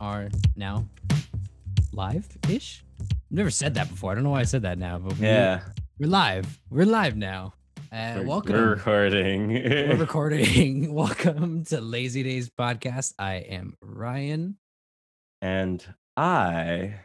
are 0.00 0.28
now 0.56 0.86
live-ish. 1.92 2.84
I've 3.00 3.08
never 3.30 3.50
said 3.50 3.74
that 3.74 3.88
before. 3.88 4.12
I 4.12 4.14
don't 4.14 4.24
know 4.24 4.30
why 4.30 4.40
I 4.40 4.44
said 4.44 4.62
that 4.62 4.78
now, 4.78 4.98
but 4.98 5.16
Yeah. 5.16 5.60
we're 5.98 6.08
live. 6.08 6.60
We're 6.70 6.86
live 6.86 7.16
now. 7.16 7.54
Uh, 7.90 8.16
we're, 8.18 8.26
welcome. 8.26 8.52
We're 8.54 8.70
recording. 8.70 9.48
We're 9.50 9.96
recording. 9.98 10.92
welcome 10.94 11.64
to 11.66 11.80
Lazy 11.80 12.22
Days 12.22 12.50
podcast. 12.50 13.14
I 13.18 13.36
am 13.36 13.74
Ryan. 13.80 14.58
and 15.40 15.84
I. 16.16 17.00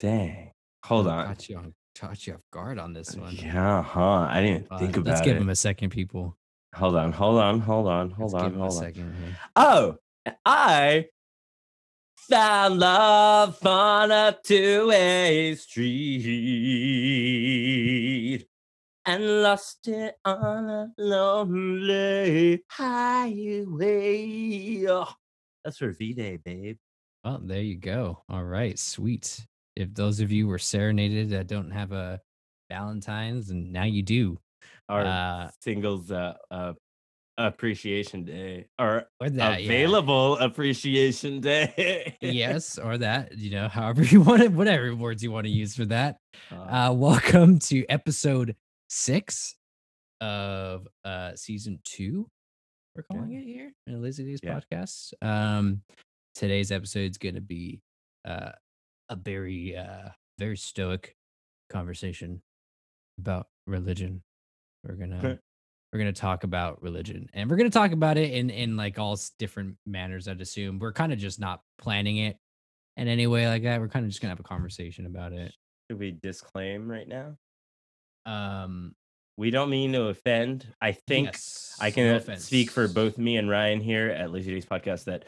Dang. 0.00 0.52
Hold 0.84 1.08
on. 1.08 1.26
Caught 1.26 1.48
you 1.48 1.56
on 1.56 1.74
caught 1.98 2.26
you 2.28 2.34
off 2.34 2.40
guard 2.52 2.78
on 2.78 2.92
this 2.92 3.16
one. 3.16 3.34
Yeah, 3.34 3.82
huh. 3.82 4.28
I 4.30 4.40
didn't 4.40 4.56
even 4.64 4.66
Uh, 4.70 4.78
think 4.78 4.96
let's 4.98 5.08
about 5.20 5.24
give 5.24 5.36
him 5.36 5.48
a 5.48 5.56
second, 5.56 5.90
people. 5.90 6.36
Hold 6.78 6.94
on, 6.96 7.10
hold 7.12 7.40
on, 7.40 7.58
hold 7.60 7.88
on, 7.88 8.10
hold 8.10 8.32
Let's 8.32 8.44
on, 8.44 8.50
give 8.50 8.54
him 8.54 8.60
a 8.62 8.64
hold 8.66 8.76
on. 8.76 8.82
second. 8.82 9.36
Oh, 9.56 9.96
I 10.44 11.06
found 12.30 12.78
love 12.78 13.66
on 13.66 14.12
a 14.12 14.38
two-way 14.44 15.56
street 15.56 16.06
and 19.06 19.42
lost 19.42 19.88
it 19.88 20.18
on 20.24 20.68
a 20.70 20.92
lonely 20.98 22.62
highway. 22.68 24.16
Oh, 24.88 25.12
that's 25.64 25.78
for 25.78 25.90
V-Day, 25.90 26.36
babe. 26.36 26.78
Well, 27.24 27.40
there 27.42 27.60
you 27.60 27.76
go. 27.76 28.22
All 28.28 28.44
right, 28.44 28.78
sweet. 28.78 29.44
If 29.74 29.92
those 29.94 30.20
of 30.20 30.30
you 30.30 30.46
were 30.46 30.58
serenaded 30.60 31.30
that 31.30 31.48
don't 31.48 31.72
have 31.72 31.90
a 31.90 32.20
Valentine's, 32.70 33.50
and 33.50 33.72
now 33.72 33.82
you 33.84 34.02
do, 34.02 34.38
Our 34.88 35.04
Uh, 35.04 35.50
singles 35.60 36.10
uh, 36.10 36.34
uh, 36.50 36.72
appreciation 37.36 38.24
day 38.24 38.66
or 38.78 39.04
or 39.20 39.28
that, 39.30 39.62
yeah. 39.62 39.66
available 39.68 40.38
appreciation 40.38 41.40
day. 41.40 42.16
yes, 42.22 42.78
or 42.78 42.98
that, 42.98 43.36
you 43.36 43.50
know, 43.50 43.68
however 43.68 44.02
you 44.12 44.20
want 44.22 44.42
it, 44.42 44.52
whatever 44.52 44.94
words 44.96 45.22
you 45.22 45.30
want 45.30 45.44
to 45.46 45.52
use 45.52 45.76
for 45.76 45.84
that. 45.86 46.18
Uh, 46.50 46.54
Uh, 46.88 46.92
welcome 46.94 47.58
to 47.58 47.84
episode 47.88 48.56
six 48.88 49.54
of 50.20 50.88
uh 51.04 51.36
season 51.36 51.78
two. 51.84 52.28
We're 52.96 53.04
Yeah. 53.10 53.16
calling 53.16 53.32
it 53.34 53.44
here 53.44 53.72
in 53.86 54.02
Days 54.02 54.40
Yeah. 54.42 54.58
podcast. 54.58 55.12
Um, 55.22 55.82
today's 56.34 56.72
episode 56.72 57.10
is 57.10 57.18
going 57.18 57.34
to 57.36 57.40
be 57.40 57.82
uh 58.24 58.52
a 59.10 59.16
very 59.16 59.76
uh 59.76 60.08
very 60.38 60.56
stoic 60.56 61.14
conversation 61.70 62.42
about 63.18 63.48
religion. 63.66 64.22
We're 64.84 64.94
gonna 64.94 65.38
we're 65.92 65.98
gonna 65.98 66.12
talk 66.12 66.44
about 66.44 66.82
religion, 66.82 67.28
and 67.32 67.50
we're 67.50 67.56
gonna 67.56 67.70
talk 67.70 67.92
about 67.92 68.16
it 68.18 68.32
in 68.32 68.50
in 68.50 68.76
like 68.76 68.98
all 68.98 69.18
different 69.38 69.76
manners. 69.86 70.28
I'd 70.28 70.40
assume 70.40 70.78
we're 70.78 70.92
kind 70.92 71.12
of 71.12 71.18
just 71.18 71.40
not 71.40 71.60
planning 71.78 72.18
it 72.18 72.36
in 72.96 73.08
any 73.08 73.26
way 73.26 73.48
like 73.48 73.62
that. 73.64 73.80
We're 73.80 73.88
kind 73.88 74.04
of 74.04 74.10
just 74.10 74.20
gonna 74.20 74.32
have 74.32 74.40
a 74.40 74.44
conversation 74.44 75.06
about 75.06 75.32
it. 75.32 75.52
Should 75.90 75.98
we 75.98 76.18
disclaim 76.22 76.90
right 76.90 77.08
now? 77.08 77.36
Um, 78.26 78.94
We 79.38 79.50
don't 79.50 79.70
mean 79.70 79.92
to 79.92 80.04
offend. 80.08 80.66
I 80.80 80.92
think 80.92 81.28
yes, 81.28 81.76
I 81.80 81.90
can 81.90 82.16
uh, 82.16 82.36
speak 82.36 82.70
for 82.70 82.88
both 82.88 83.16
me 83.18 83.36
and 83.36 83.48
Ryan 83.48 83.80
here 83.80 84.08
at 84.10 84.30
Lazy 84.30 84.52
Days 84.52 84.66
Podcast 84.66 85.04
that 85.04 85.24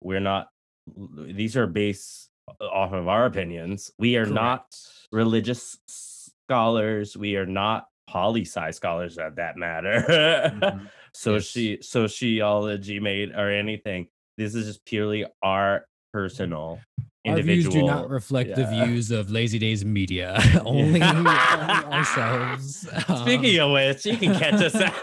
we're 0.00 0.20
not. 0.20 0.48
These 0.96 1.56
are 1.56 1.66
based 1.66 2.28
off 2.60 2.92
of 2.92 3.08
our 3.08 3.24
opinions. 3.26 3.90
We 3.98 4.16
are 4.16 4.26
not 4.26 4.66
religious 5.10 5.78
scholars. 5.88 7.16
We 7.16 7.36
are 7.36 7.46
not 7.46 7.86
poli 8.14 8.42
sci 8.42 8.70
scholars 8.70 9.18
at 9.18 9.36
that 9.36 9.56
matter. 9.56 10.04
Mhm. 10.54 10.88
Soci 11.16 11.82
sociology 11.84 12.98
mate 13.00 13.30
or 13.36 13.50
anything. 13.50 14.06
This 14.38 14.54
is 14.54 14.66
just 14.66 14.84
purely 14.84 15.24
our 15.42 15.84
personal 16.12 16.80
Our 17.26 17.36
individual. 17.38 17.72
views 17.72 17.82
do 17.82 17.82
not 17.86 18.08
reflect 18.10 18.54
the 18.56 18.66
views 18.66 19.10
of 19.12 19.30
Lazy 19.30 19.58
Days 19.60 19.84
Media. 19.84 20.36
only, 20.64 21.00
only 21.02 21.30
ourselves. 21.30 22.88
Speaking 23.20 23.58
of 23.60 23.70
which, 23.72 24.04
you 24.06 24.16
can 24.16 24.34
catch 24.34 24.54
us 24.62 24.74
at. 24.74 24.94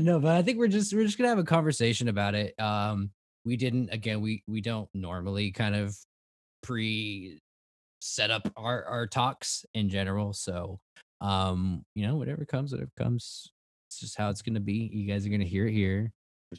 no, 0.00 0.20
but 0.20 0.36
I 0.36 0.42
think 0.42 0.58
we're 0.58 0.68
just 0.68 0.92
we're 0.94 1.04
just 1.04 1.18
gonna 1.18 1.28
have 1.30 1.38
a 1.38 1.44
conversation 1.44 2.08
about 2.08 2.34
it. 2.34 2.58
Um, 2.60 3.10
we 3.44 3.56
didn't 3.56 3.90
again. 3.92 4.20
We 4.20 4.42
we 4.46 4.60
don't 4.60 4.88
normally 4.94 5.50
kind 5.52 5.74
of 5.74 5.96
pre 6.62 7.40
set 8.06 8.30
up 8.30 8.50
our 8.56 8.84
our 8.84 9.06
talks 9.06 9.64
in 9.74 9.88
general. 9.88 10.32
So, 10.32 10.78
um, 11.20 11.84
you 11.94 12.06
know, 12.06 12.16
whatever 12.16 12.44
comes, 12.44 12.72
whatever 12.72 12.90
comes. 12.96 13.50
It's 13.88 14.00
just 14.00 14.16
how 14.16 14.30
it's 14.30 14.42
gonna 14.42 14.60
be. 14.60 14.90
You 14.92 15.06
guys 15.06 15.26
are 15.26 15.30
gonna 15.30 15.44
hear 15.44 15.66
it 15.66 15.72
here. 15.72 16.12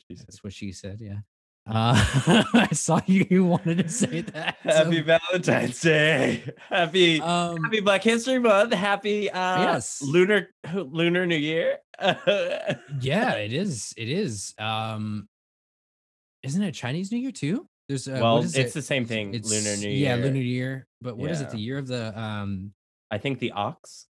That's 0.09 0.43
what 0.43 0.53
she 0.53 0.71
said. 0.71 0.99
Yeah. 1.01 1.19
Uh, 1.69 2.01
I 2.53 2.69
saw 2.71 3.01
you, 3.07 3.25
you 3.29 3.43
wanted 3.43 3.79
to 3.79 3.89
say 3.89 4.21
that. 4.21 4.57
so- 4.63 4.69
Happy 4.69 5.01
Valentine's 5.01 5.81
Day. 5.81 6.43
Happy 6.69 7.19
um, 7.21 7.61
Happy 7.63 7.81
Black 7.81 8.03
History 8.03 8.39
Month. 8.39 8.73
Happy 8.73 9.29
uh 9.29 9.61
Yes. 9.61 10.01
lunar 10.01 10.49
lunar 10.73 11.25
new 11.25 11.35
year. 11.35 11.79
yeah, 12.01 13.33
it 13.33 13.51
is. 13.53 13.93
It 13.97 14.09
is. 14.09 14.53
Um, 14.57 15.27
isn't 16.43 16.61
it 16.63 16.71
Chinese 16.73 17.11
New 17.11 17.17
Year 17.17 17.31
too? 17.31 17.67
There's 17.87 18.07
uh, 18.07 18.19
well, 18.21 18.35
what 18.37 18.45
is 18.45 18.55
it's 18.55 18.71
it? 18.71 18.73
the 18.73 18.81
same 18.81 19.05
thing. 19.05 19.27
lunar 19.31 19.37
It's- 19.37 19.81
new 19.81 19.89
Yeah. 19.89 20.15
Lunar 20.15 20.31
New 20.31 20.39
Year. 20.41 20.87
But 21.01 21.17
what 21.17 21.31
is 21.31 21.41
it? 21.41 21.49
The 21.51 21.59
year 21.59 21.77
of 21.77 21.87
the 21.87 22.17
um. 22.19 22.73
I 23.09 23.17
think 23.17 23.39
the 23.39 23.51
ox 23.53 24.07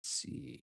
Let's 0.00 0.10
see, 0.10 0.64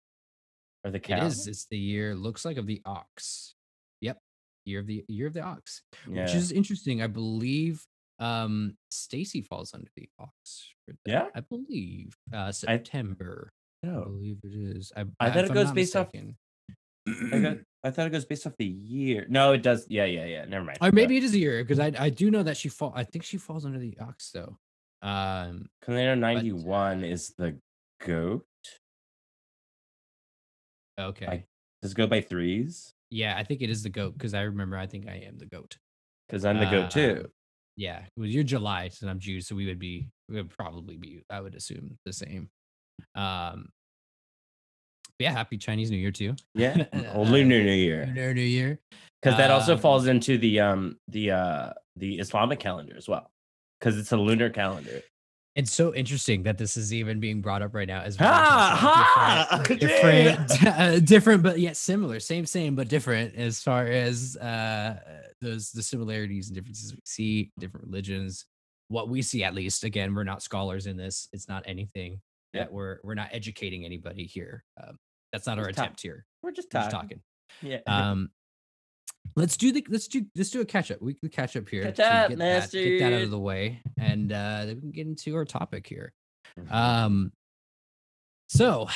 or 0.83 0.89
the 0.91 0.97
it 0.97 1.03
cow. 1.03 1.25
is. 1.27 1.45
It's 1.47 1.65
the 1.65 1.77
year. 1.77 2.15
Looks 2.15 2.43
like 2.45 2.57
of 2.57 2.65
the 2.65 2.81
ox. 2.85 3.53
Yep, 4.01 4.17
year 4.65 4.79
of 4.79 4.87
the 4.87 5.05
year 5.07 5.27
of 5.27 5.33
the 5.33 5.41
ox, 5.41 5.83
Yeah. 6.09 6.23
which 6.25 6.33
is 6.33 6.51
interesting. 6.51 7.01
I 7.03 7.07
believe 7.07 7.85
um 8.17 8.75
Stacy 8.89 9.41
falls 9.41 9.73
under 9.73 9.89
the 9.95 10.09
ox. 10.17 10.73
Yeah? 11.05 11.27
I 11.35 11.41
believe 11.41 12.17
uh 12.33 12.51
September. 12.51 13.51
I 13.83 13.87
No. 13.87 14.03
believe 14.05 14.39
it 14.43 14.53
is. 14.53 14.91
I, 14.97 15.05
I 15.19 15.29
thought 15.29 15.45
it 15.45 15.53
goes 15.53 15.71
based 15.71 15.95
off- 15.95 16.07
mistaken. 16.13 16.35
I, 17.33 17.39
got, 17.39 17.57
I 17.83 17.91
thought 17.91 18.07
it 18.07 18.11
goes 18.11 18.25
based 18.25 18.45
off 18.47 18.53
the 18.57 18.65
year. 18.65 19.25
No, 19.29 19.53
it 19.53 19.61
does. 19.63 19.85
Yeah, 19.89 20.05
yeah, 20.05 20.25
yeah. 20.25 20.45
Never 20.45 20.65
mind. 20.65 20.77
Or 20.81 20.91
maybe 20.91 21.17
it 21.17 21.23
is 21.23 21.33
a 21.33 21.39
year 21.39 21.63
because 21.63 21.79
I 21.79 21.91
I 21.97 22.09
do 22.09 22.29
know 22.31 22.43
that 22.43 22.57
she 22.57 22.69
fall. 22.69 22.93
I 22.95 23.03
think 23.03 23.23
she 23.23 23.37
falls 23.37 23.65
under 23.65 23.79
the 23.79 23.97
ox 23.99 24.31
though. 24.31 24.57
Um, 25.01 25.67
Kalender 25.85 26.17
91 26.19 27.03
is 27.05 27.33
the 27.37 27.57
goat. 28.05 28.45
okay, 30.99 31.45
Does 31.81 31.91
it 31.91 31.97
go 31.97 32.07
by 32.07 32.21
threes? 32.21 32.93
yeah, 33.09 33.35
I 33.37 33.43
think 33.43 33.61
it 33.61 33.69
is 33.69 33.81
the 33.83 33.89
goat 33.89 34.13
because 34.17 34.33
I 34.33 34.41
remember. 34.41 34.77
I 34.77 34.87
think 34.87 35.07
I 35.07 35.23
am 35.27 35.37
the 35.37 35.45
goat. 35.45 35.77
Because 36.27 36.45
I'm 36.45 36.57
the 36.59 36.65
Uh, 36.67 36.71
goat 36.71 36.91
too. 36.91 37.31
Yeah, 37.75 38.03
well, 38.17 38.27
you're 38.27 38.43
July, 38.43 38.89
and 39.01 39.09
I'm 39.09 39.19
June, 39.19 39.41
so 39.41 39.55
we 39.55 39.65
would 39.65 39.79
be 39.79 40.09
we 40.27 40.35
would 40.35 40.49
probably 40.49 40.97
be. 40.97 41.21
I 41.29 41.39
would 41.39 41.55
assume 41.55 41.97
the 42.05 42.11
same. 42.13 42.49
Um, 43.15 43.69
yeah, 45.19 45.31
happy 45.31 45.57
Chinese 45.57 45.91
New 45.91 45.97
Year 45.97 46.11
too. 46.11 46.35
Yeah. 46.55 46.85
uh, 46.93 47.03
Oh, 47.13 47.23
lunar 47.23 47.61
new 47.63 47.71
year. 47.71 48.05
Lunar 48.07 48.33
New 48.33 48.41
Year. 48.41 48.79
because 49.21 49.37
that 49.37 49.51
also 49.51 49.73
Um, 49.73 49.79
falls 49.79 50.07
into 50.07 50.37
the 50.37 50.59
um 50.59 50.97
the 51.07 51.31
uh 51.31 51.73
the 51.95 52.19
Islamic 52.19 52.59
calendar 52.59 52.95
as 52.97 53.07
well 53.07 53.29
because 53.79 53.97
it's 53.97 54.11
a 54.11 54.17
lunar 54.17 54.49
calendar. 54.49 55.01
It's 55.55 55.71
so 55.73 55.93
interesting 55.93 56.43
that 56.43 56.57
this 56.57 56.77
is 56.77 56.93
even 56.93 57.19
being 57.19 57.41
brought 57.41 57.61
up 57.61 57.73
right 57.75 57.87
now 57.87 58.01
as 58.01 58.17
well. 58.17 58.31
Ha 58.31 59.47
ha! 59.49 59.63
different, 59.67 60.65
uh, 60.65 60.99
different, 60.99 61.43
but 61.43 61.59
yet 61.59 61.75
similar. 61.75 62.21
Same, 62.21 62.45
same, 62.45 62.75
but 62.75 62.87
different 62.87 63.35
as 63.35 63.61
far 63.61 63.85
as 63.87 64.37
uh, 64.37 64.99
those 65.41 65.71
the 65.71 65.83
similarities 65.83 66.47
and 66.47 66.55
differences 66.55 66.93
we 66.93 66.99
see, 67.03 67.51
different 67.59 67.87
religions. 67.87 68.45
What 68.87 69.09
we 69.09 69.21
see, 69.21 69.43
at 69.43 69.53
least, 69.53 69.83
again, 69.83 70.15
we're 70.15 70.23
not 70.23 70.41
scholars 70.41 70.85
in 70.85 70.95
this. 70.95 71.27
It's 71.33 71.49
not 71.49 71.63
anything 71.65 72.21
Yeah. 72.53 72.61
that 72.63 72.71
we're 72.71 72.99
we're 73.03 73.15
not 73.15 73.29
educating 73.33 73.83
anybody 73.83 74.25
here. 74.25 74.63
Um, 74.81 74.97
that's 75.31 75.45
not 75.47 75.57
our 75.59 75.65
talk- 75.65 75.71
attempt 75.85 76.01
here. 76.01 76.25
We're 76.43 76.51
just 76.51 76.67
We're 76.73 76.79
just 76.81 76.91
talking. 76.91 77.21
talking. 77.61 77.71
Yeah. 77.71 77.79
Um, 77.87 78.29
let's 79.35 79.57
do 79.57 79.71
the 79.71 79.85
let's 79.89 80.07
do 80.07 80.25
let's 80.35 80.49
do 80.49 80.61
a 80.61 80.65
catch 80.65 80.91
up. 80.91 81.01
Weekly 81.01 81.29
catch 81.29 81.55
up 81.57 81.67
here. 81.69 81.83
Catch 81.83 81.99
up, 81.99 82.29
get 82.29 82.37
that, 82.39 82.71
get 82.71 82.99
that 82.99 83.13
out 83.13 83.21
of 83.23 83.31
the 83.31 83.39
way, 83.39 83.81
and 83.97 84.31
uh, 84.31 84.65
then 84.65 84.75
we 84.75 84.81
can 84.81 84.91
get 84.91 85.07
into 85.07 85.35
our 85.35 85.45
topic 85.45 85.85
here. 85.87 86.13
Mhm. 86.59 86.71
Um, 86.71 87.31
so 88.49 88.87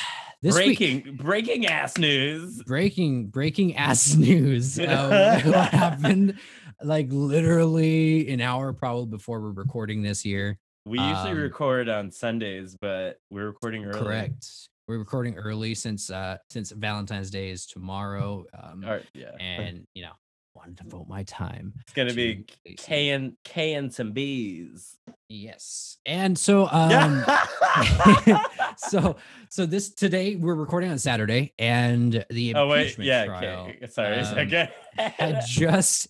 this 0.42 0.54
week, 0.56 0.78
breaking 0.78 1.16
breaking 1.16 1.66
ass 1.66 1.96
news. 1.98 2.62
breaking 2.64 3.26
breaking 3.28 3.76
ass 3.76 4.14
news. 4.16 4.78
Uh, 4.78 5.40
what 5.44 5.68
happened? 5.70 6.38
Like 6.82 7.06
literally 7.10 8.28
an 8.30 8.40
hour 8.40 8.72
probably 8.72 9.06
before 9.06 9.40
we're 9.40 9.52
recording 9.52 10.02
this 10.02 10.20
here. 10.20 10.58
We 10.84 10.98
usually 10.98 11.30
Um, 11.30 11.38
record 11.38 11.88
on 11.88 12.10
Sundays, 12.10 12.76
but 12.78 13.18
we're 13.30 13.46
recording 13.46 13.84
early. 13.84 14.00
Correct. 14.00 14.44
We're 14.86 14.98
recording 14.98 15.36
early 15.36 15.74
since 15.74 16.10
uh 16.10 16.36
since 16.50 16.70
Valentine's 16.70 17.30
Day 17.30 17.50
is 17.50 17.66
tomorrow. 17.66 18.44
Um, 18.60 18.84
Or, 18.84 19.00
yeah. 19.14 19.30
and 19.40 19.86
you 19.94 20.02
know 20.02 20.12
wanted 20.54 20.76
to 20.78 20.84
devote 20.84 21.08
my 21.08 21.22
time. 21.24 21.72
it's 21.80 21.92
gonna 21.92 22.10
to 22.10 22.16
be. 22.16 22.44
K 22.76 23.10
and 23.10 23.34
K 23.44 23.74
and 23.74 23.92
some 23.92 24.12
bees. 24.12 24.96
Yes, 25.28 25.98
and 26.06 26.38
so 26.38 26.68
um. 26.70 27.24
So 28.76 29.16
so 29.50 29.66
this 29.66 29.90
today 29.90 30.36
we're 30.36 30.54
recording 30.54 30.90
on 30.90 30.98
Saturday, 30.98 31.52
and 31.58 32.24
the 32.30 32.54
oh 32.54 32.66
wait, 32.66 32.98
yeah. 32.98 33.24
trial 33.24 33.68
Okay. 33.68 33.86
Sorry. 33.86 34.18
um, 34.20 34.38
okay. 34.38 34.70
had 34.96 35.42
just 35.46 36.08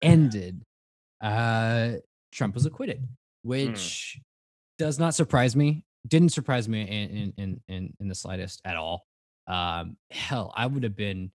ended. 0.00 0.62
Uh, 1.20 1.94
Trump 2.32 2.54
was 2.54 2.66
acquitted, 2.66 3.06
which 3.42 4.18
does 4.78 4.98
not 4.98 5.14
surprise 5.14 5.56
me. 5.56 5.82
Didn't 6.06 6.30
surprise 6.30 6.68
me 6.68 6.82
in 6.82 7.10
in 7.10 7.32
in 7.36 7.60
in, 7.68 7.94
in 8.00 8.08
the 8.08 8.14
slightest 8.14 8.60
at 8.64 8.76
all. 8.76 9.04
Um, 9.46 9.96
hell, 10.10 10.52
I 10.56 10.66
would 10.66 10.82
have 10.82 10.94
been, 10.94 11.32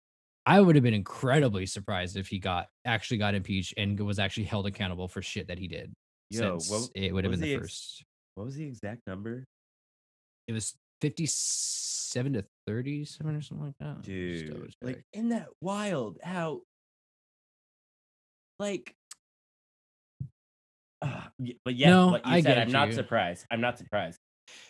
I 0.46 0.60
would 0.60 0.76
have 0.76 0.84
been 0.84 0.94
incredibly 0.96 1.66
surprised 1.68 2.18
if 2.18 2.28
he 2.28 2.40
got 2.40 2.68
actually 2.86 3.18
got 3.18 3.36
impeached 3.36 3.74
and 3.78 4.00
was 4.00 4.20
actually 4.20 4.46
held 4.46 4.66
accountable 4.68 5.08
for 5.08 5.22
shit 5.22 5.48
that 5.48 5.60
he 5.60 5.68
did. 5.68 5.94
Yo, 6.32 6.58
since 6.58 6.70
what- 6.70 6.90
it 6.96 7.14
would 7.14 7.24
have 7.24 7.32
been 7.32 7.40
the 7.40 7.48
the 7.48 7.54
ex- 7.56 7.62
first. 7.64 8.04
what 8.36 8.46
was 8.46 8.56
the 8.56 8.66
exact 8.66 9.02
number, 9.08 9.46
It 10.48 10.54
was 10.54 10.76
fifty-seven 11.02 12.34
to 12.34 12.46
thirty-seven 12.68 13.36
or 13.36 13.42
something 13.42 13.66
like 13.68 13.76
that. 13.80 14.02
Dude? 14.02 14.74
Like, 14.82 15.04
isn't 15.14 15.30
that 15.30 15.48
wild? 15.62 16.18
How, 16.24 16.62
like. 18.60 18.94
y- 21.04 21.56
but 21.64 21.76
yeah, 21.76 21.90
No, 21.90 22.08
what 22.08 22.26
you 22.26 22.34
I 22.34 22.42
said, 22.42 22.58
I'm 22.58 22.72
not 22.72 22.94
surprised. 22.94 23.46
I'm 23.50 23.62
not 23.62 23.78
surprised 23.78 24.20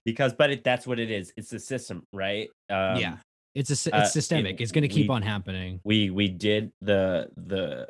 because, 0.05 0.33
but 0.33 0.49
it, 0.51 0.63
that's 0.63 0.85
what 0.87 0.99
it 0.99 1.11
is. 1.11 1.33
It's 1.37 1.49
the 1.49 1.59
system, 1.59 2.03
right? 2.13 2.49
Um, 2.69 2.97
yeah, 2.97 3.17
it's 3.55 3.69
a 3.69 3.75
sy- 3.75 3.91
uh, 3.91 3.99
it's 3.99 4.09
it- 4.09 4.13
systemic. 4.13 4.61
it's 4.61 4.71
going 4.71 4.83
to 4.83 4.87
keep 4.87 5.09
we- 5.09 5.15
on 5.15 5.21
happening. 5.21 5.79
we 5.83 6.09
we 6.09 6.27
did 6.27 6.71
the 6.81 7.29
the 7.37 7.87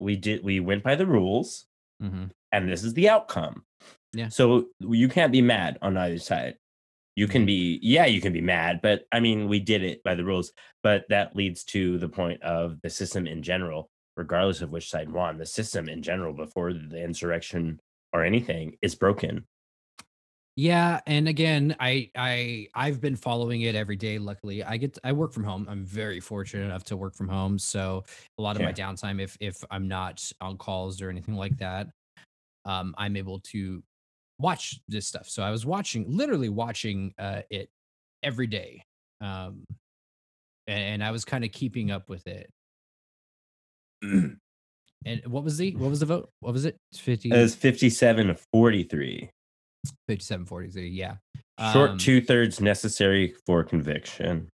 we 0.00 0.16
did 0.16 0.42
we 0.44 0.60
went 0.60 0.82
by 0.82 0.94
the 0.96 1.06
rules 1.06 1.66
hmm 2.00 2.24
and 2.50 2.68
this 2.68 2.82
is 2.84 2.92
the 2.94 3.08
outcome 3.08 3.62
Yeah. 4.12 4.28
so 4.28 4.66
you 4.80 5.08
can't 5.08 5.30
be 5.32 5.40
mad 5.42 5.78
on 5.80 5.96
either 5.96 6.18
side 6.18 6.56
you 7.14 7.28
can 7.28 7.42
Mhm. 7.42 7.46
be 7.46 7.78
yeah 7.82 8.06
you 8.06 8.20
can 8.20 8.32
be 8.32 8.40
mad 8.40 8.80
but 8.82 9.04
i 9.12 9.20
mean 9.20 9.48
we 9.48 9.60
did 9.60 9.82
it 9.84 10.02
by 10.02 10.14
the 10.16 10.24
rules 10.24 10.52
but 10.82 11.04
that 11.08 11.36
leads 11.36 11.62
to 11.64 11.98
the 11.98 12.08
point 12.08 12.42
of 12.42 12.80
the 12.82 12.90
system 12.90 13.26
in 13.28 13.42
general 13.42 13.88
regardless 14.16 14.60
of 14.60 14.70
which 14.70 14.90
side 14.90 15.08
won 15.10 15.38
the 15.38 15.46
system 15.46 15.88
in 15.88 16.02
general 16.02 16.32
before 16.32 16.72
the 16.72 17.00
insurrection 17.02 17.78
or 18.12 18.24
anything 18.24 18.76
is 18.82 18.94
broken 18.96 19.46
Yeah, 20.56 21.00
and 21.06 21.28
again, 21.28 21.74
I 21.80 22.10
I 22.14 22.68
I've 22.74 23.00
been 23.00 23.16
following 23.16 23.62
it 23.62 23.74
every 23.74 23.96
day. 23.96 24.18
Luckily, 24.18 24.62
I 24.62 24.76
get 24.76 24.98
I 25.02 25.12
work 25.12 25.32
from 25.32 25.44
home. 25.44 25.66
I'm 25.68 25.84
very 25.84 26.20
fortunate 26.20 26.64
enough 26.64 26.84
to 26.84 26.96
work 26.96 27.14
from 27.14 27.28
home, 27.28 27.58
so 27.58 28.04
a 28.38 28.42
lot 28.42 28.56
of 28.56 28.62
my 28.62 28.72
downtime, 28.72 29.20
if 29.20 29.36
if 29.40 29.64
I'm 29.70 29.88
not 29.88 30.30
on 30.42 30.58
calls 30.58 31.00
or 31.00 31.08
anything 31.08 31.36
like 31.36 31.56
that, 31.58 31.88
um, 32.66 32.94
I'm 32.98 33.16
able 33.16 33.40
to 33.52 33.82
watch 34.38 34.78
this 34.88 35.06
stuff. 35.06 35.26
So 35.26 35.42
I 35.42 35.50
was 35.50 35.64
watching, 35.64 36.04
literally 36.06 36.50
watching 36.50 37.14
uh, 37.18 37.42
it 37.48 37.70
every 38.22 38.46
day, 38.46 38.84
um, 39.22 39.64
and, 40.66 40.84
and 40.84 41.04
I 41.04 41.12
was 41.12 41.24
kind 41.24 41.44
of 41.44 41.52
keeping 41.52 41.90
up 41.90 42.10
with 42.10 42.26
it. 42.26 42.50
and 44.02 44.38
what 45.26 45.44
was 45.44 45.56
the 45.56 45.74
what 45.76 45.88
was 45.88 46.00
the 46.00 46.06
vote? 46.06 46.28
What 46.40 46.52
was 46.52 46.66
it? 46.66 46.76
50, 46.94 47.30
it 47.30 47.38
was 47.38 47.54
57 47.54 48.26
to 48.26 48.34
43 48.52 49.30
57 50.08 50.46
43. 50.46 50.88
Yeah. 50.88 51.16
short 51.72 51.90
Um, 51.90 51.98
two-thirds 51.98 52.60
necessary 52.60 53.34
for 53.46 53.62
conviction 53.64 54.48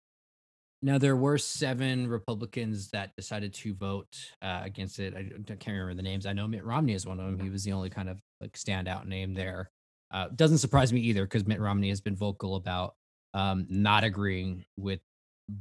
Now 0.83 0.99
there 0.99 1.17
were 1.17 1.39
seven 1.39 2.07
Republicans 2.09 2.89
that 2.91 3.15
decided 3.17 3.53
to 3.55 3.75
vote 3.75 4.17
uh, 4.43 4.61
against 4.65 4.99
it. 4.99 5.15
I, 5.15 5.21
I 5.21 5.57
can't 5.57 5.67
remember 5.69 5.95
the 5.95 6.03
names. 6.03 6.27
I 6.27 6.33
know 6.33 6.47
Mitt 6.47 6.65
Romney 6.65 6.95
is 6.95 7.07
one 7.07 7.19
of 7.19 7.27
them. 7.27 7.39
He 7.39 7.51
was 7.51 7.65
the 7.65 7.73
only 7.73 7.91
kind 7.91 8.09
of 8.09 8.21
like 8.41 8.53
standout 8.53 9.07
name 9.07 9.35
there. 9.35 9.71
Uh, 10.11 10.29
doesn't 10.35 10.59
surprise 10.59 10.93
me 10.93 11.01
either 11.01 11.25
because 11.25 11.47
Mitt 11.47 11.61
Romney 11.61 11.91
has 11.91 12.01
been 12.01 12.17
vocal 12.17 12.57
about 12.57 12.95
um, 13.35 13.67
not 13.69 14.05
agreeing 14.05 14.65
with 14.77 15.01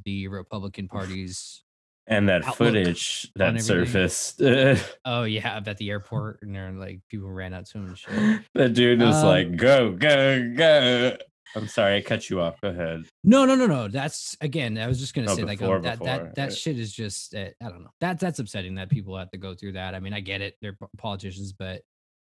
the 0.06 0.28
Republican 0.28 0.88
Party's. 0.90 1.64
And 2.08 2.30
that 2.30 2.42
outlook 2.44 2.56
footage 2.56 3.30
that 3.36 3.62
surfaced 3.62 4.42
Oh 5.06 5.24
yeah, 5.24 5.62
at 5.66 5.78
the 5.78 5.90
airport 5.90 6.40
and 6.42 6.56
they're 6.56 6.72
like 6.72 7.02
people 7.10 7.30
ran 7.30 7.54
out 7.54 7.66
to 7.68 7.78
him 7.80 7.88
and 7.88 7.98
shit. 7.98 8.42
the 8.54 8.70
dude 8.70 9.02
was 9.02 9.18
Um, 9.18 9.28
like 9.28 9.56
go 9.58 9.92
go 9.92 10.54
go 10.56 11.18
i'm 11.56 11.68
sorry 11.68 11.98
i 11.98 12.02
cut 12.02 12.30
you 12.30 12.40
off 12.42 12.60
go 12.62 12.70
ahead 12.70 13.04
No, 13.24 13.46
no, 13.46 13.56
no, 13.56 13.68
no. 13.68 13.88
That's 13.88 14.36
again. 14.42 14.78
I 14.78 14.88
was 14.88 15.00
just 15.00 15.14
gonna 15.14 15.28
No, 15.28 15.36
say 15.36 15.44
like 15.44 15.60
before, 15.60 15.78
um, 15.78 15.82
that 15.84 16.00
before, 16.00 16.08
that 16.08 16.36
that 16.36 16.50
uh, 16.50 16.54
shit 16.54 16.78
is 16.80 16.94
just 16.94 17.34
uh, 17.36 17.50
I 17.62 17.70
don't 17.70 17.84
know. 17.84 17.90
That 18.02 18.20
that's 18.20 18.40
upsetting 18.40 18.76
that 18.76 18.90
people 18.90 19.18
have 19.18 19.32
to 19.32 19.38
go 19.38 19.54
through 19.56 19.74
that. 19.74 19.96
I 19.96 20.00
mean, 20.00 20.14
I 20.14 20.20
get 20.20 20.42
it. 20.42 20.56
They're 20.62 20.78
politicians, 20.98 21.54
but 21.54 21.82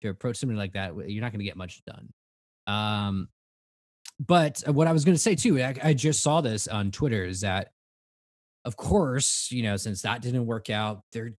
to 0.02 0.08
approach 0.08 0.36
something 0.36 0.58
like 0.58 0.72
that, 0.74 0.92
you're 1.08 1.22
not 1.22 1.32
gonna 1.32 1.44
get 1.44 1.56
much 1.56 1.82
done. 1.84 2.12
Um, 2.66 3.28
but 4.20 4.62
uh, 4.68 4.72
what 4.72 4.86
I 4.86 4.92
was 4.92 5.04
gonna 5.04 5.16
say 5.18 5.34
too, 5.36 5.60
I, 5.62 5.74
I 5.82 5.94
just 5.94 6.20
saw 6.22 6.40
this 6.40 6.68
on 6.68 6.90
Twitter 6.90 7.24
is 7.24 7.40
that, 7.42 7.70
of 8.64 8.76
course, 8.76 9.50
you 9.50 9.62
know, 9.62 9.76
since 9.76 10.02
that 10.02 10.22
didn't 10.22 10.46
work 10.46 10.70
out, 10.70 11.02
there 11.12 11.32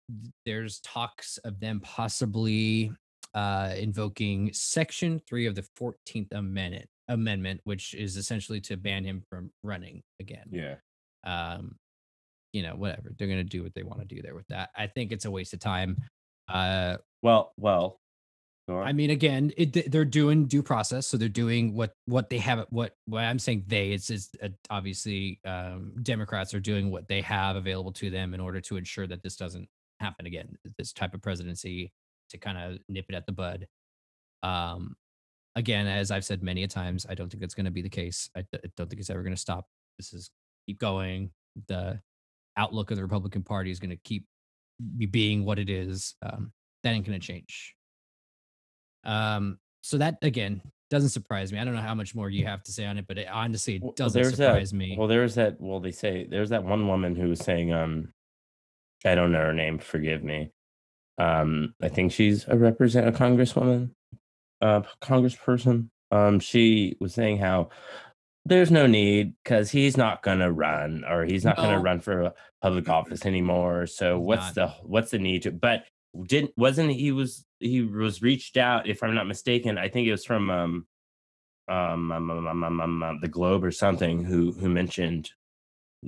there's 0.45 0.80
talks 0.81 1.38
of 1.39 1.60
them 1.60 1.80
possibly 1.81 2.92
uh 3.33 3.74
invoking 3.77 4.51
Section 4.54 5.19
Three 5.27 5.45
of 5.45 5.56
the 5.56 5.66
Fourteenth 5.75 6.31
Amendment 6.31 6.88
amendment, 7.07 7.62
which 7.63 7.94
is 7.94 8.18
essentially 8.18 8.60
to 8.62 8.77
ban 8.77 9.04
him 9.04 9.24
from 9.30 9.51
running 9.63 10.01
again. 10.19 10.48
yeah 10.51 10.75
Um, 11.24 11.75
you 12.54 12.63
know, 12.63 12.75
whatever. 12.75 13.12
They're 13.18 13.28
gonna 13.28 13.44
do 13.44 13.63
what 13.63 13.74
they 13.74 13.83
want 13.83 14.00
to 14.01 14.16
do 14.16 14.21
there 14.21 14.36
with 14.36 14.48
that. 14.48 14.69
I 14.75 14.88
think 14.88 15.12
it's 15.12 15.25
a 15.25 15.31
waste 15.31 15.54
of 15.54 15.60
time. 15.60 15.98
Uh 16.48 16.98
well 17.21 17.54
well 17.57 18.00
on. 18.69 18.88
I 18.88 18.94
mean, 18.94 19.09
again, 19.12 19.51
it, 19.57 19.91
they're 19.91 20.06
doing 20.06 20.45
due 20.45 20.63
process, 20.63 21.07
so 21.07 21.17
they're 21.17 21.29
doing 21.29 21.75
what 21.75 21.95
what 22.06 22.29
they 22.29 22.39
have. 22.39 22.65
What 22.69 22.95
what 23.06 23.23
I'm 23.23 23.39
saying, 23.39 23.65
they 23.67 23.91
it's, 23.91 24.09
it's 24.09 24.29
uh, 24.41 24.50
obviously 24.69 25.39
um, 25.45 25.94
Democrats 26.01 26.53
are 26.53 26.59
doing 26.59 26.91
what 26.91 27.07
they 27.07 27.21
have 27.21 27.56
available 27.56 27.91
to 27.94 28.09
them 28.09 28.33
in 28.33 28.39
order 28.39 28.62
to 28.62 28.77
ensure 28.77 29.07
that 29.07 29.21
this 29.23 29.35
doesn't 29.35 29.69
happen 30.00 30.25
again. 30.25 30.57
This 30.77 30.94
type 30.94 31.13
of 31.13 31.21
presidency 31.21 31.91
to 32.29 32.38
kind 32.38 32.57
of 32.57 32.79
nip 32.89 33.06
it 33.09 33.15
at 33.15 33.25
the 33.25 33.31
bud. 33.31 33.67
Um, 34.41 34.95
again, 35.56 35.88
as 35.88 36.11
I've 36.11 36.25
said 36.25 36.44
many 36.44 36.63
a 36.63 36.68
times, 36.68 37.06
I 37.09 37.15
don't 37.15 37.29
think 37.29 37.44
it's 37.44 37.56
going 37.56 37.65
to 37.65 37.71
be 37.71 37.81
the 37.81 37.89
case. 37.89 38.29
I 38.35 38.45
don't 38.75 38.89
think 38.89 39.00
it's 39.00 39.09
ever 39.09 39.23
going 39.23 39.35
to 39.35 39.39
stop. 39.41 39.68
This 39.97 40.13
is 40.13 40.31
keep 40.68 40.79
going. 40.79 41.31
The 41.68 42.01
outlook 42.57 42.91
of 42.91 42.97
the 42.97 43.03
Republican 43.03 43.44
Party 43.44 43.71
is 43.71 43.79
going 43.79 43.91
to 43.91 44.00
keep 44.03 44.25
be 44.97 45.06
being 45.06 45.45
what 45.45 45.59
it 45.59 45.69
is. 45.69 46.15
Um, 46.21 46.51
that 46.83 46.91
ain't 46.91 47.06
going 47.06 47.19
to 47.19 47.25
change. 47.25 47.75
Um, 49.06 49.60
so 49.81 49.98
that 49.98 50.18
again 50.22 50.62
doesn't 50.90 51.10
surprise 51.10 51.52
me. 51.52 51.60
I 51.60 51.63
don't 51.63 51.74
know 51.75 51.81
how 51.81 51.96
much 51.96 52.13
more 52.16 52.30
you 52.30 52.46
have 52.46 52.63
to 52.63 52.72
say 52.72 52.86
on 52.86 52.98
it, 52.98 53.06
but 53.07 53.18
it, 53.18 53.28
honestly, 53.31 53.75
it 53.75 53.96
doesn't 53.96 54.22
there's 54.22 54.36
surprise 54.36 54.72
that, 54.72 54.78
me. 54.78 54.96
well 54.98 55.07
there's 55.07 55.36
that 55.36 55.59
well 55.59 55.80
they 55.80 55.92
say 55.92 56.26
there's 56.30 56.50
that 56.50 56.64
one 56.64 56.88
woman 56.88 57.16
who 57.16 57.30
was 57.30 57.40
saying 57.40 57.74
um 57.74 58.14
i 59.06 59.16
don't 59.16 59.31
know 59.31 59.40
her 59.40 59.54
name 59.54 59.78
forgive 59.80 60.24
me 60.24 60.52
um 61.18 61.74
i 61.81 61.88
think 61.90 62.12
she's 62.12 62.45
a 62.47 62.56
represent 62.57 63.07
a 63.07 63.12
congresswoman 63.12 63.90
uh 64.62 64.81
congressperson 65.02 65.90
um 66.12 66.40
she 66.40 66.95
was 67.00 67.14
saying 67.14 67.38
how 67.38 67.69
there's 68.45 68.71
no 68.71 68.85
need 68.85 69.33
because 69.44 69.71
he's 69.71 69.97
not 69.97 70.21
gonna 70.21 70.52
run 70.52 71.04
or 71.09 71.26
he's 71.26 71.44
not 71.45 71.56
gonna 71.57 71.80
run 71.80 72.00
for 72.00 72.31
public 72.62 72.88
office 72.90 73.26
anymore 73.26 73.88
so 73.88 74.18
He's 74.18 74.26
what's 74.26 74.56
not. 74.56 74.81
the 74.81 74.88
what's 74.88 75.12
the 75.12 75.19
need 75.19 75.44
to 75.44 75.52
but 75.52 75.85
didn't 76.28 76.52
wasn't 76.56 76.92
he 76.92 77.12
was 77.12 77.45
he 77.60 77.81
was 77.81 78.22
reached 78.22 78.57
out 78.57 78.88
if 78.88 79.04
i'm 79.04 79.16
not 79.16 79.28
mistaken 79.28 79.78
i 79.78 79.90
think 79.90 80.07
it 80.07 80.12
was 80.12 80.26
from 80.26 80.50
um 80.50 80.88
um, 81.68 82.12
um, 82.12 82.30
um, 82.30 82.48
um, 82.48 82.64
um, 82.64 82.81
um, 82.81 83.04
um, 83.04 83.19
the 83.22 83.28
globe 83.28 83.64
or 83.64 83.72
something 83.72 84.24
who 84.24 84.52
who 84.52 84.69
mentioned 84.69 85.31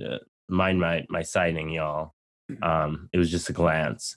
uh, 0.04 0.18
mind 0.48 0.80
my 0.80 1.04
my 1.08 1.22
signing 1.22 1.70
y'all. 1.70 2.14
Um 2.62 3.08
it 3.12 3.18
was 3.18 3.30
just 3.30 3.50
a 3.50 3.52
glance. 3.52 4.16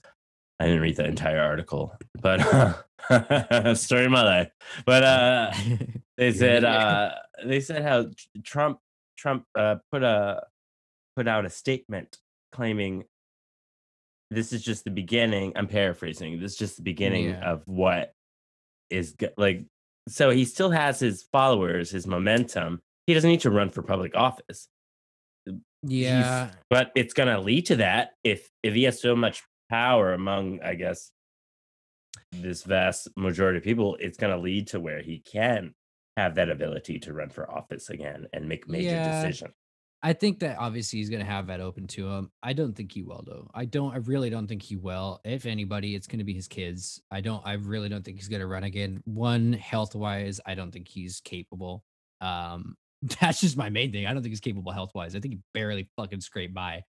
I 0.59 0.65
didn't 0.65 0.81
read 0.81 0.95
the 0.95 1.05
entire 1.05 1.41
article 1.41 1.97
but 2.21 2.39
story 3.73 4.05
of 4.05 4.11
my 4.11 4.23
life. 4.23 4.51
But 4.85 5.03
uh 5.03 5.51
they 6.17 6.31
said 6.31 6.63
uh 6.63 7.15
they 7.45 7.59
said 7.59 7.83
how 7.83 8.07
trump 8.43 8.79
trump 9.17 9.45
uh 9.57 9.77
put 9.91 10.03
a 10.03 10.43
put 11.15 11.27
out 11.27 11.45
a 11.45 11.49
statement 11.49 12.17
claiming 12.51 13.05
this 14.31 14.51
is 14.53 14.63
just 14.63 14.83
the 14.85 14.89
beginning 14.91 15.51
i'm 15.55 15.67
paraphrasing 15.67 16.39
this 16.39 16.53
is 16.53 16.57
just 16.57 16.77
the 16.77 16.81
beginning 16.83 17.29
Yeah. 17.29 17.51
of 17.51 17.61
what 17.67 18.13
is 18.89 19.11
go- 19.13 19.29
like 19.37 19.65
so 20.07 20.29
he 20.31 20.45
still 20.45 20.71
has 20.71 20.99
his 20.99 21.23
followers 21.31 21.91
his 21.91 22.07
momentum 22.07 22.79
he 23.07 23.13
doesn't 23.13 23.29
need 23.29 23.41
to 23.41 23.51
run 23.51 23.69
for 23.69 23.83
public 23.83 24.15
office 24.15 24.67
He's- 25.45 25.57
yeah, 25.83 26.51
but 26.69 26.91
it's 26.95 27.13
going 27.13 27.29
to 27.29 27.39
lead 27.41 27.65
to 27.67 27.75
that 27.77 28.11
if 28.23 28.49
if 28.63 28.73
he 28.73 28.83
has 28.83 29.01
so 29.01 29.15
much 29.15 29.43
power 29.69 30.13
among 30.13 30.61
i 30.63 30.73
guess 30.75 31.11
this 32.31 32.63
vast 32.63 33.07
majority 33.17 33.57
of 33.57 33.63
people 33.63 33.97
it's 33.99 34.17
going 34.17 34.31
to 34.33 34.41
lead 34.41 34.67
to 34.67 34.79
where 34.79 35.01
he 35.01 35.19
can 35.19 35.73
have 36.17 36.35
that 36.35 36.49
ability 36.49 36.99
to 36.99 37.13
run 37.13 37.29
for 37.29 37.49
office 37.49 37.89
again 37.89 38.27
and 38.33 38.47
make 38.47 38.67
major 38.67 38.89
Yeah. 38.89 39.21
decisions 39.23 39.53
I 40.03 40.13
think 40.13 40.39
that 40.39 40.57
obviously 40.57 40.99
he's 40.99 41.09
going 41.09 41.23
to 41.23 41.31
have 41.31 41.47
that 41.47 41.61
open 41.61 41.85
to 41.87 42.07
him. 42.07 42.31
I 42.41 42.53
don't 42.53 42.73
think 42.73 42.91
he 42.91 43.03
will 43.03 43.23
though. 43.25 43.51
I 43.53 43.65
don't. 43.65 43.93
I 43.93 43.97
really 43.97 44.31
don't 44.31 44.47
think 44.47 44.63
he 44.63 44.75
will. 44.75 45.21
If 45.23 45.45
anybody, 45.45 45.93
it's 45.95 46.07
going 46.07 46.19
to 46.19 46.25
be 46.25 46.33
his 46.33 46.47
kids. 46.47 47.01
I 47.11 47.21
don't. 47.21 47.45
I 47.45 47.53
really 47.53 47.87
don't 47.87 48.03
think 48.03 48.17
he's 48.17 48.27
going 48.27 48.39
to 48.39 48.47
run 48.47 48.63
again. 48.63 49.01
One 49.05 49.53
health 49.53 49.93
wise, 49.93 50.39
I 50.45 50.55
don't 50.55 50.71
think 50.71 50.87
he's 50.87 51.21
capable. 51.21 51.83
Um, 52.19 52.75
that's 53.19 53.41
just 53.41 53.57
my 53.57 53.69
main 53.69 53.91
thing. 53.91 54.07
I 54.07 54.13
don't 54.13 54.23
think 54.23 54.31
he's 54.31 54.39
capable 54.39 54.71
health 54.71 54.91
wise. 54.95 55.15
I 55.15 55.19
think 55.19 55.35
he 55.35 55.39
barely 55.53 55.89
fucking 55.95 56.21
scraped 56.21 56.53
by. 56.53 56.83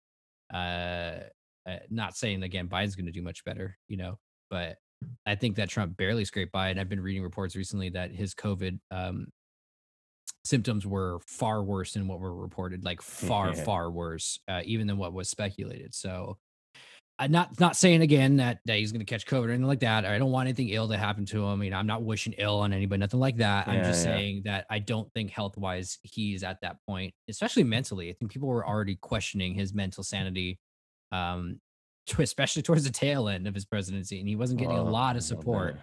Uh, 0.54 1.20
uh 1.68 1.78
not 1.90 2.16
saying 2.16 2.44
again 2.44 2.68
Biden's 2.68 2.96
going 2.96 3.06
to 3.06 3.12
do 3.12 3.22
much 3.22 3.44
better, 3.44 3.78
you 3.88 3.98
know, 3.98 4.20
but 4.50 4.78
I 5.26 5.36
think 5.36 5.56
that 5.58 5.70
Trump 5.70 5.98
barely 5.98 6.26
scraped 6.26 6.52
by. 6.52 6.70
And 6.70 6.80
I've 6.80 6.90
been 6.90 7.02
reading 7.02 7.24
reports 7.24 7.56
recently 7.56 7.90
that 7.90 8.12
his 8.12 8.34
COVID 8.34 8.80
um, 8.90 9.28
symptoms 10.44 10.86
were 10.86 11.20
far 11.28 11.64
worse 11.64 11.94
than 11.94 12.08
what 12.08 12.20
were 12.20 12.34
reported, 12.34 12.84
like 12.84 13.02
far, 13.02 13.54
far 13.66 13.92
worse, 13.92 14.40
uh, 14.48 14.62
even 14.66 14.88
than 14.88 14.98
what 14.98 15.14
was 15.14 15.30
speculated. 15.30 15.94
So 15.94 16.38
I'm 17.20 17.32
not 17.32 17.60
not 17.60 17.76
saying 17.76 18.02
again 18.02 18.38
that, 18.38 18.60
that 18.66 18.80
he's 18.80 18.92
going 18.92 19.06
to 19.06 19.06
catch 19.06 19.28
COVID 19.28 19.46
or 19.46 19.50
anything 19.50 19.68
like 19.68 19.82
that. 19.82 20.06
I 20.06 20.18
don't 20.18 20.32
want 20.32 20.48
anything 20.48 20.70
ill 20.70 20.88
to 20.88 20.98
happen 20.98 21.26
to 21.28 21.44
him. 21.44 21.50
I 21.52 21.56
mean, 21.56 21.74
I'm 21.74 21.86
not 21.86 22.02
wishing 22.02 22.34
ill 22.40 22.60
on 22.60 22.74
anybody, 22.74 23.00
nothing 23.00 23.20
like 23.20 23.38
that. 23.38 23.68
I'm 23.68 23.84
just 23.84 24.04
yeah. 24.04 24.16
saying 24.16 24.42
that 24.46 24.66
I 24.72 24.80
don't 24.80 25.12
think 25.14 25.30
health 25.30 25.56
wise 25.56 26.00
he's 26.02 26.44
at 26.44 26.62
that 26.62 26.78
point, 26.88 27.14
especially 27.30 27.64
mentally. 27.64 28.10
I 28.10 28.14
think 28.14 28.32
people 28.32 28.48
were 28.48 28.68
already 28.68 28.96
questioning 28.96 29.54
his 29.54 29.72
mental 29.72 30.04
sanity, 30.04 30.58
um, 31.12 31.60
to, 32.08 32.24
especially 32.24 32.64
towards 32.64 32.86
the 32.86 32.90
tail 32.90 33.30
end 33.30 33.48
of 33.48 33.54
his 33.54 33.66
presidency, 33.66 34.20
and 34.20 34.28
he 34.28 34.36
wasn't 34.36 34.60
getting 34.60 34.78
a 34.78 34.82
Oh, 34.82 34.92
lot 34.92 35.16
oh, 35.16 35.18
of 35.18 35.24
support. 35.24 35.78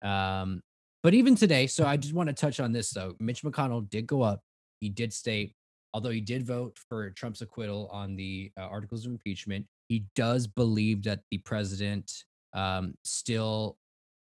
Um, 0.00 0.62
but 1.02 1.14
even 1.14 1.34
today, 1.34 1.66
so 1.66 1.84
I 1.84 1.96
just 1.96 2.14
want 2.14 2.28
to 2.28 2.34
touch 2.34 2.60
on 2.60 2.72
this 2.72 2.90
though. 2.90 3.14
Mitch 3.20 3.42
McConnell 3.42 3.88
did 3.88 4.06
go 4.06 4.22
up. 4.22 4.42
He 4.80 4.88
did 4.88 5.12
state, 5.12 5.54
although 5.94 6.10
he 6.10 6.20
did 6.20 6.46
vote 6.46 6.78
for 6.88 7.10
Trump's 7.10 7.42
acquittal 7.42 7.88
on 7.92 8.16
the 8.16 8.52
uh, 8.58 8.62
articles 8.62 9.06
of 9.06 9.12
impeachment, 9.12 9.66
he 9.88 10.06
does 10.14 10.46
believe 10.46 11.02
that 11.04 11.20
the 11.30 11.38
president 11.38 12.24
um, 12.54 12.94
still 13.04 13.78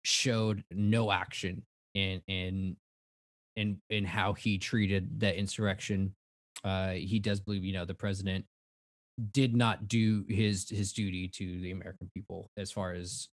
showed 0.04 0.64
no 0.72 1.12
action 1.12 1.64
in 1.94 2.22
in 2.28 2.76
in 3.56 3.78
in 3.90 4.06
how 4.06 4.34
he 4.34 4.58
treated 4.58 5.20
the 5.20 5.38
insurrection. 5.38 6.14
Uh, 6.64 6.92
he 6.92 7.20
does 7.20 7.40
believe, 7.40 7.64
you 7.64 7.74
know, 7.74 7.86
the 7.86 7.94
president 7.94 8.46
did 9.32 9.56
not 9.56 9.88
do 9.88 10.26
his 10.28 10.70
his 10.70 10.92
duty 10.92 11.28
to 11.28 11.60
the 11.62 11.72
American 11.72 12.10
people 12.14 12.52
as 12.58 12.72
far 12.72 12.94
as 12.94 13.30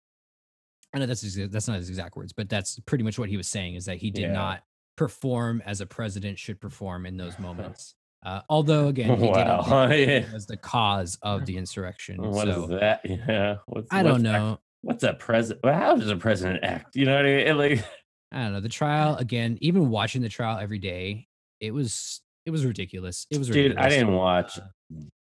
I 0.94 0.98
know 0.98 1.06
that's 1.06 1.22
that's 1.48 1.68
not 1.68 1.76
his 1.78 1.88
exact 1.88 2.16
words, 2.16 2.32
but 2.32 2.48
that's 2.48 2.78
pretty 2.80 3.04
much 3.04 3.18
what 3.18 3.28
he 3.28 3.36
was 3.36 3.48
saying 3.48 3.74
is 3.76 3.84
that 3.86 3.98
he 3.98 4.10
did 4.10 4.22
Yeah. 4.22 4.32
not 4.32 4.62
perform 4.96 5.62
as 5.64 5.80
a 5.80 5.86
president 5.86 6.38
should 6.38 6.60
perform 6.60 7.06
in 7.06 7.16
those 7.16 7.38
moments. 7.38 7.94
Uh, 8.24 8.42
although 8.50 8.88
again, 8.88 9.18
he 9.18 9.26
did 9.26 9.32
Wow. 9.34 9.84
admit 9.84 10.08
Yeah. 10.26 10.32
was 10.32 10.46
the 10.46 10.56
cause 10.56 11.16
of 11.22 11.46
the 11.46 11.56
insurrection. 11.56 12.20
What 12.20 12.48
is 12.48 12.54
so 12.54 12.66
that? 12.78 13.00
Yeah. 13.08 13.56
What's, 13.66 13.88
I 13.90 14.02
don't 14.02 14.12
what's 14.12 14.24
act- 14.26 14.32
know. 14.42 14.60
what's 14.82 15.02
a 15.04 15.14
president? 15.14 15.64
How 15.64 15.96
does 15.96 16.10
a 16.10 16.16
president 16.16 16.62
act? 16.64 16.96
You 16.96 17.06
know 17.06 17.16
what 17.16 17.24
I 17.24 17.44
mean? 17.44 17.56
Like, 17.56 17.84
I 18.32 18.42
don't 18.44 18.52
know. 18.52 18.60
The 18.60 18.68
trial 18.68 19.16
again, 19.16 19.58
even 19.60 19.88
watching 19.90 20.22
the 20.22 20.28
trial 20.28 20.58
every 20.58 20.78
day, 20.78 21.28
it 21.60 21.70
was 21.72 22.20
it 22.46 22.50
was 22.50 22.64
ridiculous. 22.66 23.26
It 23.30 23.38
was 23.38 23.46
dude, 23.48 23.56
ridiculous. 23.56 23.86
I 23.86 23.88
didn't 23.88 24.12
watch 24.12 24.58
Uh, 24.58 24.62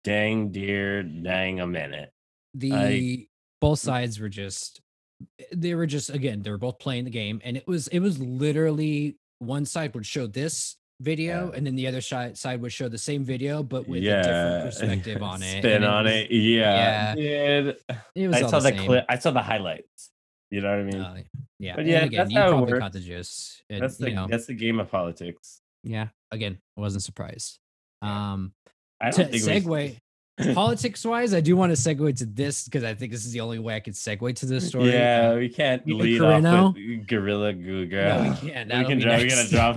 dang 0.04 0.50
dear 0.50 1.02
dang 1.02 1.60
a 1.60 1.66
minute. 1.66 2.10
the 2.54 3.28
both 3.60 3.78
sides 3.78 4.18
were 4.20 4.28
just 4.28 4.80
they 5.52 5.74
were 5.74 5.86
just 5.86 6.10
again 6.10 6.42
they 6.42 6.50
were 6.50 6.58
both 6.58 6.78
playing 6.78 7.04
the 7.04 7.10
game 7.10 7.40
and 7.44 7.56
it 7.56 7.66
was 7.66 7.88
it 7.88 8.00
was 8.00 8.18
literally 8.20 9.16
one 9.38 9.64
side 9.64 9.94
would 9.94 10.06
show 10.06 10.26
this 10.26 10.76
video 11.00 11.48
Yeah. 11.50 11.56
and 11.56 11.66
then 11.66 11.74
the 11.74 11.86
other 11.88 12.00
side 12.00 12.38
side 12.38 12.60
would 12.62 12.72
show 12.72 12.88
the 12.88 12.98
same 12.98 13.24
video 13.24 13.62
but 13.62 13.88
with 13.88 13.98
a 14.02 14.06
different 14.22 14.64
perspective 14.66 15.22
on 15.32 15.42
it 15.42 15.58
Spin 15.58 15.72
and 15.76 15.84
on 15.84 16.04
was- 16.04 16.12
it. 16.14 16.30
Yeah. 16.30 17.14
Dude. 17.14 17.76
it 18.14 18.28
was 18.28 18.36
I 18.36 18.40
saw 18.42 18.60
the, 18.60 18.68
same. 18.68 18.86
clip. 18.86 19.04
I 19.08 19.18
saw 19.18 19.30
the 19.32 19.42
highlights. 19.42 20.10
You 20.50 20.60
know 20.60 20.70
what 20.70 20.78
I 20.78 20.82
mean? 20.82 21.00
Uh, 21.00 21.22
yeah 21.58 21.72
But 21.74 21.80
and 21.80 21.88
yeah, 21.90 22.04
again 22.04 22.18
that's 22.18 22.30
you 22.32 22.38
how 22.38 22.46
it 22.46 22.50
probably 22.50 22.72
works. 22.72 22.80
caught 22.82 22.92
the 22.92 23.00
gist 23.00 23.62
and, 23.70 23.82
that's 23.82 23.96
the 23.96 24.10
you 24.10 24.14
know 24.14 24.26
that's 24.30 24.46
the 24.46 24.54
game 24.54 24.78
of 24.80 24.90
politics. 24.90 25.60
yeah 25.82 26.08
again 26.30 26.58
I 26.76 26.80
wasn't 26.80 27.02
surprised 27.02 27.58
um 28.02 28.52
I 29.00 29.10
to 29.10 29.22
don't 29.22 29.30
think 29.32 29.64
segue 29.64 29.96
politics 30.54 31.04
wise 31.04 31.32
i 31.34 31.40
do 31.40 31.56
want 31.56 31.74
to 31.74 31.80
segue 31.80 32.16
to 32.16 32.26
this 32.26 32.64
because 32.64 32.84
i 32.84 32.94
think 32.94 33.12
this 33.12 33.24
is 33.24 33.32
the 33.32 33.40
only 33.40 33.58
way 33.58 33.74
i 33.76 33.80
could 33.80 33.94
segue 33.94 34.34
to 34.36 34.46
this 34.46 34.68
story 34.68 34.90
Yeah, 34.92 35.30
Uh, 35.32 35.36
we 35.38 35.48
can't 35.48 35.86
Gina 35.86 36.02
lead 36.02 36.20
Carano? 36.20 36.68
off 36.70 36.74
with 36.74 37.06
Gorilla 37.06 37.52
Guga. 37.54 37.90
No, 37.90 38.30
we 38.42 38.50
can't. 38.50 38.68
We 38.68 38.74
That'll 38.74 38.88
can 38.88 38.98
be 38.98 39.04
drop. 39.04 39.18
We're 39.18 39.28
gonna 39.28 39.48
drop. 39.48 39.76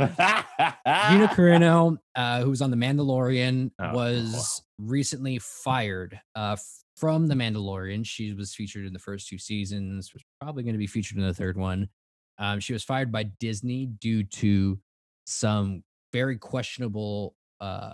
Gina 1.12 1.28
Carano, 1.28 1.98
uh, 2.16 2.42
who 2.42 2.50
was 2.50 2.62
on 2.62 2.72
The 2.72 2.78
Mandalorian, 2.78 3.72
Oh, 3.80 3.94
was 3.94 4.62
recently 4.80 5.40
fired 5.40 6.20
uh, 6.36 6.56
from 6.98 7.28
The 7.28 7.36
Mandalorian. 7.36 8.06
She 8.06 8.34
was 8.34 8.54
featured 8.56 8.86
in 8.86 8.94
the 8.94 9.00
first 9.00 9.28
two 9.28 9.38
seasons, 9.38 10.14
was 10.14 10.24
probably 10.42 10.64
going 10.64 10.74
to 10.74 10.80
be 10.80 10.88
featured 10.88 11.18
in 11.18 11.24
the 11.26 11.34
third 11.34 11.58
one. 11.58 11.90
Um, 12.38 12.60
she 12.60 12.74
was 12.74 12.84
fired 12.84 13.12
by 13.12 13.24
Disney 13.40 13.86
due 13.88 14.24
to 14.24 14.78
some 15.26 15.84
very 16.14 16.38
questionable 16.38 17.36
uh, 17.62 17.94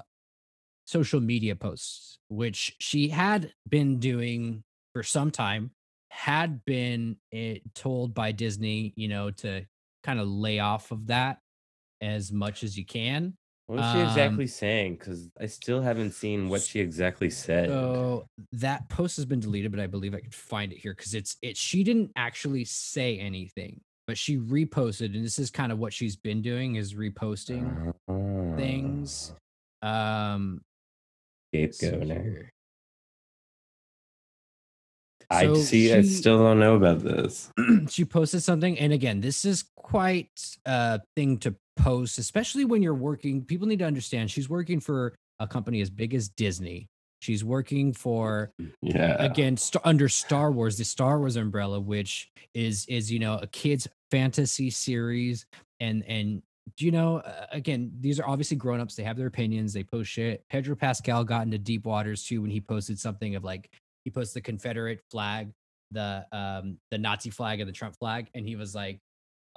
social 0.91 1.21
media 1.21 1.55
posts, 1.55 2.19
which 2.27 2.75
she 2.79 3.07
had 3.07 3.53
been 3.69 3.97
doing 3.99 4.61
for 4.93 5.03
some 5.03 5.31
time, 5.31 5.71
had 6.09 6.63
been 6.65 7.15
eh, 7.31 7.59
told 7.73 8.13
by 8.13 8.31
Disney, 8.33 8.93
you 8.97 9.07
know, 9.07 9.31
to 9.31 9.65
kind 10.03 10.19
of 10.19 10.27
lay 10.27 10.59
off 10.59 10.91
of 10.91 11.07
that 11.07 11.39
as 12.01 12.31
much 12.31 12.63
as 12.63 12.77
you 12.77 12.85
can. 12.85 13.33
What 13.67 13.77
was 13.79 13.91
she 13.93 13.99
Um, 13.99 14.07
exactly 14.07 14.47
saying? 14.47 14.95
Because 14.95 15.29
I 15.39 15.45
still 15.45 15.81
haven't 15.81 16.11
seen 16.11 16.49
what 16.49 16.61
she 16.61 16.81
exactly 16.81 17.29
said. 17.29 17.69
So 17.69 18.25
that 18.51 18.89
post 18.89 19.15
has 19.15 19.25
been 19.25 19.39
deleted, 19.39 19.71
but 19.71 19.79
I 19.79 19.87
believe 19.87 20.13
I 20.13 20.19
could 20.19 20.35
find 20.35 20.73
it 20.73 20.79
here 20.79 20.93
because 20.93 21.13
it's 21.13 21.37
it. 21.41 21.55
She 21.55 21.85
didn't 21.85 22.11
actually 22.17 22.65
say 22.65 23.17
anything, 23.17 23.79
but 24.07 24.17
she 24.17 24.37
reposted, 24.37 25.15
and 25.15 25.23
this 25.23 25.39
is 25.39 25.49
kind 25.51 25.71
of 25.71 25.79
what 25.79 25.93
she's 25.93 26.17
been 26.17 26.41
doing 26.41 26.75
is 26.75 26.95
reposting 26.95 27.93
Oh. 28.09 28.55
things. 28.57 29.33
Um, 29.81 30.61
let's 31.53 31.77
see 31.79 31.87
Scapegoat. 31.87 32.11
eh? 32.17 32.21
here. 32.23 32.49
I 35.29 35.45
So 35.45 35.55
see. 35.55 35.93
I 35.93 36.01
still 36.01 36.39
don't 36.39 36.59
know 36.59 36.75
about 36.75 36.99
this. 36.99 37.51
she 37.89 38.03
posted 38.05 38.43
something 38.43 38.77
and 38.77 38.91
again 38.91 39.21
this 39.21 39.45
is 39.45 39.63
quite 39.77 40.29
a 40.65 40.99
thing 41.15 41.37
to 41.39 41.55
post 41.77 42.17
especially 42.19 42.65
when 42.65 42.83
you're 42.83 42.93
working 42.93 43.43
people 43.43 43.65
need 43.65 43.79
to 43.79 43.85
understand 43.85 44.29
she's 44.29 44.49
working 44.49 44.79
for 44.79 45.15
a 45.39 45.47
company 45.47 45.79
as 45.81 45.89
big 45.89 46.13
as 46.13 46.27
disney 46.29 46.85
she's 47.21 47.43
working 47.45 47.93
for 47.93 48.51
Yeah. 48.81 49.15
again 49.23 49.55
st- 49.57 49.81
under 49.85 50.09
star 50.09 50.51
wars 50.51 50.77
the 50.77 50.83
star 50.83 51.17
wars 51.19 51.37
umbrella 51.37 51.79
which 51.79 52.29
is 52.53 52.85
is 52.87 53.09
you 53.11 53.19
know 53.19 53.39
a 53.41 53.47
kids 53.47 53.87
fantasy 54.11 54.69
series 54.69 55.45
and 55.79 56.03
and 56.07 56.43
do 56.77 56.85
you 56.85 56.91
know 56.91 57.17
uh, 57.17 57.45
again 57.51 57.91
these 57.99 58.19
are 58.19 58.27
obviously 58.27 58.57
grown-ups 58.57 58.95
they 58.95 59.03
have 59.03 59.17
their 59.17 59.27
opinions 59.27 59.73
they 59.73 59.83
post 59.83 60.09
shit. 60.09 60.43
Pedro 60.49 60.75
pascal 60.75 61.23
got 61.23 61.43
into 61.43 61.57
deep 61.57 61.85
waters 61.85 62.23
too 62.23 62.41
when 62.41 62.51
he 62.51 62.61
posted 62.61 62.99
something 62.99 63.35
of 63.35 63.43
like 63.43 63.69
he 64.03 64.11
posted 64.11 64.41
the 64.41 64.45
confederate 64.45 65.01
flag 65.09 65.51
the 65.91 66.25
um 66.31 66.77
the 66.89 66.97
nazi 66.97 67.29
flag 67.29 67.59
and 67.59 67.67
the 67.67 67.73
trump 67.73 67.95
flag 67.97 68.27
and 68.33 68.47
he 68.47 68.55
was 68.55 68.73
like 68.73 68.99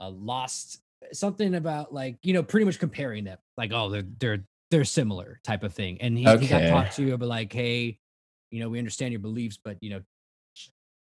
uh, 0.01 0.11
lost 0.11 0.81
something 1.13 1.55
about 1.55 1.93
like 1.93 2.17
you 2.23 2.33
know 2.33 2.43
pretty 2.43 2.65
much 2.65 2.79
comparing 2.79 3.25
them 3.25 3.39
like 3.57 3.73
oh 3.73 3.89
they're 3.89 4.05
they're 4.19 4.45
they're 4.71 4.85
similar 4.85 5.39
type 5.45 5.63
of 5.63 5.73
thing. 5.73 6.01
And 6.01 6.19
he, 6.19 6.25
he 6.39 6.49
got 6.49 6.63
talked 6.69 6.97
to 6.97 7.13
about 7.13 7.29
like 7.29 7.53
hey 7.53 7.99
you 8.51 8.61
know 8.61 8.69
we 8.69 8.79
understand 8.79 9.13
your 9.13 9.21
beliefs 9.21 9.59
but 9.63 9.77
you 9.81 9.91
know 9.91 10.01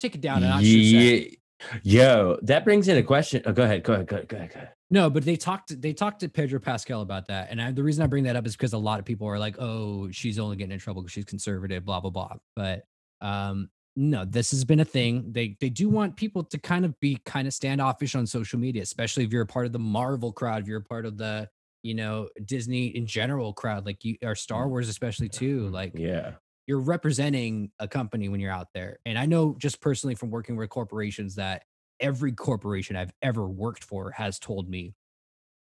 take 0.00 0.14
it 0.14 0.20
down 0.20 0.42
a 0.42 0.48
notch 0.48 0.64
should 0.64 0.70
say. 0.70 0.80
Ye- 0.80 1.38
Yo, 1.82 2.38
that 2.42 2.64
brings 2.64 2.88
in 2.88 2.96
a 2.96 3.02
question. 3.02 3.42
Oh, 3.46 3.52
go 3.52 3.62
ahead. 3.64 3.82
Go 3.82 3.94
ahead. 3.94 4.06
Go 4.06 4.16
ahead. 4.16 4.28
Go 4.28 4.36
ahead. 4.36 4.50
Go 4.52 4.56
ahead. 4.58 4.70
no 4.90 5.08
but 5.08 5.24
they 5.24 5.36
talked 5.36 5.80
they 5.80 5.92
talked 5.92 6.20
to 6.20 6.28
pedro 6.28 6.60
pascal 6.60 7.00
about 7.00 7.26
that 7.26 7.48
and 7.50 7.62
I, 7.62 7.72
the 7.72 7.82
reason 7.82 8.02
i 8.04 8.06
bring 8.06 8.24
that 8.24 8.36
up 8.36 8.46
is 8.46 8.54
because 8.54 8.74
a 8.74 8.78
lot 8.78 8.98
of 8.98 9.04
people 9.06 9.26
are 9.26 9.38
like 9.38 9.56
oh 9.58 10.10
she's 10.10 10.38
only 10.38 10.56
getting 10.56 10.72
in 10.72 10.78
trouble 10.78 11.00
because 11.02 11.12
she's 11.12 11.24
conservative 11.24 11.84
blah 11.84 12.00
blah 12.00 12.10
blah 12.10 12.34
but 12.54 12.82
um 13.22 13.70
no 13.96 14.24
this 14.26 14.50
has 14.50 14.64
been 14.64 14.80
a 14.80 14.84
thing 14.84 15.24
they 15.32 15.56
they 15.60 15.70
do 15.70 15.88
want 15.88 16.14
people 16.16 16.44
to 16.44 16.58
kind 16.58 16.84
of 16.84 16.98
be 17.00 17.16
kind 17.24 17.46
of 17.48 17.54
standoffish 17.54 18.14
on 18.14 18.26
social 18.26 18.58
media 18.58 18.82
especially 18.82 19.24
if 19.24 19.32
you're 19.32 19.42
a 19.42 19.46
part 19.46 19.64
of 19.64 19.72
the 19.72 19.78
marvel 19.78 20.30
crowd 20.32 20.60
if 20.62 20.68
you're 20.68 20.78
a 20.80 20.82
part 20.82 21.06
of 21.06 21.16
the 21.16 21.48
you 21.82 21.94
know 21.94 22.28
disney 22.44 22.88
in 22.88 23.06
general 23.06 23.52
crowd 23.54 23.86
like 23.86 24.04
you 24.04 24.16
or 24.22 24.34
star 24.34 24.68
wars 24.68 24.88
especially 24.90 25.28
too 25.28 25.68
like 25.68 25.92
Yeah. 25.96 26.32
You're 26.66 26.80
representing 26.80 27.70
a 27.78 27.88
company 27.88 28.28
when 28.28 28.40
you're 28.40 28.52
out 28.52 28.68
there. 28.74 28.98
And 29.04 29.18
I 29.18 29.26
know 29.26 29.56
just 29.58 29.80
personally 29.80 30.14
from 30.14 30.30
working 30.30 30.56
with 30.56 30.70
corporations 30.70 31.34
that 31.36 31.64
every 32.00 32.32
corporation 32.32 32.96
I've 32.96 33.12
ever 33.22 33.48
worked 33.48 33.84
for 33.84 34.10
has 34.12 34.38
told 34.38 34.68
me 34.68 34.94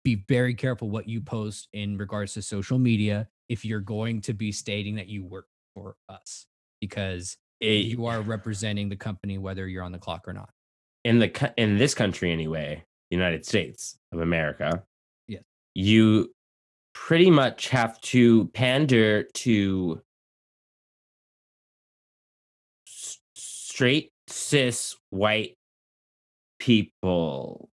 be 0.03 0.23
very 0.27 0.53
careful 0.53 0.89
what 0.89 1.07
you 1.07 1.21
post 1.21 1.67
in 1.73 1.97
regards 1.97 2.33
to 2.33 2.41
social 2.41 2.77
media 2.77 3.27
if 3.49 3.63
you're 3.65 3.79
going 3.79 4.21
to 4.21 4.33
be 4.33 4.51
stating 4.51 4.95
that 4.95 5.07
you 5.07 5.23
work 5.23 5.47
for 5.75 5.95
us 6.09 6.45
because 6.81 7.37
It- 7.59 7.85
you 7.85 8.05
are 8.05 8.21
representing 8.35 8.89
the 8.89 8.95
company 8.97 9.37
whether 9.37 9.67
you're 9.67 9.83
on 9.83 9.91
the 9.91 9.99
clock 9.99 10.27
or 10.27 10.33
not. 10.33 10.49
in 11.05 11.19
the 11.19 11.53
in 11.57 11.77
this 11.77 11.93
country 11.93 12.31
anyway, 12.31 12.83
United 13.09 13.45
States 13.45 13.97
of 14.11 14.19
America. 14.19 14.83
Yes. 15.27 15.43
You 15.75 16.33
pretty 16.93 17.29
much 17.31 17.69
have 17.69 17.99
to 18.01 18.47
pander 18.49 19.23
to 19.23 20.01
straight 23.83 24.11
cis 24.27 24.95
white 25.09 25.57
people. 26.57 27.69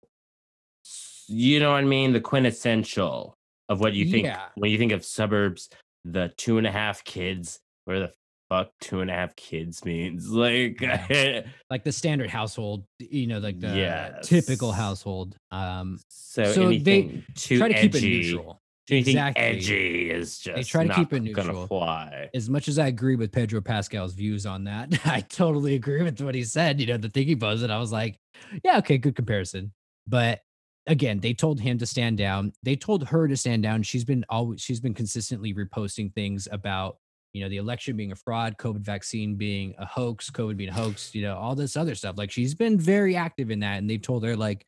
You 1.27 1.59
know 1.59 1.71
what 1.73 1.77
I 1.77 1.83
mean? 1.83 2.13
The 2.13 2.19
quintessential 2.21 3.35
of 3.69 3.79
what 3.79 3.93
you 3.93 4.05
think 4.09 4.25
Yeah. 4.25 4.47
when 4.55 4.71
you 4.71 4.79
think 4.79 4.91
of 4.91 5.05
suburbs, 5.05 5.69
the 6.03 6.33
two 6.37 6.57
and 6.57 6.65
a 6.65 6.71
half 6.71 7.03
kids. 7.03 7.59
Where 7.85 7.99
the 7.99 8.11
fuck 8.49 8.71
two 8.81 9.01
and 9.01 9.11
a 9.11 9.13
half 9.13 9.35
kids 9.35 9.85
means? 9.85 10.27
Like, 10.31 10.81
like 11.69 11.83
the 11.83 11.91
standard 11.91 12.31
household, 12.31 12.85
you 12.97 13.27
know, 13.27 13.37
like 13.37 13.59
the 13.59 13.67
Yes. 13.67 14.27
typical 14.27 14.71
household. 14.71 15.35
Um, 15.51 15.99
so, 16.09 16.51
So 16.53 16.69
they 16.69 17.23
try 17.35 17.67
to 17.67 17.73
keep 17.75 17.93
it 17.93 18.01
neutral. 18.01 18.59
Anything 18.91 19.17
Exactly. 19.17 19.43
edgy 19.43 20.09
is 20.09 20.39
just 20.39 20.69
try 20.69 20.85
to 20.87 20.93
keep 20.93 21.13
it 21.13 21.21
neutral. 21.21 21.67
fly. 21.67 22.29
As 22.33 22.49
much 22.49 22.67
as 22.67 22.79
I 22.79 22.87
agree 22.87 23.15
with 23.15 23.31
Pedro 23.31 23.61
Pascal's 23.61 24.13
views 24.13 24.45
on 24.45 24.63
that, 24.65 24.99
I 25.05 25.21
totally 25.21 25.75
agree 25.75 26.01
with 26.03 26.19
what 26.21 26.35
he 26.35 26.43
said. 26.43 26.79
You 26.79 26.87
know, 26.87 26.97
the 26.97 27.09
thing 27.09 27.27
he 27.27 27.35
posted, 27.35 27.69
I 27.71 27.79
was 27.79 27.91
like, 27.91 28.17
yeah, 28.63 28.77
okay, 28.79 28.97
good 28.97 29.15
comparison. 29.15 29.73
But 30.07 30.41
again, 30.87 31.19
they 31.19 31.33
told 31.33 31.59
him 31.59 31.77
to 31.77 31.85
stand 31.85 32.17
down. 32.17 32.53
They 32.63 32.75
told 32.75 33.07
her 33.07 33.27
to 33.27 33.37
stand 33.37 33.63
down. 33.63 33.83
She's 33.83 34.03
been 34.05 34.25
always 34.29 34.61
she's 34.61 34.79
been 34.79 34.93
consistently 34.93 35.53
reposting 35.53 36.13
things 36.13 36.47
about 36.51 36.97
you 37.33 37.43
know 37.43 37.49
the 37.49 37.57
election 37.57 37.95
being 37.95 38.11
a 38.11 38.15
fraud, 38.15 38.57
COVID 38.57 38.79
vaccine 38.81 39.35
being 39.35 39.75
a 39.77 39.85
hoax, 39.85 40.31
COVID 40.31 40.57
being 40.57 40.71
a 40.71 40.73
hoax, 40.73 41.13
you 41.13 41.21
know, 41.21 41.37
all 41.37 41.53
this 41.53 41.77
other 41.77 41.93
stuff. 41.93 42.17
Like 42.17 42.31
she's 42.31 42.55
been 42.55 42.79
very 42.79 43.15
active 43.15 43.51
in 43.51 43.59
that, 43.59 43.77
and 43.77 43.87
they've 43.89 44.01
told 44.01 44.23
her 44.23 44.35
like 44.35 44.65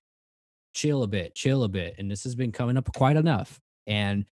chill 0.73 1.01
a 1.03 1.07
bit, 1.07 1.33
chill 1.33 1.63
a 1.63 1.67
bit, 1.67 1.95
and 1.97 2.09
this 2.09 2.23
has 2.23 2.35
been 2.35 2.51
coming 2.51 2.77
up 2.77 2.87
quite 2.93 3.17
enough. 3.17 3.59
And 3.87 4.25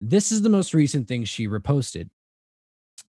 this 0.00 0.32
is 0.32 0.42
the 0.42 0.48
most 0.48 0.74
recent 0.74 1.08
thing 1.08 1.24
she 1.24 1.48
reposted. 1.48 2.08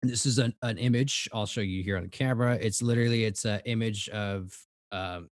This 0.04 0.26
is 0.26 0.38
an, 0.38 0.54
an 0.62 0.78
image 0.78 1.28
I'll 1.34 1.46
show 1.46 1.62
you 1.62 1.84
here 1.84 1.98
on 1.98 2.04
the 2.04 2.10
camera. 2.10 2.58
It's 2.62 2.82
literally 2.82 3.26
it's 3.26 3.46
an 3.46 3.62
image 3.66 4.10
of 4.10 4.58
um, 4.92 5.30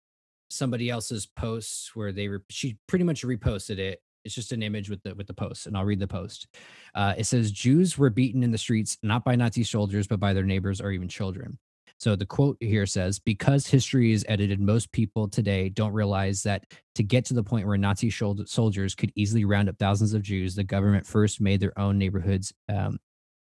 somebody 0.50 0.90
else's 0.90 1.26
posts 1.26 1.94
where 1.94 2.12
they 2.12 2.28
re- 2.28 2.38
she 2.48 2.76
pretty 2.86 3.04
much 3.04 3.22
reposted 3.22 3.78
it. 3.78 4.00
It's 4.24 4.34
just 4.34 4.52
an 4.52 4.62
image 4.62 4.88
with 4.88 5.02
the 5.02 5.14
with 5.14 5.26
the 5.26 5.34
post, 5.34 5.66
and 5.66 5.76
I'll 5.76 5.84
read 5.84 6.00
the 6.00 6.06
post. 6.06 6.46
Uh, 6.94 7.14
it 7.18 7.24
says 7.24 7.52
Jews 7.52 7.98
were 7.98 8.08
beaten 8.08 8.42
in 8.42 8.50
the 8.50 8.58
streets 8.58 8.96
not 9.02 9.22
by 9.22 9.36
Nazi 9.36 9.64
soldiers 9.64 10.06
but 10.06 10.18
by 10.18 10.32
their 10.32 10.44
neighbors 10.44 10.80
or 10.80 10.92
even 10.92 11.08
children. 11.08 11.58
So 12.04 12.14
the 12.16 12.26
quote 12.26 12.58
here 12.60 12.84
says, 12.84 13.18
"Because 13.18 13.66
history 13.66 14.12
is 14.12 14.26
edited, 14.28 14.60
most 14.60 14.92
people 14.92 15.26
today 15.26 15.70
don't 15.70 15.94
realize 15.94 16.42
that 16.42 16.66
to 16.96 17.02
get 17.02 17.24
to 17.24 17.34
the 17.34 17.42
point 17.42 17.66
where 17.66 17.78
Nazi 17.78 18.10
soldiers 18.10 18.94
could 18.94 19.10
easily 19.14 19.46
round 19.46 19.70
up 19.70 19.78
thousands 19.78 20.12
of 20.12 20.20
Jews, 20.20 20.54
the 20.54 20.64
government 20.64 21.06
first 21.06 21.40
made 21.40 21.60
their 21.60 21.72
own 21.78 21.96
neighborhoods 21.96 22.52
um, 22.68 22.98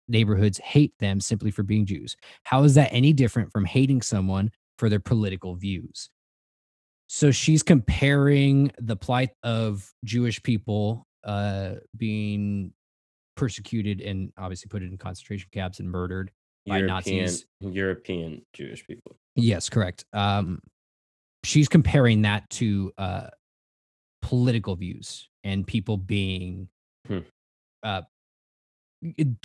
neighborhoods 0.09 0.57
hate 0.65 0.95
them 0.99 1.21
simply 1.21 1.51
for 1.51 1.63
being 1.63 1.85
Jews. 1.85 2.17
How 2.45 2.63
is 2.63 2.75
that 2.77 2.89
any 2.91 3.13
different 3.13 3.53
from 3.53 3.67
hating 3.67 4.01
someone 4.01 4.51
for 4.79 4.89
their 4.89 4.99
political 4.99 5.55
views?" 5.55 6.09
So 7.07 7.31
she's 7.31 7.63
comparing 7.63 8.73
the 8.79 8.97
plight 8.97 9.29
of 9.43 9.93
Jewish 10.07 10.43
people 10.43 11.07
uh, 11.23 11.75
being 11.95 12.73
persecuted 13.37 14.01
and 14.01 14.33
obviously 14.39 14.71
put 14.71 14.83
in 14.83 14.97
concentration 14.97 15.51
camps 15.53 15.81
and 15.81 15.91
murdered 15.91 16.31
by 16.67 16.79
European, 16.79 17.25
Nazis. 17.25 17.47
European 17.61 18.43
Jewish 18.53 18.87
people. 18.87 19.17
Yes, 19.37 19.69
correct. 19.69 20.05
Um, 20.13 20.61
she's 21.45 21.69
comparing 21.69 22.23
that 22.23 22.49
to 22.51 22.93
uh, 22.99 23.29
political 24.23 24.77
views 24.77 25.29
and 25.45 25.67
people 25.67 25.97
being, 25.97 26.69
Hmm. 27.07 27.19
uh, 27.83 28.03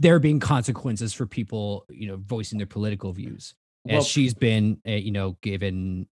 there 0.02 0.20
being 0.20 0.40
consequences 0.40 1.14
for 1.14 1.26
people, 1.28 1.86
you 1.90 2.08
know, 2.08 2.18
voicing 2.18 2.58
their 2.58 2.68
political 2.68 3.14
views. 3.14 3.54
As 3.88 4.08
she's 4.08 4.34
been, 4.34 4.82
uh, 4.88 4.92
you 4.92 5.12
know, 5.12 5.38
given, 5.42 6.08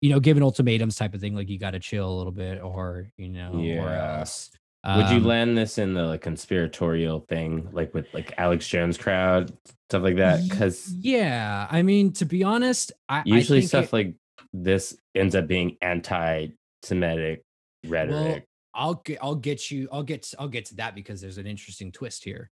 you 0.00 0.10
know, 0.10 0.20
given 0.20 0.42
ultimatums 0.42 0.94
type 0.96 1.14
of 1.14 1.20
thing, 1.20 1.34
like 1.34 1.48
you 1.48 1.58
got 1.58 1.72
to 1.72 1.80
chill 1.80 2.08
a 2.08 2.16
little 2.16 2.32
bit, 2.32 2.62
or 2.62 3.10
you 3.16 3.28
know, 3.28 3.50
or 3.54 3.58
Yeah. 3.60 4.18
else. 4.20 4.50
Would 4.84 5.10
you 5.10 5.18
Um, 5.18 5.24
land 5.24 5.56
this 5.56 5.78
in 5.78 5.94
the 5.94 6.02
like, 6.02 6.22
conspiratorial 6.22 7.20
thing, 7.20 7.68
like 7.72 7.94
with 7.94 8.12
like 8.12 8.34
Alex 8.36 8.66
Jones 8.66 8.98
crowd, 8.98 9.56
stuff 9.88 10.02
like 10.02 10.16
that? 10.16 10.40
Because 10.48 10.92
yeah, 10.98 11.68
I 11.70 11.82
mean, 11.82 12.12
to 12.14 12.24
be 12.24 12.42
honest, 12.42 12.90
I 13.08 13.22
usually 13.24 13.58
I 13.58 13.60
think 13.60 13.68
stuff 13.68 13.84
it- 13.86 13.92
like 13.92 14.14
this 14.52 14.96
ends 15.14 15.36
up 15.36 15.46
being 15.46 15.76
anti-Semitic 15.80 17.42
rhetoric. 17.86 18.44
I'll 18.74 18.94
get 18.94 19.18
I'll 19.22 19.34
get 19.34 19.70
you 19.70 19.88
I'll 19.92 20.02
get 20.02 20.32
I'll 20.38 20.48
get 20.48 20.64
to 20.66 20.76
that 20.76 20.94
because 20.94 21.20
there's 21.20 21.38
an 21.38 21.46
interesting 21.46 21.92
twist 21.92 22.24
here. 22.24 22.50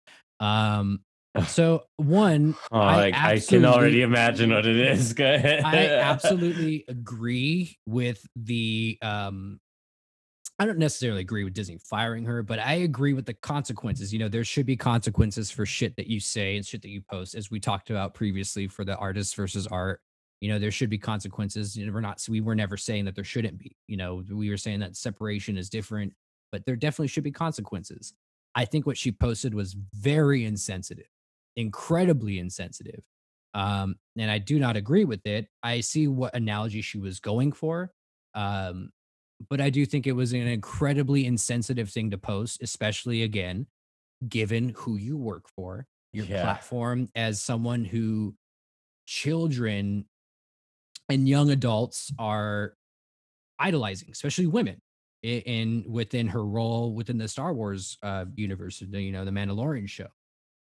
Um 0.40 1.00
so 1.48 1.84
one 1.96 2.54
oh, 2.70 2.78
I 2.78 2.96
like, 2.96 3.14
I 3.14 3.38
can 3.40 3.64
already 3.64 4.02
imagine 4.02 4.50
what 4.50 4.66
it 4.66 4.76
is. 4.76 5.12
Go 5.14 5.34
ahead. 5.34 5.64
I 5.64 5.86
absolutely 5.86 6.84
agree 6.88 7.78
with 7.86 8.24
the 8.36 8.98
um 9.00 9.58
I 10.58 10.66
don't 10.66 10.78
necessarily 10.78 11.22
agree 11.22 11.44
with 11.44 11.54
Disney 11.54 11.78
firing 11.78 12.24
her, 12.24 12.42
but 12.42 12.58
I 12.58 12.74
agree 12.74 13.14
with 13.14 13.26
the 13.26 13.34
consequences. 13.34 14.12
You 14.12 14.18
know, 14.18 14.28
there 14.28 14.44
should 14.44 14.66
be 14.66 14.76
consequences 14.76 15.50
for 15.50 15.66
shit 15.66 15.96
that 15.96 16.06
you 16.06 16.20
say 16.20 16.56
and 16.56 16.64
shit 16.64 16.82
that 16.82 16.90
you 16.90 17.02
post, 17.10 17.34
as 17.34 17.50
we 17.50 17.58
talked 17.58 17.90
about 17.90 18.14
previously 18.14 18.68
for 18.68 18.84
the 18.84 18.96
artist 18.96 19.34
versus 19.34 19.66
art. 19.66 20.00
You 20.40 20.50
know, 20.50 20.58
there 20.58 20.70
should 20.70 20.90
be 20.90 20.98
consequences. 20.98 21.76
You 21.76 21.86
know, 21.86 21.92
we're 21.92 22.00
not, 22.00 22.20
we 22.28 22.40
were 22.40 22.54
never 22.54 22.76
saying 22.76 23.04
that 23.06 23.14
there 23.14 23.24
shouldn't 23.24 23.58
be. 23.58 23.76
You 23.86 23.96
know, 23.96 24.22
we 24.30 24.50
were 24.50 24.56
saying 24.56 24.80
that 24.80 24.96
separation 24.96 25.56
is 25.56 25.70
different, 25.70 26.12
but 26.50 26.64
there 26.66 26.76
definitely 26.76 27.08
should 27.08 27.24
be 27.24 27.32
consequences. 27.32 28.12
I 28.54 28.64
think 28.64 28.86
what 28.86 28.98
she 28.98 29.10
posted 29.10 29.54
was 29.54 29.76
very 29.94 30.44
insensitive, 30.44 31.06
incredibly 31.56 32.38
insensitive. 32.38 33.02
Um, 33.54 33.96
and 34.18 34.30
I 34.30 34.38
do 34.38 34.58
not 34.58 34.76
agree 34.76 35.04
with 35.04 35.26
it. 35.26 35.46
I 35.62 35.80
see 35.80 36.08
what 36.08 36.34
analogy 36.34 36.82
she 36.82 36.98
was 36.98 37.20
going 37.20 37.52
for. 37.52 37.92
Um, 38.34 38.90
but 39.48 39.60
I 39.60 39.70
do 39.70 39.84
think 39.86 40.06
it 40.06 40.12
was 40.12 40.32
an 40.32 40.46
incredibly 40.46 41.26
insensitive 41.26 41.90
thing 41.90 42.10
to 42.10 42.18
post, 42.18 42.62
especially 42.62 43.22
again, 43.22 43.66
given 44.28 44.70
who 44.76 44.96
you 44.96 45.16
work 45.16 45.48
for, 45.48 45.86
your 46.12 46.26
Yeah. 46.26 46.42
platform 46.42 47.08
as 47.14 47.42
someone 47.42 47.84
who 47.84 48.36
children 49.06 50.06
and 51.08 51.28
young 51.28 51.50
adults 51.50 52.12
are 52.18 52.76
idolizing, 53.58 54.10
especially 54.10 54.46
women 54.46 54.80
in 55.22 55.84
within 55.88 56.28
her 56.28 56.44
role 56.44 56.94
within 56.94 57.16
the 57.18 57.28
Star 57.28 57.54
Wars 57.54 57.96
uh, 58.02 58.24
universe, 58.34 58.80
the, 58.80 59.00
you 59.00 59.12
know, 59.12 59.24
the 59.24 59.30
Mandalorian 59.30 59.88
show. 59.88 60.08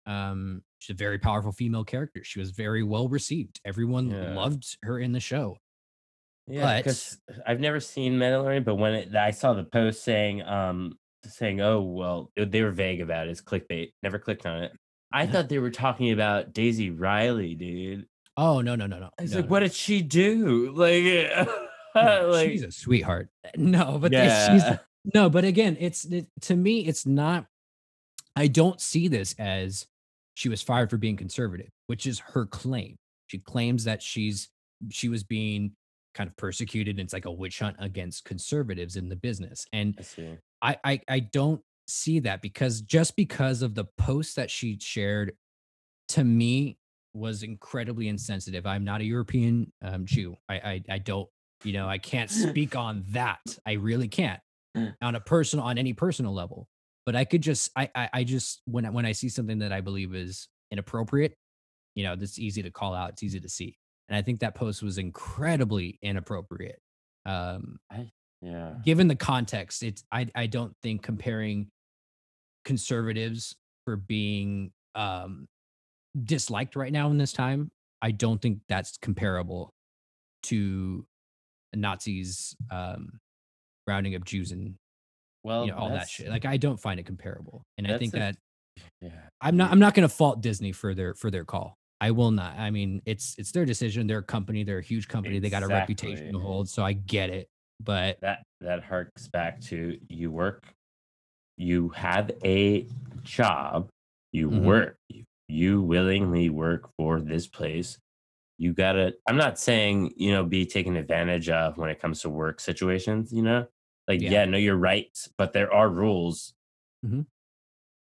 Um, 0.07 0.63
she's 0.79 0.95
a 0.95 0.97
very 0.97 1.19
powerful 1.19 1.53
female 1.53 1.85
character. 1.85 2.23
She 2.25 2.39
was 2.41 2.51
very 2.51 2.83
well 2.83 3.09
received. 3.09 3.61
Everyone 3.65 4.11
Yeah. 4.11 4.35
loved 4.35 4.77
her 4.83 4.99
in 4.99 5.13
the 5.13 5.21
show. 5.21 5.59
Yeah, 6.51 6.63
But- 6.63 6.77
because 6.85 7.19
I've 7.47 7.61
never 7.61 7.81
seen 7.81 8.15
Mandalorian, 8.19 8.65
but 8.65 8.75
when 8.77 8.95
it, 8.95 9.15
I 9.15 9.31
saw 9.31 9.53
the 9.55 9.65
post 9.65 10.03
saying, 10.03 10.43
um, 10.43 10.99
saying, 11.25 11.61
"Oh, 11.61 11.81
well," 11.83 12.31
they 12.37 12.63
were 12.63 12.71
vague 12.73 13.01
about 13.01 13.29
it. 13.29 13.31
It's 13.31 13.43
clickbait. 13.43 13.93
Never 14.03 14.19
clicked 14.19 14.47
on 14.47 14.63
it. 14.65 14.73
I 15.13 15.25
Uh-huh. 15.25 15.33
thought 15.33 15.49
they 15.49 15.59
were 15.59 15.71
talking 15.71 16.13
about 16.13 16.53
Daisy 16.53 16.91
Ridley, 16.91 17.55
dude. 17.55 18.07
Oh 18.37 18.61
no 18.61 18.75
no 18.75 18.87
no 18.87 18.99
no! 18.99 19.11
It's 19.19 19.33
no, 19.33 19.39
like, 19.39 19.47
no. 19.47 19.51
"What 19.51 19.61
did 19.61 19.75
she 19.75 20.03
do?" 20.03 20.73
Like, 20.77 21.05
No, 21.95 22.29
like, 22.33 22.51
she's 22.51 22.63
a 22.63 22.71
sweetheart. 22.73 23.29
No, 23.57 23.99
but 23.99 24.13
it's- 24.13 24.47
she's 24.51 24.63
yeah, 24.63 24.79
no, 25.15 25.29
but 25.31 25.45
again, 25.45 25.77
it's 25.81 26.05
it, 26.05 26.27
to 26.43 26.57
me, 26.57 26.87
it's 26.87 27.05
not. 27.07 27.47
I 28.37 28.47
don't 28.47 28.81
see 28.81 29.09
this 29.09 29.35
as 29.39 29.87
she 30.35 30.49
was 30.49 30.63
fired 30.63 30.89
for 30.89 30.97
being 30.97 31.17
conservative, 31.17 31.69
which 31.89 32.07
is 32.07 32.21
her 32.21 32.47
claim. 32.47 32.97
She 33.27 33.39
claims 33.39 33.85
that 33.85 34.03
she's 34.03 34.49
she 34.91 35.09
was 35.09 35.23
being 35.25 35.73
kind 36.15 36.29
of 36.29 36.37
persecuted. 36.37 36.97
And 36.97 37.05
it's 37.05 37.13
like 37.13 37.25
a 37.25 37.33
witch 37.33 37.59
hunt 37.61 37.77
against 37.79 38.25
conservatives 38.25 38.97
in 38.97 39.09
the 39.09 39.17
business, 39.17 39.67
and 39.73 39.95
I. 39.99 40.39
I, 40.63 40.77
I 40.85 41.01
I 41.09 41.21
don't 41.21 41.63
see 41.89 42.21
that 42.21 42.43
because 42.43 42.81
just 42.83 43.17
because 43.17 43.63
of 43.63 43.75
the 43.75 43.85
post 43.99 44.37
that 44.37 44.51
she 44.51 44.79
shared 44.81 45.33
to 46.11 46.25
me 46.25 46.79
was 47.13 47.43
incredibly 47.43 48.09
insensitive. 48.09 48.67
I'm 48.67 48.85
not 48.85 49.01
a 49.01 49.05
European 49.05 49.73
um, 49.83 50.05
Jew. 50.05 50.37
I, 50.49 50.55
I 50.55 50.83
I 50.91 50.99
don't 50.99 51.29
you 51.65 51.73
know 51.73 51.89
I 51.89 51.99
can't 51.99 52.31
speak 52.31 52.77
on 52.77 53.05
that. 53.11 53.41
I 53.67 53.73
really 53.73 54.09
can't 54.09 54.41
on 55.03 55.15
a 55.15 55.21
personal 55.21 55.65
on 55.65 55.79
any 55.79 55.93
personal 55.93 56.35
level. 56.35 56.69
But 57.07 57.17
I 57.17 57.25
could 57.25 57.43
just 57.43 57.71
I 57.77 57.91
I, 57.95 58.09
I 58.13 58.25
just 58.25 58.63
when 58.67 58.87
I, 58.87 58.91
when 58.91 59.07
I 59.07 59.13
see 59.13 59.29
something 59.29 59.59
that 59.61 59.73
I 59.73 59.81
believe 59.81 60.15
is 60.15 60.49
inappropriate, 60.71 61.35
you 61.95 62.05
know, 62.05 62.17
that's 62.17 62.39
easy 62.39 62.63
to 62.63 62.71
call 62.71 62.95
out. 62.95 63.11
It's 63.11 63.23
easy 63.23 63.41
to 63.41 63.49
see, 63.49 63.77
and 64.11 64.17
I 64.19 64.23
think 64.23 64.41
that 64.41 64.55
post 64.55 64.83
was 64.83 64.99
incredibly 64.99 65.99
inappropriate. 66.03 66.81
Um, 67.25 67.79
Yeah, 68.43 68.75
given 68.85 69.07
the 69.09 69.17
context, 69.17 69.83
it's 69.83 70.03
I 70.11 70.27
I 70.35 70.47
don't 70.47 70.75
think 70.83 71.03
comparing 71.03 71.69
conservatives 72.65 73.55
for 73.85 73.97
being 73.97 74.73
um 74.95 75.47
disliked 76.25 76.75
right 76.77 76.93
now 76.93 77.09
in 77.11 77.19
this 77.19 77.33
time, 77.33 77.71
I 78.03 78.11
don't 78.11 78.41
think 78.43 78.61
that's 78.69 78.97
comparable 78.99 79.71
to 80.45 81.07
Nazis 81.75 82.57
um 82.71 83.21
rounding 83.87 84.15
up 84.15 84.25
Jews 84.25 84.53
and 84.53 84.75
well, 85.45 85.65
you 85.67 85.71
know 85.73 85.79
all 85.79 85.89
that 85.91 86.09
shit. 86.09 86.29
Like 86.29 86.45
I 86.45 86.57
don't 86.57 86.81
find 86.81 86.99
it 87.01 87.07
comparable. 87.07 87.63
And 87.79 87.87
I 87.87 87.99
think 87.99 88.13
the- 88.13 88.19
that 88.21 88.37
yeah, 89.01 89.11
I'm 89.41 89.57
not 89.57 89.71
I'm 89.71 89.79
not 89.79 89.95
going 89.95 90.09
to 90.09 90.15
fault 90.15 90.41
Disney 90.41 90.73
for 90.73 90.95
their 90.95 91.15
for 91.15 91.31
their 91.31 91.45
call. 91.45 91.77
I 92.01 92.11
will 92.11 92.31
not. 92.31 92.59
I 92.59 92.71
mean, 92.71 93.03
it's 93.05 93.35
it's 93.39 93.53
their 93.53 93.65
decision. 93.67 94.07
They're 94.07 94.19
a 94.19 94.23
company. 94.23 94.65
They're 94.65 94.79
a 94.79 94.83
huge 94.83 95.07
company. 95.09 95.39
They 95.39 95.51
got 95.51 95.63
a 95.63 95.69
reputation 95.69 96.33
to 96.33 96.39
hold. 96.39 96.69
So 96.69 96.85
I 96.85 96.93
get 96.95 97.31
it. 97.31 97.49
But 97.83 98.21
that 98.21 98.43
that 98.61 98.83
harks 98.85 99.29
back 99.29 99.61
to 99.63 99.99
you 100.09 100.31
work 100.31 100.73
you 101.57 101.91
have 101.91 102.31
a 102.43 102.87
job, 103.23 103.91
you 104.33 104.49
Mhm. 104.51 104.65
work, 104.65 104.97
you, 105.49 105.83
willingly 105.83 106.49
work 106.49 106.89
for 106.97 107.21
this 107.21 107.47
place. 107.47 107.99
You 108.57 108.73
gotta. 108.73 109.15
I'm 109.27 109.37
not 109.37 109.59
saying 109.59 110.15
you 110.17 110.31
know 110.33 110.45
be 110.45 110.65
taken 110.65 110.97
advantage 110.97 111.51
of 111.51 111.77
when 111.77 111.91
it 111.91 112.01
comes 112.01 112.23
to 112.23 112.31
work 112.31 112.61
situations. 112.61 113.31
You 113.33 113.43
know, 113.43 113.67
like 114.09 114.23
Yeah. 114.23 114.45
yeah, 114.45 114.57
you're 114.57 114.77
right, 114.77 115.11
but 115.37 115.53
there 115.53 115.71
are 115.73 115.91
rules 115.91 116.55
Mhm. 117.05 117.27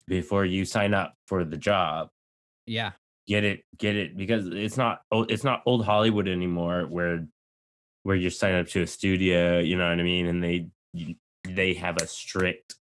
before 0.07 0.45
you 0.45 0.65
sign 0.65 0.93
up 0.95 1.15
for 1.27 1.43
the 1.45 1.57
job 1.57 2.09
Yeah. 2.65 2.93
Get 3.27 3.43
it 3.43 3.63
get 3.77 3.95
it 3.95 4.17
because 4.17 4.47
it's 4.47 4.77
not 4.77 5.01
it's 5.11 5.43
not 5.43 5.61
old 5.65 5.85
hollywood 5.85 6.27
anymore 6.27 6.85
where 6.89 7.25
where 8.03 8.15
you're 8.15 8.31
signing 8.31 8.59
up 8.59 8.67
to 8.67 8.81
a 8.81 8.87
studio 8.87 9.59
you 9.59 9.77
know 9.77 9.87
what 9.87 9.99
i 9.99 10.03
mean 10.03 10.27
and 10.27 10.43
they 10.43 10.67
they 11.45 11.73
have 11.73 11.97
a 11.97 12.07
strict 12.07 12.75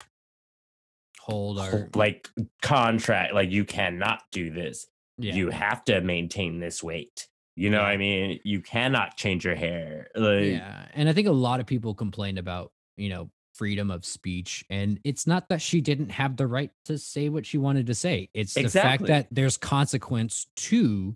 Hold 1.21 1.59
our 1.59 1.89
like 1.93 2.29
contract 2.61 3.33
like 3.33 3.51
you 3.51 3.63
cannot 3.65 4.23
do 4.31 4.49
this 4.49 4.87
yeah. 5.17 5.33
you 5.35 5.49
have 5.49 5.83
to 5.85 6.01
maintain 6.01 6.59
this 6.59 6.81
weight 6.81 7.27
you 7.55 7.69
know 7.69 7.79
what 7.79 7.87
Yeah. 7.87 7.93
i 7.93 7.97
mean 7.97 8.39
you 8.43 8.61
cannot 8.61 9.15
change 9.17 9.45
your 9.45 9.55
hair 9.55 10.07
like 10.15 10.45
yeah 10.45 10.85
and 10.93 11.07
i 11.09 11.13
think 11.13 11.27
a 11.27 11.31
lot 11.31 11.59
of 11.59 11.65
people 11.67 11.93
complain 11.93 12.37
about 12.37 12.71
you 12.97 13.09
know 13.09 13.29
freedom 13.55 13.91
of 13.91 14.05
speech 14.05 14.63
and 14.69 14.99
it's 15.03 15.27
not 15.27 15.49
that 15.49 15.61
she 15.61 15.81
didn't 15.81 16.09
have 16.09 16.37
the 16.37 16.47
right 16.47 16.71
to 16.85 16.97
say 16.97 17.29
what 17.29 17.45
she 17.45 17.57
wanted 17.57 17.87
to 17.87 17.95
say 17.95 18.29
it's 18.33 18.53
the 18.53 18.69
fact 18.69 19.05
that 19.05 19.27
there's 19.31 19.57
consequence 19.57 20.47
to 20.55 21.15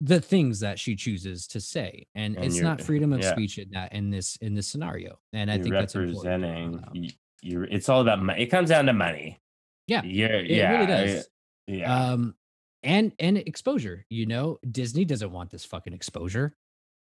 the 0.00 0.20
things 0.20 0.60
that 0.60 0.78
she 0.78 0.94
chooses 0.94 1.46
to 1.48 1.60
say 1.60 2.06
and, 2.14 2.36
And 2.36 2.44
it's 2.44 2.60
not 2.60 2.80
freedom 2.80 3.12
of 3.12 3.20
yeah. 3.20 3.32
speech 3.32 3.58
in 3.58 3.70
that 3.70 3.92
in 3.92 4.10
this 4.10 4.36
in 4.36 4.54
this 4.54 4.68
scenario 4.68 5.18
and 5.32 5.50
i 5.50 5.54
you're 5.54 5.62
think 5.64 5.74
that's 5.74 5.94
important. 5.96 6.24
representing 6.24 6.84
you, 6.92 7.10
you're 7.42 7.64
it's 7.64 7.88
all 7.88 8.00
about 8.00 8.22
money 8.22 8.42
it 8.42 8.46
comes 8.46 8.68
down 8.68 8.86
to 8.86 8.92
money. 8.92 9.40
Yeah, 9.88 10.02
you're, 10.04 10.30
it 10.30 10.50
yeah 10.50 10.70
really 10.72 10.92
I- 10.92 11.06
does. 11.06 11.28
yeah. 11.66 12.10
Um 12.12 12.34
and 12.84 13.12
and 13.18 13.38
exposure 13.38 14.04
you 14.08 14.26
know 14.26 14.58
disney 14.70 15.04
doesn't 15.04 15.32
want 15.32 15.50
this 15.50 15.64
fucking 15.64 15.92
exposure 15.94 16.54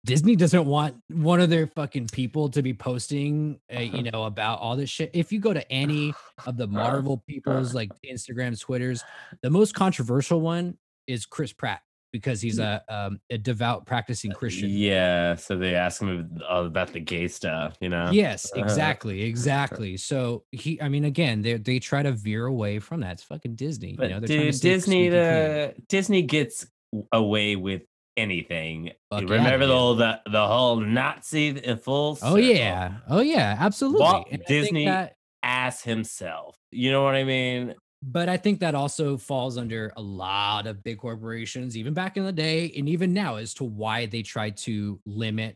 disney 0.04 0.36
doesn't 0.36 0.64
want 0.66 0.96
one 1.08 1.40
of 1.40 1.50
their 1.50 1.66
fucking 1.66 2.08
people 2.08 2.48
to 2.48 2.62
be 2.62 2.72
posting 2.72 3.58
uh, 3.74 3.80
you 3.80 4.02
know 4.12 4.24
about 4.24 4.60
all 4.60 4.76
this 4.76 4.90
shit 4.90 5.10
if 5.12 5.32
you 5.32 5.40
go 5.40 5.52
to 5.52 5.72
any 5.72 6.14
of 6.46 6.56
the 6.56 6.66
marvel 6.66 7.22
people's 7.26 7.74
like 7.74 7.90
instagrams 8.10 8.60
twitters 8.60 9.02
the 9.42 9.50
most 9.50 9.74
controversial 9.74 10.40
one 10.40 10.76
is 11.06 11.26
chris 11.26 11.52
pratt 11.52 11.82
because 12.12 12.40
he's 12.40 12.58
a 12.58 12.82
um, 12.88 13.20
a 13.30 13.38
devout 13.38 13.86
practicing 13.86 14.32
christian 14.32 14.68
Yeah, 14.70 15.36
so 15.36 15.56
they 15.56 15.74
ask 15.74 16.02
him 16.02 16.40
about 16.48 16.92
the 16.92 17.00
gay 17.00 17.28
stuff, 17.28 17.76
you 17.80 17.88
know? 17.88 18.10
Yes, 18.10 18.50
Uh, 18.56 18.60
exactly, 18.60 19.22
exactly. 19.22 19.96
So 19.96 20.44
he, 20.50 20.80
I 20.80 20.88
mean, 20.88 21.04
again, 21.04 21.42
they 21.42 21.54
they 21.54 21.78
try 21.78 22.02
to 22.02 22.12
veer 22.12 22.46
away 22.46 22.78
from 22.78 23.00
that. 23.00 23.12
It's 23.12 23.22
fucking 23.22 23.54
Disney, 23.54 23.94
But 23.96 24.08
you 24.08 24.14
know. 24.14 24.20
They're 24.20 24.38
trying 24.38 24.52
to 24.52 24.52
dude, 24.52 24.60
Disney 24.60 25.08
the 25.08 25.74
Disney 25.88 26.22
gets 26.22 26.66
away 27.12 27.56
with 27.56 27.82
anything. 28.16 28.90
Fuck 29.10 29.22
You 29.22 29.28
yeah, 29.28 29.34
remember 29.34 29.66
the 29.66 29.76
whole 29.76 29.94
the, 29.94 30.20
the 30.30 30.46
whole 30.46 30.76
Nazi 30.76 31.48
in 31.48 31.76
full 31.78 32.12
Oh 32.22 32.36
circle. 32.36 32.40
yeah, 32.40 32.94
oh 33.08 33.20
yeah, 33.20 33.56
absolutely. 33.58 34.00
Walt 34.00 34.28
And 34.30 34.42
Disney- 34.46 34.84
that- 34.86 35.14
ass 35.42 35.82
himself. 35.82 36.56
You 36.70 36.92
know 36.92 37.02
what 37.02 37.14
I 37.14 37.24
mean? 37.24 37.74
but 38.02 38.30
I 38.30 38.38
think 38.38 38.60
that 38.60 38.74
also 38.74 39.18
falls 39.18 39.58
under 39.58 39.92
a 39.94 40.00
lot 40.00 40.66
of 40.66 40.82
big 40.82 40.96
corporations, 40.98 41.76
even 41.76 41.92
back 41.92 42.16
in 42.16 42.24
the 42.24 42.32
day, 42.32 42.72
and 42.76 42.88
even 42.88 43.12
now, 43.12 43.36
as 43.36 43.52
to 43.54 43.64
why 43.64 44.06
they 44.06 44.22
try 44.22 44.48
to 44.50 44.98
limit 45.04 45.54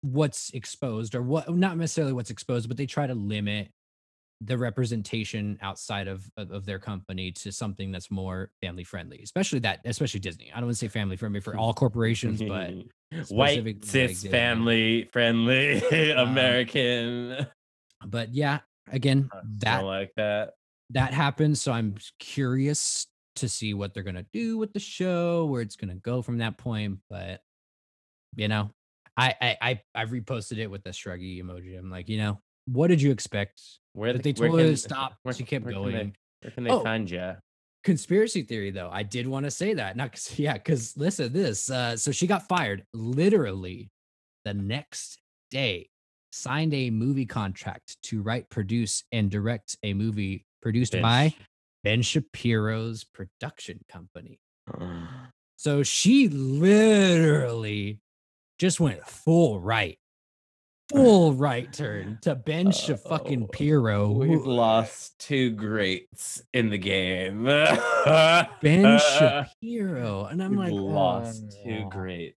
what's 0.00 0.50
exposed 0.50 1.14
or 1.14 1.22
what, 1.22 1.54
not 1.54 1.76
necessarily 1.76 2.12
what's 2.14 2.30
exposed, 2.30 2.68
but 2.68 2.76
they 2.78 2.86
try 2.86 3.06
to 3.06 3.14
limit 3.14 3.68
the 4.44 4.58
representation 4.58 5.58
outside 5.62 6.08
of, 6.08 6.28
of 6.36 6.50
of 6.50 6.66
their 6.66 6.78
company 6.78 7.30
to 7.32 7.50
something 7.52 7.90
that's 7.92 8.10
more 8.10 8.50
family 8.60 8.84
friendly 8.84 9.20
especially 9.22 9.58
that 9.60 9.80
especially 9.84 10.20
disney 10.20 10.50
i 10.52 10.56
don't 10.56 10.66
want 10.66 10.74
to 10.76 10.78
say 10.78 10.88
family 10.88 11.16
friendly 11.16 11.40
for 11.40 11.56
all 11.56 11.72
corporations 11.72 12.40
but 12.42 12.72
white 13.30 13.58
specifically, 13.58 13.72
like, 13.74 13.84
cis 13.84 14.24
family 14.26 15.08
friendly 15.12 16.12
Um, 16.14 16.28
American. 16.30 17.46
but 18.06 18.34
yeah 18.34 18.58
again 18.92 19.30
that 19.60 19.84
like 19.84 20.12
that. 20.16 20.54
that 20.90 21.14
happens 21.14 21.60
so 21.60 21.72
i'm 21.72 21.94
curious 22.18 23.06
to 23.36 23.48
see 23.48 23.72
what 23.74 23.94
they're 23.94 24.02
gonna 24.02 24.26
do 24.32 24.58
with 24.58 24.72
the 24.72 24.80
show 24.80 25.46
where 25.46 25.62
it's 25.62 25.76
gonna 25.76 25.94
go 25.96 26.22
from 26.22 26.38
that 26.38 26.58
point 26.58 26.98
but 27.08 27.40
you 28.36 28.48
know 28.48 28.70
i 29.16 29.34
i 29.40 29.56
i, 29.62 29.80
I 29.94 30.04
reposted 30.06 30.58
it 30.58 30.66
with 30.66 30.82
the 30.84 30.90
shruggy 30.90 31.42
emoji 31.42 31.78
i'm 31.78 31.90
like 31.90 32.08
you 32.08 32.18
know 32.18 32.40
what 32.66 32.88
did 32.88 33.00
you 33.00 33.10
expect 33.10 33.60
Where 33.94 34.12
But 34.12 34.22
the- 34.22 34.32
they 34.32 34.40
where 34.40 34.48
told 34.50 34.60
her 34.60 34.66
to 34.66 34.76
stop, 34.76 35.16
Where, 35.22 35.34
she 35.34 35.44
kept 35.44 35.64
where 35.64 35.72
Can 35.74 35.84
they, 35.86 35.90
going. 35.92 36.14
where 36.42 36.50
can 36.52 36.64
they 36.64 36.70
Oh. 36.70 36.82
find 36.82 37.10
you? 37.10 37.32
conspiracy 37.84 38.42
theory 38.42 38.70
though 38.70 38.88
i 38.90 39.02
did 39.02 39.26
want 39.26 39.44
to 39.44 39.50
say 39.50 39.74
that 39.74 39.94
not 39.94 40.10
because 40.10 40.38
yeah 40.38 40.54
because 40.54 40.96
listen 40.96 41.30
this 41.34 41.68
uh 41.70 41.94
so 41.94 42.10
she 42.10 42.26
got 42.26 42.48
fired 42.48 42.82
literally 42.94 43.90
the 44.46 44.54
next 44.54 45.18
day 45.50 45.86
signed 46.32 46.72
a 46.72 46.88
movie 46.88 47.26
contract 47.26 47.98
to 48.02 48.22
write 48.22 48.48
produce 48.48 49.04
and 49.12 49.30
direct 49.30 49.76
a 49.82 49.92
movie 49.92 50.46
produced 50.62 50.98
by 51.02 51.34
ben 51.82 52.00
shapiro's 52.00 53.04
production 53.04 53.78
company 53.86 54.38
so 55.56 55.82
she 55.82 56.28
literally 56.28 58.00
just 58.58 58.80
went 58.80 59.06
full 59.06 59.60
right 59.60 59.98
full 60.92 61.32
right 61.34 61.72
turn 61.72 62.18
to 62.22 62.34
ben 62.34 62.70
Sha- 62.70 62.96
fucking 62.96 63.42
Oh, 63.44 63.46
Shapiro. 63.52 64.10
We've 64.10 64.44
lost 64.46 65.18
two 65.18 65.50
greats 65.50 66.42
in 66.52 66.70
the 66.70 66.78
game. 66.78 67.44
Ben 67.44 68.98
Shapiro, 68.98 70.24
and 70.30 70.42
I'm 70.42 70.50
We've 70.50 70.58
like, 70.58 70.72
lost 70.72 71.56
two 71.64 71.82
"Oh, 71.84 71.88
greats 71.88 72.36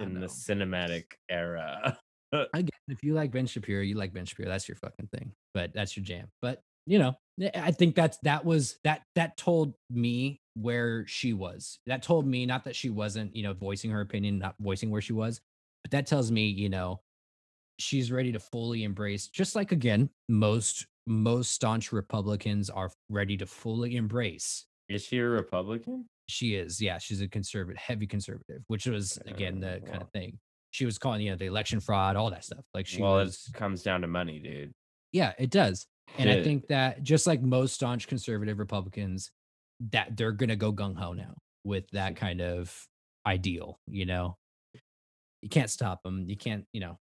in 0.00 0.20
the 0.20 0.26
cinematic 0.26 1.04
era. 1.28 1.98
Again, 2.32 2.68
if 2.88 3.02
you 3.02 3.14
like 3.14 3.30
Ben 3.32 3.46
Shapiro, 3.46 3.82
you 3.82 3.94
like 3.96 4.12
Ben 4.12 4.26
Shapiro. 4.26 4.48
That's 4.48 4.68
your 4.68 4.76
fucking 4.76 5.08
thing. 5.08 5.32
But 5.54 5.72
that's 5.74 5.96
your 5.96 6.04
jam. 6.04 6.28
But 6.42 6.60
you 6.86 6.98
know, 6.98 7.14
eh, 7.40 7.50
I 7.54 7.70
think 7.72 7.94
that's 7.94 8.18
that 8.22 8.44
was 8.44 8.78
that 8.84 9.02
that 9.14 9.36
told 9.36 9.74
me 9.90 10.40
where 10.54 11.06
she 11.06 11.32
was. 11.32 11.78
That 11.86 12.02
told 12.02 12.26
me 12.26 12.44
not 12.46 12.64
that 12.64 12.76
she 12.76 12.90
wasn't, 12.90 13.34
you 13.34 13.42
know, 13.42 13.54
voicing 13.54 13.90
her 13.90 14.00
opinion, 14.00 14.38
not 14.38 14.54
voicing 14.60 14.90
where 14.90 15.00
she 15.00 15.12
was, 15.12 15.40
but 15.84 15.90
that 15.92 16.06
tells 16.06 16.30
me, 16.30 16.46
you 16.48 16.68
know, 16.68 17.00
she's 17.78 18.10
ready 18.12 18.32
to 18.32 18.40
fully 18.40 18.84
embrace, 18.84 19.28
just 19.28 19.56
like 19.56 19.72
again, 19.72 20.10
most 20.28 20.86
most 21.06 21.52
staunch 21.52 21.92
Republicans 21.92 22.68
are 22.70 22.90
ready 23.08 23.36
to 23.36 23.46
fully 23.46 23.96
embrace. 23.96 24.66
Is 24.88 25.04
she 25.04 25.18
a 25.18 25.28
Republican? 25.28 26.06
she 26.28 26.54
is 26.54 26.80
yeah 26.80 26.98
she's 26.98 27.20
a 27.20 27.28
conservative 27.28 27.80
heavy 27.80 28.06
conservative 28.06 28.62
which 28.68 28.86
was 28.86 29.18
again 29.26 29.58
the 29.60 29.80
kind 29.84 30.02
of 30.02 30.08
oh. 30.08 30.10
thing. 30.12 30.38
She 30.70 30.84
was 30.84 30.98
calling 30.98 31.22
you 31.22 31.30
know 31.30 31.36
the 31.36 31.46
election 31.46 31.80
fraud 31.80 32.14
all 32.14 32.30
that 32.30 32.44
stuff 32.44 32.64
like 32.74 32.86
she 32.86 33.00
well, 33.00 33.14
was 33.14 33.48
it 33.48 33.54
comes 33.54 33.82
down 33.82 34.02
to 34.02 34.06
money, 34.06 34.38
dude. 34.38 34.72
yeah 35.12 35.32
it 35.38 35.50
does 35.50 35.86
and 36.18 36.30
i 36.30 36.42
think 36.42 36.66
that 36.68 37.02
just 37.02 37.26
like 37.26 37.42
most 37.42 37.74
staunch 37.74 38.06
conservative 38.06 38.58
republicans 38.58 39.30
that 39.92 40.16
they're 40.16 40.32
gonna 40.32 40.56
go 40.56 40.72
gung-ho 40.72 41.12
now 41.12 41.34
with 41.64 41.88
that 41.90 42.16
kind 42.16 42.40
of 42.40 42.74
ideal 43.26 43.78
you 43.86 44.06
know? 44.06 44.36
You 45.42 45.48
can't 45.48 45.70
stop 45.70 46.02
them 46.02 46.24
you 46.28 46.36
can't 46.36 46.64
you 46.72 46.80
know 46.80 46.98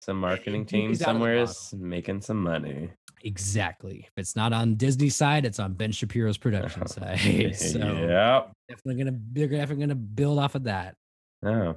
some 0.00 0.18
marketing 0.18 0.64
team 0.66 0.88
Disney's 0.90 1.02
out 1.06 1.10
of 1.10 1.14
the 1.14 1.18
somewhere 1.18 1.36
is 1.36 1.74
making 1.76 2.20
some 2.22 2.42
money. 2.42 2.90
exactly 3.22 4.04
if 4.06 4.12
it's 4.16 4.34
not 4.34 4.52
on 4.52 4.74
disney 4.76 5.08
side 5.10 5.44
it's 5.44 5.58
on 5.58 5.74
ben 5.74 5.92
shapiro's 5.92 6.38
production 6.38 6.86
side 6.96 7.18
so 7.56 7.78
yeah. 7.78 8.42
definitely 8.68 9.04
gonna 9.04 9.18
they're 9.32 9.46
definitely 9.48 9.84
gonna 9.84 9.94
build 9.94 10.38
off 10.38 10.54
of 10.54 10.64
that 10.64 10.94
Oh. 11.42 11.76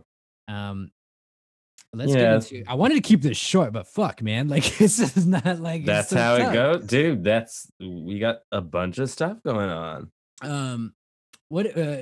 Um, 0.50 0.92
let's 1.94 2.12
Yeah. 2.12 2.38
get 2.40 2.52
into. 2.52 2.64
I 2.70 2.74
wanted 2.76 2.96
to 2.96 3.02
keep 3.02 3.22
this 3.22 3.38
short, 3.38 3.72
but 3.72 3.88
fuck, 3.88 4.22
man, 4.22 4.48
like 4.56 4.78
this 4.78 5.00
is 5.00 5.26
not 5.26 5.60
like 5.62 5.86
That's 5.86 6.10
so 6.10 6.18
how 6.18 6.38
tough. 6.38 6.52
it 6.52 6.54
goes, 6.54 6.86
dude. 6.86 7.24
That's 7.24 7.66
we 7.80 8.20
got 8.20 8.40
a 8.52 8.60
bunch 8.60 8.98
of 8.98 9.10
stuff 9.10 9.38
going 9.44 9.70
on. 9.70 10.12
Um, 10.42 10.94
what? 11.48 11.66
Uh, 11.78 12.02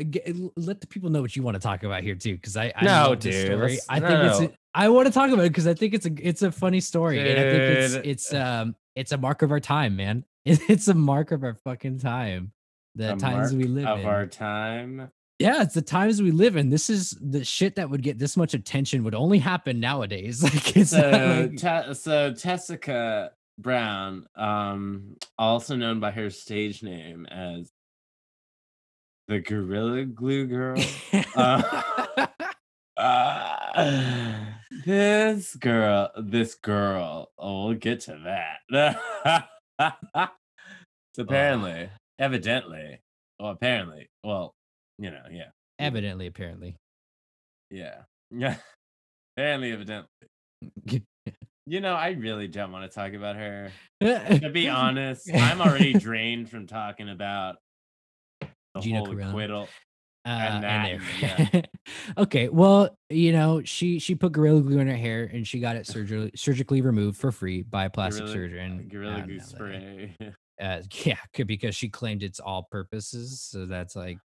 let 0.56 0.82
the 0.82 0.88
people 0.88 1.12
know 1.12 1.22
what 1.22 1.36
you 1.36 1.44
want 1.44 1.54
to 1.54 1.62
talk 1.62 1.84
about 1.84 2.02
here 2.02 2.16
too, 2.16 2.34
because 2.36 2.58
I, 2.58 2.74
I 2.76 2.84
No, 2.84 3.14
dude, 3.14 3.52
I 3.90 4.00
think 4.00 4.24
it's. 4.24 4.40
no. 4.40 4.46
A, 4.48 4.52
I 4.74 4.90
want 4.90 5.08
to 5.08 5.14
talk 5.14 5.30
about 5.32 5.46
it 5.46 5.50
because 5.50 5.68
I 5.68 5.74
think 5.74 5.94
it's 5.94 6.06
a 6.06 6.12
it's 6.20 6.42
a 6.42 6.52
funny 6.52 6.80
story, 6.80 7.20
and 7.20 7.40
I 7.40 7.44
think 7.44 7.64
it's 7.64 7.94
it's 8.28 8.34
um 8.34 8.76
it's 8.96 9.12
a 9.12 9.18
mark 9.18 9.42
of 9.42 9.52
our 9.52 9.60
time, 9.60 9.96
man. 9.96 10.26
It's 10.46 10.88
a 10.88 10.94
mark 10.96 11.32
of 11.32 11.44
our 11.44 11.54
fucking 11.56 12.00
time. 12.00 12.52
The 12.96 13.14
A 13.14 13.16
times 13.18 13.54
we 13.54 13.66
live 13.66 13.86
of 13.86 14.00
in. 14.00 14.06
our 14.06 14.26
time. 14.28 15.12
yeah, 15.40 15.62
it's 15.62 15.74
the 15.76 15.82
times 15.82 16.22
we 16.22 16.32
live 16.32 16.56
in. 16.56 16.70
This 16.70 16.90
is 16.90 17.12
the 17.22 17.44
shit 17.46 17.76
that 17.76 17.90
would 17.90 18.02
get 18.02 18.18
this 18.18 18.36
much 18.36 18.54
attention 18.54 19.04
would 19.04 19.16
only 19.16 19.40
happen 19.40 19.80
nowadays. 19.80 20.42
Like 20.44 20.76
it's 20.78 20.90
So, 20.92 21.48
like, 21.52 21.58
Te- 21.88 21.94
so 21.94 22.34
Tessica 22.34 23.32
Brown, 23.60 24.26
um, 24.36 25.16
also 25.38 25.76
known 25.76 26.00
by 26.00 26.12
her 26.12 26.30
stage 26.30 26.82
name 26.82 27.26
as 27.28 27.72
the 29.28 29.40
Gorilla 29.40 30.06
Glue 30.06 30.48
Girl. 30.48 30.82
Uh, 31.36 32.01
uh, 33.02 34.36
this 34.86 35.56
girl, 35.56 36.12
this 36.18 36.56
girl. 36.56 37.32
Oh, 37.38 37.66
we'll 37.68 37.76
get 37.76 38.02
to 38.02 38.20
that. 38.24 39.48
so 41.16 41.24
apparently, 41.24 41.90
evidently, 42.20 43.00
well, 43.40 43.52
apparently, 43.52 44.08
well, 44.24 44.54
you 45.00 45.12
know, 45.12 45.24
yeah, 45.32 45.50
Evidently, 45.80 46.28
apparently. 46.28 46.76
yeah, 47.72 48.04
yeah. 48.30 48.58
Apparently, 49.38 49.72
evidently. 49.72 50.08
You 51.66 51.80
know, 51.80 51.94
I 51.94 52.10
really 52.10 52.50
don't 52.50 52.72
want 52.74 52.92
to 52.92 52.94
talk 52.94 53.14
about 53.14 53.38
her. 53.38 53.72
To 54.02 54.50
be 54.52 54.68
honest, 54.70 55.34
I'm 55.34 55.62
already 55.62 55.94
drained 55.94 56.50
from 56.50 56.68
talking 56.68 57.08
about 57.10 57.56
the 58.42 58.82
Gina 58.82 59.00
whole 59.00 59.08
Carano. 59.08 59.30
acquittal. 59.30 59.68
Uh, 60.24 60.30
And 60.30 60.66
and 60.66 61.02
that, 61.02 61.52
there- 61.52 61.64
okay, 62.18 62.48
well, 62.50 62.96
you 63.10 63.32
know, 63.32 63.64
she 63.64 63.98
she 64.00 64.14
put 64.16 64.32
gorilla 64.34 64.62
glue 64.62 64.80
in 64.80 64.88
her 64.88 64.96
hair 64.96 65.24
and 65.34 65.48
she 65.48 65.60
got 65.60 65.76
it 65.76 65.88
surgically 65.88 66.32
surgically 66.36 66.82
removed 66.82 67.18
for 67.18 67.32
free 67.32 67.64
by 67.64 67.86
a 67.86 67.90
plastic 67.90 68.26
Gorilla- 68.26 68.34
surgeon. 68.34 68.88
Gorilla 68.92 69.16
Uh, 69.18 69.26
Glue 69.26 69.40
spray. 69.40 70.16
Uh, 70.62 70.82
yeah, 71.06 71.18
because 71.48 71.76
she 71.76 71.90
claimed 71.90 72.22
it's 72.22 72.40
all 72.40 72.68
purposes, 72.70 73.42
so 73.42 73.66
that's 73.66 73.96
like 73.96 74.20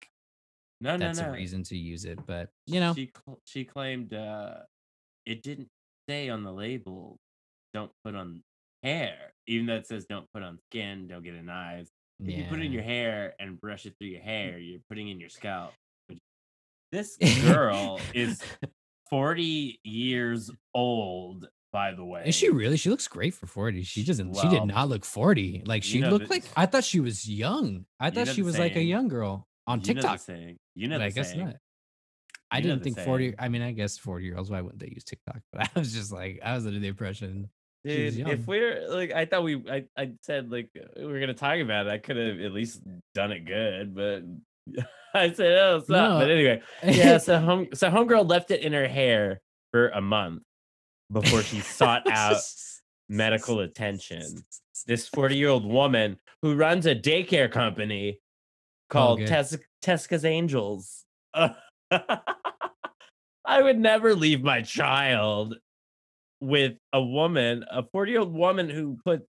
No, 0.81 0.95
no, 0.97 1.07
that's 1.07 1.19
no. 1.19 1.29
a 1.29 1.31
reason 1.31 1.63
to 1.63 1.75
use 1.77 2.05
it. 2.05 2.19
But 2.27 2.49
you 2.67 2.79
know, 2.79 2.93
she 2.93 3.09
cl- 3.25 3.39
she 3.45 3.63
claimed 3.65 4.13
uh, 4.13 4.57
it 5.25 5.41
didn't 5.41 5.69
say 6.07 6.29
on 6.29 6.43
the 6.43 6.53
label, 6.53 7.17
"Don't 7.73 7.91
put 8.05 8.13
on 8.13 8.43
hair," 8.83 9.33
even 9.47 9.65
though 9.65 9.77
it 9.77 9.87
says 9.87 10.05
"Don't 10.07 10.27
put 10.31 10.43
on 10.43 10.59
skin, 10.69 11.07
don't 11.07 11.23
get 11.23 11.33
in 11.33 11.49
eyes." 11.49 11.89
If 12.19 12.35
you 12.35 12.45
put 12.49 12.59
it 12.59 12.65
in 12.65 12.71
your 12.71 12.81
hair 12.83 13.33
and 13.39 13.59
brush 13.61 13.85
it 13.87 13.93
through 13.99 14.07
your 14.09 14.21
hair, 14.21 14.57
you're 14.59 14.79
putting 14.89 15.07
in 15.09 15.19
your 15.19 15.29
scalp. 15.29 15.73
This 16.91 17.17
girl 17.41 17.99
is 18.13 18.41
40 19.09 19.79
years 19.83 20.51
old, 20.73 21.47
by 21.71 21.93
the 21.93 22.03
way. 22.05 22.23
Is 22.25 22.35
she 22.35 22.49
really? 22.49 22.77
She 22.77 22.89
looks 22.89 23.07
great 23.07 23.33
for 23.33 23.45
40. 23.47 23.83
She 23.83 24.03
doesn't 24.03 24.35
she 24.35 24.47
did 24.49 24.65
not 24.65 24.89
look 24.89 25.05
40. 25.05 25.63
Like 25.65 25.83
you 25.85 25.89
she 25.89 25.99
know 26.01 26.09
looked 26.09 26.27
the- 26.27 26.35
like 26.35 26.43
I 26.55 26.65
thought 26.65 26.83
she 26.83 26.99
was 26.99 27.27
young. 27.29 27.85
I 27.99 28.07
You 28.07 28.11
thought 28.13 28.27
know 28.27 28.33
she 28.33 28.41
was 28.41 28.57
like 28.57 28.75
a 28.75 28.81
young 28.83 29.07
girl 29.07 29.47
on 29.65 29.81
You 29.81 29.93
know 29.93 30.01
the 30.01 30.07
TikTok. 30.07 30.19
saying. 30.19 30.57
You 30.75 30.87
know 30.87 30.95
but 30.95 30.99
the 30.99 31.05
I 31.05 31.09
guess 31.11 31.31
saying. 31.31 31.45
not. 31.45 31.55
I 32.49 32.57
You 32.57 32.63
didn't 32.63 32.83
think 32.83 32.99
40. 32.99 33.35
I 33.37 33.49
mean, 33.49 33.61
I 33.61 33.71
guess 33.73 33.97
40 33.97 34.23
year 34.25 34.37
olds, 34.37 34.49
why 34.49 34.61
wouldn't 34.61 34.79
they 34.79 34.89
use 34.93 35.03
TikTok? 35.03 35.41
But 35.51 35.69
I 35.75 35.79
was 35.79 35.93
just 35.93 36.11
like, 36.13 36.39
I 36.43 36.55
was 36.55 36.65
under 36.65 36.79
the 36.79 36.87
impression 36.87 37.49
Dude, 37.83 38.27
if 38.27 38.47
we're 38.47 38.89
like, 38.89 39.11
I 39.13 39.25
thought 39.25 39.43
we, 39.43 39.63
I, 39.69 39.85
I 39.97 40.11
said 40.21 40.51
like 40.51 40.69
we 40.97 41.03
are 41.05 41.19
gonna 41.21 41.33
talk 41.33 41.59
about 41.59 41.87
it. 41.87 41.89
I 41.91 41.97
could 41.99 42.17
have 42.17 42.39
at 42.39 42.51
least 42.51 42.81
done 43.13 43.31
it 43.31 43.45
good, 43.45 43.95
but 43.95 44.23
I 45.13 45.31
said, 45.31 45.57
oh, 45.57 45.79
stop. 45.79 45.89
No. 45.89 46.19
But 46.19 46.29
anyway, 46.29 46.61
yeah. 46.83 47.17
So 47.17 47.39
home, 47.39 47.67
so 47.73 47.89
homegirl 47.89 48.29
left 48.29 48.51
it 48.51 48.61
in 48.61 48.73
her 48.73 48.87
hair 48.87 49.41
for 49.71 49.89
a 49.89 50.01
month 50.01 50.43
before 51.11 51.41
she 51.41 51.59
sought 51.59 52.09
out 52.09 52.37
medical 53.09 53.61
attention. 53.61 54.43
This 54.85 55.07
40 55.07 55.35
year 55.35 55.49
old 55.49 55.65
woman 55.65 56.17
who 56.41 56.55
runs 56.55 56.85
a 56.85 56.95
daycare 56.95 57.51
company 57.51 58.19
oh, 58.19 58.21
called 58.89 59.19
good. 59.19 59.27
Tes- 59.27 59.57
Tesca's 59.83 60.25
Angels. 60.25 61.05
I 61.33 61.53
would 63.61 63.79
never 63.79 64.13
leave 64.13 64.43
my 64.43 64.61
child 64.61 65.55
with 66.41 66.73
a 66.93 67.01
woman, 67.01 67.65
a 67.71 67.83
40 67.91 68.11
year 68.11 68.21
old 68.21 68.33
woman 68.33 68.69
who 68.69 68.97
put, 69.03 69.23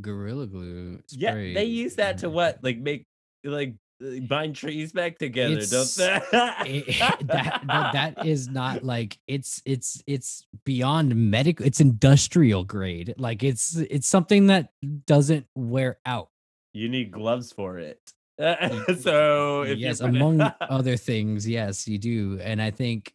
Gorilla 0.00 0.46
glue. 0.46 1.02
yeah, 1.10 1.34
they 1.34 1.64
use 1.64 1.96
that 1.96 2.18
to 2.18 2.30
what? 2.30 2.58
Like 2.62 2.78
make, 2.78 3.06
like 3.42 3.74
uh, 4.02 4.20
bind 4.28 4.56
trees 4.56 4.92
back 4.92 5.18
together, 5.18 5.58
It's- 5.58 5.70
don't 5.70 6.22
they? 6.64 6.78
it- 6.88 6.98
that, 7.26 7.62
that 7.66 7.92
that 7.92 8.26
is 8.26 8.48
not 8.48 8.82
like 8.84 9.18
it's 9.26 9.60
it's 9.64 10.02
it's 10.06 10.46
beyond 10.64 11.14
medical 11.14 11.64
it's 11.66 11.80
industrial 11.80 12.64
grade 12.64 13.14
like 13.18 13.42
it's 13.42 13.76
it's 13.76 14.06
something 14.08 14.46
that 14.48 14.70
doesn't 15.06 15.46
wear 15.54 15.98
out 16.06 16.28
you 16.72 16.88
need 16.88 17.10
gloves 17.10 17.52
for 17.52 17.78
it. 17.78 18.00
so 19.00 19.62
if 19.62 19.76
yes 19.78 20.00
among 20.00 20.40
other 20.62 20.96
things 20.96 21.46
yes 21.46 21.86
you 21.86 21.98
do 21.98 22.38
and 22.42 22.62
i 22.62 22.70
think 22.70 23.12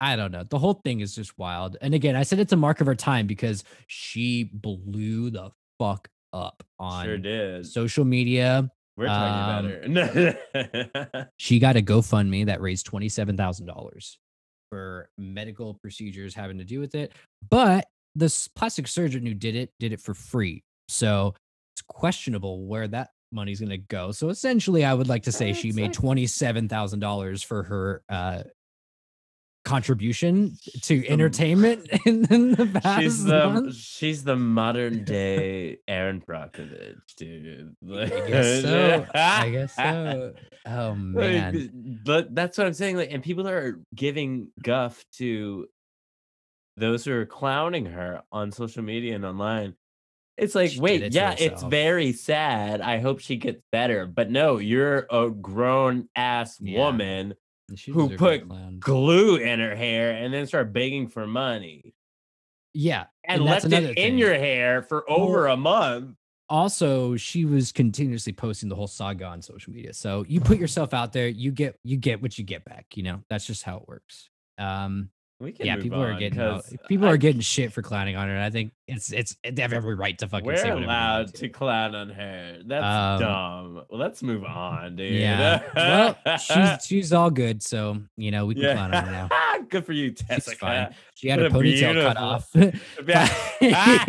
i 0.00 0.14
don't 0.14 0.30
know 0.30 0.44
the 0.44 0.58
whole 0.58 0.74
thing 0.74 1.00
is 1.00 1.12
just 1.12 1.36
wild 1.38 1.76
and 1.80 1.92
again 1.92 2.14
i 2.14 2.22
said 2.22 2.38
it's 2.38 2.52
a 2.52 2.56
mark 2.56 2.80
of 2.80 2.86
her 2.86 2.94
time 2.94 3.26
because 3.26 3.64
she 3.88 4.44
blew 4.44 5.28
the 5.30 5.50
fuck 5.80 6.08
up 6.32 6.62
on 6.78 7.04
sure 7.04 7.18
did. 7.18 7.66
social 7.66 8.04
media 8.04 8.70
We're 8.96 9.06
talking 9.06 9.94
about 9.94 10.06
her. 10.06 11.28
she 11.36 11.58
got 11.58 11.76
a 11.76 11.82
GoFundMe 11.82 12.46
that 12.46 12.60
raised 12.60 12.90
$27,000 12.90 14.16
for 14.70 15.10
medical 15.18 15.74
procedures 15.74 16.34
having 16.34 16.58
to 16.58 16.64
do 16.64 16.80
with 16.80 16.94
it. 16.94 17.12
But 17.48 17.86
this 18.14 18.48
plastic 18.48 18.88
surgeon 18.88 19.26
who 19.26 19.34
did 19.34 19.54
it 19.54 19.70
did 19.78 19.92
it 19.92 20.00
for 20.00 20.14
free. 20.14 20.64
So 20.88 21.34
it's 21.74 21.82
questionable 21.86 22.66
where 22.66 22.88
that 22.88 23.10
money's 23.32 23.60
going 23.60 23.70
to 23.70 23.78
go. 23.78 24.12
So 24.12 24.30
essentially, 24.30 24.84
I 24.84 24.94
would 24.94 25.08
like 25.08 25.24
to 25.24 25.32
say 25.32 25.52
she 25.52 25.72
made 25.72 25.92
$27,000 25.92 27.44
for 27.44 27.62
her 27.64 28.02
uh, 28.08 28.42
contribution 29.66 30.56
to 30.82 31.00
The- 31.00 31.10
entertainment 31.10 31.88
in, 32.06 32.24
in 32.32 32.52
the 32.52 32.66
past 32.82 33.02
she's 33.02 33.24
the 33.24 33.48
month. 33.50 33.74
she's 33.74 34.24
the 34.24 34.36
modern 34.36 35.04
day 35.04 35.78
Erin 35.88 36.22
Brockovich, 36.22 36.96
dude. 37.16 37.74
I 37.92 38.06
guess 38.06 38.62
so. 38.62 39.06
I 39.14 39.50
guess 39.50 39.74
so. 39.76 40.32
Oh 40.66 40.88
Like, 40.90 41.14
man. 41.52 42.00
but 42.04 42.34
that's 42.34 42.56
what 42.56 42.66
I'm 42.66 42.72
saying. 42.74 42.96
Like, 42.96 43.10
and 43.12 43.22
people 43.22 43.46
are 43.48 43.80
giving 43.94 44.48
guff 44.62 45.04
to 45.18 45.66
those 46.76 47.04
who 47.04 47.12
are 47.12 47.26
clowning 47.26 47.86
her 47.86 48.22
on 48.30 48.52
social 48.52 48.82
media 48.82 49.14
and 49.16 49.24
online. 49.24 49.74
It's 50.36 50.54
like, 50.54 50.70
She 50.72 50.80
wait, 50.80 51.02
it 51.02 51.14
yeah, 51.14 51.34
it's 51.38 51.62
very 51.62 52.12
sad. 52.12 52.80
I 52.82 52.98
hope 52.98 53.20
she 53.20 53.36
gets 53.36 53.62
better. 53.72 54.06
But 54.06 54.30
no, 54.30 54.58
you're 54.58 55.06
a 55.10 55.30
grown 55.30 56.08
ass 56.14 56.58
Yeah. 56.60 56.78
woman 56.78 57.34
who 57.68 57.74
deserved 57.74 57.94
to 57.94 58.08
be 58.08 58.16
put 58.16 58.80
glue 58.80 59.36
in 59.36 59.60
her 59.60 59.74
hair 59.74 60.12
and 60.12 60.32
then 60.32 60.46
start 60.46 60.72
begging 60.72 61.08
for 61.08 61.26
money. 61.26 61.94
Yeah, 62.74 63.06
and, 63.24 63.46
that's 63.46 63.64
left 63.64 63.72
it 63.72 63.78
another 63.78 63.94
in 63.96 64.18
your 64.18 64.34
hair 64.34 64.82
for 64.82 65.08
over 65.10 65.46
a 65.46 65.56
month. 65.56 66.14
also 66.48 67.16
she 67.16 67.44
was 67.44 67.72
continuously 67.72 68.32
posting 68.32 68.68
the 68.68 68.74
whole 68.76 68.86
saga 68.86 69.24
on 69.24 69.42
social 69.42 69.72
media. 69.72 69.92
So 69.92 70.24
you 70.28 70.40
put 70.40 70.58
yourself 70.58 70.94
out 70.94 71.12
there 71.12 71.26
you 71.26 71.50
get 71.50 71.76
you 71.82 71.96
get 71.96 72.22
what 72.22 72.38
you 72.38 72.44
get 72.44 72.64
back 72.64 72.86
you 72.94 73.02
know? 73.02 73.22
That's 73.28 73.46
just 73.46 73.62
how 73.64 73.78
it 73.78 73.88
works. 73.88 74.28
Um 74.58 75.10
We 75.38 75.52
can 75.52 75.66
yeah 75.66 75.76
people 75.76 76.02
are 76.02 76.18
getting 76.18 76.40
out- 76.40 76.64
people 76.88 77.06
I- 77.08 77.10
are 77.12 77.16
getting 77.18 77.42
shit 77.42 77.70
for 77.70 77.82
clowning 77.82 78.16
on 78.16 78.26
her 78.28 78.34
and 78.34 78.42
i 78.42 78.48
think 78.48 78.72
it's 78.88 79.12
it's 79.12 79.36
they 79.46 79.60
have 79.60 79.74
every 79.74 79.94
right 79.94 80.16
to 80.18 80.28
fucking 80.28 80.56
say 80.56 80.70
We're 80.70 80.84
allowed 80.84 81.34
to 81.34 81.48
clown 81.50 81.94
on 81.94 82.08
her. 82.08 82.60
That's 82.64 82.84
Um, 82.84 83.20
dumb. 83.20 83.74
Well, 83.90 84.00
let's 84.00 84.22
move 84.22 84.44
on, 84.44 84.96
dude. 84.96 85.12
yeah 85.12 85.60
well 85.74 86.38
she's 86.38 86.86
she's 86.86 87.12
all 87.12 87.30
good 87.30 87.62
so 87.62 87.98
you 88.16 88.30
know 88.30 88.46
we 88.46 88.54
can 88.54 88.74
clown 88.76 88.94
on 88.94 89.04
her 89.04 89.10
now 89.28 89.28
Good 89.68 89.84
for 89.84 89.92
you, 89.92 90.14
she's 90.30 90.52
fine 90.54 90.94
she 91.14 91.28
had 91.28 91.40
What 91.40 91.50
a 91.52 91.54
ponytail 91.54 92.02
cut 92.02 92.16
off 92.16 92.48
Yeah, 93.06 93.28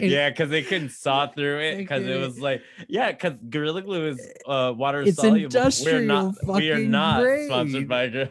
yeah, 0.00 0.30
because 0.30 0.50
they 0.50 0.62
couldn't 0.62 0.90
saw 0.90 1.26
through 1.26 1.60
it 1.60 1.76
because 1.78 2.06
it 2.06 2.18
was 2.18 2.38
like, 2.40 2.62
yeah, 2.88 3.10
because 3.10 3.34
Gorilla 3.50 3.82
Glue 3.82 4.08
is 4.08 4.32
uh, 4.46 4.72
water 4.76 5.02
It's 5.02 5.16
soluble. 5.16 5.48
We're 5.84 6.00
not, 6.00 6.34
we 6.46 6.70
are 6.70 6.78
not 6.78 7.24
sponsored 7.46 7.88
by. 7.88 8.30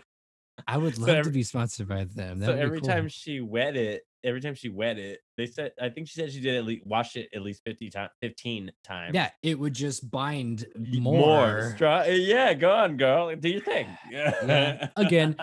I 0.68 0.78
would 0.78 0.96
So 0.96 1.04
love 1.04 1.24
to 1.26 1.30
be 1.32 1.44
sponsored 1.44 1.88
by 1.88 2.04
them 2.06 2.40
that 2.40 2.46
so 2.48 2.54
every 2.54 2.80
cool. 2.80 2.88
time 2.90 3.08
she 3.08 3.40
wet 3.42 3.76
it, 3.76 4.04
every 4.24 4.42
time 4.42 4.54
she 4.56 4.70
wet 4.70 4.98
it, 5.00 5.20
they 5.38 5.46
said, 5.46 5.72
I 5.82 5.90
think 5.90 6.08
she 6.08 6.20
said 6.20 6.32
she 6.32 6.40
did 6.42 6.56
at 6.56 6.66
least 6.66 6.86
wash 6.86 7.16
it 7.16 7.30
at 7.34 7.42
least 7.42 7.62
fifty 7.66 7.90
times, 7.90 8.12
fifteen 8.22 8.72
times. 8.84 9.14
yeah 9.16 9.30
it 9.44 9.58
would 9.60 9.74
just 9.74 10.10
bind 10.12 10.66
more, 10.78 11.74
Stra- 11.76 12.10
yeah, 12.10 12.54
go 12.54 12.72
on, 12.72 12.98
girl. 12.98 13.36
Do 13.36 13.50
your 13.50 13.62
thing. 13.62 13.88
Yeah. 14.12 14.90
Again, 14.96 15.36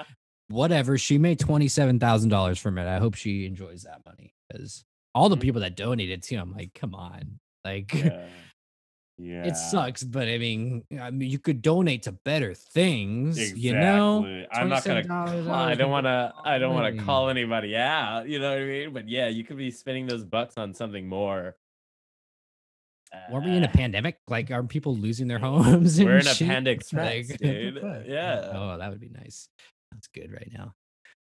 whatever. 0.48 0.96
She 0.98 1.18
made 1.18 1.38
twenty 1.38 1.68
seven 1.68 1.98
thousand 1.98 2.31
dollars 2.31 2.59
from 2.59 2.78
it. 2.78 2.87
I 2.87 2.98
hope 2.98 3.14
she 3.14 3.46
enjoys 3.46 3.83
that 3.83 4.00
money 4.07 4.35
because 4.48 4.85
all 5.14 5.28
the 5.28 5.37
Mhm. 5.37 5.40
people 5.40 5.61
that 5.62 5.76
donated 5.76 6.22
to, 6.24 6.37
I'm 6.37 6.52
like, 6.52 6.74
come 6.74 6.94
on, 6.94 7.40
like 7.64 7.92
yeah. 7.94 8.26
Yeah. 9.18 9.44
it 9.44 9.57
sucks. 9.57 10.02
But 10.04 10.28
I 10.28 10.38
mean, 10.38 10.85
I 11.00 11.11
mean, 11.11 11.31
you 11.31 11.38
could 11.38 11.61
donate 11.61 12.04
to 12.04 12.12
better 12.12 12.54
things, 12.54 13.38
Exactly. 13.38 13.61
you 13.62 13.72
know. 13.74 14.44
I'm 14.52 14.68
not 14.68 14.85
gonna. 14.85 15.04
call- 15.04 15.50
I 15.50 15.74
don't 15.74 15.90
want 15.90 16.07
to. 16.07 16.33
I 16.44 16.59
don't 16.59 16.74
want 16.74 16.96
to 16.96 17.02
call 17.04 17.28
anybody 17.28 17.76
out. 17.76 18.28
You 18.28 18.38
know 18.38 18.50
what 18.50 18.59
I 18.62 18.64
mean? 18.64 18.92
But 18.92 19.09
yeah, 19.09 19.28
you 19.28 19.44
could 19.44 19.57
be 19.59 19.70
spending 19.70 20.07
those 20.07 20.24
bucks 20.24 20.57
on 20.57 20.72
something 20.74 21.07
more. 21.09 21.57
Weren't 23.31 23.46
we 23.46 23.52
in 23.52 23.64
a 23.64 23.68
Uh, 23.68 23.72
pandemic? 23.72 24.18
Like, 24.28 24.50
are 24.50 24.62
people 24.62 24.94
losing 24.94 25.28
their 25.28 25.38
homes? 25.38 25.98
We're 26.02 26.18
in 26.18 26.24
shit? 26.24 26.46
pandemic 26.46 26.83
Like, 26.92 27.02
Rex, 27.02 27.31
what 27.31 27.40
the 27.40 27.70
dude. 27.70 27.83
Yeah. 28.07 28.50
Oh, 28.54 28.76
that 28.78 28.90
would 28.90 29.00
be 29.00 29.09
nice. 29.09 29.48
That's 29.92 30.09
good 30.09 30.31
right 30.31 30.50
now. 30.52 30.74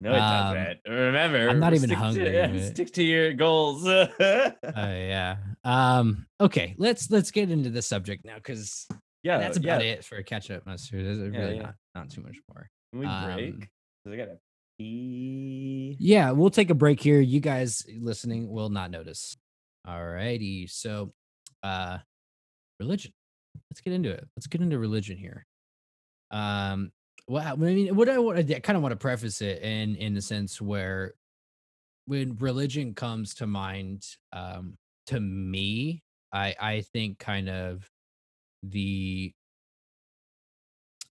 No, 0.04 0.14
it 0.14 0.18
Um, 0.20 0.56
doesn't. 0.56 0.80
Remember, 0.92 1.48
I'm 1.50 1.60
not 1.60 1.74
even 1.76 1.90
stick 1.90 1.98
to- 1.98 2.04
hungry, 2.04 2.34
yeah, 2.34 2.70
stick 2.72 2.92
to 2.94 3.04
your 3.04 3.34
goals. 3.34 3.86
Oh 3.86 4.52
yeah. 4.76 5.38
Um. 5.64 6.26
Okay. 6.40 6.74
Let's 6.78 7.10
let's 7.12 7.30
get 7.32 7.52
into 7.52 7.70
the 7.70 7.82
subject 7.84 8.26
now 8.26 8.36
because 8.36 8.88
yeah, 9.24 9.38
that's 9.38 9.58
about 9.58 9.84
yeah. 9.86 9.92
it 9.92 10.06
for 10.06 10.16
a 10.18 10.24
catch 10.24 10.50
up 10.50 10.66
monster. 10.66 11.04
There's 11.04 11.20
Yeah, 11.20 11.40
really 11.40 11.56
yeah. 11.58 11.62
not 11.62 11.76
not 11.94 12.10
too 12.10 12.22
much 12.22 12.38
more. 12.52 12.68
Can 12.92 13.00
we 13.00 13.06
um, 13.06 13.34
break? 13.36 13.70
I 14.08 14.16
gotta 14.16 14.38
pee. 14.80 15.96
Yeah, 16.00 16.32
we'll 16.32 16.50
take 16.50 16.72
a 16.72 16.76
break 16.76 17.00
here. 17.00 17.20
You 17.22 17.40
guys 17.40 17.84
listening 18.00 18.50
will 18.50 18.70
not 18.70 18.90
notice. 18.90 19.38
All 19.88 20.04
righty. 20.04 20.66
So 20.68 21.14
uh 21.62 22.00
religion. 22.80 23.12
Let's 23.70 23.82
get 23.82 23.94
into 23.94 24.10
it. 24.10 24.28
Let's 24.36 24.48
get 24.48 24.62
into 24.62 24.80
religion 24.80 25.18
here. 25.18 25.46
Um 26.32 26.92
well, 27.32 27.54
I 27.54 27.56
mean, 27.56 27.96
what 27.96 28.10
I, 28.10 28.18
what 28.18 28.38
I 28.38 28.44
kind 28.60 28.76
of 28.76 28.84
want 28.84 28.92
to 28.92 28.98
preface 28.98 29.42
it 29.42 29.62
in 29.62 29.96
in 29.96 30.14
the 30.14 30.22
sense 30.22 30.60
where 30.60 31.14
when 32.06 32.36
religion 32.38 32.94
comes 32.94 33.36
to 33.36 33.48
mind, 33.48 34.06
um, 34.34 34.76
to 35.08 35.18
me, 35.18 36.04
I 36.34 36.54
I 36.60 36.82
think 36.82 37.20
kind 37.20 37.48
of 37.48 37.90
the 38.64 39.32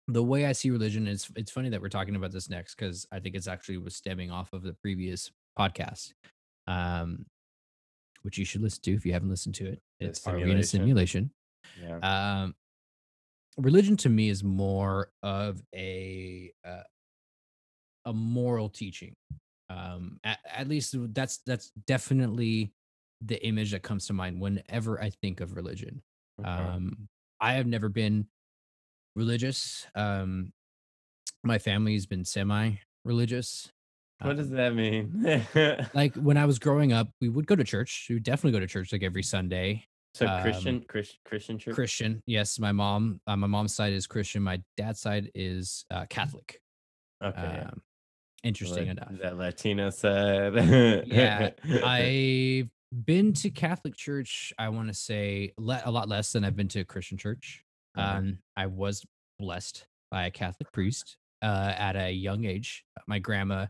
the 0.09 0.23
way 0.23 0.45
I 0.45 0.53
see 0.53 0.71
religion 0.71 1.07
is 1.07 1.31
it's 1.37 1.53
funny 1.53 1.71
that 1.71 1.81
we're 1.81 1.89
talking 1.89 2.17
about 2.17 2.33
this 2.33 2.51
next 2.51 2.75
because 2.75 3.07
I 3.11 3.21
think 3.21 3.35
it's 3.35 3.49
actually 3.49 3.79
was 3.79 3.97
stemming 3.97 4.31
off 4.31 4.53
of 4.53 4.63
the 4.63 4.75
previous 4.75 5.31
podcast, 5.59 6.13
um, 6.67 7.25
which 8.23 8.37
you 8.37 8.45
should 8.45 8.61
listen 8.61 8.83
to 8.83 8.93
if 8.93 9.07
you 9.07 9.15
haven't 9.15 9.31
listened 9.31 9.55
to 9.55 9.69
it. 9.69 9.81
It's 10.01 10.27
Are 10.27 10.37
we 10.37 10.51
in 10.51 10.59
a 10.59 10.63
simulation. 10.65 11.31
simulation? 11.79 12.03
Yeah. 12.03 12.43
Um, 12.43 12.55
religion 13.59 13.97
to 13.99 14.09
me 14.09 14.29
is 14.29 14.43
more 14.45 15.11
of 15.23 15.63
a 15.75 16.53
uh, 16.65 16.83
a 18.07 18.13
moral 18.13 18.69
teaching. 18.69 19.15
Um, 19.69 20.19
at, 20.25 20.39
at 20.45 20.69
least 20.69 20.95
that's 21.15 21.39
that's 21.47 21.71
definitely 21.87 22.73
the 23.21 23.45
image 23.47 23.71
that 23.73 23.83
comes 23.83 24.07
to 24.07 24.13
mind 24.13 24.41
whenever 24.41 25.01
I 25.01 25.11
think 25.11 25.41
of 25.41 25.55
religion. 25.55 26.03
Okay. 26.41 26.49
Um, 26.51 27.09
I 27.41 27.53
have 27.55 27.67
never 27.67 27.89
been 27.89 28.27
religious. 29.15 29.87
Um, 29.95 30.53
my 31.45 31.59
family's 31.59 32.07
been 32.07 32.25
semi-religious. 32.25 33.71
what 34.23 34.37
does 34.37 34.51
Um, 34.51 34.57
that 34.57 34.75
mean? 34.75 35.87
like 35.95 36.15
when 36.17 36.37
I 36.37 36.47
was 36.47 36.59
growing 36.59 36.93
up, 36.93 37.11
we 37.21 37.29
would 37.29 37.47
go 37.47 37.57
to 37.57 37.65
church. 37.65 38.07
We 38.09 38.17
would 38.17 38.25
definitely 38.25 38.53
go 38.53 38.61
to 38.61 38.67
church 38.67 38.93
like 38.93 39.03
every 39.03 39.23
Sunday. 39.23 39.87
So 40.15 40.27
um, 40.27 40.43
Christian, 40.43 40.85
Chris, 40.89 41.17
Christian 41.25 41.59
church. 41.59 41.75
Christian, 41.75 42.23
yes. 42.27 42.59
My 42.59 42.73
mom, 42.73 43.21
uh, 43.27 43.37
my 43.37 43.47
mom's 43.47 43.75
side 43.75 43.93
is 43.93 44.07
Christian. 44.07 44.43
My 44.43 44.61
dad's 44.77 45.01
side 45.01 45.31
is 45.35 45.85
uh, 45.91 46.07
Catholic. 46.11 46.61
Okay. 47.23 47.41
yeah. 47.41 47.69
Um, 47.69 47.83
interesting 48.43 48.87
La- 48.87 48.93
enough. 48.93 49.13
That 49.23 49.37
Latino 49.37 49.91
side. 49.91 50.55
Yeah, 51.07 51.51
I've 51.85 52.71
been 52.93 53.33
to 53.35 53.51
Catholic 53.51 53.97
church. 53.97 54.53
I 54.59 54.69
want 54.71 54.89
to 54.89 54.95
say 54.95 55.53
le- 55.59 55.83
a 55.85 55.91
lot 55.91 56.09
less 56.09 56.33
than 56.33 56.45
I've 56.45 56.57
been 56.57 56.69
to 56.69 56.81
a 56.81 56.85
Christian 56.85 57.19
church. 57.19 57.65
Uh-huh. 57.97 58.19
Um, 58.19 58.39
I 58.57 58.67
was 58.67 59.05
blessed 59.39 59.87
by 60.11 60.27
a 60.27 60.31
Catholic 60.31 60.73
priest 60.73 61.17
uh, 61.43 61.73
at 61.77 61.97
a 61.97 62.11
young 62.11 62.45
age. 62.45 62.85
My 63.07 63.19
grandma 63.19 63.67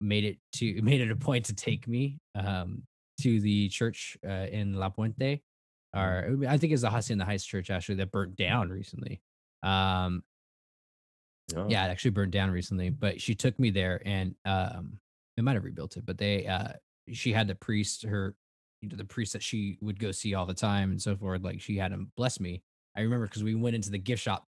made 0.00 0.24
it 0.24 0.38
to 0.54 0.82
made 0.82 1.00
it 1.00 1.10
a 1.10 1.16
point 1.16 1.46
to 1.46 1.54
take 1.54 1.86
me 1.88 2.18
um, 2.34 2.82
to 3.20 3.40
the 3.40 3.68
church 3.68 4.16
uh, 4.26 4.46
in 4.50 4.74
La 4.74 4.88
Puente, 4.90 5.40
or 5.94 6.38
I 6.48 6.58
think 6.58 6.72
it's 6.72 6.82
the 6.82 6.90
Hacienda 6.90 7.24
Heights 7.24 7.44
church 7.44 7.70
actually 7.70 7.96
that 7.96 8.10
burnt 8.10 8.36
down 8.36 8.70
recently. 8.70 9.20
Um, 9.62 10.22
Oh, 11.54 11.66
yeah, 11.68 11.86
it 11.86 11.90
actually 11.90 12.12
burned 12.12 12.32
down 12.32 12.50
recently, 12.50 12.90
but 12.90 13.20
she 13.20 13.34
took 13.34 13.58
me 13.58 13.70
there 13.70 14.00
and 14.06 14.34
um 14.44 14.98
they 15.36 15.42
might 15.42 15.54
have 15.54 15.64
rebuilt 15.64 15.96
it, 15.96 16.06
but 16.06 16.16
they 16.16 16.46
uh 16.46 16.68
she 17.12 17.32
had 17.32 17.48
the 17.48 17.54
priest, 17.54 18.04
her 18.04 18.34
you 18.80 18.88
know, 18.88 18.96
the 18.96 19.04
priest 19.04 19.34
that 19.34 19.42
she 19.42 19.76
would 19.80 19.98
go 19.98 20.10
see 20.10 20.34
all 20.34 20.46
the 20.46 20.54
time 20.54 20.90
and 20.90 21.00
so 21.00 21.16
forth. 21.16 21.42
Like 21.42 21.60
she 21.60 21.76
had 21.76 21.92
him 21.92 22.10
bless 22.16 22.40
me. 22.40 22.62
I 22.96 23.02
remember 23.02 23.26
because 23.26 23.44
we 23.44 23.54
went 23.54 23.76
into 23.76 23.90
the 23.90 23.98
gift 23.98 24.22
shop 24.22 24.46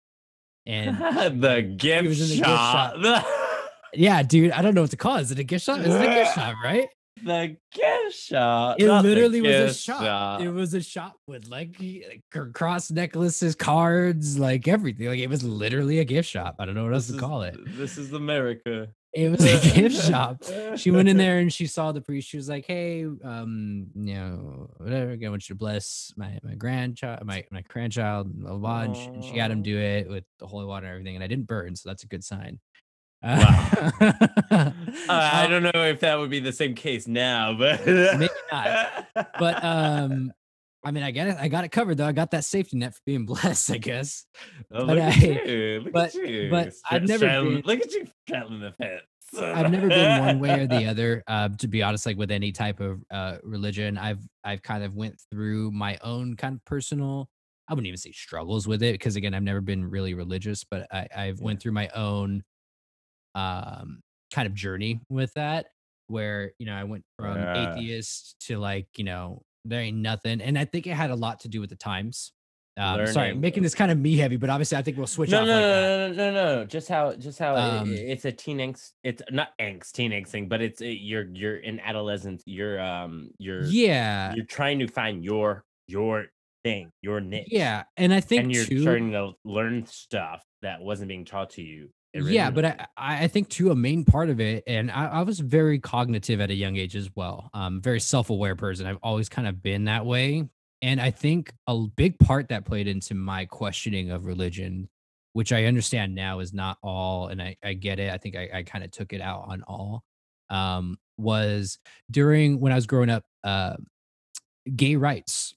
and 0.64 0.96
the 1.42 1.62
gift 1.76 2.04
in 2.04 2.28
the 2.28 2.36
gift 2.36 2.46
shop. 2.46 3.26
yeah, 3.92 4.22
dude, 4.22 4.52
I 4.52 4.62
don't 4.62 4.74
know 4.74 4.82
what 4.82 4.90
to 4.92 4.96
call 4.96 5.16
it. 5.16 5.22
Is 5.22 5.30
it 5.32 5.38
a 5.38 5.44
gift 5.44 5.66
shop? 5.66 5.80
Is 5.80 5.94
it 5.94 6.00
a 6.00 6.14
gift 6.14 6.34
shop, 6.34 6.54
right? 6.64 6.88
The 7.24 7.56
gift 7.72 8.14
shop. 8.16 8.76
It 8.78 8.86
not 8.86 9.04
literally 9.04 9.40
was 9.40 9.50
a 9.50 9.66
gift 9.66 9.80
shop. 9.80 10.40
It 10.40 10.50
was 10.50 10.74
a 10.74 10.82
shop 10.82 11.16
with 11.26 11.48
like 11.48 11.76
like, 11.80 12.52
cross 12.52 12.90
necklaces, 12.90 13.54
cards, 13.54 14.38
like 14.38 14.68
everything. 14.68 15.06
Like 15.08 15.18
it 15.20 15.30
was 15.30 15.42
literally 15.42 15.98
a 16.00 16.04
gift 16.04 16.28
shop. 16.28 16.56
I 16.58 16.64
don't 16.66 16.74
know 16.74 16.84
what 16.84 16.92
else 16.92 17.06
This 17.06 17.16
to 17.16 17.16
is- 17.16 17.20
call 17.20 17.42
it. 17.42 17.56
This 17.76 17.98
is 17.98 18.12
America. 18.12 18.88
It 19.14 19.30
was 19.30 19.40
a 19.46 19.74
gift 19.74 20.06
shop. 20.06 20.42
she 20.76 20.90
went 20.90 21.08
in 21.08 21.16
there 21.16 21.38
and 21.38 21.50
she 21.50 21.66
saw 21.66 21.90
the 21.90 22.02
priest. 22.02 22.28
She 22.28 22.36
was 22.36 22.50
like, 22.50 22.66
"Hey, 22.66 23.06
um, 23.24 23.86
you 23.94 24.14
know, 24.14 24.68
whatever. 24.76 25.12
I 25.12 25.28
want 25.30 25.48
you 25.48 25.54
to 25.54 25.58
bless 25.58 26.12
my 26.18 26.38
my 26.42 26.54
grandchild, 26.54 27.24
my 27.24 27.42
my 27.50 27.62
grandchild, 27.62 28.26
and 28.26 28.42
blah, 28.42 28.50
blah, 28.50 28.58
blah," 28.58 28.80
And, 28.82 28.94
she, 28.96 29.04
and 29.04 29.24
she 29.24 29.38
had 29.38 29.50
him 29.50 29.62
do 29.62 29.78
it 29.78 30.10
with 30.10 30.24
the 30.38 30.46
holy 30.46 30.66
water 30.66 30.86
and 30.86 30.92
everything, 30.96 31.14
and 31.14 31.24
I 31.24 31.28
didn't 31.28 31.46
burn, 31.46 31.74
so 31.76 31.88
that's 31.88 32.02
a 32.02 32.06
good 32.08 32.24
sign. 32.24 32.60
Wow. 33.22 33.90
Uh, 35.08 35.30
I 35.32 35.44
Um, 35.44 35.50
don't 35.50 35.62
know 35.74 35.82
if 35.84 36.00
that 36.00 36.18
would 36.18 36.30
be 36.30 36.40
the 36.40 36.52
same 36.52 36.74
case 36.74 37.06
now, 37.06 37.54
but 37.54 37.84
Maybe 37.86 38.28
not. 38.52 39.06
but 39.38 39.62
um, 39.64 40.32
I 40.84 40.90
mean, 40.90 41.02
I 41.02 41.10
got 41.10 41.28
it. 41.28 41.36
I 41.38 41.48
got 41.48 41.64
it 41.64 41.70
covered 41.70 41.96
though. 41.96 42.06
I 42.06 42.12
got 42.12 42.30
that 42.30 42.44
safety 42.44 42.76
net 42.78 42.94
for 42.94 43.00
being 43.06 43.24
blessed, 43.26 43.70
I 43.72 43.78
guess. 43.78 44.24
Oh, 44.70 44.86
but 44.86 44.96
look 44.96 44.98
at 44.98 45.22
I- 45.22 45.44
you. 45.44 45.80
Look 45.84 45.92
but- 45.92 46.14
at 46.14 46.28
you. 46.28 46.48
but 46.50 46.72
I've 46.90 47.02
never 47.02 47.18
straddling- 47.18 47.54
been- 47.56 47.62
Look 47.66 47.80
at 47.80 47.92
you 47.92 48.06
straddling 48.26 48.60
the 48.60 48.72
fence. 48.72 49.02
I've 49.36 49.72
never 49.72 49.88
been 49.88 50.24
one 50.24 50.38
way 50.38 50.60
or 50.60 50.66
the 50.68 50.86
other. 50.90 51.22
Uh, 51.26 51.48
to 51.58 51.66
be 51.66 51.82
honest, 51.82 52.06
like 52.06 52.16
with 52.16 52.30
any 52.30 52.52
type 52.52 52.78
of 52.80 53.02
uh, 53.10 53.38
religion, 53.42 53.98
I've 53.98 54.20
I've 54.44 54.62
kind 54.62 54.84
of 54.84 54.94
went 54.94 55.20
through 55.30 55.72
my 55.72 55.98
own 56.02 56.36
kind 56.36 56.54
of 56.54 56.64
personal. 56.64 57.28
I 57.68 57.74
wouldn't 57.74 57.88
even 57.88 57.98
say 57.98 58.12
struggles 58.12 58.68
with 58.68 58.84
it 58.84 58.92
because 58.92 59.16
again, 59.16 59.34
I've 59.34 59.42
never 59.42 59.60
been 59.60 59.84
really 59.90 60.14
religious, 60.14 60.62
but 60.62 60.86
I, 60.92 61.08
I've 61.14 61.40
went 61.40 61.60
through 61.60 61.72
my 61.72 61.88
own 61.88 62.44
um, 63.34 64.00
kind 64.32 64.46
of 64.46 64.54
journey 64.54 65.00
with 65.08 65.32
that, 65.34 65.66
where 66.08 66.52
you 66.58 66.66
know 66.66 66.74
I 66.74 66.84
went 66.84 67.04
from 67.18 67.36
Yeah. 67.38 67.54
atheist 67.56 68.36
to 68.46 68.58
like 68.58 68.86
you 68.96 69.04
know 69.04 69.42
there 69.64 69.80
ain't 69.80 69.96
nothing, 69.98 70.40
and 70.40 70.58
I 70.58 70.64
think 70.64 70.86
it 70.86 70.94
had 70.94 71.10
a 71.10 71.16
lot 71.16 71.40
to 71.40 71.48
do 71.48 71.60
with 71.60 71.70
the 71.70 71.76
times. 71.76 72.32
Um, 72.78 73.06
sorry, 73.06 73.32
making 73.32 73.62
this 73.62 73.74
kind 73.74 73.90
of 73.90 73.98
me 73.98 74.18
heavy, 74.18 74.36
but 74.36 74.50
obviously 74.50 74.76
I 74.76 74.82
think 74.82 74.98
we'll 74.98 75.06
switch 75.06 75.30
No, 75.30 75.40
off 75.40 75.46
no, 75.48 75.54
like 75.54 75.62
no, 75.62 75.70
that. 75.70 76.08
no, 76.08 76.12
no, 76.12 76.30
no, 76.34 76.56
no. 76.58 76.64
Just 76.66 76.88
how, 76.90 77.14
just 77.14 77.38
how 77.38 77.56
Um, 77.56 77.88
i- 77.88 77.94
it's 77.94 78.26
a 78.26 78.32
teen 78.32 78.58
angst. 78.58 78.92
It's 79.02 79.22
not 79.30 79.56
angst, 79.58 79.92
teen 79.92 80.10
angst 80.12 80.28
thing, 80.28 80.46
but 80.46 80.60
it's 80.60 80.82
uh, 80.82 80.84
you're 80.84 81.24
you're 81.32 81.56
in 81.56 81.80
adolescence. 81.80 82.42
You're 82.44 82.78
um 82.78 83.30
you're 83.38 83.62
Yeah, 83.70 84.34
you're 84.34 84.44
trying 84.44 84.78
to 84.80 84.88
find 84.88 85.24
your 85.24 85.64
your 85.88 86.26
thing, 86.64 86.90
your 87.00 87.20
niche. 87.22 87.48
yeah, 87.50 87.84
and 87.96 88.12
I 88.12 88.20
think 88.20 88.42
and 88.42 88.52
you're 88.52 88.66
too, 88.66 88.82
starting 88.82 89.10
to 89.12 89.32
learn 89.46 89.86
stuff 89.86 90.44
that 90.60 90.82
wasn't 90.82 91.08
being 91.08 91.24
taught 91.24 91.48
to 91.50 91.62
you. 91.62 91.88
Yeah 92.14 92.50
but. 92.50 92.64
I, 92.64 92.86
I 92.96 93.24
I 93.24 93.28
think 93.28 93.48
too 93.48 93.70
a 93.70 93.76
main 93.76 94.04
part 94.04 94.30
of 94.30 94.40
it 94.40 94.64
and 94.66 94.90
I, 94.90 95.06
I 95.06 95.22
was 95.22 95.40
very 95.40 95.78
cognitive 95.78 96.40
at 96.40 96.50
a 96.50 96.54
young 96.54 96.76
age 96.76 96.96
as 96.96 97.10
well. 97.14 97.50
Um 97.54 97.80
very 97.80 98.00
self-aware 98.00 98.56
person. 98.56 98.86
I've 98.86 98.98
always 99.02 99.28
kind 99.28 99.46
of 99.48 99.62
been 99.62 99.84
that 99.84 100.06
way 100.06 100.48
and 100.82 101.00
i 101.00 101.10
think 101.10 101.52
a 101.66 101.76
big 101.96 102.18
part 102.18 102.48
that 102.48 102.64
played 102.64 102.88
into 102.88 103.14
my 103.14 103.44
questioning 103.44 104.10
of 104.10 104.24
religion 104.24 104.88
which 105.32 105.52
i 105.52 105.64
understand 105.64 106.14
now 106.14 106.40
is 106.40 106.52
not 106.52 106.78
all 106.82 107.28
and 107.28 107.42
i, 107.42 107.56
I 107.64 107.74
get 107.74 107.98
it. 107.98 108.12
I 108.12 108.18
think 108.18 108.36
i, 108.36 108.48
I 108.52 108.62
kind 108.62 108.84
of 108.84 108.90
took 108.90 109.12
it 109.12 109.20
out 109.20 109.44
on 109.48 109.62
all 109.62 110.04
um 110.50 110.98
was 111.18 111.78
during 112.10 112.60
when 112.60 112.72
i 112.72 112.74
was 112.74 112.86
growing 112.86 113.10
up 113.10 113.24
uh 113.44 113.76
gay 114.74 114.96
rights 114.96 115.54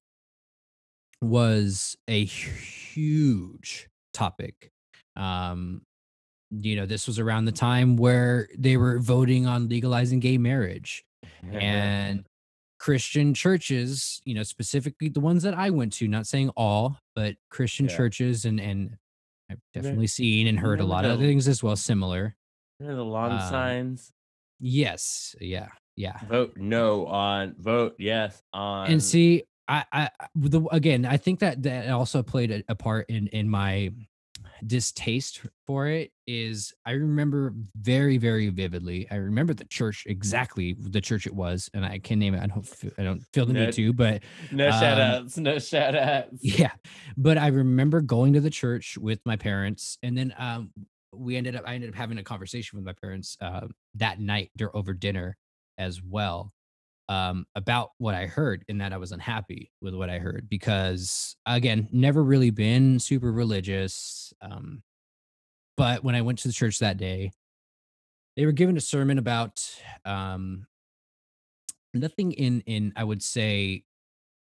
was 1.21 1.97
a 2.07 2.23
huge 2.25 3.89
topic 4.13 4.71
um 5.15 5.81
you 6.51 6.75
know 6.75 6.85
this 6.85 7.05
was 7.07 7.19
around 7.19 7.45
the 7.45 7.51
time 7.51 7.95
where 7.95 8.47
they 8.57 8.75
were 8.77 8.99
voting 8.99 9.45
on 9.45 9.67
legalizing 9.69 10.19
gay 10.19 10.37
marriage 10.37 11.03
and 11.53 12.25
christian 12.79 13.33
churches 13.33 14.21
you 14.25 14.33
know 14.33 14.43
specifically 14.43 15.09
the 15.09 15.19
ones 15.19 15.43
that 15.43 15.53
i 15.53 15.69
went 15.69 15.91
to 15.93 16.07
not 16.07 16.25
saying 16.25 16.49
all 16.55 16.97
but 17.15 17.35
christian 17.49 17.87
Yeah. 17.87 17.97
churches 17.97 18.45
and 18.45 18.59
and 18.59 18.97
i've 19.51 19.59
definitely 19.73 20.07
seen 20.07 20.47
and 20.47 20.59
heard 20.59 20.79
a 20.79 20.85
lot 20.85 21.05
of 21.05 21.19
things 21.19 21.47
as 21.47 21.61
well 21.61 21.75
similar 21.75 22.35
the 22.79 23.03
lawn 23.03 23.33
um, 23.33 23.41
signs. 23.49 24.11
yes 24.59 25.35
yeah 25.41 25.67
yeah 25.97 26.17
Vote 26.29 26.53
no 26.55 27.05
on. 27.07 27.55
Vote 27.59 27.95
yes 27.99 28.41
on. 28.53 28.89
and 28.89 29.03
see 29.03 29.43
i 29.67 29.83
i 29.91 30.09
I- 30.19 30.27
the 30.35 30.61
again 30.71 31.05
i 31.05 31.17
think 31.17 31.39
that 31.39 31.61
that 31.63 31.89
also 31.89 32.23
played 32.23 32.51
a, 32.51 32.63
a 32.69 32.75
part 32.75 33.09
in 33.09 33.27
in 33.27 33.49
my 33.49 33.91
distaste 34.65 35.41
for 35.65 35.87
it 35.87 36.11
is 36.27 36.73
i 36.85 36.91
remember 36.91 37.53
very 37.79 38.17
very 38.17 38.49
vividly 38.49 39.07
i 39.11 39.15
remember 39.15 39.53
the 39.53 39.65
church 39.65 40.03
exactly 40.07 40.75
the 40.79 41.01
church 41.01 41.25
it 41.25 41.33
was 41.33 41.69
and 41.73 41.85
i 41.85 41.97
can 41.99 42.19
name 42.19 42.33
it 42.35 42.41
i 42.43 42.47
don't 42.47 42.65
feel, 42.67 42.91
i 42.97 43.03
don't 43.03 43.21
feel 43.33 43.45
the 43.45 43.53
No- 43.53 43.65
need 43.65 43.73
to 43.73 43.93
but 43.93 44.23
no 44.51 44.69
shout 44.71 44.99
um, 44.99 45.23
outs. 45.23 45.37
No 45.37 45.59
shout 45.59 45.95
outs. 45.95 46.37
yeah 46.41 46.71
but 47.17 47.37
i 47.37 47.47
remember 47.47 48.01
going 48.01 48.33
to 48.33 48.39
the 48.41 48.49
church 48.49 48.97
with 48.97 49.19
my 49.25 49.35
parents 49.35 49.97
and 50.03 50.17
then 50.17 50.33
um 50.37 50.71
we 51.13 51.35
ended 51.35 51.55
up 51.55 51.63
i 51.65 51.73
ended 51.75 51.89
up 51.89 51.95
having 51.95 52.17
a 52.17 52.23
conversation 52.23 52.77
with 52.77 52.85
my 52.85 52.93
parents 52.93 53.37
uh, 53.41 53.67
that 53.95 54.19
night 54.19 54.51
over 54.75 54.93
dinner 54.93 55.37
as 55.77 56.01
well 56.03 56.51
um 57.09 57.45
about 57.55 57.89
what 57.97 58.15
i 58.15 58.25
heard 58.25 58.63
and 58.69 58.79
that 58.79 58.93
i 58.93 58.97
was 58.97 59.11
unhappy 59.11 59.71
with 59.81 59.93
what 59.93 60.09
i 60.09 60.17
heard 60.17 60.47
because 60.49 61.35
again 61.45 61.87
never 61.91 62.23
really 62.23 62.51
been 62.51 62.99
super 62.99 63.31
religious 63.31 64.33
um 64.41 64.81
but 65.75 66.03
when 66.03 66.15
i 66.15 66.21
went 66.21 66.39
to 66.39 66.47
the 66.47 66.53
church 66.53 66.79
that 66.79 66.97
day 66.97 67.31
they 68.37 68.45
were 68.45 68.51
given 68.53 68.77
a 68.77 68.81
sermon 68.81 69.17
about 69.17 69.69
um 70.05 70.65
nothing 71.93 72.31
in 72.31 72.61
in 72.61 72.93
i 72.95 73.03
would 73.03 73.21
say 73.21 73.83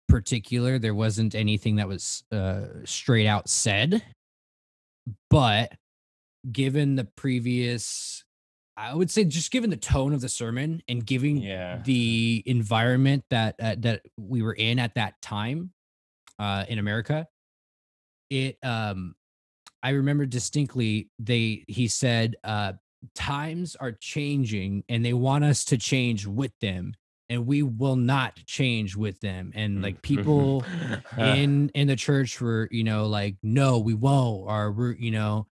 particular, 0.08 0.80
there 0.80 0.96
wasn't 0.96 1.36
anything 1.36 1.76
that 1.78 1.88
was 1.88 2.24
uh, 2.32 2.66
straight 2.86 3.28
out 3.28 3.50
said. 3.50 4.04
But 5.30 5.74
given 6.52 6.96
the 6.96 7.06
previous, 7.06 8.24
I 8.78 8.94
would 8.94 9.10
say, 9.10 9.24
just 9.24 9.52
given 9.52 9.70
the 9.70 9.78
tone 9.78 10.14
of 10.14 10.22
the 10.22 10.30
sermon 10.30 10.82
and 10.88 11.06
giving 11.06 11.38
Yeah. 11.38 11.82
the 11.84 12.44
environment 12.46 13.24
that 13.30 13.56
uh, 13.62 13.76
that 13.80 14.02
we 14.18 14.42
were 14.42 14.54
in 14.54 14.80
at 14.80 14.96
that 14.96 15.22
time 15.22 15.72
uh, 16.40 16.66
in 16.68 16.80
America, 16.80 17.28
it 18.30 18.58
um, 18.64 19.16
I 19.84 19.92
remember 19.92 20.26
distinctly. 20.26 21.10
They 21.20 21.64
he 21.68 21.88
said, 21.88 22.36
uh, 22.44 22.74
"Times 23.14 23.76
are 23.76 23.92
changing, 23.94 24.84
and 24.90 25.06
they 25.06 25.14
want 25.14 25.44
us 25.44 25.64
to 25.66 25.78
change 25.78 26.26
with 26.26 26.52
them." 26.60 26.94
And 27.28 27.48
we 27.48 27.64
will 27.64 27.96
not 27.96 28.36
change 28.46 28.96
with 28.96 29.20
them. 29.20 29.52
And 29.56 29.82
like 29.82 30.02
people 30.04 30.64
in 31.18 31.70
in 31.70 31.88
the 31.88 31.96
church 31.96 32.40
were 32.42 32.68
you 32.72 32.84
know 32.84 33.08
like 33.08 33.38
no 33.42 33.80
we 33.80 33.94
won't 33.96 34.48
or 34.48 34.72
we're 34.72 34.94
you 34.94 35.12
know 35.12 35.48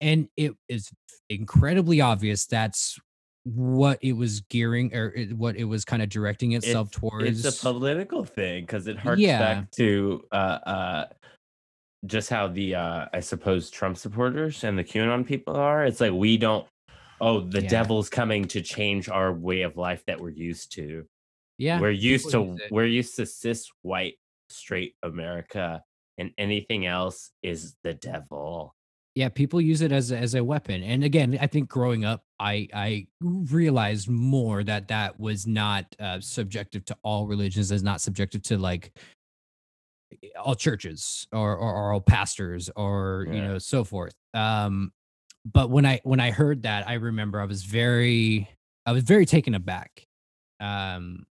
and 0.00 0.28
it 0.36 0.52
is 0.68 0.90
incredibly 1.30 2.00
obvious 2.00 2.46
that's 2.46 2.98
what 3.44 3.98
it 4.02 4.12
was 4.12 4.40
gearing 4.42 4.94
or 4.94 5.08
it, 5.14 5.32
what 5.36 5.56
it 5.56 5.64
was 5.64 5.84
kind 5.84 6.02
of 6.02 6.08
directing 6.08 6.52
itself 6.52 6.88
it's 6.88 6.98
towards 6.98 7.44
it's 7.44 7.62
a 7.62 7.62
political 7.62 8.24
thing 8.24 8.62
because 8.64 8.86
it 8.86 8.98
harks 8.98 9.20
Yeah. 9.20 9.38
back 9.38 9.70
to 9.72 10.22
uh 10.32 10.58
uh 10.66 11.06
just 12.06 12.30
how 12.30 12.46
the 12.48 12.74
uh 12.74 13.06
I 13.12 13.20
suppose 13.20 13.70
Trump 13.70 13.96
supporters 13.96 14.64
and 14.64 14.78
the 14.78 14.84
QAnon 14.84 15.26
people 15.26 15.56
are. 15.56 15.84
It's 15.84 16.00
like 16.00 16.12
we 16.12 16.36
don't 16.36 16.66
oh 17.20 17.40
the 17.40 17.62
Yeah. 17.62 17.68
devil's 17.68 18.08
coming 18.08 18.44
to 18.48 18.60
change 18.62 19.08
our 19.08 19.32
way 19.32 19.62
of 19.62 19.76
life 19.76 20.04
that 20.06 20.20
we're 20.20 20.30
used 20.30 20.72
to. 20.74 21.06
yeah 21.58 21.80
we're 21.80 21.90
used 21.90 22.30
to 22.30 22.56
we're 22.70 22.84
used 22.86 23.16
to 23.16 23.26
cis 23.26 23.68
white 23.82 24.14
straight 24.50 24.94
America 25.02 25.82
and 26.18 26.30
anything 26.38 26.86
else 26.86 27.32
is 27.42 27.76
the 27.82 27.94
devil. 27.94 28.74
Yeah 29.18 29.28
people 29.28 29.60
use 29.60 29.82
it 29.82 29.90
as 29.90 30.12
a, 30.12 30.16
as 30.16 30.34
a 30.34 30.44
weapon 30.44 30.80
and 30.82 31.02
again 31.02 31.36
i 31.40 31.46
think 31.46 31.68
growing 31.68 32.04
up 32.04 32.22
i 32.38 32.68
i 32.72 33.04
realized 33.20 34.08
more 34.08 34.62
that 34.62 34.86
that 34.86 35.18
was 35.18 35.44
not 35.44 35.84
uh, 35.98 36.20
subjective 36.20 36.84
to 36.84 36.96
all 37.02 37.26
religions 37.26 37.72
is 37.72 37.82
not 37.82 38.00
subjective 38.00 38.42
to 38.42 38.56
like 38.56 38.92
all 40.42 40.54
churches 40.54 41.26
or 41.32 41.56
or, 41.56 41.74
or 41.74 41.92
all 41.92 42.00
pastors 42.00 42.70
or 42.76 43.26
you 43.30 43.40
know 43.40 43.58
so 43.58 43.84
forth. 43.84 44.14
Um 44.34 44.92
but 45.44 45.70
when 45.70 45.86
i 45.86 46.00
when 46.04 46.20
i 46.20 46.30
heard 46.30 46.62
that 46.62 46.88
i 46.88 46.94
remember 46.94 47.40
i 47.40 47.44
was 47.44 47.62
very 47.64 48.48
i 48.86 48.92
was 48.92 49.02
very 49.02 49.26
taken 49.26 49.54
aback. 49.54 50.06
Um 50.60 51.26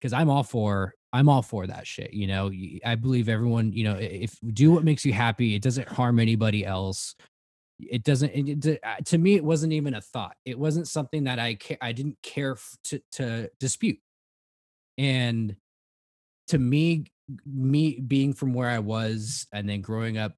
because 0.00 0.12
i'm 0.12 0.30
all 0.30 0.42
for 0.42 0.94
i'm 1.16 1.28
all 1.28 1.42
for 1.42 1.66
that 1.66 1.86
shit 1.86 2.12
you 2.12 2.26
know? 2.26 2.50
I 2.84 2.94
believe 2.94 3.28
everyone 3.28 3.72
you 3.72 3.84
know 3.84 3.96
if 3.96 4.38
do 4.52 4.70
what 4.70 4.84
makes 4.84 5.04
you 5.04 5.12
happy 5.12 5.54
it 5.54 5.62
doesn't 5.62 5.88
harm 5.88 6.18
anybody 6.18 6.64
else. 6.64 7.14
It 7.78 8.04
doesn't 8.04 8.30
it, 8.34 8.80
uh, 8.82 8.96
to 9.04 9.18
me 9.18 9.34
it 9.34 9.44
wasn't 9.44 9.74
even 9.74 9.94
a 9.94 10.00
thought. 10.00 10.36
It 10.46 10.58
wasn't 10.58 10.88
something 10.88 11.24
that 11.24 11.38
i 11.38 11.54
ca- 11.54 11.78
i 11.80 11.92
didn't 11.92 12.16
care 12.22 12.56
to 12.84 13.00
to 13.12 13.50
dispute. 13.60 13.98
And 14.98 15.56
to 16.48 16.58
me 16.58 17.06
me 17.44 18.00
being 18.00 18.32
from 18.32 18.54
where 18.54 18.68
i 18.68 18.78
was 18.78 19.46
and 19.52 19.68
then 19.68 19.80
growing 19.80 20.16
up 20.16 20.32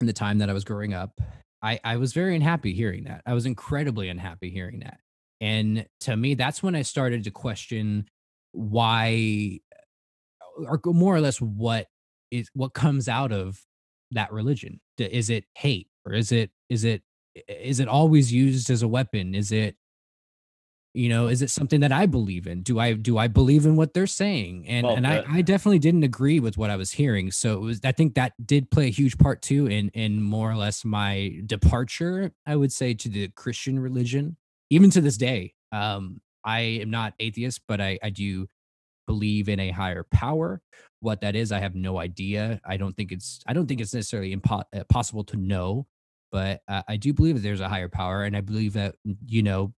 in 0.00 0.06
the 0.06 0.12
time 0.12 0.38
that 0.38 0.48
i 0.48 0.52
was 0.52 0.64
growing 0.64 0.94
up 0.94 1.20
i 1.62 1.80
i 1.82 1.96
was 1.96 2.12
very 2.12 2.36
unhappy 2.36 2.72
hearing 2.72 3.04
that. 3.04 3.22
I 3.26 3.34
was 3.34 3.44
incredibly 3.44 4.08
unhappy 4.08 4.50
hearing 4.50 4.80
that. 4.80 5.00
And 5.40 5.86
to 6.02 6.16
me 6.16 6.34
that's 6.34 6.62
when 6.62 6.74
i 6.76 6.82
started 6.82 7.24
to 7.24 7.30
question 7.30 8.08
why 8.54 9.60
or 10.56 10.80
more 10.86 11.14
or 11.14 11.20
less 11.20 11.40
what 11.40 11.86
is 12.30 12.48
what 12.54 12.74
comes 12.74 13.08
out 13.08 13.32
of 13.32 13.60
that 14.12 14.32
religion? 14.32 14.80
Is 14.98 15.30
it 15.30 15.44
hate 15.54 15.88
or 16.06 16.12
is 16.12 16.32
it 16.32 16.50
is 16.68 16.84
it 16.84 17.02
is 17.48 17.80
it 17.80 17.88
always 17.88 18.32
used 18.32 18.70
as 18.70 18.82
a 18.82 18.88
weapon? 18.88 19.34
Is 19.34 19.52
it 19.52 19.76
you 20.96 21.08
know 21.08 21.26
is 21.26 21.42
it 21.42 21.50
something 21.50 21.80
that 21.80 21.90
i 21.90 22.06
believe 22.06 22.46
in? 22.46 22.62
Do 22.62 22.78
i 22.78 22.92
do 22.92 23.18
i 23.18 23.26
believe 23.26 23.66
in 23.66 23.74
what 23.74 23.94
they're 23.94 24.06
saying? 24.06 24.66
And 24.68 24.86
Well, 24.86 24.96
and 24.96 25.06
i 25.06 25.24
i 25.28 25.42
definitely 25.42 25.80
didn't 25.80 26.04
agree 26.04 26.38
with 26.38 26.56
what 26.56 26.70
i 26.70 26.76
was 26.76 26.92
hearing. 26.92 27.32
So 27.32 27.54
it 27.54 27.60
was 27.60 27.80
i 27.84 27.92
think 27.92 28.14
that 28.14 28.32
did 28.44 28.70
play 28.70 28.86
a 28.86 28.90
huge 28.90 29.18
part 29.18 29.42
too 29.42 29.66
in 29.66 29.88
in 29.90 30.22
more 30.22 30.50
or 30.50 30.56
less 30.56 30.84
my 30.84 31.40
departure 31.46 32.32
i 32.46 32.54
would 32.54 32.72
say 32.72 32.94
to 32.94 33.08
the 33.08 33.28
christian 33.34 33.78
religion 33.80 34.36
even 34.70 34.90
to 34.90 35.00
this 35.00 35.16
day. 35.16 35.54
Um 35.72 36.20
i 36.44 36.60
am 36.60 36.90
not 36.90 37.14
atheist 37.18 37.60
but 37.66 37.80
i 37.80 37.98
i 38.02 38.10
do 38.10 38.46
believe 39.06 39.50
in 39.50 39.60
a 39.60 39.70
higher 39.70 40.02
power. 40.10 40.62
What 41.00 41.20
that 41.20 41.36
is 41.36 41.52
i 41.52 41.60
have 41.60 41.74
no 41.74 41.98
idea. 41.98 42.60
I 42.64 42.76
don't 42.78 42.96
think 42.96 43.12
it's 43.12 43.40
i 43.46 43.52
don't 43.52 43.66
think 43.66 43.80
it's 43.80 43.94
necessarily 43.94 44.34
impo- 44.34 44.64
uh, 44.74 44.84
possible 44.88 45.24
to 45.24 45.36
know 45.36 45.86
but 46.34 46.62
uh, 46.68 46.82
i 46.88 46.96
do 46.96 47.12
believe 47.12 47.36
that 47.36 47.42
there's 47.42 47.60
a 47.60 47.68
higher 47.68 47.88
power 47.88 48.24
and 48.24 48.36
i 48.36 48.40
believe 48.40 48.72
that 48.72 48.96
you 49.26 49.42
know 49.42 49.72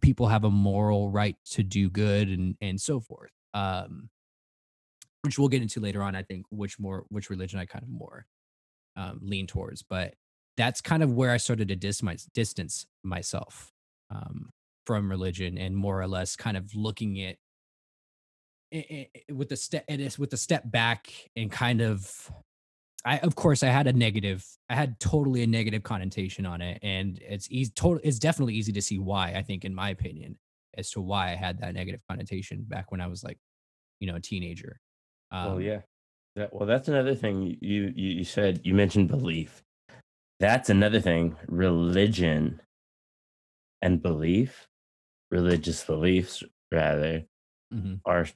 people 0.00 0.26
have 0.26 0.44
a 0.44 0.50
moral 0.50 1.08
right 1.08 1.36
to 1.44 1.62
do 1.62 1.88
good 1.88 2.28
and 2.28 2.56
and 2.60 2.80
so 2.80 3.00
forth 3.00 3.30
um 3.54 4.10
which 5.22 5.38
we'll 5.38 5.48
get 5.48 5.62
into 5.62 5.80
later 5.80 6.02
on 6.02 6.16
i 6.16 6.22
think 6.22 6.44
which 6.50 6.78
more 6.78 7.04
which 7.08 7.30
religion 7.30 7.60
i 7.60 7.64
kind 7.64 7.84
of 7.84 7.88
more 7.88 8.26
um 8.96 9.20
lean 9.22 9.46
towards 9.46 9.82
but 9.82 10.14
that's 10.56 10.80
kind 10.80 11.02
of 11.02 11.12
where 11.12 11.30
i 11.30 11.36
started 11.36 11.68
to 11.68 11.76
dis- 11.76 12.02
my, 12.02 12.16
distance 12.34 12.86
myself 13.04 13.70
um 14.10 14.50
from 14.90 15.08
religion 15.08 15.56
and 15.56 15.76
more 15.76 16.02
or 16.02 16.08
less 16.08 16.34
kind 16.34 16.56
of 16.56 16.68
looking 16.74 17.22
at 17.22 17.36
with 19.30 19.48
the 19.48 19.56
step 19.56 19.84
it 19.86 20.00
is 20.00 20.18
with 20.18 20.30
the 20.30 20.36
step 20.36 20.68
back 20.68 21.12
and 21.36 21.48
kind 21.48 21.80
of 21.80 22.28
I 23.04 23.18
of 23.18 23.36
course 23.36 23.62
I 23.62 23.68
had 23.68 23.86
a 23.86 23.92
negative 23.92 24.44
I 24.68 24.74
had 24.74 24.98
totally 24.98 25.44
a 25.44 25.46
negative 25.46 25.84
connotation 25.84 26.44
on 26.44 26.60
it 26.60 26.80
and 26.82 27.20
it's 27.22 27.46
easy 27.52 27.70
total 27.76 28.00
it's 28.02 28.18
definitely 28.18 28.54
easy 28.54 28.72
to 28.72 28.82
see 28.82 28.98
why 28.98 29.34
I 29.36 29.42
think 29.42 29.64
in 29.64 29.72
my 29.72 29.90
opinion 29.90 30.36
as 30.76 30.90
to 30.90 31.00
why 31.00 31.30
I 31.30 31.36
had 31.36 31.60
that 31.60 31.74
negative 31.74 32.00
connotation 32.10 32.64
back 32.66 32.90
when 32.90 33.00
I 33.00 33.06
was 33.06 33.22
like 33.22 33.38
you 34.00 34.08
know 34.08 34.16
a 34.16 34.20
teenager. 34.20 34.80
Um, 35.30 35.46
well, 35.46 35.60
yeah. 35.60 35.82
That, 36.34 36.52
well, 36.52 36.66
that's 36.66 36.88
another 36.88 37.14
thing 37.14 37.56
you, 37.60 37.92
you 37.94 38.08
you 38.18 38.24
said. 38.24 38.60
You 38.64 38.74
mentioned 38.74 39.06
belief. 39.06 39.62
That's 40.40 40.68
another 40.68 41.00
thing. 41.00 41.36
Religion 41.46 42.60
and 43.82 44.02
belief, 44.02 44.68
religious 45.30 45.84
beliefs 45.84 46.42
rather, 46.72 47.24
mhm, 47.72 48.00
are 48.04 48.26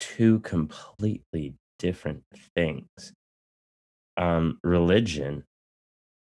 two 0.00 0.40
completely 0.40 1.54
different 1.78 2.24
things. 2.54 3.12
Um, 4.16 4.58
religion, 4.62 5.44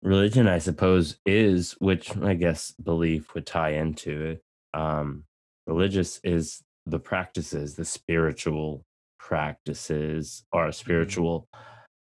religion, 0.01 0.47
I 0.47 0.59
suppose, 0.59 1.17
is 1.25 1.73
which 1.79 2.15
I 2.17 2.33
guess 2.33 2.71
belief 2.71 3.33
would 3.33 3.45
tie 3.45 3.71
into 3.71 4.21
it. 4.25 4.41
Um, 4.73 5.25
religious 5.67 6.19
is 6.23 6.61
the 6.85 6.99
practices, 6.99 7.75
the 7.75 7.85
spiritual 7.85 8.85
practices, 9.19 10.43
or 10.51 10.71
spiritual. 10.71 11.47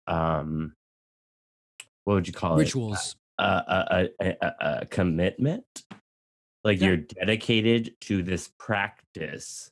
Um, 0.07 0.74
what 2.03 2.15
would 2.15 2.28
you 2.28 2.34
call 2.34 2.55
it? 2.55 2.63
rituals. 2.63 3.15
a, 3.39 4.09
a, 4.19 4.36
a, 4.41 4.53
a 4.59 4.86
commitment 4.88 5.65
like 6.64 6.80
Yeah. 6.80 6.88
you're 6.88 6.97
dedicated 6.97 7.95
to 8.01 8.22
this 8.24 8.49
practice 8.59 9.72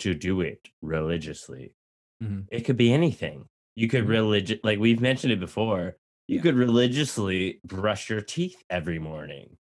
to 0.00 0.14
do 0.14 0.40
it 0.40 0.68
religiously 0.82 1.74
Mhm. 2.22 2.46
it 2.50 2.60
could 2.64 2.76
be 2.76 2.92
anything 2.92 3.48
you 3.74 3.88
could 3.88 4.04
Mhm. 4.04 4.08
religious 4.08 4.60
like 4.62 4.78
we've 4.78 5.00
mentioned 5.00 5.32
it 5.32 5.40
before 5.40 5.96
you 6.28 6.36
Yeah. 6.36 6.42
could 6.42 6.54
religiously 6.54 7.60
brush 7.64 8.10
your 8.10 8.20
teeth 8.20 8.62
every 8.70 8.98
morning 8.98 9.56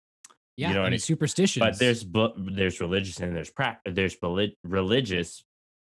Yeah, 0.57 0.69
you 0.69 0.75
know 0.75 0.83
and 0.83 0.91
mean? 0.91 0.99
superstitions. 0.99 1.59
but 1.65 1.79
there's 1.79 2.03
bu- 2.03 2.33
there's 2.53 2.79
religious 2.79 3.19
and 3.19 3.35
there's 3.35 3.49
pra- 3.49 3.81
there's 3.85 4.15
beli- 4.15 4.57
religious 4.63 5.43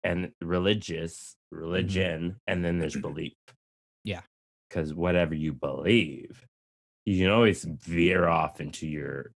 and 0.03 0.33
religious 0.41 1.37
religion 1.51 2.41
and 2.47 2.65
then 2.65 2.79
there's 2.79 2.95
belief 3.09 3.35
Mm-hmm. 3.47 3.55
Yeah. 4.05 4.23
because 4.69 4.95
whatever 4.95 5.35
you 5.35 5.53
believe 5.53 6.45
you 7.05 7.19
can 7.19 7.31
always 7.31 7.65
veer 7.65 8.27
off 8.27 8.61
into 8.61 8.87
your 8.89 9.33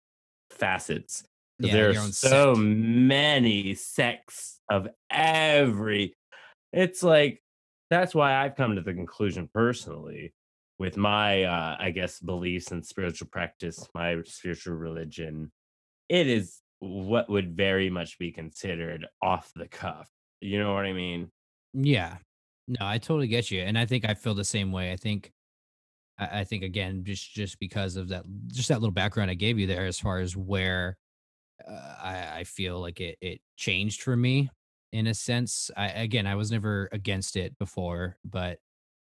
facets 0.56 1.24
yeah, 1.60 1.74
there 1.74 1.90
are 1.92 1.94
so 1.94 2.54
sect. 2.54 2.58
many 2.58 3.76
sects 3.76 4.60
of 4.70 4.88
every 5.10 6.14
it's 6.74 7.04
like 7.04 7.42
that's 7.90 8.14
why 8.14 8.36
i've 8.36 8.56
come 8.56 8.76
to 8.76 8.82
the 8.82 8.94
conclusion 8.94 9.50
personally 9.54 10.34
with 10.80 10.98
my 10.98 11.44
uh 11.44 11.78
i 11.80 11.92
guess 11.92 12.20
beliefs 12.20 12.72
and 12.72 12.86
spiritual 12.86 13.28
practice 13.32 13.88
my 13.94 14.18
spiritual 14.26 14.76
religion 14.76 15.52
it 16.10 16.28
is 16.28 16.62
what 16.80 17.30
would 17.30 17.56
very 17.56 17.90
much 17.90 18.20
be 18.20 18.32
considered 18.32 19.08
off 19.22 19.52
the 19.56 19.68
cuff 19.68 20.10
you 20.42 20.60
know 20.60 20.74
what 20.74 20.86
i 20.86 20.94
mean 20.94 21.30
Yeah. 21.74 22.18
No, 22.68 22.78
I 22.82 22.98
totally 22.98 23.28
get 23.28 23.52
you. 23.52 23.62
And 23.62 23.78
I 23.78 23.86
think 23.86 24.06
I 24.06 24.14
feel 24.16 24.34
the 24.34 24.44
same 24.44 24.72
way. 24.72 24.92
I 24.92 24.96
think 24.96 25.32
I, 26.18 26.40
I 26.42 26.44
think 26.44 26.64
again, 26.64 27.04
just 27.04 27.34
just 27.34 27.60
because 27.60 27.96
of 27.96 28.10
that 28.10 28.26
just 28.48 28.70
that 28.70 28.80
little 28.82 28.92
background 28.94 29.32
I 29.32 29.36
gave 29.36 29.60
you 29.60 29.68
there 29.68 29.86
as 29.86 30.00
far 30.00 30.20
as 30.20 30.36
where 30.36 30.98
uh, 31.68 31.96
I, 32.02 32.40
I 32.40 32.44
feel 32.44 32.80
like 32.82 33.00
it 33.02 33.18
it 33.22 33.42
changed 33.58 34.02
for 34.02 34.16
me. 34.16 34.50
in 34.92 35.08
a 35.08 35.14
sense. 35.14 35.72
I 35.76 35.88
again, 35.90 36.28
I 36.28 36.36
was 36.36 36.52
never 36.52 36.90
against 36.92 37.36
it 37.36 37.58
before, 37.60 38.18
but 38.24 38.60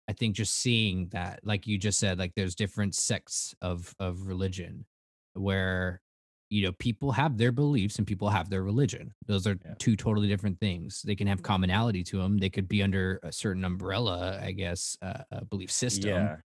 I 0.10 0.14
think 0.14 0.36
just 0.36 0.56
seeing 0.56 1.10
that, 1.10 1.39
like 1.43 1.68
you 1.68 1.78
just 1.78 2.00
said, 2.00 2.18
like 2.20 2.34
there's 2.36 2.56
different 2.56 2.95
sects 2.95 3.54
of 3.62 3.93
of 4.00 4.28
religion 4.28 4.86
where 5.34 6.02
you 6.50 6.64
know 6.64 6.72
people 6.80 7.12
have 7.12 7.38
their 7.38 7.52
beliefs 7.52 7.97
and 8.00 8.08
people 8.08 8.30
have 8.30 8.50
their 8.50 8.64
religion. 8.64 9.14
Those 9.28 9.45
are 9.47 9.58
Yeah. 9.64 9.76
two 9.78 9.95
totally 9.95 10.28
different 10.28 10.60
things. 10.60 11.04
They 11.04 11.16
can 11.16 11.28
have 11.28 11.43
commonality 11.43 12.04
to 12.06 12.18
them. 12.18 12.39
They 12.39 12.50
could 12.50 12.68
be 12.68 12.82
under 12.82 13.20
a 13.24 13.32
certain 13.32 13.64
umbrella, 13.64 14.39
I 14.41 14.52
guess, 14.54 14.97
uh, 15.02 15.24
a 15.32 15.45
belief 15.45 15.72
system, 15.72 16.12
Yeah. 16.12 16.38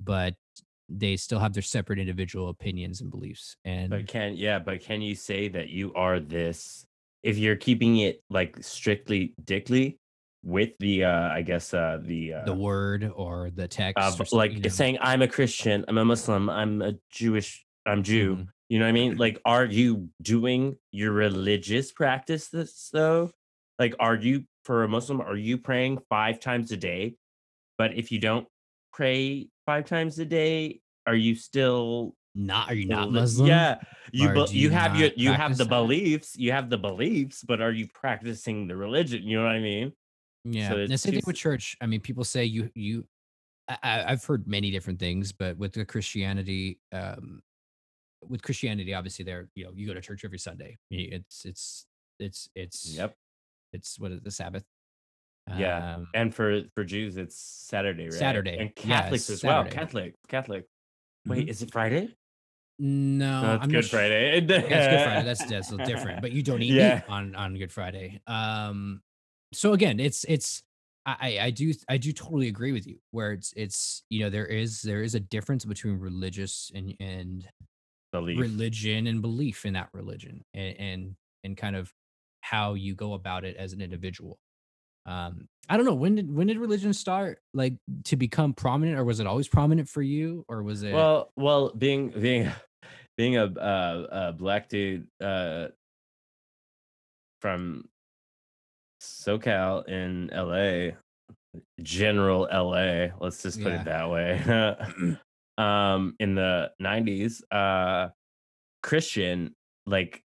But 0.00 0.34
they 0.88 1.16
still 1.16 1.38
have 1.38 1.52
their 1.52 1.62
separate 1.62 1.98
individual 1.98 2.48
opinions 2.48 3.00
and 3.00 3.10
beliefs. 3.10 3.56
And 3.64 3.90
But 3.90 4.06
can 4.06 4.34
yeah, 4.36 4.58
but 4.58 4.80
can 4.80 5.02
you 5.02 5.14
say 5.14 5.48
that 5.48 5.68
you 5.68 5.92
are 5.94 6.18
this 6.20 6.86
if 7.22 7.36
you're 7.36 7.56
keeping 7.56 7.98
it 7.98 8.22
like 8.30 8.56
strictly 8.60 9.34
dickly 9.44 9.98
with 10.44 10.70
the 10.78 11.04
uh 11.04 11.28
I 11.28 11.42
guess 11.42 11.74
uh 11.74 11.98
the 12.00 12.34
uh 12.34 12.44
the 12.44 12.54
word 12.54 13.10
or 13.14 13.50
the 13.50 13.68
text, 13.68 13.98
of 14.02 14.20
or 14.20 14.26
like 14.32 14.52
you 14.52 14.60
know, 14.60 14.68
saying 14.68 14.98
I'm 15.00 15.22
a 15.22 15.28
Christian, 15.28 15.84
I'm 15.88 15.98
a 15.98 16.04
Muslim, 16.04 16.48
I'm 16.48 16.80
a 16.80 16.94
Jewish, 17.10 17.66
I'm 17.84 18.02
Jew. 18.02 18.36
mhm. 18.36 18.48
You 18.68 18.78
know 18.78 18.84
what 18.84 18.90
I 18.90 18.92
mean? 18.92 19.16
Like, 19.16 19.40
are 19.46 19.64
you 19.64 20.10
doing 20.20 20.76
your 20.92 21.12
religious 21.12 21.90
practice 21.90 22.48
this 22.48 22.90
though? 22.92 23.30
Like, 23.78 23.94
are 23.98 24.14
you 24.14 24.44
for 24.64 24.84
a 24.84 24.88
Muslim, 24.88 25.22
are 25.22 25.36
you 25.36 25.56
praying 25.56 25.98
five 26.10 26.38
times 26.38 26.70
a 26.70 26.76
day? 26.76 27.16
But 27.78 27.94
if 27.94 28.12
you 28.12 28.18
don't 28.18 28.46
pray 28.98 29.48
five 29.64 29.84
times 29.86 30.18
a 30.18 30.24
day, 30.24 30.80
are 31.06 31.14
you 31.14 31.36
still 31.36 32.16
not 32.34 32.68
are 32.68 32.74
you 32.74 32.86
not 32.86 33.12
Muslim? 33.12 33.46
Yeah, 33.48 33.80
you 34.12 34.28
be- 34.34 34.46
you 34.50 34.62
you 34.62 34.70
have 34.70 34.96
your 34.98 35.10
you 35.16 35.32
have 35.32 35.56
the 35.56 35.64
that? 35.64 35.70
beliefs, 35.70 36.34
you 36.36 36.50
have 36.50 36.68
the 36.68 36.78
beliefs, 36.78 37.44
but 37.46 37.60
are 37.60 37.70
you 37.70 37.86
practicing 37.94 38.66
the 38.66 38.76
religion? 38.76 39.22
You 39.22 39.38
know 39.38 39.44
what 39.44 39.52
I 39.52 39.60
mean? 39.60 39.92
Yeah, 40.44 40.70
So 40.70 40.86
the 40.88 40.98
same 40.98 41.12
thing 41.14 41.22
with 41.24 41.36
church. 41.36 41.76
I 41.80 41.86
mean, 41.86 42.00
people 42.00 42.24
say 42.24 42.44
you 42.44 42.70
you. 42.74 43.06
I- 43.68 44.04
I've 44.08 44.24
heard 44.24 44.48
many 44.48 44.70
different 44.70 44.98
things, 44.98 45.30
but 45.30 45.56
with 45.58 45.74
the 45.74 45.84
Christianity, 45.84 46.80
um, 46.90 47.42
with 48.26 48.42
Christianity, 48.42 48.94
obviously, 48.94 49.24
there 49.24 49.48
you 49.54 49.64
know 49.64 49.72
you 49.76 49.86
go 49.86 49.94
to 49.94 50.00
church 50.00 50.24
every 50.24 50.38
Sunday. 50.38 50.76
It's 50.90 51.44
it's 51.44 51.86
it's 52.18 52.48
it's 52.56 52.96
Yep. 52.96 53.14
It's 53.72 54.00
what 54.00 54.10
is 54.10 54.22
the 54.22 54.30
Sabbath? 54.32 54.64
Yeah. 55.56 55.94
Um, 55.96 56.08
And 56.14 56.34
for 56.34 56.62
for 56.74 56.84
Jews, 56.84 57.16
it's 57.16 57.36
Saturday, 57.36 58.04
right? 58.04 58.12
Saturday. 58.12 58.58
And 58.58 58.74
Catholics 58.74 59.30
as 59.30 59.42
well. 59.44 59.64
Catholic, 59.64 60.14
Catholic. 60.28 60.66
Wait, 61.26 61.46
Mhm. 61.46 61.50
is 61.50 61.62
it 61.62 61.72
Friday? 61.72 62.16
no, 62.78 63.42
No, 63.42 63.54
it's 63.54 63.64
I'm 63.64 63.70
Good 63.70 63.84
sh- 63.84 63.90
Friday. 63.90 64.38
It's 64.38 64.46
Good 64.46 64.62
Friday. 65.04 65.24
That's 65.24 65.44
that's 65.46 65.70
different. 65.88 66.20
But 66.22 66.32
you 66.32 66.42
don't 66.42 66.62
eat 66.62 66.74
Yeah. 66.74 66.94
meat 66.96 67.04
on 67.08 67.34
on 67.34 67.56
Good 67.56 67.72
Friday. 67.72 68.20
Um, 68.26 69.02
so 69.52 69.72
again, 69.72 69.98
it's 70.00 70.24
it's 70.24 70.62
I 71.06 71.16
I 71.20 71.44
I 71.46 71.50
do 71.50 71.72
I 71.88 71.96
do 71.98 72.12
totally 72.12 72.48
agree 72.48 72.72
with 72.72 72.86
you. 72.86 73.00
Where 73.10 73.32
it's 73.32 73.52
it's 73.56 74.04
you 74.10 74.20
know 74.20 74.30
there 74.30 74.46
is 74.46 74.82
there 74.82 75.02
is 75.02 75.14
a 75.14 75.20
difference 75.20 75.64
between 75.64 75.98
religious 75.98 76.70
and 76.74 76.94
and 77.00 77.48
belief. 78.12 78.38
religion 78.38 79.06
and 79.06 79.20
belief 79.22 79.66
in 79.66 79.72
that 79.74 79.88
religion 79.92 80.44
and 80.54 80.76
and 80.78 81.16
and 81.44 81.56
kind 81.56 81.74
of 81.76 81.92
how 82.42 82.74
you 82.74 82.94
go 82.94 83.14
about 83.14 83.44
it 83.44 83.56
as 83.56 83.72
an 83.72 83.80
individual. 83.82 84.38
Um, 85.08 85.48
I 85.70 85.76
don't 85.76 85.86
know 85.86 85.94
when 85.94 86.14
did 86.14 86.34
when 86.34 86.46
did 86.46 86.58
religion 86.58 86.92
start 86.92 87.40
like 87.54 87.74
to 88.04 88.16
become 88.16 88.52
prominent, 88.52 88.98
or 88.98 89.04
was 89.04 89.20
it 89.20 89.26
always 89.26 89.48
prominent 89.48 89.88
for 89.88 90.02
you, 90.02 90.44
or 90.48 90.62
was 90.62 90.82
it? 90.82 90.92
Well, 90.92 91.32
well, 91.36 91.72
being 91.74 92.10
being 92.10 92.50
being 93.16 93.36
a 93.36 93.44
uh, 93.44 94.06
a 94.10 94.32
black 94.32 94.68
dude 94.68 95.06
uh, 95.22 95.68
from 97.40 97.88
SoCal 99.02 99.88
in 99.88 100.30
LA, 100.32 100.96
general 101.82 102.48
LA, 102.52 103.08
let's 103.20 103.42
just 103.42 103.62
put 103.62 103.72
Yeah. 103.72 103.80
it 103.80 103.84
that 103.84 104.10
way. 104.10 105.18
um, 105.58 106.16
in 106.20 106.34
the 106.34 106.70
'90s, 106.82 107.42
uh, 107.50 108.10
Christian, 108.82 109.54
like, 109.86 110.22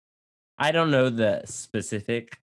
I 0.59 0.73
don't 0.73 0.91
know 0.91 1.11
the 1.11 1.43
specific. 1.47 2.39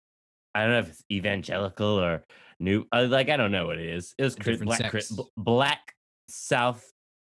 I 0.55 0.63
don't 0.63 0.73
know 0.73 0.79
if 0.81 0.89
it's 0.89 1.05
evangelical 1.11 1.99
or 1.99 2.25
new. 2.61 2.85
uh, 2.93 3.07
Like, 3.09 3.29
I 3.29 3.37
don't 3.37 3.53
know 3.53 3.67
what 3.67 3.79
it 3.79 3.89
is. 3.89 4.15
It 4.19 4.23
was 4.23 4.37
black, 4.67 4.93
black 5.37 5.95
South 6.29 6.85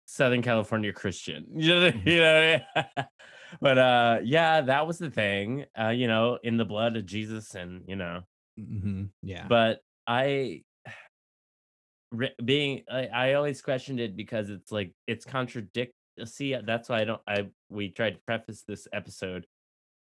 Southern 0.06 0.42
California 0.42 0.94
Christian. 0.94 1.46
You 1.56 1.68
know, 1.80 1.92
you 2.06 2.20
know 2.20 2.62
what 2.74 2.86
I 2.86 2.86
mean? 2.98 3.06
but 3.62 3.78
uh 3.78 4.20
yeah, 4.24 4.62
that 4.62 4.88
was 4.88 4.98
the 4.98 5.10
thing. 5.10 5.66
Uh, 5.80 5.90
you 5.90 6.08
know, 6.08 6.40
in 6.44 6.58
the 6.58 6.66
blood 6.66 6.98
of 6.98 7.06
Jesus 7.06 7.56
and 7.56 7.84
you 7.88 7.96
know, 7.96 8.22
Mhm, 8.60 9.10
yeah, 9.24 9.48
but 9.48 9.80
I 10.06 10.64
re- 12.12 12.36
being 12.44 12.84
I, 12.92 13.08
I 13.08 13.34
always 13.34 13.62
questioned 13.62 14.00
it 14.00 14.16
because 14.16 14.50
it's 14.50 14.72
like 14.72 14.94
it's 15.08 15.26
contradict 15.26 15.94
see 16.26 16.56
that's 16.64 16.90
why 16.90 17.02
I 17.02 17.06
don't 17.06 17.22
I 17.28 17.48
we 17.70 17.90
tried 17.90 18.12
to 18.12 18.20
preface 18.28 18.64
this 18.68 18.88
episode 18.94 19.48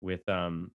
with 0.00 0.28
um 0.28 0.72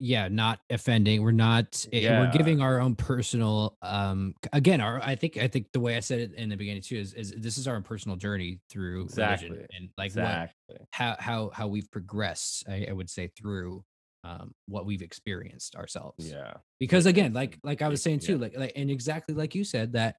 yeah, 0.00 0.28
not 0.28 0.60
offending. 0.70 1.22
We're 1.22 1.30
not. 1.30 1.86
eh, 1.92 2.08
We're 2.08 2.32
giving 2.32 2.60
our 2.62 2.80
own 2.80 2.96
personal. 2.96 3.76
Um, 3.82 4.34
again, 4.52 4.80
our 4.80 5.00
I 5.02 5.14
think 5.14 5.36
I 5.36 5.46
think 5.46 5.70
the 5.72 5.80
way 5.80 5.96
I 5.96 6.00
said 6.00 6.20
it 6.20 6.32
in 6.34 6.48
the 6.48 6.56
beginning 6.56 6.82
too 6.82 6.96
is 6.96 7.12
is 7.14 7.34
this 7.36 7.58
is 7.58 7.68
our 7.68 7.76
own 7.76 7.82
personal 7.82 8.16
journey 8.16 8.60
through 8.70 9.02
Exactly. 9.04 9.50
religion 9.50 9.68
and 9.76 9.88
like 9.98 10.12
what 10.14 10.22
exactly 10.24 10.76
how 10.90 11.16
how 11.18 11.50
how 11.52 11.68
we've 11.68 11.90
progressed. 11.90 12.64
I, 12.68 12.86
I 12.88 12.92
would 12.92 13.10
say 13.10 13.28
through 13.28 13.84
um 14.24 14.52
what 14.66 14.84
we've 14.86 15.00
experienced 15.02 15.76
ourselves. 15.76 16.30
yeah 16.30 16.52
because 16.78 17.06
again 17.06 17.32
like 17.32 17.56
like 17.62 17.80
i 17.80 17.88
was 17.88 18.02
saying 18.02 18.18
too 18.18 18.32
yeah. 18.34 18.38
like 18.38 18.54
like 18.58 18.72
and 18.76 18.90
exactly 18.90 19.34
like 19.34 19.54
you 19.54 19.64
said 19.64 19.94
that 19.94 20.16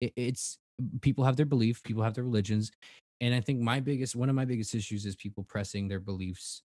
it, 0.00 0.12
it's 0.16 0.58
people 1.00 1.22
have 1.22 1.36
their 1.36 1.46
belief 1.46 1.80
people 1.84 2.02
have 2.02 2.14
their 2.14 2.24
religions 2.24 2.72
and 3.20 3.32
i 3.32 3.40
think 3.40 3.60
my 3.60 3.78
biggest 3.78 4.16
one 4.16 4.28
of 4.28 4.34
my 4.34 4.44
biggest 4.44 4.74
issues 4.74 5.06
is 5.06 5.14
people 5.14 5.44
pressing 5.44 5.86
their 5.86 6.00
beliefs 6.00 6.62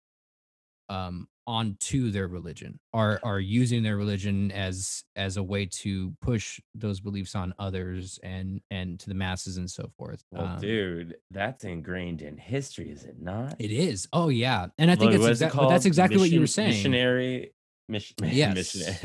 um 0.88 1.26
onto 1.46 2.10
their 2.10 2.26
religion 2.26 2.80
are 2.94 3.20
are 3.22 3.38
using 3.38 3.82
their 3.82 3.98
religion 3.98 4.50
as 4.52 5.04
as 5.14 5.36
a 5.36 5.42
way 5.42 5.66
to 5.66 6.14
push 6.22 6.58
those 6.74 7.00
beliefs 7.00 7.34
on 7.34 7.52
others 7.58 8.18
and 8.22 8.62
and 8.70 8.98
to 8.98 9.08
the 9.08 9.14
masses 9.14 9.58
and 9.58 9.70
so 9.70 9.90
forth 9.98 10.24
well 10.30 10.46
Um, 10.46 10.60
dude 10.60 11.16
that's 11.30 11.64
ingrained 11.64 12.22
in 12.22 12.38
history 12.38 12.90
is 12.90 13.04
it 13.04 13.16
not? 13.20 13.56
It 13.58 13.70
is. 13.70 14.08
Oh 14.12 14.28
yeah. 14.30 14.68
And 14.78 14.90
i 14.90 14.94
think 14.94 15.12
Look, 15.12 15.16
it's 15.16 15.22
what 15.22 15.32
is 15.32 15.42
it 15.42 15.46
exactly 15.46 15.68
that's 15.68 15.84
exactly 15.84 16.18
what 16.18 16.30
you 16.30 16.40
were 16.40 16.46
saying. 16.46 16.70
Missionary, 16.70 17.52
mission, 17.88 18.16
Yes. 18.22 18.74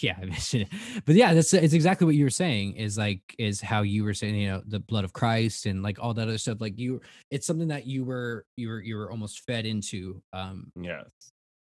yeah 0.00 0.16
mean, 0.52 0.66
but 1.06 1.14
yeah 1.14 1.34
that's 1.34 1.52
it's 1.54 1.74
exactly 1.74 2.04
what 2.04 2.14
you 2.14 2.24
were 2.24 2.30
saying 2.30 2.74
is 2.76 2.98
like 2.98 3.22
is 3.38 3.60
how 3.60 3.82
you 3.82 4.04
were 4.04 4.14
saying 4.14 4.34
you 4.34 4.48
know 4.48 4.62
the 4.66 4.80
blood 4.80 5.04
of 5.04 5.12
christ 5.12 5.66
and 5.66 5.82
like 5.82 5.98
all 6.00 6.14
that 6.14 6.28
other 6.28 6.38
stuff 6.38 6.60
like 6.60 6.78
you 6.78 7.00
it's 7.30 7.46
something 7.46 7.68
that 7.68 7.86
you 7.86 8.04
were 8.04 8.44
you 8.56 8.68
were 8.68 8.80
you 8.82 8.96
were 8.96 9.10
almost 9.10 9.40
fed 9.46 9.66
into 9.66 10.22
um 10.32 10.72
yes, 10.80 11.04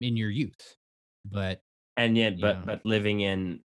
in 0.01 0.18
your 0.18 0.30
youth 0.30 0.76
but 1.26 1.62
and 1.97 2.18
yet, 2.18 2.39
but 2.41 2.58
Yeah. 2.58 2.62
but 2.66 2.86
living 2.86 3.22
in 3.22 3.62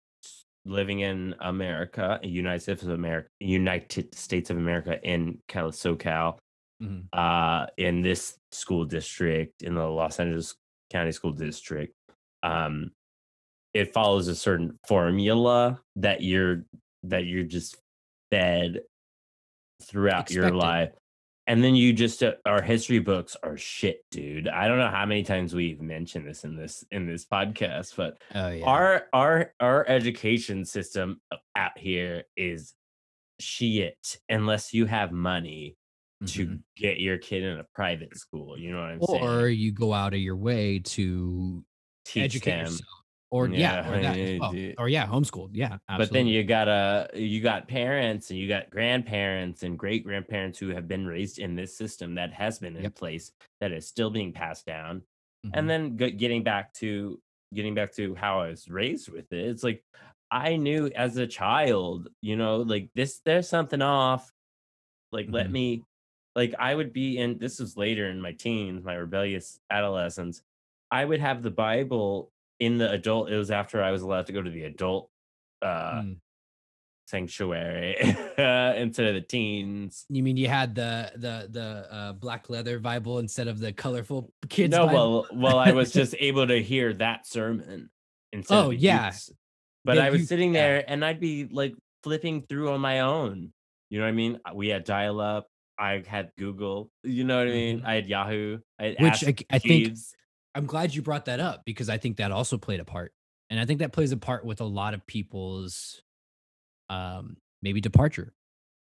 living 0.65 1.01
in 1.01 1.35
America, 1.39 2.19
United 2.23 2.61
States 2.61 2.81
of 2.83 2.89
America, 2.89 3.29
United 3.39 4.15
States 4.15 4.49
of 4.49 4.57
America, 4.57 4.99
in 5.03 5.37
Cal 5.47 5.71
SoCal, 5.71 6.39
mhm, 6.81 7.05
uh, 7.13 7.67
in 7.77 8.01
this 8.01 8.39
school 8.51 8.83
district, 8.85 9.61
in 9.61 9.75
the 9.75 9.85
Los 9.85 10.19
Angeles 10.19 10.55
County 10.91 11.11
School 11.11 11.31
District, 11.31 11.93
um, 12.43 12.91
it 13.73 13.93
follows 13.93 14.27
a 14.27 14.35
certain 14.35 14.77
formula 14.87 15.79
that 15.97 16.21
you're 16.21 16.65
that 17.03 17.25
you're 17.25 17.43
just 17.43 17.77
fed 18.31 18.81
throughout 19.83 20.31
your 20.31 20.51
life. 20.51 20.91
And 21.47 21.63
then 21.63 21.75
you 21.75 21.93
just 21.93 22.23
uh, 22.23 22.33
our 22.45 22.61
history 22.61 22.99
books 22.99 23.37
are 23.43 23.57
shit, 23.57 23.99
dude. 24.09 24.47
I 24.47 24.67
don't 24.67 24.79
know 24.79 24.89
how 24.89 25.05
many 25.05 25.23
times 25.23 25.53
we've 25.53 25.81
mentioned 25.81 26.27
this 26.27 26.43
in 26.43 26.55
this 26.55 26.83
in 26.91 27.05
this 27.05 27.25
podcast, 27.25 27.95
but 27.95 28.17
oh 28.33 28.49
yeah 28.49 28.65
our 28.65 29.03
our 29.13 29.53
our 29.59 29.87
education 29.87 30.65
system 30.65 31.21
out 31.55 31.77
here 31.77 32.23
is 32.35 32.73
shit 33.39 34.17
unless 34.29 34.73
you 34.73 34.85
have 34.85 35.11
money 35.11 35.75
to 36.27 36.47
mhm. 36.47 36.63
get 36.75 36.99
your 36.99 37.17
kid 37.17 37.43
in 37.43 37.59
a 37.59 37.63
private 37.75 38.15
school. 38.17 38.57
You 38.59 38.71
know 38.71 38.79
what 38.81 38.89
I'm 38.91 39.01
or 39.01 39.03
saying? 39.03 39.43
Or 39.43 39.47
you 39.49 39.71
go 39.71 39.93
out 39.93 40.13
of 40.13 40.19
your 40.19 40.35
way 40.35 40.79
to 40.79 41.65
Teach 42.05 42.41
educate 42.41 42.43
them. 42.43 42.57
yourself 42.57 42.89
or 43.31 43.49
yeah, 43.53 43.77
Yeah, 43.77 43.81
or 43.85 43.99
that 43.99 44.19
yeah, 44.21 44.37
well. 44.39 44.59
or 44.77 44.89
yeah 44.89 45.07
homeschooled 45.07 45.51
yeah 45.53 45.77
But 45.97 46.11
then 46.11 46.27
you 46.27 46.43
got 46.43 46.67
uh 46.67 47.07
you 47.13 47.41
got 47.41 47.67
parents 47.67 48.29
and 48.29 48.39
you 48.39 48.47
got 48.49 48.69
grandparents 48.69 49.63
and 49.63 49.79
great 49.79 50.03
grandparents 50.03 50.59
who 50.59 50.69
have 50.69 50.87
been 50.87 51.05
raised 51.05 51.39
in 51.39 51.55
this 51.55 51.77
system 51.77 52.15
that 52.15 52.33
has 52.33 52.59
been 52.59 52.75
in 52.75 52.89
Yep. 52.89 52.93
place 52.93 53.31
that 53.61 53.71
is 53.71 53.87
still 53.87 54.09
being 54.09 54.33
passed 54.33 54.65
down. 54.65 55.03
Mhm. 55.43 55.53
and 55.53 55.69
then 55.69 55.95
getting 55.95 56.43
back 56.43 56.73
to 56.73 57.21
getting 57.53 57.75
back 57.75 57.93
to 57.93 58.13
how 58.15 58.41
I 58.41 58.49
was 58.49 58.67
raised 58.67 59.09
with 59.09 59.31
it, 59.31 59.45
it's 59.47 59.63
like 59.63 59.85
I 60.31 60.57
knew 60.57 60.87
as 60.87 61.15
a 61.17 61.27
child, 61.27 62.09
you 62.21 62.35
know, 62.35 62.57
like 62.57 62.89
this, 62.95 63.21
there's 63.23 63.47
something 63.47 63.81
off. 63.81 64.33
Like, 65.11 65.27
let 65.31 65.49
Mhm. 65.49 65.51
me, 65.51 65.83
like, 66.35 66.53
I 66.59 66.75
would 66.75 66.91
be 66.93 67.17
in 67.17 67.37
this 67.37 67.59
was 67.59 67.77
later 67.77 68.09
in 68.09 68.21
my 68.21 68.33
teens, 68.33 68.83
my 68.83 68.95
rebellious 68.95 69.59
adolescence. 69.69 70.41
I 70.91 71.03
would 71.05 71.19
have 71.21 71.41
the 71.43 71.51
Bible 71.51 72.31
in 72.59 72.77
the 72.77 72.91
adult. 72.91 73.29
It 73.31 73.37
was 73.37 73.51
after 73.51 73.81
I 73.81 73.91
was 73.91 74.01
allowed 74.01 74.27
to 74.27 74.33
go 74.33 74.41
to 74.41 74.49
the 74.49 74.63
adult 74.65 75.09
uh, 75.61 76.01
Mm. 76.01 76.17
sanctuary 77.07 77.95
instead 78.77 79.07
of 79.07 79.13
the 79.15 79.23
teens. 79.27 80.05
You 80.09 80.23
mean 80.23 80.37
you 80.37 80.47
had 80.47 80.75
the 80.75 81.11
the 81.15 81.47
the 81.49 81.93
uh, 81.93 82.13
black 82.13 82.49
leather 82.49 82.79
Bible 82.79 83.19
instead 83.19 83.47
of 83.47 83.59
the 83.59 83.73
colorful 83.73 84.31
kids? 84.49 84.71
no, 84.71 84.85
Bible? 84.87 85.27
well, 85.31 85.41
well, 85.41 85.59
I 85.59 85.71
was 85.71 85.91
just 85.91 86.15
able 86.19 86.47
to 86.47 86.61
hear 86.61 86.93
that 86.93 87.27
sermon 87.27 87.89
instead. 88.31 88.55
Oh, 88.57 88.69
yeah. 88.71 89.05
youth's. 89.07 89.31
But 89.83 89.95
The 89.95 90.03
I 90.03 90.09
was 90.09 90.21
youth- 90.21 90.29
sitting 90.29 90.53
yeah. 90.53 90.61
there 90.67 90.83
and 90.87 91.05
I'd 91.05 91.19
be 91.19 91.45
like 91.49 91.75
flipping 92.03 92.41
through 92.43 92.71
on 92.71 92.81
my 92.81 93.01
own. 93.01 93.51
You 93.89 93.99
know 93.99 94.05
what 94.05 94.09
I 94.09 94.13
mean? 94.13 94.39
We 94.53 94.69
had 94.69 94.83
dial 94.83 95.21
up. 95.21 95.47
I 95.77 96.03
had 96.07 96.31
Google. 96.37 96.91
You 97.03 97.23
know 97.23 97.37
what 97.37 97.47
I 97.47 97.51
mean? 97.51 97.81
Mhm. 97.81 97.85
I 97.85 97.95
had 97.95 98.07
Yahoo. 98.07 98.59
I 98.79 98.83
had 98.85 98.97
Which 98.97 99.23
I, 99.23 99.35
I 99.51 99.59
think 99.59 99.93
I'm 100.55 100.65
glad 100.65 100.95
you 100.95 101.01
brought 101.01 101.25
that 101.25 101.39
up 101.39 101.65
because 101.65 101.89
I 101.89 101.97
think 101.97 102.17
that 102.17 102.31
also 102.31 102.57
played 102.57 102.79
a 102.79 102.85
part, 102.85 103.13
and 103.49 103.59
I 103.59 103.65
think 103.65 103.79
that 103.79 103.93
plays 103.93 104.11
a 104.11 104.17
part 104.17 104.45
with 104.45 104.61
a 104.61 104.65
lot 104.65 104.93
of 104.93 105.05
people's, 105.07 106.01
um, 106.89 107.37
maybe 107.61 107.81
departure 107.81 108.33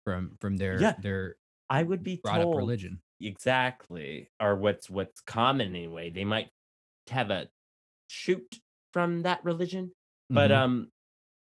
from 0.06 0.38
from 0.42 0.58
their 0.58 0.80
Yeah. 0.80 0.96
their 0.98 1.38
I 1.70 1.84
would 1.84 2.04
be 2.04 2.24
brought 2.24 2.42
up 2.42 2.56
religion. 2.56 3.02
exactly, 3.22 4.30
or 4.40 4.56
what's 4.56 4.90
what's 4.90 5.22
common 5.22 5.70
anyway. 5.70 6.10
They 6.10 6.26
might 6.26 6.50
have 7.10 7.32
a 7.32 7.50
shoot 8.08 8.60
from 8.94 9.24
that 9.24 9.44
religion, 9.46 9.94
but 10.32 10.52
Mhm. 10.52 10.54
um, 10.54 10.92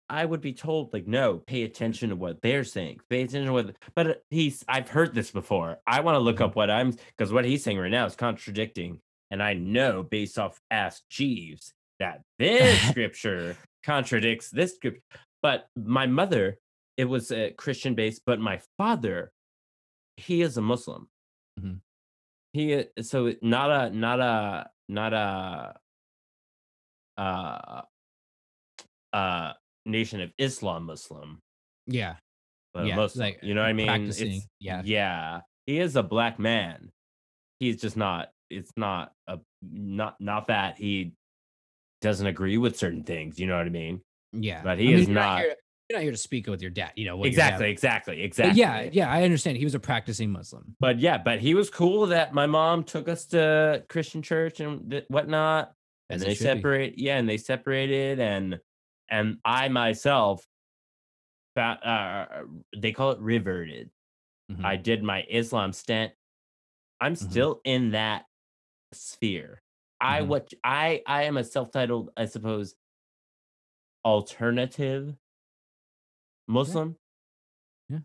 I 0.09 0.25
would 0.25 0.41
be 0.41 0.53
told 0.53 0.91
like, 0.93 1.07
no, 1.07 1.37
pay 1.37 1.63
attention 1.63 2.09
to 2.09 2.15
what 2.15 2.41
they're 2.41 2.63
saying. 2.63 2.99
Pay 3.09 3.21
attention 3.21 3.45
to 3.47 3.53
what. 3.53 3.75
But 3.95 4.07
uh, 4.07 4.13
he's, 4.31 4.65
I've 4.67 4.89
heard 4.89 5.13
this 5.13 5.29
before. 5.31 5.77
I 5.85 5.99
want 6.01 6.15
to 6.15 6.19
look 6.19 6.37
Mhm. 6.37 6.45
up 6.45 6.55
what 6.55 6.69
I'm 6.71 6.91
because 6.91 7.31
what 7.31 7.45
he's 7.45 7.63
saying 7.63 7.77
right 7.77 7.91
now 7.91 8.05
is 8.05 8.15
contradicting, 8.15 9.01
and 9.31 9.41
I 9.43 9.53
know 9.53 10.03
based 10.03 10.39
off 10.39 10.59
Ask 10.71 11.03
Jeeves 11.09 11.73
that 11.99 12.21
this 12.39 12.81
scripture 12.89 13.55
contradicts 13.83 14.49
this 14.49 14.75
scripture. 14.75 15.01
But 15.41 15.67
my 15.75 16.07
mother, 16.07 16.57
it 16.97 17.05
was 17.05 17.31
a 17.31 17.51
Christian 17.51 17.93
based, 17.95 18.23
but 18.25 18.39
my 18.39 18.61
father, 18.77 19.31
he 20.17 20.41
is 20.41 20.57
a 20.57 20.61
Muslim. 20.61 21.07
Mhm. 21.59 21.81
He 22.53 22.75
i- 22.75 22.87
so 23.01 23.33
not 23.41 23.69
a 23.69 23.95
not 23.95 24.19
a 24.19 24.69
not 24.87 25.13
a 25.13 25.79
uh 27.17 27.81
uh 29.13 29.53
nation 29.89 30.21
of 30.21 30.31
Islam 30.37 30.85
Muslim, 30.85 31.39
yeah, 31.87 32.15
but 32.73 32.85
Yeah, 32.85 32.95
Muslim. 32.95 33.25
like, 33.25 33.39
you 33.43 33.53
know 33.53 33.61
what 33.61 33.69
I 33.69 33.73
mean? 33.73 33.87
practicing, 33.87 34.31
It's, 34.33 34.47
yeah. 34.59 34.81
yeah. 34.85 35.41
He 35.65 35.79
is 35.79 35.95
a 35.95 36.03
black 36.03 36.39
man. 36.39 36.89
He's 37.59 37.81
just 37.81 37.97
not. 37.97 38.29
It's 38.49 38.71
not 38.77 39.11
a 39.27 39.39
not 39.61 40.15
not 40.19 40.47
that 40.47 40.77
he 40.77 41.13
doesn't 42.01 42.25
agree 42.27 42.57
with 42.57 42.77
certain 42.77 43.03
things. 43.03 43.37
You 43.39 43.47
know 43.47 43.57
what 43.57 43.65
I 43.67 43.69
mean? 43.69 44.01
yeah. 44.33 44.61
But 44.63 44.77
I 44.77 44.81
he 44.81 44.87
mean, 44.87 44.95
is 44.99 45.07
you're 45.07 45.15
not- 45.15 45.41
to- 45.41 45.55
you're 45.89 45.97
not 45.97 46.03
here 46.03 46.11
to 46.11 46.17
speak 46.17 46.45
with 46.47 46.61
your 46.61 46.69
dad. 46.71 46.91
You 46.95 47.05
know 47.05 47.17
what 47.17 47.31
your 47.31 47.37
dad- 47.37 47.61
Exactly. 47.61 47.71
Exactly. 47.71 48.15
But 48.17 48.23
Exactly. 48.25 48.59
yeah, 48.61 48.89
yeah, 48.91 49.11
I 49.11 49.23
understand. 49.23 49.57
He 49.57 49.63
was 49.63 49.73
a 49.73 49.79
practicing 49.79 50.31
Muslim. 50.31 50.75
But 50.79 50.99
yeah, 50.99 51.17
but 51.17 51.39
he 51.39 51.55
was 51.55 51.69
cool 51.71 52.05
that 52.07 52.31
my 52.33 52.45
mom 52.45 52.83
took 52.83 53.09
us 53.09 53.25
to 53.27 53.83
Christian 53.89 54.21
church 54.21 54.59
and 54.59 54.89
th- 54.91 55.05
whatnot. 55.07 55.73
As 56.11 56.21
and 56.21 56.29
they 56.29 56.35
should 56.35 56.43
be. 56.43 56.45
separate, 56.45 56.93
yeah, 56.97 57.17
and 57.17 57.27
they 57.27 57.37
separated, 57.37 58.19
and 58.19 58.59
and 59.09 59.39
I 59.45 59.69
myself, 59.69 60.45
uh, 61.55 62.43
they 62.77 62.91
call 62.91 63.11
it 63.11 63.19
reverted. 63.19 63.91
Mhm. 64.51 64.65
I 64.65 64.77
did 64.77 65.03
my 65.03 65.25
Islam 65.29 65.73
stint. 65.73 66.13
I'm 67.01 67.15
Mhm. 67.19 67.19
still 67.31 67.61
in 67.65 67.91
that 67.91 68.25
sphere. 68.93 69.61
I 70.01 70.21
Mhm. 70.21 70.27
what 70.27 70.53
I 70.63 71.03
I 71.07 71.23
am 71.23 71.37
a 71.37 71.43
self-titled, 71.43 72.11
I 72.17 72.25
suppose, 72.25 72.75
alternative 74.03 75.15
Muslim. 76.47 76.97
Yeah. 77.89 77.99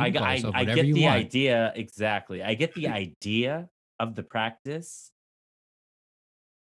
I 0.00 0.10
g- 0.10 0.18
call 0.18 0.26
I, 0.26 0.34
I 0.54 0.64
get 0.64 0.92
the 0.92 1.02
want. 1.02 1.16
idea 1.16 1.72
exactly. 1.74 2.42
I 2.42 2.54
get 2.54 2.74
the 2.74 2.88
idea 2.88 3.70
of 3.98 4.14
the 4.14 4.22
practice. 4.22 5.12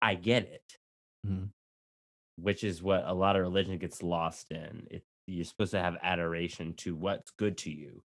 I 0.02 0.14
get 0.16 0.44
it, 0.46 0.78
Mhm. 1.26 1.52
Which 2.42 2.64
is 2.64 2.82
what 2.82 3.04
a 3.06 3.14
lot 3.14 3.36
of 3.36 3.42
religion 3.42 3.78
gets 3.78 4.02
lost 4.04 4.52
in. 4.52 4.88
It, 4.90 5.04
you're 5.28 5.46
supposed 5.46 5.72
to 5.72 5.80
have 5.82 5.98
adoration 6.02 6.74
to 6.76 6.96
what's 6.96 7.32
good 7.32 7.58
to 7.60 7.72
you. 7.72 8.02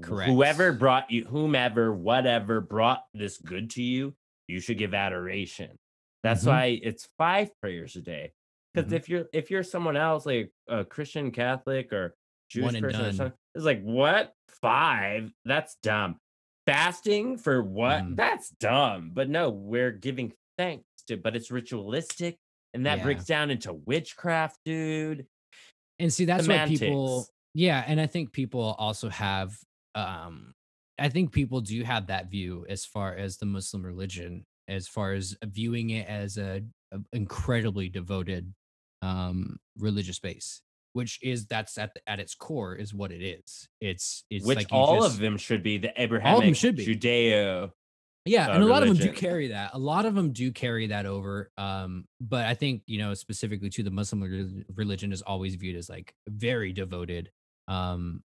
Correct. 0.00 0.30
Whoever 0.30 0.72
brought 0.72 1.10
you, 1.10 1.24
whomever, 1.24 1.92
whatever 1.92 2.60
brought 2.60 3.04
this 3.12 3.38
good 3.38 3.70
to 3.70 3.82
you, 3.82 4.14
you 4.48 4.60
should 4.60 4.78
give 4.78 4.94
adoration. 4.94 5.76
That's 6.22 6.44
Mhm. 6.44 6.48
why 6.48 6.80
it's 6.82 7.08
five 7.18 7.50
prayers 7.60 7.96
a 7.96 8.00
day. 8.00 8.32
Because 8.72 8.90
Mhm. 8.90 8.96
if 8.96 9.08
you're 9.08 9.28
if 9.32 9.50
you're 9.50 9.62
someone 9.62 9.96
else 9.96 10.24
like 10.24 10.50
a 10.68 10.84
Christian, 10.84 11.30
Catholic, 11.30 11.92
or 11.92 12.14
Jewish 12.48 12.80
person 12.80 13.00
or 13.02 13.12
something, 13.12 13.38
it's 13.54 13.64
like 13.64 13.82
what 13.82 14.32
five? 14.48 15.30
That's 15.44 15.76
dumb. 15.82 16.18
Fasting 16.66 17.36
for 17.36 17.62
what? 17.62 18.02
Mhm. 18.04 18.16
That's 18.16 18.48
dumb. 18.50 19.10
But 19.12 19.28
no, 19.28 19.50
we're 19.50 19.90
giving 19.90 20.32
thanks 20.56 20.84
to. 21.08 21.16
But 21.16 21.34
it's 21.36 21.50
ritualistic, 21.50 22.38
and 22.74 22.86
that 22.86 22.98
Yeah. 22.98 23.04
breaks 23.04 23.24
down 23.24 23.50
into 23.50 23.72
witchcraft, 23.72 24.58
dude. 24.64 25.26
and 25.98 26.12
see 26.12 26.24
that's 26.24 26.48
why 26.48 26.66
people 26.66 27.26
yeah 27.54 27.84
and 27.86 28.00
i 28.00 28.06
think 28.06 28.32
people 28.32 28.74
also 28.78 29.08
have 29.10 29.54
um 29.94 30.54
i 30.98 31.08
think 31.08 31.32
people 31.32 31.60
do 31.60 31.82
have 31.84 32.06
that 32.06 32.30
view 32.30 32.64
as 32.68 32.84
far 32.84 33.14
as 33.14 33.36
the 33.36 33.44
muslim 33.46 33.84
religion 33.84 34.44
as 34.68 34.88
far 34.88 35.12
as 35.12 35.36
viewing 35.44 35.90
it 35.90 36.08
as 36.08 36.38
a, 36.38 36.62
a 36.92 36.98
incredibly 37.12 37.88
devoted 37.90 38.52
um 39.02 39.58
religious 39.78 40.18
base 40.18 40.62
which 40.94 41.18
is 41.22 41.46
that's 41.46 41.76
at 41.78 41.92
the, 41.94 42.00
at 42.08 42.18
its 42.18 42.34
core 42.34 42.74
is 42.74 42.92
what 42.94 43.12
it 43.12 43.22
is 43.22 43.68
it's 43.80 44.24
it's 44.30 44.46
Which 44.46 44.56
like 44.56 44.68
all 44.72 45.02
just- 45.02 45.14
of 45.16 45.20
them 45.20 45.36
should 45.36 45.62
be 45.62 45.76
the 45.78 45.92
Abrahamic 46.02 46.56
should 46.56 46.76
be. 46.76 46.86
Judeo. 46.86 47.70
Yeah 48.24 48.48
uh, 48.48 48.54
and 48.54 48.62
a 48.62 48.66
lot 48.66 48.82
of 48.82 48.88
them 48.88 48.96
do 48.96 49.12
carry 49.12 49.48
that 49.48 49.70
a 49.74 49.78
lot 49.78 50.04
of 50.04 50.14
them 50.14 50.32
do 50.32 50.52
carry 50.52 50.86
that 50.88 51.06
over 51.06 51.50
um 51.58 52.06
but 52.20 52.46
i 52.46 52.54
think 52.54 52.82
you 52.86 52.98
know 52.98 53.14
specifically 53.14 53.68
to 53.68 53.82
the 53.82 53.90
muslim 53.90 54.22
rel- 54.22 54.62
religion 54.74 55.12
is 55.12 55.22
always 55.22 55.54
viewed 55.56 55.76
as 55.76 55.88
like 55.88 56.14
very 56.28 56.72
devoted 56.72 57.30
um 57.68 58.22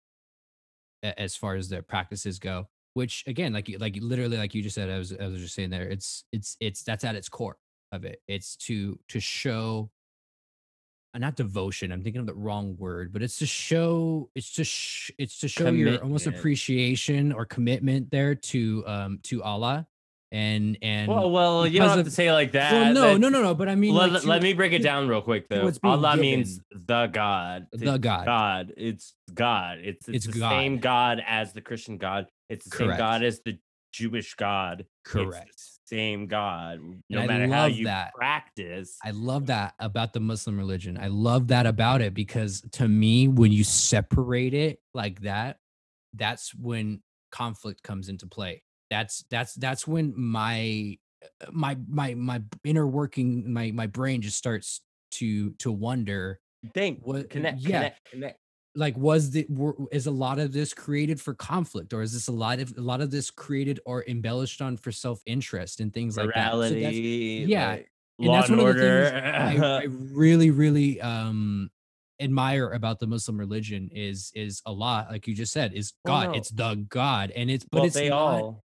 a- 1.04 1.20
as 1.20 1.36
far 1.36 1.56
as 1.56 1.70
their 1.70 1.82
practices 1.82 2.40
go 2.40 2.68
which 2.94 3.24
again 3.28 3.54
like 3.54 3.70
you 3.70 3.78
like 3.78 3.98
literally 4.02 4.38
like 4.38 4.54
you 4.54 4.62
just 4.62 4.76
said 4.76 4.90
i 4.90 4.98
was 4.98 5.14
i 5.18 5.28
was 5.28 5.42
just 5.42 5.56
saying 5.56 5.70
there 5.70 5.88
it's 5.88 6.24
it's 6.32 6.58
it's 6.60 6.84
that's 6.84 7.04
at 7.04 7.16
its 7.16 7.30
core 7.30 7.58
of 7.92 8.06
it. 8.06 8.22
It's 8.28 8.56
to 8.58 9.00
to 9.08 9.20
show 9.20 9.90
not 11.20 11.36
devotion 11.36 11.92
i'm 11.92 12.04
thinking 12.04 12.20
of 12.20 12.28
the 12.28 12.34
wrong 12.34 12.76
word 12.78 13.12
but 13.14 13.22
it's 13.22 13.38
to 13.40 13.46
show 13.46 14.30
it's 14.36 14.52
to 14.54 14.64
sh- 14.64 15.12
it's 15.18 15.40
to 15.40 15.48
show 15.48 15.70
your 15.70 15.98
almost 16.04 16.28
appreciation 16.28 17.32
or 17.32 17.46
commitment 17.46 18.12
there 18.12 18.36
to 18.36 18.84
um 18.88 19.20
to 19.24 19.42
allah 19.44 19.88
and 20.32 20.78
and 20.82 21.08
Well, 21.10 21.30
well, 21.32 21.68
you 21.68 21.80
don't 21.80 21.90
have 21.90 22.00
of- 22.00 22.06
to 22.06 22.12
say 22.12 22.28
it 22.28 22.34
like 22.34 22.54
that. 22.54 22.74
well, 22.74 22.94
no 22.94 23.02
That's- 23.02 23.20
no 23.20 23.30
no 23.30 23.42
no 23.44 23.54
but 23.56 23.70
i 23.70 23.76
mean 23.76 23.94
let, 23.94 24.12
like, 24.12 24.26
let 24.26 24.38
to- 24.40 24.44
me 24.44 24.54
break 24.54 24.74
it 24.74 24.82
down 24.82 25.08
real 25.08 25.22
quick 25.22 25.48
though. 25.48 25.72
Allah 25.84 26.16
given. 26.16 26.22
means 26.22 26.60
the 26.72 27.08
God. 27.08 27.68
the 27.72 27.98
god 27.98 28.26
God. 28.26 28.74
It's 28.76 29.14
God. 29.34 29.78
It's 29.84 30.08
it's, 30.10 30.26
It's 30.26 30.34
the 30.36 30.40
God. 30.40 30.50
same 30.50 30.80
God 30.80 31.22
as 31.26 31.54
the 31.54 31.62
Christian 31.62 31.98
God. 31.98 32.28
It's 32.50 32.68
the 32.68 32.76
same 32.76 32.98
God 32.98 33.24
as 33.24 33.40
the 33.46 33.60
Jewish 33.94 34.34
God. 34.34 34.82
It's 34.82 34.90
correct 35.14 35.62
same 35.88 36.28
God. 36.28 36.80
No 37.10 37.22
I 37.22 37.28
matter 37.28 37.48
how 37.48 37.66
you 37.66 37.86
that. 37.86 38.14
practice. 38.14 38.98
I 39.04 39.12
love 39.12 39.48
that 39.48 39.74
about 39.80 40.14
the 40.14 40.20
Muslim 40.20 40.58
religion. 40.58 40.98
I 41.00 41.08
love 41.08 41.48
that 41.50 41.66
about 41.66 42.02
it 42.02 42.14
because 42.14 42.62
to 42.74 42.88
me, 42.88 43.28
when 43.28 43.52
you 43.52 43.64
separate 43.64 44.54
it 44.54 44.80
like 44.94 45.22
that, 45.22 45.58
that's 46.14 46.54
when 46.56 47.02
conflict 47.32 47.84
comes 47.84 48.10
into 48.10 48.28
play. 48.28 48.64
That's 48.90 49.26
that's 49.30 49.54
that's 49.56 49.88
when 49.88 50.14
my 50.16 50.98
uh, 51.24 51.48
my 51.52 51.78
my 51.88 52.14
my 52.14 52.42
inner 52.64 52.88
working 52.88 53.52
my 53.52 53.72
my 53.72 53.88
brain 53.88 54.22
just 54.22 54.38
starts 54.38 54.82
to 55.12 55.52
to 55.60 55.72
wonder 55.72 56.40
Think. 56.74 57.00
What- 57.04 57.30
connect. 57.30 57.60
yeah. 57.62 57.70
Connect. 57.78 58.12
Connect. 58.12 58.40
Like 58.76 58.98
was 58.98 59.32
the 59.32 59.46
were, 59.50 59.76
is 59.92 60.06
a 60.08 60.12
lot 60.12 60.38
of 60.40 60.52
this 60.52 60.74
created 60.74 61.20
for 61.22 61.34
conflict 61.34 61.94
or 61.94 62.02
is 62.02 62.14
this 62.14 62.28
a 62.28 62.32
lot 62.32 62.60
of 62.60 62.74
a 62.78 62.82
lot 62.82 63.02
of 63.02 63.10
this 63.12 63.32
created 63.32 63.80
or 63.86 64.04
embellished 64.08 64.62
on 64.62 64.76
for 64.78 64.92
self-interest 64.92 65.80
and 65.80 65.94
things 65.94 66.18
like 66.18 66.28
that 66.36 66.52
So 66.52 66.76
yeah, 67.48 67.70
like, 67.70 67.90
and 68.20 68.28
law 68.28 68.34
that's 68.36 68.50
and 68.50 68.58
one 68.60 68.68
of 68.70 68.76
the 68.76 68.82
order. 68.84 69.10
things 69.10 69.62
I, 69.64 69.80
I 69.82 69.84
really 70.14 70.52
really 70.52 71.00
um 71.02 71.70
admire 72.22 72.70
about 72.72 73.00
the 73.00 73.08
muslim 73.08 73.38
religion 73.38 73.90
is 73.94 74.32
is 74.36 74.62
a 74.66 74.72
lot, 74.72 75.10
like 75.12 75.28
you 75.28 75.36
just 75.36 75.52
said 75.54 75.74
is 75.74 75.94
Well, 76.04 76.22
god 76.22 76.32
no. 76.32 76.38
it's 76.38 76.50
the 76.52 76.86
god 76.90 77.32
and 77.32 77.50
it's 77.50 77.66
but 77.66 77.80
well, 77.80 77.86
it's 77.86 77.96
they 77.96 78.10
not, 78.10 78.18
all. 78.18 78.64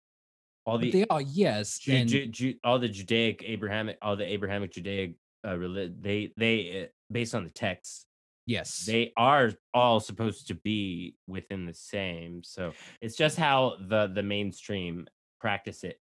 All 0.67 0.79
the 0.79 0.89
they 0.91 1.05
all 1.05 1.21
yes 1.21 1.77
Ju- 1.77 1.93
and 1.95 2.09
Ju- 2.09 2.25
Ju- 2.27 2.55
all 2.63 2.79
the 2.79 2.89
Judaic 2.89 3.43
Abrahamic, 3.45 3.97
all 4.01 4.15
the 4.15 4.25
Abrahamic 4.25 4.71
Judaic, 4.71 5.13
uh, 5.43 5.57
they 6.01 6.31
they 6.37 6.83
uh, 6.83 6.87
based 7.11 7.35
on 7.35 7.43
the 7.43 7.51
text, 7.51 8.07
yes 8.45 8.85
they 8.85 9.11
are 9.17 9.51
all 9.73 9.99
supposed 9.99 10.47
to 10.47 10.55
be 10.55 11.15
within 11.27 11.65
the 11.65 11.73
same. 11.73 12.43
So 12.43 12.73
it's 13.01 13.15
just 13.15 13.37
how 13.37 13.77
the 13.87 14.07
the 14.07 14.23
mainstream 14.23 15.07
practice 15.39 15.83
it 15.83 15.99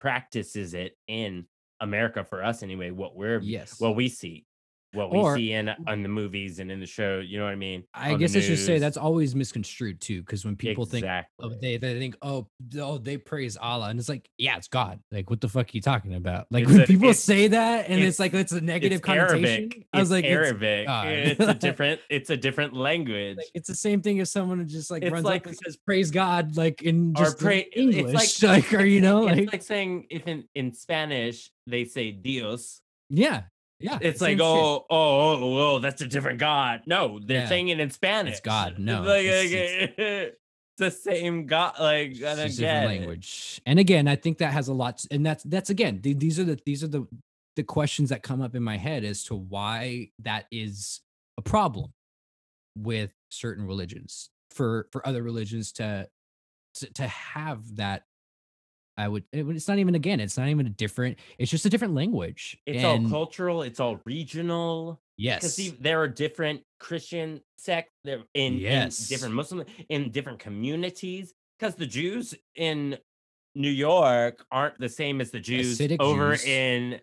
practices 0.00 0.74
it 0.74 0.96
in 1.08 1.46
America 1.80 2.24
for 2.24 2.42
us 2.42 2.62
anyway. 2.62 2.90
What 2.90 3.16
we're 3.16 3.40
yes 3.40 3.80
what 3.80 3.96
we 3.96 4.08
see. 4.08 4.46
What 4.92 5.10
we 5.10 5.18
Or 5.18 5.36
see 5.36 5.52
in 5.52 5.70
on 5.86 6.02
the 6.02 6.08
movies 6.08 6.58
and 6.58 6.70
in 6.70 6.78
the 6.80 6.86
show. 6.86 7.20
You 7.20 7.38
know 7.38 7.44
what 7.44 7.52
I 7.52 7.56
mean? 7.56 7.84
I 7.94 8.12
On 8.12 8.18
guess 8.18 8.36
I 8.36 8.40
should 8.40 8.58
say 8.58 8.78
that's 8.78 8.96
always 8.96 9.34
misconstrued 9.34 10.00
too, 10.00 10.20
because 10.20 10.44
when 10.44 10.54
people 10.56 10.84
think 10.84 11.04
exactly. 11.04 11.48
oh, 11.50 11.54
they 11.60 11.76
they 11.78 11.98
think 11.98 12.16
oh 12.22 12.46
oh 12.78 12.98
they 12.98 13.16
praise 13.16 13.56
Allah 13.56 13.88
and 13.88 13.98
it's 13.98 14.08
like 14.08 14.28
yeah 14.38 14.56
it's 14.56 14.68
God 14.68 15.00
like 15.10 15.30
what 15.30 15.40
the 15.40 15.48
fuck 15.48 15.66
are 15.68 15.70
you 15.72 15.80
talking 15.80 16.14
about 16.14 16.46
like 16.50 16.64
It's 16.64 16.72
when 16.72 16.80
a- 16.82 16.86
people 16.86 17.14
say 17.14 17.48
that 17.48 17.88
and 17.88 17.94
it's, 18.00 18.18
it's- 18.18 18.20
like 18.20 18.34
it's 18.34 18.52
a 18.52 18.60
negative 18.60 18.98
it's 18.98 19.04
connotation 19.06 19.44
Arabic. 19.46 19.86
I 19.92 20.00
was 20.00 20.10
it's 20.10 20.14
like 20.14 20.24
Arabic. 20.26 20.86
God. 20.86 21.08
It's, 21.08 21.40
a 21.40 21.54
different. 21.66 22.00
It's 22.10 22.30
a 22.30 22.36
different 22.36 22.74
language. 22.74 23.36
like, 23.38 23.46
it's 23.54 23.68
the 23.68 23.74
same 23.74 24.02
thing 24.02 24.20
as 24.20 24.30
someone 24.30 24.66
just 24.68 24.90
like 24.90 25.02
It's 25.02 25.12
runs 25.12 25.24
like- 25.24 25.42
up 25.42 25.46
and 25.48 25.56
says 25.64 25.76
praise 25.78 26.10
God 26.10 26.56
like 26.56 26.82
in 26.82 27.14
just 27.14 27.40
in 27.40 27.46
pray- 27.46 27.68
it's 27.72 27.96
English 27.96 28.42
like- 28.42 28.62
like, 28.72 28.74
or 28.80 28.84
you 28.94 29.00
know 29.00 29.26
it's 29.28 29.38
like, 29.40 29.52
like 29.52 29.62
saying 29.62 30.06
if 30.10 30.26
in, 30.28 30.44
in 30.54 30.72
Spanish 30.74 31.50
they 31.66 31.84
say 31.84 32.10
Dios, 32.10 32.80
yeah 33.08 33.42
yeah 33.82 33.98
it's 34.00 34.20
like 34.20 34.38
oh, 34.40 34.86
oh 34.88 34.88
oh 34.90 35.58
oh 35.74 35.78
that's 35.80 36.00
a 36.00 36.06
different 36.06 36.38
God. 36.38 36.82
No, 36.86 37.18
they're 37.18 37.42
Yeah. 37.42 37.48
saying 37.48 37.68
it 37.68 37.80
in 37.80 37.90
Spanish. 37.90 38.32
It's 38.32 38.40
God, 38.40 38.78
no, 38.78 39.02
like, 39.02 39.24
it's- 39.24 39.88
like, 39.88 39.94
it's 39.98 40.36
the 40.78 40.90
same 40.90 41.46
God. 41.46 41.74
Like 41.78 42.18
don't 42.18 42.36
different 42.36 42.86
language. 42.86 43.60
And 43.66 43.78
again, 43.78 44.08
I 44.08 44.16
think 44.16 44.38
that 44.38 44.52
has 44.52 44.68
a 44.68 44.72
lot, 44.74 45.04
and 45.10 45.24
that's 45.24 45.42
that's 45.44 45.70
again, 45.70 46.00
th- 46.00 46.18
these 46.18 46.38
are 46.38 46.44
the 46.44 46.58
these 46.64 46.82
are 46.82 46.88
the 46.88 47.06
the 47.56 47.62
questions 47.62 48.08
that 48.08 48.22
come 48.22 48.40
up 48.40 48.54
in 48.54 48.62
my 48.62 48.78
head 48.78 49.04
as 49.04 49.24
to 49.24 49.34
why 49.34 50.08
that 50.20 50.46
is 50.50 51.00
a 51.36 51.42
problem 51.42 51.92
with 52.78 53.10
certain 53.30 53.66
religions 53.66 54.30
for 54.50 54.88
for 54.92 55.06
other 55.06 55.22
religions 55.22 55.72
to 55.72 56.08
to, 56.76 56.92
to 56.94 57.06
have 57.06 57.76
that. 57.76 58.04
I 58.96 59.08
would. 59.08 59.24
it- 59.32 59.46
It's 59.48 59.68
not 59.68 59.78
even 59.78 59.94
again. 59.94 60.20
It's 60.20 60.36
not 60.36 60.48
even 60.48 60.66
a 60.66 60.70
different. 60.70 61.18
It's 61.38 61.50
just 61.50 61.64
a 61.66 61.70
different 61.70 61.94
language. 61.94 62.58
It's 62.66 62.82
and 62.84 63.04
all 63.06 63.10
cultural. 63.10 63.62
It's 63.62 63.80
all 63.80 64.00
regional. 64.04 65.00
yes, 65.16 65.56
because 65.56 65.78
there 65.80 66.00
are 66.00 66.08
different 66.08 66.62
Christian 66.80 67.40
sects 67.58 67.92
there 68.04 68.22
in, 68.34 68.54
in 68.54 68.58
Yes. 68.58 69.08
different 69.08 69.34
Muslim 69.34 69.64
in 69.88 70.10
different 70.10 70.38
communities. 70.38 71.32
Because 71.58 71.74
the 71.76 71.86
Jews 71.86 72.34
in 72.56 72.98
New 73.54 73.70
York 73.70 74.44
aren't 74.50 74.78
the 74.80 74.88
same 74.88 75.20
as 75.20 75.30
the 75.30 75.38
Jews 75.40 75.78
Hasidic 75.78 75.98
over 76.00 76.32
Jews. 76.32 76.44
in 76.44 77.00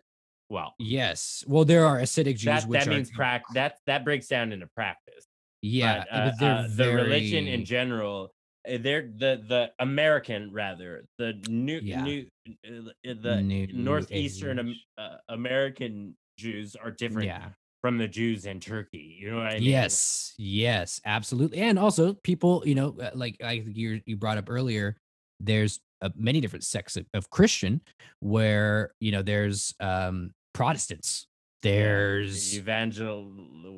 well. 0.49 0.73
yes. 0.79 1.43
Well, 1.47 1.63
there 1.63 1.85
are 1.85 1.99
Hasidic 1.99 2.33
Jews, 2.37 2.45
That 2.45 2.65
which 2.65 2.83
that 2.83 2.89
means 2.89 3.09
prac 3.11 3.43
that 3.53 3.77
that 3.87 4.03
breaks 4.03 4.27
down 4.27 4.51
into 4.51 4.67
practice. 4.75 5.25
yeah, 5.61 6.03
but, 6.11 6.13
uh, 6.17 6.25
but 6.31 6.39
they're 6.39 6.55
uh, 6.55 6.67
the 6.75 6.93
religion 6.95 7.47
in 7.47 7.63
general. 7.65 8.31
Uh, 8.73 8.77
They're 8.81 9.09
the 9.15 9.43
the 9.47 9.71
American 9.79 10.51
rather 10.51 11.05
the 11.17 11.33
new 11.47 11.79
Yeah. 11.83 12.03
new 12.03 12.25
uh, 12.67 12.91
the 13.03 13.41
New 13.41 13.67
northeastern 13.73 14.59
Am- 14.59 14.75
uh, 14.97 15.17
American 15.29 16.15
Jews 16.37 16.75
are 16.75 16.91
different 16.91 17.27
Yeah. 17.27 17.49
from 17.81 17.97
the 17.97 18.07
Jews 18.07 18.45
in 18.45 18.59
Turkey. 18.59 19.17
You 19.19 19.31
know 19.31 19.37
what 19.37 19.47
I 19.53 19.59
mean? 19.59 19.63
Yes, 19.63 20.33
yes, 20.37 21.01
absolutely. 21.05 21.59
And 21.59 21.77
also, 21.79 22.13
people, 22.13 22.63
you 22.65 22.75
know, 22.75 22.95
uh, 23.01 23.11
like 23.13 23.37
I 23.43 23.59
think 23.61 23.77
you 23.77 24.01
you 24.05 24.17
brought 24.17 24.37
up 24.37 24.49
earlier, 24.49 24.95
there's 25.39 25.79
uh, 26.01 26.09
many 26.15 26.39
different 26.41 26.63
sects 26.63 26.95
of, 26.97 27.05
of 27.13 27.29
Christian 27.29 27.81
where 28.19 28.93
you 28.99 29.11
know 29.11 29.21
there's 29.21 29.73
um 29.79 30.31
Protestants, 30.53 31.27
there's 31.61 32.57
evangel 32.57 33.31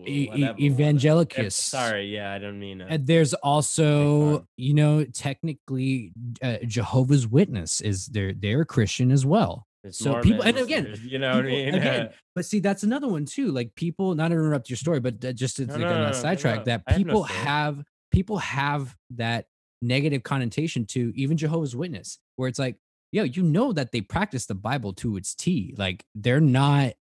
e- 0.07 0.23
e- 0.23 0.27
whatever. 0.29 0.59
evangelicus. 0.59 1.55
Sorry, 1.55 2.13
yeah, 2.13 2.33
I 2.33 2.39
don't 2.39 2.59
mean 2.59 2.79
to. 2.79 2.85
And 2.85 3.05
there's 3.07 3.33
also, 3.33 4.47
you 4.57 4.73
know, 4.73 5.03
technically 5.05 6.13
uh, 6.41 6.57
Jehovah's 6.65 7.27
Witness 7.27 7.81
is 7.81 8.07
they're 8.07 8.33
they're 8.33 8.65
Christian 8.65 9.11
as 9.11 9.25
well. 9.25 9.65
So 9.89 10.21
people- 10.21 10.43
and 10.43 10.57
again, 10.57 10.95
you 11.03 11.17
know 11.17 11.35
what 11.35 11.45
I 11.45 11.47
mean? 11.47 11.67
again, 11.75 12.09
But 12.35 12.45
see, 12.45 12.59
that's 12.59 12.83
another 12.83 13.07
one 13.07 13.25
too. 13.25 13.51
Like 13.51 13.73
people, 13.75 14.13
not 14.13 14.27
to 14.29 14.35
interrupt 14.35 14.69
your 14.69 14.77
story, 14.77 14.99
but 14.99 15.23
uh, 15.25 15.33
just 15.33 15.57
to 15.57 15.65
No, 15.65 15.73
to 15.73 15.79
no, 15.79 15.89
no, 15.89 16.05
that 16.05 16.15
sidetrack, 16.15 16.65
that 16.65 16.83
I 16.87 16.91
have 16.91 16.97
people 16.97 17.23
have 17.23 17.83
people 18.11 18.37
have 18.37 18.95
that 19.15 19.45
negative 19.81 20.21
connotation 20.21 20.85
to 20.85 21.11
even 21.15 21.37
Jehovah's 21.37 21.75
Witness, 21.75 22.19
where 22.35 22.47
it's 22.47 22.59
like, 22.59 22.75
yo, 23.11 23.23
you 23.23 23.41
know 23.41 23.73
that 23.73 23.91
they 23.91 24.01
practice 24.01 24.45
the 24.45 24.53
Bible 24.53 24.93
to 24.93 25.17
its 25.17 25.33
T. 25.33 25.73
Like 25.77 26.05
they're 26.13 26.39
not 26.39 26.93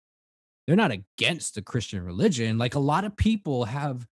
they're 0.68 0.76
not 0.76 0.92
against 0.92 1.56
the 1.56 1.62
Christian 1.62 2.04
religion. 2.04 2.58
Like 2.58 2.74
a 2.74 2.78
lot 2.78 3.06
of 3.06 3.16
people 3.16 3.64
have 3.64 4.06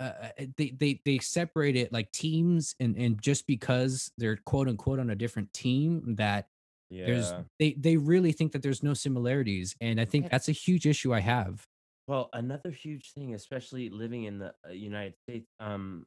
uh, 0.00 0.02
uh, 0.02 0.28
they 0.56 0.70
they 0.70 1.00
they 1.04 1.18
separate 1.18 1.76
it 1.76 1.92
like 1.92 2.10
teams 2.10 2.74
and 2.80 2.96
and 2.96 3.22
just 3.22 3.46
because 3.46 4.10
they're 4.18 4.36
quote 4.38 4.68
unquote 4.68 4.98
on 4.98 5.10
a 5.10 5.14
different 5.14 5.52
team 5.52 6.16
that 6.16 6.48
yeah. 6.90 7.06
there's 7.06 7.34
they 7.60 7.74
they 7.74 7.96
really 7.96 8.32
think 8.32 8.50
that 8.52 8.62
there's 8.62 8.82
no 8.82 8.94
similarities 8.94 9.76
and 9.80 10.00
i 10.00 10.04
think 10.06 10.30
that's 10.30 10.48
a 10.48 10.52
huge 10.52 10.86
issue 10.86 11.12
i 11.14 11.20
have 11.20 11.68
Well, 12.08 12.30
another 12.32 12.70
huge 12.70 13.12
thing, 13.12 13.34
especially 13.34 13.88
living 13.90 14.24
in 14.24 14.38
the 14.38 14.54
uh, 14.66 14.72
United 14.72 15.14
States, 15.28 15.46
um, 15.60 16.06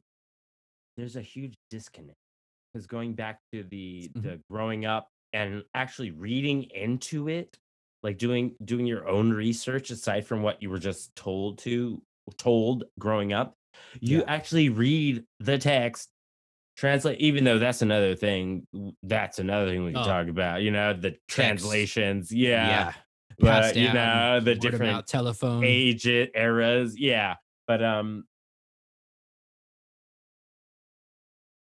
there's 0.98 1.16
a 1.16 1.22
huge 1.22 1.56
disconnect 1.70 2.18
because 2.74 2.88
going 2.88 3.14
back 3.14 3.40
to 3.54 3.64
the 3.64 4.12
Mhm. 4.16 4.22
the 4.24 4.42
growing 4.50 4.86
up 4.86 5.10
and 5.34 5.64
actually 5.74 6.12
reading 6.12 6.64
into 6.64 7.30
it, 7.30 7.58
like 8.04 8.18
doing 8.18 8.56
doing 8.64 8.86
your 8.86 9.08
own 9.08 9.32
research 9.32 9.90
aside 9.90 10.28
from 10.28 10.44
what 10.44 10.62
you 10.62 10.70
were 10.70 10.80
just 10.80 11.16
told 11.16 11.58
to 11.60 12.02
told 12.38 12.84
growing 13.00 13.34
up, 13.34 13.58
you 14.00 14.20
Yeah. 14.20 14.24
actually 14.28 14.70
read 14.70 15.26
the 15.40 15.58
text, 15.58 16.10
translate. 16.78 17.20
Even 17.20 17.44
though 17.46 17.60
that's 17.60 17.82
another 17.82 18.16
thing, 18.16 18.68
that's 19.02 19.40
another 19.40 19.70
thing 19.70 19.86
we 19.86 19.94
can 19.94 20.02
Oh. 20.02 20.06
talk 20.06 20.28
about. 20.28 20.62
You 20.62 20.72
know, 20.72 20.94
the 20.94 21.18
translations. 21.28 22.32
Yeah, 22.32 22.94
Passed 23.42 23.74
but 23.74 23.76
you 23.78 23.92
know 23.94 24.40
the 24.40 24.54
different 24.56 25.08
telephone 25.08 25.64
age 25.64 26.06
it 26.06 26.32
eras 26.36 26.96
yeah 27.00 27.36
but 27.66 27.84
um 27.84 28.26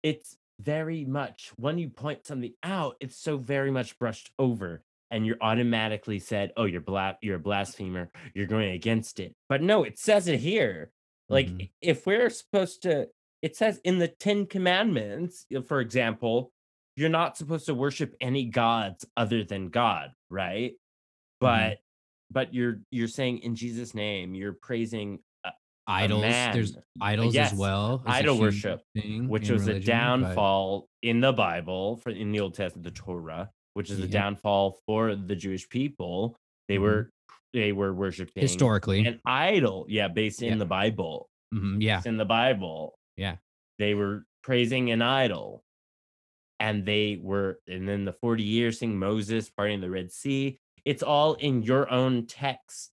it's 0.03 0.37
very 0.61 1.05
much 1.07 1.53
when 1.57 1.78
you 1.78 1.89
point 1.89 2.26
something 2.26 2.53
out 2.62 2.97
it's 3.01 3.16
so 3.16 3.37
very 3.39 3.70
much 3.70 3.99
brushed 3.99 4.30
over 4.39 4.85
and 5.15 5.25
you're 5.25 5.37
automatically 5.41 6.19
said 6.19 6.51
oh 6.57 6.65
you're 6.65 6.81
bla- 6.81 7.17
you're 7.23 7.37
a 7.37 7.47
blasphemer 7.49 8.11
you're 8.35 8.47
going 8.47 8.73
against 8.73 9.21
it. 9.21 9.33
But 9.49 9.62
no 9.62 9.85
it 9.85 9.99
says 9.99 10.27
it 10.29 10.41
here. 10.41 10.91
Like 11.29 11.47
Mhm. 11.49 11.71
if 11.81 12.05
we're 12.07 12.29
supposed 12.31 12.83
to 12.83 13.07
it 13.41 13.55
says 13.57 13.81
in 13.85 13.99
the 13.99 14.09
10 14.09 14.47
commandments 14.47 15.47
for 15.67 15.81
example 15.81 16.51
you're 16.97 17.09
not 17.21 17.37
supposed 17.37 17.67
to 17.67 17.75
worship 17.75 18.15
any 18.21 18.45
gods 18.47 19.05
other 19.17 19.45
than 19.45 19.69
god 19.69 20.11
right? 20.31 20.73
But 21.41 21.79
but 22.31 22.53
you're 22.53 22.81
you're 22.91 23.09
saying 23.09 23.39
in 23.39 23.55
jesus 23.55 23.95
name 23.95 24.35
you're 24.35 24.55
praising 24.55 25.21
idols 25.87 26.23
there's 26.23 26.75
man. 26.75 26.83
idols 27.01 27.35
yes, 27.35 27.53
as 27.53 27.59
well 27.59 28.03
idol 28.07 28.39
worship, 28.41 28.81
which 28.95 29.51
was 29.51 29.62
a 29.69 29.73
religion, 29.73 29.81
but- 29.81 29.87
downfall 29.87 30.89
in 31.03 31.21
the 31.21 31.33
bible 31.33 31.99
for 31.99 32.11
in 32.11 32.33
the 32.33 32.41
old 32.41 32.55
testament 32.55 32.85
the 32.85 32.91
torah 32.91 33.51
which 33.75 33.91
is 33.91 33.99
a 33.99 34.03
Yep. 34.03 34.11
downfall 34.11 34.79
for 34.87 35.14
the 35.14 35.37
jewish 35.37 35.68
people. 35.68 36.37
They 36.68 36.77
Mhm. 36.79 36.81
were 36.83 37.11
they 37.53 37.70
were 37.72 37.95
worshiping 37.95 38.41
historically. 38.43 39.07
an 39.07 39.20
idol. 39.25 39.87
Yeah 39.89 40.09
based 40.09 40.43
in 40.43 40.55
Yeah. 40.55 40.57
the 40.59 40.66
bible. 40.66 41.29
Mhm, 41.55 41.81
yeah. 41.81 41.99
It's 41.99 42.07
in 42.07 42.16
the 42.16 42.25
bible. 42.25 42.99
Yeah. 43.16 43.37
they 43.79 43.95
were 43.95 44.25
praising 44.43 44.91
an 44.93 45.03
idol. 45.03 45.64
And 46.61 46.85
they 46.87 47.18
were 47.20 47.61
and 47.68 47.89
then 47.89 48.05
the 48.05 48.12
40 48.12 48.43
years 48.45 48.79
seeing 48.79 48.99
moses 48.99 49.51
parting 49.51 49.81
the 49.81 49.91
red 49.91 50.11
sea 50.12 50.59
it's 50.85 51.03
all 51.03 51.35
in 51.35 51.62
your 51.62 51.91
own 51.91 52.27
text. 52.27 52.93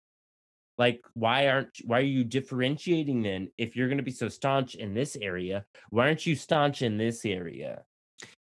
Like 0.78 1.02
why 1.14 1.48
aren't 1.48 1.78
why 1.86 2.00
are 2.00 2.14
you 2.18 2.24
differentiating 2.24 3.24
then 3.24 3.52
if 3.58 3.76
you're 3.76 3.88
going 3.88 3.98
to 3.98 4.04
be 4.04 4.12
so 4.12 4.28
staunch 4.30 4.76
in 4.76 4.94
this 4.94 5.16
area? 5.16 5.66
Why 5.90 6.08
aren't 6.08 6.26
you 6.26 6.36
staunch 6.36 6.82
in 6.82 6.98
this 6.98 7.26
area 7.26 7.84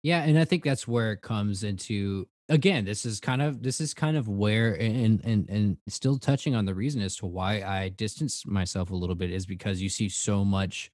Yeah, 0.03 0.23
and 0.23 0.39
I 0.39 0.45
think 0.45 0.65
that's 0.65 0.89
where 0.89 1.13
it 1.13 1.23
comes 1.23 1.63
into 1.65 2.27
again, 2.49 2.85
this 2.85 3.05
is 3.07 3.21
kind 3.21 3.43
of 3.43 3.63
this 3.63 3.81
is 3.81 3.95
kind 3.95 4.17
of 4.17 4.29
where 4.29 4.75
and 4.81 5.21
and 5.25 5.49
and 5.51 5.77
still 5.89 6.19
touching 6.19 6.55
on 6.55 6.65
the 6.65 6.75
reason 6.75 7.03
as 7.03 7.17
to 7.17 7.27
why 7.27 7.63
I 7.63 7.91
distance 7.91 8.47
myself 8.47 8.91
a 8.91 8.97
little 8.97 9.15
bit 9.15 9.31
is 9.31 9.47
because 9.47 9.83
you 9.83 9.89
see 9.89 10.09
so 10.09 10.45
much 10.45 10.91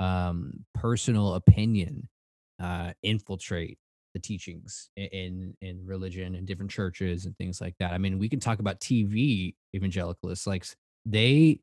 um 0.00 0.64
personal 0.74 1.34
opinion 1.34 2.08
uh 2.60 2.92
infiltrate 3.02 3.78
the 4.14 4.20
teachings 4.20 4.90
in 4.96 5.56
in 5.62 5.86
religion 5.86 6.34
and 6.36 6.46
different 6.46 6.70
churches 6.70 7.26
and 7.26 7.36
things 7.38 7.60
like 7.60 7.76
that. 7.80 7.92
I 7.92 7.98
mean, 7.98 8.18
we 8.18 8.28
can 8.28 8.40
talk 8.40 8.60
about 8.60 8.80
TV 8.80 9.56
evangelicalists 9.74 10.46
like 10.46 10.66
they 11.06 11.60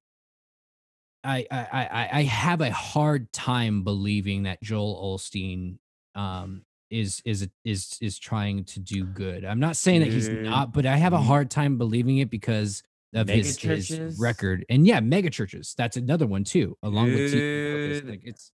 I 1.23 1.45
I 1.51 1.67
I 1.71 2.09
I- 2.19 2.23
have 2.23 2.61
a 2.61 2.71
hard 2.71 3.31
time 3.31 3.83
believing 3.83 4.43
that 4.43 4.61
Joel 4.61 5.17
Osteen 5.17 5.77
um 6.15 6.65
is 6.91 7.21
is 7.25 7.47
is 7.65 7.97
is 8.01 8.19
trying 8.19 8.65
to 8.65 8.79
do 8.79 9.05
good. 9.05 9.45
I'm 9.45 9.59
not 9.59 9.75
saying 9.77 10.01
that 10.01 10.09
he's 10.11 10.29
not, 10.29 10.73
but 10.73 10.85
I 10.85 10.97
have 10.97 11.13
a 11.13 11.17
Mm. 11.17 11.25
hard 11.25 11.49
time 11.49 11.77
believing 11.77 12.17
it 12.19 12.29
because 12.29 12.83
of 13.13 13.27
his, 13.27 13.57
his 13.57 13.89
record. 14.19 14.65
And 14.69 14.85
yeah, 14.85 14.99
mega 14.99 15.29
churches. 15.29 15.73
That's 15.77 15.97
another 15.97 16.27
one 16.27 16.43
too, 16.43 16.77
along 16.83 17.13
with 17.13 17.33
TV 17.33 18.07
like 18.07 18.21
it's 18.23 18.51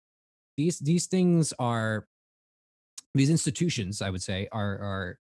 these 0.58 0.80
these 0.80 1.06
things 1.08 1.54
are 1.60 2.08
these 3.16 3.30
institutions, 3.30 4.02
I 4.02 4.10
would 4.10 4.22
say, 4.24 4.48
are 4.52 4.78
are 4.80 5.20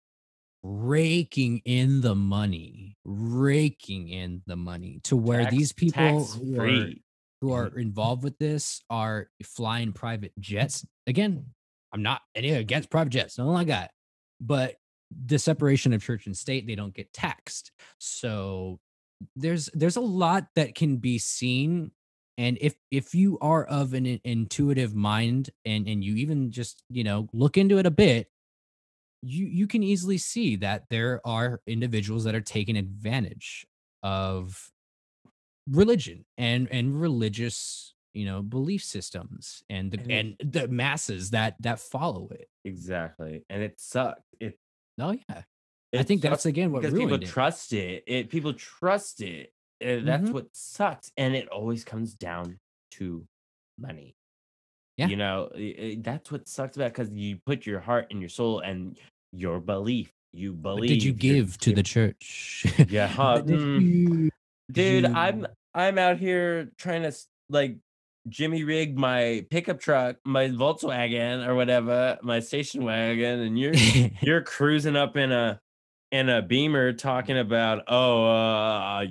raking 0.62 1.62
in 1.64 2.00
the 2.02 2.14
money, 2.14 2.96
raking 3.04 4.08
in 4.08 4.42
the 4.46 4.56
money 4.56 5.00
to 5.04 5.16
where 5.16 5.44
Tax- 5.44 5.56
these 5.56 5.72
people 5.72 6.24
who 6.26 6.60
are, 6.60 6.88
who 7.40 7.52
are 7.52 7.66
involved 7.78 8.22
with 8.22 8.38
this 8.38 8.82
are 8.90 9.30
flying 9.42 9.92
private 9.92 10.32
jets. 10.38 10.84
Again, 11.06 11.46
I'm 11.92 12.02
not 12.02 12.22
any 12.34 12.50
against 12.50 12.90
private 12.90 13.10
jets, 13.10 13.38
nothing 13.38 13.52
like 13.52 13.66
that. 13.68 13.90
But 14.40 14.76
the 15.26 15.38
separation 15.38 15.92
of 15.92 16.02
church 16.02 16.26
and 16.26 16.36
state, 16.36 16.66
they 16.66 16.74
don't 16.74 16.94
get 16.94 17.12
taxed. 17.12 17.72
So 17.98 18.78
there's 19.36 19.68
there's 19.74 19.96
a 19.96 20.00
lot 20.00 20.46
that 20.54 20.74
can 20.74 20.96
be 20.96 21.18
seen 21.18 21.90
and 22.38 22.56
if 22.60 22.74
if 22.90 23.14
you 23.14 23.38
are 23.40 23.64
of 23.64 23.92
an 23.92 24.18
intuitive 24.24 24.94
mind 24.94 25.50
and 25.66 25.86
and 25.86 26.02
you 26.02 26.16
even 26.16 26.50
just 26.50 26.82
you 26.88 27.04
know 27.04 27.28
look 27.34 27.58
into 27.58 27.78
it 27.78 27.84
a 27.84 27.90
bit 27.90 28.28
you 29.22 29.44
you 29.46 29.66
can 29.66 29.82
easily 29.82 30.16
see 30.16 30.56
that 30.56 30.84
there 30.88 31.20
are 31.26 31.60
individuals 31.66 32.24
that 32.24 32.34
are 32.34 32.40
taking 32.40 32.76
advantage 32.76 33.66
of 34.02 34.70
religion 35.68 36.24
and 36.38 36.66
and 36.70 36.98
religious 36.98 37.94
you 38.14 38.24
know 38.26 38.42
belief 38.42 38.82
systems 38.82 39.62
and 39.70 39.90
the, 39.92 39.98
And 40.00 40.10
it- 40.10 40.36
and 40.40 40.52
the 40.52 40.68
masses 40.68 41.30
that 41.30 41.56
that 41.60 41.78
follow 41.80 42.28
it 42.30 42.48
Exactly. 42.64 43.42
And 43.48 43.62
it 43.62 43.80
sucked. 43.80 44.22
It 44.40 44.58
oh 45.00 45.12
yeah 45.28 45.42
i 45.98 46.02
think 46.02 46.20
that's 46.20 46.44
again 46.46 46.70
what 46.72 46.82
people 46.82 47.14
it 47.14 47.26
trust 47.26 47.72
it. 47.72 48.04
It 48.06 48.28
people 48.30 48.52
trust 48.52 49.22
it. 49.22 49.52
Uh, 49.82 50.00
that's 50.04 50.28
Mhm. 50.28 50.32
what 50.32 50.46
sucks. 50.52 51.10
And 51.16 51.34
it 51.34 51.48
always 51.48 51.84
comes 51.84 52.14
down 52.14 52.58
to 52.92 53.26
money. 53.78 54.14
Yeah. 54.98 55.06
You 55.08 55.16
know, 55.16 55.50
i- 55.56 55.76
i- 55.84 55.98
that's 56.00 56.30
what 56.30 56.46
sucks 56.48 56.76
about 56.76 56.92
because 56.92 57.10
you 57.12 57.38
put 57.46 57.64
your 57.66 57.80
heart 57.80 58.08
and 58.10 58.20
your 58.20 58.28
soul 58.28 58.60
and 58.60 58.98
your 59.32 59.58
belief. 59.60 60.12
You 60.32 60.52
believe. 60.52 60.88
did 60.90 61.02
you 61.02 61.12
give 61.12 61.58
to 61.58 61.72
the 61.72 61.82
church 61.82 62.64
Yeah, 62.88 63.08
huh, 63.08 63.42
mm. 63.42 64.28
dude 64.70 65.06
i'm 65.06 65.44
i'm 65.74 65.98
out 65.98 66.18
here 66.18 66.70
trying 66.78 67.02
to 67.02 67.12
like 67.48 67.76
jimmy 68.30 68.64
rigged 68.64 68.98
my 68.98 69.44
pickup 69.50 69.78
truck 69.78 70.16
my 70.24 70.48
volkswagen 70.48 71.46
or 71.46 71.54
whatever 71.54 72.18
my 72.22 72.40
station 72.40 72.84
wagon 72.84 73.40
and 73.40 73.58
you're 73.58 73.74
you're 74.22 74.42
cruising 74.42 74.96
up 74.96 75.16
in 75.16 75.32
a 75.32 75.60
in 76.12 76.28
a 76.28 76.40
beamer 76.40 76.92
talking 76.92 77.38
about 77.38 77.84
oh 77.88 78.24
uh 78.24 79.04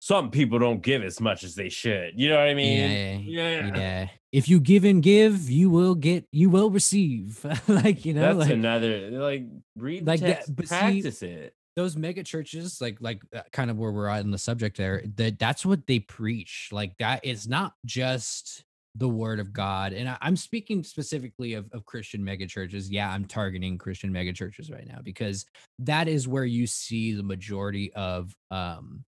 some 0.00 0.30
people 0.30 0.58
don't 0.58 0.82
give 0.82 1.02
as 1.02 1.20
much 1.20 1.44
as 1.44 1.54
they 1.54 1.68
should 1.68 2.12
you 2.16 2.28
know 2.28 2.36
what 2.36 2.48
i 2.48 2.54
mean 2.54 3.22
yeah, 3.22 3.60
yeah, 3.60 3.76
yeah. 3.76 4.08
If 4.32 4.48
you 4.48 4.60
give 4.60 4.84
and 4.84 5.02
give, 5.02 5.50
you 5.50 5.70
will 5.70 5.96
get, 5.96 6.24
you 6.30 6.50
will 6.50 6.70
receive. 6.70 7.44
like 7.68 8.04
you 8.04 8.14
know, 8.14 8.20
that's 8.20 8.38
like 8.38 8.50
another 8.50 9.10
like 9.10 9.44
read 9.76 10.06
like 10.06 10.20
the 10.20 10.26
that- 10.26 10.34
text, 10.36 10.54
but 10.54 10.68
see, 10.68 10.76
practice 10.76 11.22
it 11.22 11.52
those 11.76 11.96
mega 11.96 12.22
churches, 12.22 12.80
like 12.80 12.98
like 13.00 13.22
uh, 13.34 13.42
kind 13.52 13.70
of 13.70 13.78
where 13.78 13.92
we're 13.92 14.08
at 14.08 14.24
in 14.24 14.30
the 14.30 14.38
subject 14.38 14.76
there. 14.76 15.02
That 15.16 15.38
that's 15.38 15.64
what 15.64 15.86
they 15.86 16.00
preach. 16.00 16.68
Like 16.72 16.96
that 16.98 17.24
is 17.24 17.48
not 17.48 17.74
just 17.86 18.64
the 18.96 19.08
word 19.08 19.38
of 19.38 19.52
God. 19.52 19.92
And 19.92 20.08
I, 20.08 20.18
I'm 20.20 20.36
speaking 20.36 20.82
specifically 20.82 21.54
of, 21.54 21.70
of 21.72 21.86
Christian 21.86 22.24
mega 22.24 22.46
churches. 22.46 22.90
Yeah, 22.90 23.10
I'm 23.10 23.24
targeting 23.24 23.78
Christian 23.78 24.12
mega 24.12 24.32
churches 24.32 24.70
right 24.70 24.86
now 24.86 24.98
because 25.02 25.46
that 25.78 26.08
is 26.08 26.26
where 26.26 26.44
you 26.44 26.66
see 26.66 27.12
the 27.12 27.22
majority 27.22 27.92
of 27.94 28.34
um 28.50 29.04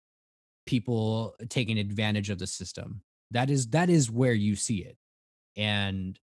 people 0.65 1.35
taking 1.49 1.79
advantage 1.79 2.29
of 2.29 2.39
the 2.39 2.47
system. 2.47 3.01
That 3.31 3.49
is 3.49 3.67
that 3.67 3.89
is 3.89 4.11
where 4.11 4.33
you 4.33 4.55
see 4.55 4.79
it. 4.79 4.97
And 5.57 6.19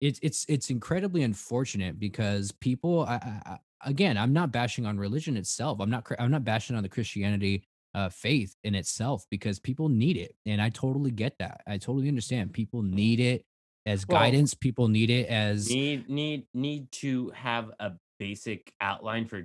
it's 0.00 0.18
it's 0.22 0.46
it's 0.48 0.70
incredibly 0.70 1.22
unfortunate 1.22 1.98
because 1.98 2.52
people 2.52 3.04
I- 3.04 3.58
again 3.84 4.16
i'm 4.16 4.32
not 4.32 4.52
bashing 4.52 4.86
on 4.86 4.98
religion 4.98 5.36
itself 5.36 5.80
i'm 5.80 5.90
not 5.90 6.06
i'm 6.18 6.30
not 6.30 6.44
bashing 6.44 6.76
on 6.76 6.82
the 6.82 6.88
christianity 6.88 7.64
uh 7.94 8.08
faith 8.08 8.54
in 8.64 8.74
itself 8.74 9.24
because 9.30 9.58
people 9.58 9.88
need 9.88 10.16
it 10.16 10.34
and 10.46 10.60
i 10.60 10.68
totally 10.68 11.10
get 11.10 11.36
that 11.38 11.60
i 11.66 11.76
totally 11.76 12.08
understand 12.08 12.52
people 12.52 12.82
need 12.82 13.20
it 13.20 13.44
as 13.86 14.06
Well, 14.06 14.20
guidance 14.20 14.54
people 14.54 14.88
need 14.88 15.10
it 15.10 15.28
as 15.28 15.68
need 15.68 16.08
need 16.08 16.46
need 16.54 16.90
to 16.92 17.30
have 17.34 17.70
a 17.80 17.92
basic 18.18 18.72
outline 18.80 19.26
for 19.26 19.42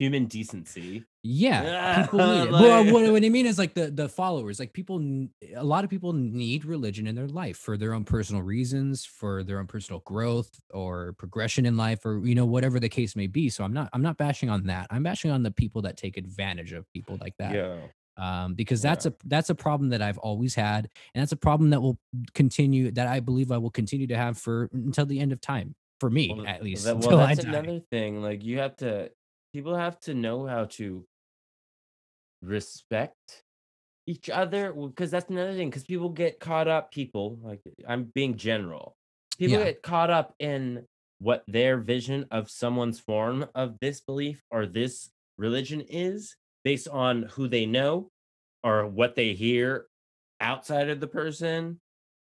human 0.00 0.24
decency. 0.24 1.04
Yeah 1.22 2.02
people 2.04 2.18
need 2.18 2.48
it. 2.48 2.50
Like- 2.52 2.62
well 2.62 2.84
what, 2.92 3.12
what 3.12 3.22
i 3.24 3.28
mean 3.28 3.44
is 3.46 3.58
like 3.58 3.74
the 3.74 3.90
the 3.90 4.08
followers 4.08 4.58
like 4.58 4.72
people 4.72 4.96
a 5.54 5.62
lot 5.62 5.84
of 5.84 5.90
people 5.90 6.14
need 6.14 6.64
religion 6.64 7.06
in 7.06 7.14
their 7.14 7.28
life 7.28 7.58
for 7.58 7.76
their 7.76 7.92
own 7.92 8.04
personal 8.04 8.40
reasons 8.42 9.04
for 9.04 9.44
their 9.44 9.58
own 9.60 9.66
personal 9.66 10.00
growth 10.06 10.50
or 10.72 11.12
progression 11.18 11.66
in 11.66 11.76
life 11.76 12.06
or 12.06 12.20
you 12.24 12.34
know 12.34 12.46
whatever 12.46 12.80
the 12.80 12.88
case 12.88 13.14
may 13.14 13.26
be. 13.26 13.50
So 13.50 13.62
i'm 13.64 13.74
not 13.74 13.90
i'm 13.92 14.02
not 14.02 14.16
bashing 14.16 14.48
on 14.48 14.64
that. 14.72 14.86
I'm 14.90 15.02
bashing 15.02 15.30
on 15.30 15.42
the 15.42 15.50
people 15.50 15.82
that 15.82 15.96
take 15.98 16.16
advantage 16.16 16.72
of 16.72 16.90
people 16.94 17.18
like 17.20 17.34
that 17.38 17.54
yeah. 17.54 17.76
um, 18.16 18.54
because 18.54 18.80
that's 18.80 19.04
Yeah. 19.04 19.12
a 19.12 19.28
that's 19.28 19.50
a 19.50 19.54
problem 19.54 19.90
that 19.90 20.00
I've 20.02 20.18
always 20.18 20.54
had, 20.54 20.88
and 21.14 21.20
that's 21.20 21.32
a 21.32 21.36
problem 21.48 21.68
that 21.70 21.80
will 21.82 21.98
continue 22.34 22.90
that 22.92 23.06
I 23.06 23.20
believe 23.20 23.52
I 23.52 23.58
will 23.58 23.70
continue 23.70 24.06
to 24.06 24.16
have 24.16 24.38
for 24.38 24.68
until 24.72 25.04
the 25.06 25.20
end 25.20 25.32
of 25.32 25.40
time 25.40 25.74
for 26.00 26.08
me 26.08 26.32
Well, 26.34 26.46
at 26.46 26.62
least 26.62 26.84
that- 26.84 26.96
until 26.96 27.18
that's 27.18 27.44
another 27.44 27.80
thing. 27.90 28.22
Like 28.22 28.42
you 28.42 28.58
have 28.64 28.74
to, 28.76 29.10
people 29.52 29.74
have 29.76 29.98
to 30.00 30.14
know 30.14 30.46
how 30.46 30.66
to 30.66 31.06
respect 32.42 33.42
each 34.06 34.30
other 34.30 34.72
because 34.72 35.10
that's 35.10 35.30
another 35.30 35.54
thing. 35.54 35.70
Because 35.70 35.84
people 35.84 36.10
get 36.10 36.40
caught 36.40 36.68
up. 36.68 36.92
People 36.92 37.38
like 37.42 37.62
I'm 37.88 38.04
being 38.14 38.36
general. 38.36 38.96
People 39.38 39.58
Yeah. 39.58 39.64
get 39.64 39.82
caught 39.82 40.10
up 40.10 40.34
in 40.38 40.86
what 41.20 41.44
their 41.46 41.78
vision 41.78 42.26
of 42.30 42.50
someone's 42.50 43.00
form 43.00 43.46
of 43.54 43.78
this 43.80 44.00
belief 44.00 44.42
or 44.50 44.66
this 44.66 45.10
religion 45.38 45.82
is 45.82 46.36
based 46.64 46.88
on 46.88 47.24
who 47.24 47.48
they 47.48 47.66
know 47.66 48.10
or 48.64 48.86
what 48.86 49.16
they 49.16 49.34
hear 49.34 49.86
outside 50.40 50.88
of 50.90 51.00
the 51.00 51.06
person 51.08 51.80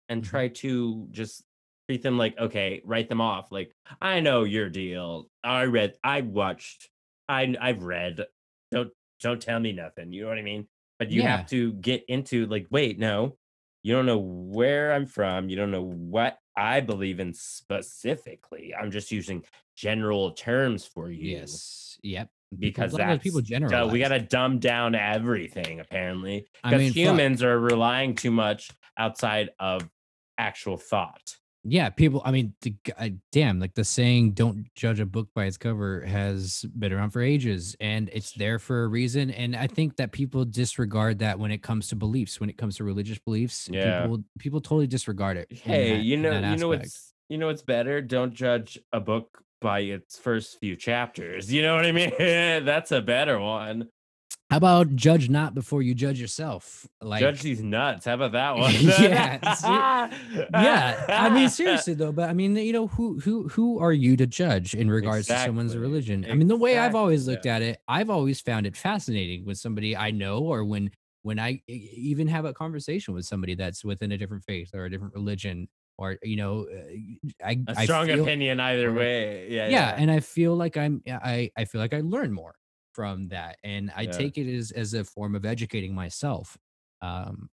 and 0.09 0.23
Mhm. 0.23 0.29
try 0.29 0.47
to 0.49 1.07
just 1.11 1.43
treat 1.89 2.01
them 2.03 2.17
like 2.17 2.37
okay 2.39 2.81
write 2.85 3.09
them 3.09 3.21
off 3.21 3.51
like 3.51 3.71
i 4.01 4.19
know 4.19 4.43
your 4.43 4.69
deal 4.69 5.27
i 5.43 5.63
read 5.65 5.95
i 6.03 6.21
watched 6.21 6.89
i 7.29 7.55
i've 7.61 7.83
read 7.83 8.25
don't 8.71 8.89
don't 9.21 9.41
tell 9.41 9.59
me 9.59 9.71
nothing 9.71 10.11
you 10.11 10.23
know 10.23 10.29
what 10.29 10.37
i 10.37 10.41
mean 10.41 10.67
but 10.99 11.11
you 11.11 11.21
Yeah. 11.21 11.37
have 11.37 11.47
to 11.49 11.73
get 11.73 12.03
into 12.07 12.45
like 12.47 12.67
wait 12.69 12.99
no 12.99 13.37
you 13.83 13.93
don't 13.93 14.05
know 14.05 14.17
where 14.19 14.93
i'm 14.93 15.05
from 15.05 15.49
you 15.49 15.55
don't 15.55 15.71
know 15.71 15.83
what 15.83 16.37
i 16.57 16.79
believe 16.81 17.19
in 17.19 17.33
specifically 17.33 18.73
i'm 18.79 18.91
just 18.91 19.11
using 19.11 19.43
general 19.75 20.31
terms 20.31 20.85
for 20.85 21.09
you 21.11 21.31
Yes. 21.37 21.99
Yep. 22.03 22.29
because 22.59 22.93
a 22.93 22.97
lot 22.97 23.01
of 23.03 23.07
that's 23.09 23.23
people 23.23 23.39
uh, 23.39 23.43
generalize. 23.43 23.91
we 23.91 23.99
got 23.99 24.09
to 24.09 24.19
dumb 24.19 24.59
down 24.59 24.95
everything 24.95 25.79
apparently 25.79 26.45
I 26.63 26.69
because 26.69 26.79
mean, 26.79 26.89
fuck. 26.91 26.95
humans 26.97 27.43
are 27.43 27.59
relying 27.59 28.15
too 28.15 28.31
much 28.31 28.69
outside 28.97 29.49
of 29.59 29.89
actual 30.37 30.77
thought 30.77 31.35
Yeah, 31.67 31.89
people. 31.89 32.21
I 32.23 32.31
mean, 32.31 32.53
the, 32.61 32.75
I- 32.97 33.15
damn, 33.31 33.59
like 33.59 33.73
the 33.73 33.83
saying 33.83 34.31
"Don't 34.33 34.67
judge 34.75 34.99
a 34.99 35.05
book 35.05 35.29
by 35.33 35.45
its 35.45 35.57
cover" 35.57 36.01
has 36.01 36.63
been 36.77 36.93
around 36.93 37.09
for 37.09 37.21
ages, 37.21 37.75
and 37.79 38.09
it's 38.13 38.31
there 38.33 38.59
for 38.59 38.83
a 38.83 38.87
reason. 38.87 39.31
And 39.31 39.55
I 39.55 39.65
think 39.67 39.95
that 39.97 40.11
people 40.11 40.45
disregard 40.45 41.19
that 41.19 41.39
when 41.39 41.49
it 41.51 41.63
comes 41.63 41.87
to 41.87 41.95
beliefs, 41.95 42.39
when 42.39 42.49
it 42.51 42.57
comes 42.57 42.77
to 42.77 42.83
religious 42.83 43.17
beliefs. 43.17 43.67
Yeah. 43.71 44.01
people 44.03 44.23
people 44.37 44.61
totally 44.61 44.87
disregard 44.87 45.37
it. 45.37 45.47
hey 45.51 45.93
that- 45.97 46.03
you 46.03 46.17
know 46.17 46.39
you 46.51 46.57
know 46.57 46.67
what's 46.67 47.13
you 47.29 47.37
know 47.39 47.47
what's 47.47 47.63
better 47.63 47.99
don't 48.01 48.33
judge 48.33 48.77
a 48.93 48.99
book 48.99 49.41
by 49.61 49.79
its 49.79 50.17
first 50.19 50.59
few 50.59 50.75
chapters 50.75 51.51
you 51.51 51.61
know 51.63 51.75
what 51.75 51.85
i 51.85 51.91
mean 51.91 52.11
that's 52.19 52.91
a 52.91 53.01
better 53.01 53.39
one 53.39 53.87
How 54.51 54.57
about 54.57 54.95
judge 54.95 55.27
not 55.27 55.55
before 55.55 55.81
you 55.81 55.95
judge 55.95 56.21
yourself? 56.21 56.87
Like, 57.01 57.19
judge 57.19 57.41
these 57.41 57.63
nuts. 57.63 58.05
How 58.05 58.13
about 58.13 58.31
that 58.33 58.55
one? 58.55 58.73
Yeah, 58.79 59.39
yeah. 60.53 61.05
I 61.09 61.29
mean, 61.29 61.49
seriously 61.49 61.95
though, 61.95 62.11
but 62.11 62.29
I 62.29 62.33
mean, 62.33 62.55
you 62.55 62.71
know, 62.71 62.87
who 62.87 63.19
who 63.19 63.47
who 63.49 63.79
are 63.79 63.91
you 63.91 64.15
to 64.17 64.27
judge 64.27 64.75
in 64.75 64.89
regards 64.89 65.27
to 65.27 65.37
someone's 65.37 65.73
Exactly, 65.73 65.89
religion? 65.89 66.25
I 66.29 66.35
mean, 66.35 66.47
the 66.47 66.55
way 66.55 66.77
I've 66.77 66.93
always 66.95 67.21
exactly, 67.27 67.33
looked 67.33 67.45
at 67.47 67.61
it, 67.63 67.79
I've 67.87 68.09
always 68.11 68.39
found 68.39 68.67
it 68.67 68.77
fascinating 68.77 69.45
when 69.45 69.55
somebody 69.55 69.97
I 69.97 70.11
know 70.11 70.39
or 70.39 70.63
when 70.63 70.91
when 71.23 71.39
I 71.39 71.63
even 71.67 72.27
have 72.27 72.45
a 72.45 72.53
conversation 72.53 73.15
with 73.15 73.25
somebody 73.25 73.55
that's 73.55 73.83
within 73.83 74.11
a 74.11 74.17
different 74.17 74.43
faith 74.43 74.69
or 74.75 74.85
a 74.85 74.89
different 74.91 75.15
religion 75.15 75.67
or 75.97 76.17
you 76.21 76.35
know, 76.35 76.67
uh, 76.71 77.43
I 77.43 77.63
a 77.67 77.75
I 77.75 77.85
strong 77.85 78.05
feel- 78.05 78.23
opinion 78.23 78.59
either 78.59 78.93
way. 78.93 79.49
Yeah 79.49 79.69
yeah, 79.69 79.95
and 79.97 80.11
I 80.11 80.19
feel 80.19 80.55
like 80.55 80.77
I'm 80.77 81.01
I 81.07 81.49
I 81.57 81.65
feel 81.65 81.81
like 81.81 81.95
I 81.95 82.01
learn 82.01 82.31
more 82.31 82.53
from 82.95 83.27
that, 83.29 83.57
and 83.63 83.91
I 83.95 84.03
Yeah. 84.03 84.11
take 84.11 84.37
it 84.37 84.47
as 84.59 84.71
as 84.71 84.93
a 84.93 85.03
form 85.03 85.35
of 85.35 85.45
educating 85.45 85.93
myself. 85.93 86.57
Um, 87.01 87.49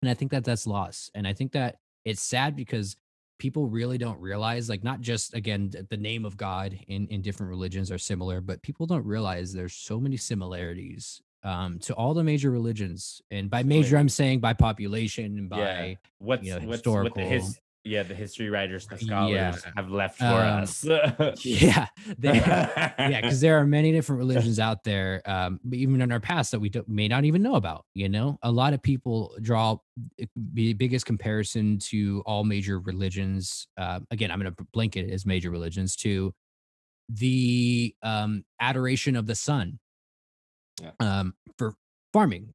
and 0.00 0.08
I 0.10 0.14
think 0.14 0.30
that 0.30 0.44
that's 0.44 0.66
loss 0.66 1.10
and 1.14 1.26
I 1.26 1.34
think 1.34 1.52
that 1.52 1.76
it's 2.04 2.22
sad 2.22 2.56
because 2.56 2.96
people 3.38 3.68
really 3.68 3.98
don't 3.98 4.20
realize, 4.20 4.68
like, 4.68 4.84
not 4.84 5.00
just 5.00 5.34
again 5.34 5.70
the 5.90 5.96
name 5.96 6.24
of 6.24 6.36
God 6.36 6.78
in 6.88 7.06
in 7.08 7.20
different 7.22 7.50
religions 7.50 7.90
are 7.90 7.98
similar, 7.98 8.40
but 8.40 8.62
people 8.62 8.86
don't 8.86 9.04
realize 9.04 9.52
there's 9.52 9.74
so 9.74 9.98
many 10.00 10.16
similarities 10.16 11.20
um 11.42 11.78
to 11.80 11.94
all 11.94 12.12
the 12.14 12.22
major 12.24 12.50
religions, 12.50 13.22
and 13.30 13.50
by 13.50 13.62
major. 13.62 13.96
I'm 13.96 14.08
saying 14.10 14.40
by 14.40 14.52
population 14.52 15.38
and 15.38 15.48
by 15.48 15.58
yeah 15.58 15.94
what's 16.18 16.46
know, 16.46 16.58
what's 16.60 16.86
what 16.86 17.14
the 17.14 17.20
his 17.22 17.44
historical- 17.44 17.54
yeah, 17.84 18.02
the 18.02 18.14
history 18.14 18.50
writers, 18.50 18.86
the 18.86 18.96
Yeah. 18.96 19.52
scholars 19.52 19.64
have 19.76 19.90
left 19.90 20.18
for 20.18 20.24
Um, 20.24 20.62
us. 20.64 20.84
Yeah, 21.44 21.86
they, 22.18 22.34
yeah, 22.34 23.20
because 23.22 23.40
there 23.40 23.58
are 23.58 23.64
many 23.64 23.92
different 23.92 24.18
religions 24.26 24.58
out 24.58 24.84
there, 24.84 25.22
um, 25.24 25.58
but 25.64 25.78
even 25.78 26.00
in 26.02 26.12
our 26.12 26.20
past 26.20 26.50
that 26.50 26.60
we 26.60 26.68
don't, 26.68 26.86
may 26.88 27.08
not 27.08 27.24
even 27.24 27.42
know 27.42 27.54
about. 27.54 27.86
You 27.94 28.08
know, 28.08 28.38
a 28.42 28.50
lot 28.52 28.74
of 28.74 28.82
people 28.82 29.34
draw 29.40 29.78
the 30.36 30.72
biggest 30.74 31.06
comparison 31.06 31.78
to 31.90 32.22
all 32.26 32.44
major 32.44 32.80
religions. 32.80 33.66
Uh, 33.76 34.00
again, 34.10 34.30
I'm 34.30 34.40
going 34.40 34.54
to 34.54 34.66
blanket 34.72 35.08
it 35.08 35.12
as 35.12 35.24
major 35.24 35.50
religions 35.50 35.96
to 35.96 36.34
the 37.08 37.94
um, 38.02 38.44
adoration 38.60 39.16
of 39.16 39.26
the 39.26 39.34
sun 39.34 39.78
Yeah. 40.82 40.90
um, 41.00 41.34
for 41.58 41.74
farming, 42.12 42.52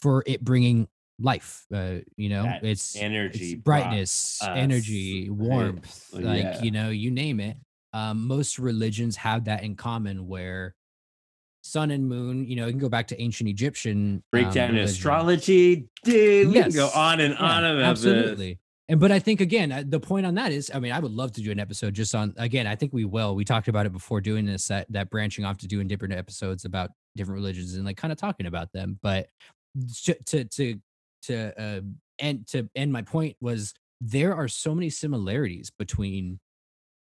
for 0.00 0.22
it 0.26 0.42
bringing 0.42 0.88
life. 1.18 1.64
Uh, 1.72 1.96
you 2.16 2.28
know, 2.28 2.44
That 2.44 2.64
it's 2.64 2.96
energy 2.96 3.52
it's 3.52 3.62
brightness, 3.62 4.38
energy, 4.42 5.28
right? 5.30 5.38
warmth, 5.38 6.10
like 6.12 6.44
Yeah. 6.44 6.62
you 6.62 6.70
know, 6.70 6.90
you 6.90 7.10
name 7.10 7.40
it. 7.40 7.56
Um, 7.92 8.26
most 8.26 8.58
religions 8.58 9.16
have 9.16 9.44
that 9.44 9.62
in 9.62 9.74
common, 9.76 10.26
where 10.26 10.74
sun 11.62 11.90
and 11.90 12.08
moon. 12.08 12.44
You 12.46 12.56
know, 12.56 12.66
you 12.66 12.72
can 12.72 12.78
go 12.80 12.88
back 12.88 13.08
to 13.08 13.20
ancient 13.20 13.48
Egyptian 13.48 14.22
Break 14.30 14.56
um, 14.56 14.76
astrology, 14.76 15.88
dude. 16.04 16.48
We 16.48 16.54
can 16.54 16.72
go 16.72 16.90
on 16.94 17.20
and 17.20 17.34
Yeah, 17.34 17.40
on 17.40 17.64
about 17.64 17.76
this. 17.76 18.04
absolutely. 18.04 18.58
And 18.88 19.00
but 19.00 19.10
I 19.10 19.18
think 19.18 19.40
again, 19.40 19.72
uh, 19.72 19.82
the 19.84 19.98
point 19.98 20.26
on 20.26 20.34
that 20.36 20.52
is, 20.52 20.70
I 20.72 20.78
mean, 20.78 20.92
I 20.92 21.00
would 21.00 21.10
love 21.10 21.32
to 21.32 21.40
do 21.40 21.50
an 21.50 21.58
episode 21.58 21.94
just 21.94 22.14
on 22.14 22.34
again. 22.36 22.68
I 22.68 22.76
think 22.76 22.92
we 22.92 23.04
will. 23.04 23.34
We 23.34 23.44
talked 23.44 23.66
about 23.66 23.84
it 23.86 23.92
before 23.92 24.20
doing 24.20 24.46
this 24.46 24.68
that 24.68 24.86
that 24.92 25.10
branching 25.10 25.44
off 25.44 25.56
to 25.58 25.66
doing 25.66 25.88
different 25.88 26.14
episodes 26.14 26.64
about 26.64 26.90
different 27.16 27.36
religions 27.40 27.74
and 27.74 27.84
like 27.84 27.96
kind 27.96 28.12
of 28.12 28.18
talking 28.18 28.46
about 28.46 28.72
them. 28.72 28.98
But 29.02 29.28
to 30.04 30.14
to 30.26 30.44
to 30.44 30.80
to 31.22 31.60
uh, 31.60 31.80
and 32.18 32.46
to 32.48 32.68
end 32.74 32.92
my 32.92 33.02
point 33.02 33.36
was 33.40 33.74
there 34.00 34.34
are 34.34 34.48
so 34.48 34.74
many 34.74 34.90
similarities 34.90 35.70
between 35.78 36.38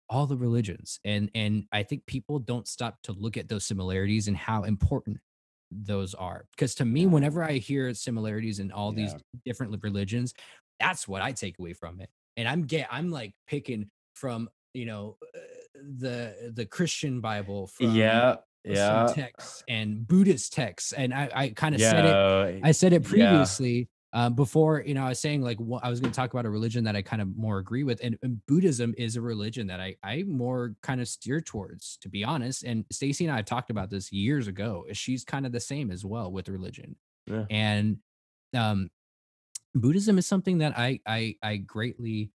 all 0.09 0.25
the 0.25 0.37
religions 0.37 0.99
and 1.03 1.29
and 1.35 1.65
i 1.71 1.83
think 1.83 2.05
people 2.05 2.39
don't 2.39 2.67
stop 2.67 3.01
to 3.03 3.11
look 3.13 3.35
at 3.35 3.47
those 3.49 3.65
similarities 3.65 4.27
and 4.27 4.37
how 4.37 4.63
important 4.63 5.17
those 5.69 6.13
are 6.13 6.45
because 6.55 6.73
to 6.75 6.85
me 6.85 7.01
Yeah. 7.01 7.07
whenever 7.07 7.43
i 7.43 7.53
hear 7.53 7.93
similarities 7.93 8.59
in 8.59 8.71
all 8.71 8.91
these 8.93 9.13
different 9.45 9.77
religions 9.83 10.33
that's 10.79 11.07
what 11.07 11.21
i 11.21 11.31
take 11.33 11.59
away 11.59 11.73
from 11.73 11.99
it 11.99 12.09
and 12.37 12.47
i'm 12.47 12.63
get 12.63 12.87
i'm 12.89 13.11
like 13.11 13.33
picking 13.47 13.89
from 14.13 14.49
you 14.73 14.85
know 14.85 15.17
uh, 15.35 15.39
the 15.99 16.51
the 16.55 16.65
christian 16.65 17.19
bible 17.19 17.67
from 17.67 17.93
Yeah, 17.93 18.35
yeah. 18.75 19.11
texts 19.13 19.63
and 19.67 20.07
buddhist 20.07 20.53
texts 20.53 20.91
and 20.93 21.13
i 21.13 21.29
i 21.33 21.49
kind 21.49 21.75
of 21.75 21.81
said 21.81 22.05
it 22.05 22.61
I 22.63 22.71
said 22.71 22.93
it 22.93 23.03
Yeah. 23.03 23.09
previously 23.09 23.89
um, 24.13 24.35
before. 24.35 24.81
You 24.85 24.93
know, 24.93 25.03
I 25.03 25.09
was 25.09 25.19
saying 25.19 25.41
like 25.41 25.57
I 25.83 25.89
was 25.89 25.99
going 25.99 26.11
to 26.11 26.15
talk 26.15 26.31
about 26.33 26.45
a 26.45 26.49
religion 26.49 26.85
that 26.85 26.95
I 26.95 27.01
kind 27.01 27.21
of 27.21 27.35
more 27.35 27.57
agree 27.59 27.83
with, 27.83 27.99
and, 28.01 28.17
and 28.23 28.43
Buddhism 28.47 28.95
is 28.97 29.17
a 29.17 29.21
religion 29.21 29.67
that 29.67 29.81
I 29.81 29.95
I 30.01 30.23
more 30.23 30.75
kind 30.81 31.01
of 31.01 31.09
steer 31.09 31.41
towards, 31.41 31.97
to 31.97 32.09
be 32.09 32.23
honest. 32.23 32.63
And 32.63 32.85
Stacy 32.91 33.25
and 33.25 33.33
I 33.33 33.37
have 33.37 33.45
talked 33.45 33.69
about 33.69 33.89
this 33.89 34.11
years 34.11 34.47
ago. 34.47 34.85
She's 34.93 35.25
kind 35.25 35.45
of 35.45 35.51
the 35.51 35.59
same 35.59 35.91
as 35.91 36.05
well 36.05 36.31
with 36.31 36.47
religion, 36.47 36.95
Yeah. 37.27 37.45
and 37.49 37.97
um, 38.55 38.89
Buddhism 39.75 40.17
is 40.17 40.25
something 40.25 40.59
that 40.59 40.77
I 40.77 40.99
I 41.05 41.35
I 41.43 41.57
greatly 41.57 42.31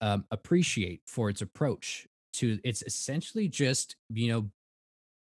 um, 0.00 0.24
appreciate 0.32 1.02
for 1.06 1.30
its 1.30 1.40
approach 1.42 2.06
to. 2.34 2.58
It's 2.64 2.82
essentially 2.82 3.48
just 3.48 3.96
you 4.12 4.28
know 4.32 4.50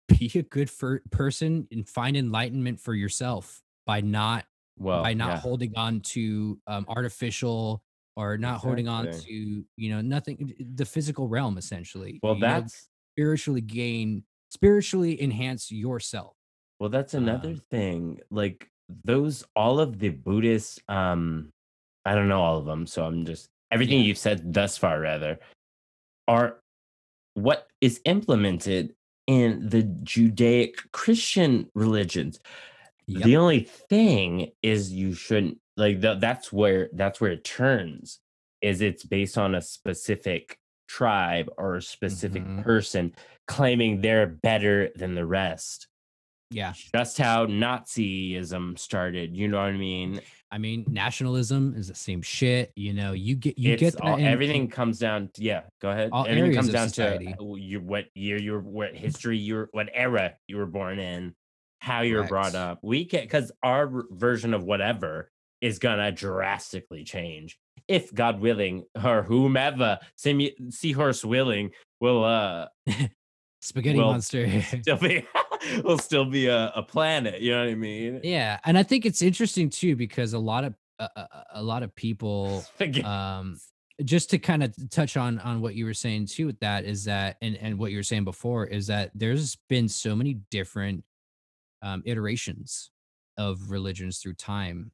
be 0.09 0.31
a 0.35 0.43
good 0.43 0.71
person 1.11 1.67
and 1.71 1.89
find 1.89 2.17
enlightenment 2.17 2.81
for 2.81 2.95
yourself 2.95 3.63
by 3.87 4.01
not 4.01 4.45
well, 4.79 5.03
by 5.03 5.15
not 5.15 5.29
yeah. 5.31 5.41
holding 5.41 5.73
on 5.77 6.01
to 6.01 6.59
um, 6.67 6.85
artificial 6.89 7.83
or 8.17 8.37
not 8.39 8.59
holding 8.61 8.89
on 8.89 9.11
to 9.11 9.65
you 9.77 9.91
know 9.91 10.01
nothing 10.01 10.55
the 10.75 10.85
physical 10.85 11.29
realm 11.29 11.59
essentially 11.59 12.19
Well, 12.23 12.35
You 12.35 12.41
know, 12.41 12.47
that's 12.47 12.89
spiritually 13.15 13.61
gain 13.61 14.25
spiritually 14.51 15.23
enhance 15.23 15.71
yourself 15.71 16.35
well, 16.79 16.91
that's 16.91 17.15
another 17.15 17.51
Um, 17.51 17.63
thing. 17.71 18.21
Like 18.31 18.69
those, 19.05 19.43
all 19.57 19.81
of 19.81 19.99
the 19.99 20.11
Buddhist, 20.11 20.83
um, 20.89 21.51
I 22.05 22.15
don't 22.15 22.29
know 22.29 22.43
all 22.43 22.59
of 22.59 22.67
them, 22.67 22.87
so 22.87 23.07
I'm 23.07 23.25
just 23.25 23.49
everything 23.71 24.01
Yeah. 24.01 24.05
you've 24.07 24.19
said 24.19 24.53
thus 24.53 24.77
far, 24.77 25.01
rather, 25.01 25.39
are 26.29 26.61
what 27.35 27.69
is 27.81 28.01
implemented 28.05 28.95
in 29.27 29.69
the 29.69 29.83
Judaic 29.83 30.91
Christian 30.93 31.69
religions. 31.75 32.39
Yep. 33.07 33.23
The 33.25 33.37
only 33.37 33.61
thing 33.61 34.51
is 34.63 34.93
you 34.93 35.15
shouldn't 35.15 35.59
like 35.77 36.01
th- 36.01 36.21
that's 36.21 36.53
where 36.53 36.89
that's 36.93 37.21
where 37.21 37.33
it 37.33 37.45
turns 37.45 38.21
is 38.63 38.81
it's 38.81 39.05
based 39.05 39.37
on 39.39 39.55
a 39.55 39.61
specific 39.63 40.59
tribe 40.89 41.49
or 41.59 41.77
a 41.77 41.83
specific 41.83 42.43
Mhm. 42.45 42.63
person 42.65 43.15
claiming 43.47 44.01
they're 44.01 44.27
better 44.27 44.91
than 44.97 45.15
the 45.15 45.27
rest. 45.27 45.89
yeah 46.51 46.73
Just 46.95 47.19
how 47.19 47.47
Nazism 47.47 48.79
started, 48.79 49.37
you 49.37 49.49
know 49.49 49.59
what 49.59 49.67
I 49.67 49.73
mean? 49.73 50.21
I 50.57 50.59
mean 50.59 50.87
nationalism 50.89 51.75
is 51.77 51.89
the 51.89 51.95
same 51.95 52.23
shit 52.23 52.73
you 52.77 52.95
know 52.95 53.13
you 53.13 53.37
get 53.37 53.59
you 53.59 53.75
it's 53.75 53.81
get 53.81 54.01
all, 54.01 54.17
in- 54.17 54.25
everything 54.25 54.67
comes 54.69 54.99
down 54.99 55.29
to, 55.35 55.45
yeah, 55.45 55.61
go 55.83 55.91
ahead. 55.91 56.09
all 56.13 56.23
everything 56.23 56.45
areas 56.45 56.57
comes 56.57 56.69
of 56.69 56.75
down 56.75 56.89
society. 56.89 57.27
to 57.27 57.33
how 57.33 57.55
you 57.57 57.81
what 57.81 58.07
year 58.15 58.39
you're 58.39 58.61
what 58.61 58.97
history 58.97 59.37
you're 59.37 59.69
what 59.73 59.89
era 59.93 60.35
you 60.49 60.57
were 60.57 60.65
born 60.65 60.99
in, 60.99 61.35
how 61.81 62.01
you're 62.01 62.25
brought 62.25 62.55
up. 62.55 62.79
We 62.83 63.05
can 63.05 63.21
because 63.21 63.53
our 63.63 64.05
version 64.11 64.55
of 64.55 64.65
whatever 64.65 65.31
is 65.61 65.79
gonna 65.79 66.11
drastically 66.11 67.05
change. 67.05 67.59
If 67.87 68.13
God 68.13 68.41
willing, 68.41 68.85
or 69.05 69.23
whomever, 69.23 69.99
Simu- 70.19 70.73
seahorse 70.73 71.25
willing, 71.25 71.71
will 72.01 72.25
uh 72.25 72.69
spaghetti 73.61 73.99
well, 73.99 74.13
monster 74.13 74.63
still 74.63 74.97
be 74.97 75.25
will 75.85 75.99
still 75.99 76.25
be 76.25 76.47
a, 76.47 76.73
a 76.75 76.83
planet. 76.83 77.41
You 77.41 77.53
know 77.53 77.65
what 77.65 77.71
I 77.71 77.75
mean? 77.75 78.21
yeah 78.23 78.59
and 78.65 78.77
i 78.77 78.83
think 78.83 79.07
it's 79.07 79.23
interesting 79.23 79.71
too 79.71 79.97
because 79.97 80.33
a 80.33 80.39
lot 80.39 80.65
of 80.65 80.75
uh, 80.99 81.09
uh, 81.17 81.27
a 81.55 81.63
lot 81.63 81.83
of 81.83 81.95
people 81.95 82.65
um 83.05 83.59
just 84.05 84.31
to 84.31 84.39
kind 84.39 84.63
of 84.63 84.75
touch 84.91 85.17
on 85.17 85.39
on 85.41 85.61
what 85.61 85.75
you 85.75 85.85
were 85.85 85.95
saying 85.95 86.27
too 86.27 86.47
with 86.47 86.59
that 86.61 86.85
is 86.85 87.05
that 87.05 87.37
and 87.41 87.57
and 87.57 87.79
what 87.79 87.91
you 87.91 87.97
were 87.97 88.03
saying 88.03 88.25
before 88.25 88.67
is 88.67 88.87
that 88.87 89.11
there's 89.15 89.57
been 89.69 89.89
so 89.89 90.15
many 90.15 90.35
different 90.51 91.03
um 91.83 92.03
iterations 92.05 92.91
of 93.39 93.71
religions 93.71 94.19
through 94.19 94.35
time 94.35 94.91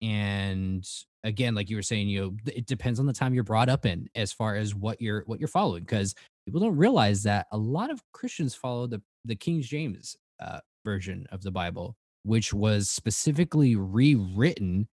and 0.00 0.88
again 1.24 1.54
like 1.54 1.68
you 1.68 1.76
were 1.76 1.82
saying 1.82 2.08
you 2.08 2.20
know 2.20 2.52
it 2.54 2.66
depends 2.66 3.00
on 3.00 3.06
the 3.06 3.12
time 3.12 3.34
you're 3.34 3.42
brought 3.42 3.68
up 3.68 3.84
in 3.84 4.08
as 4.14 4.32
far 4.32 4.54
as 4.54 4.74
what 4.74 5.00
you're 5.00 5.24
what 5.26 5.40
you're 5.40 5.48
following 5.48 5.82
because 5.82 6.14
people 6.46 6.60
don't 6.60 6.76
realize 6.76 7.24
that 7.24 7.46
a 7.52 7.58
lot 7.58 7.90
of 7.90 8.00
christians 8.12 8.54
follow 8.54 8.86
the 8.86 9.02
the 9.28 9.36
king 9.36 9.62
james 9.62 10.16
uh, 10.40 10.58
version 10.84 11.26
of 11.30 11.42
the 11.42 11.50
bible 11.52 11.96
which 12.24 12.52
was 12.52 12.90
specifically 12.90 13.76
rewritten 13.76 14.88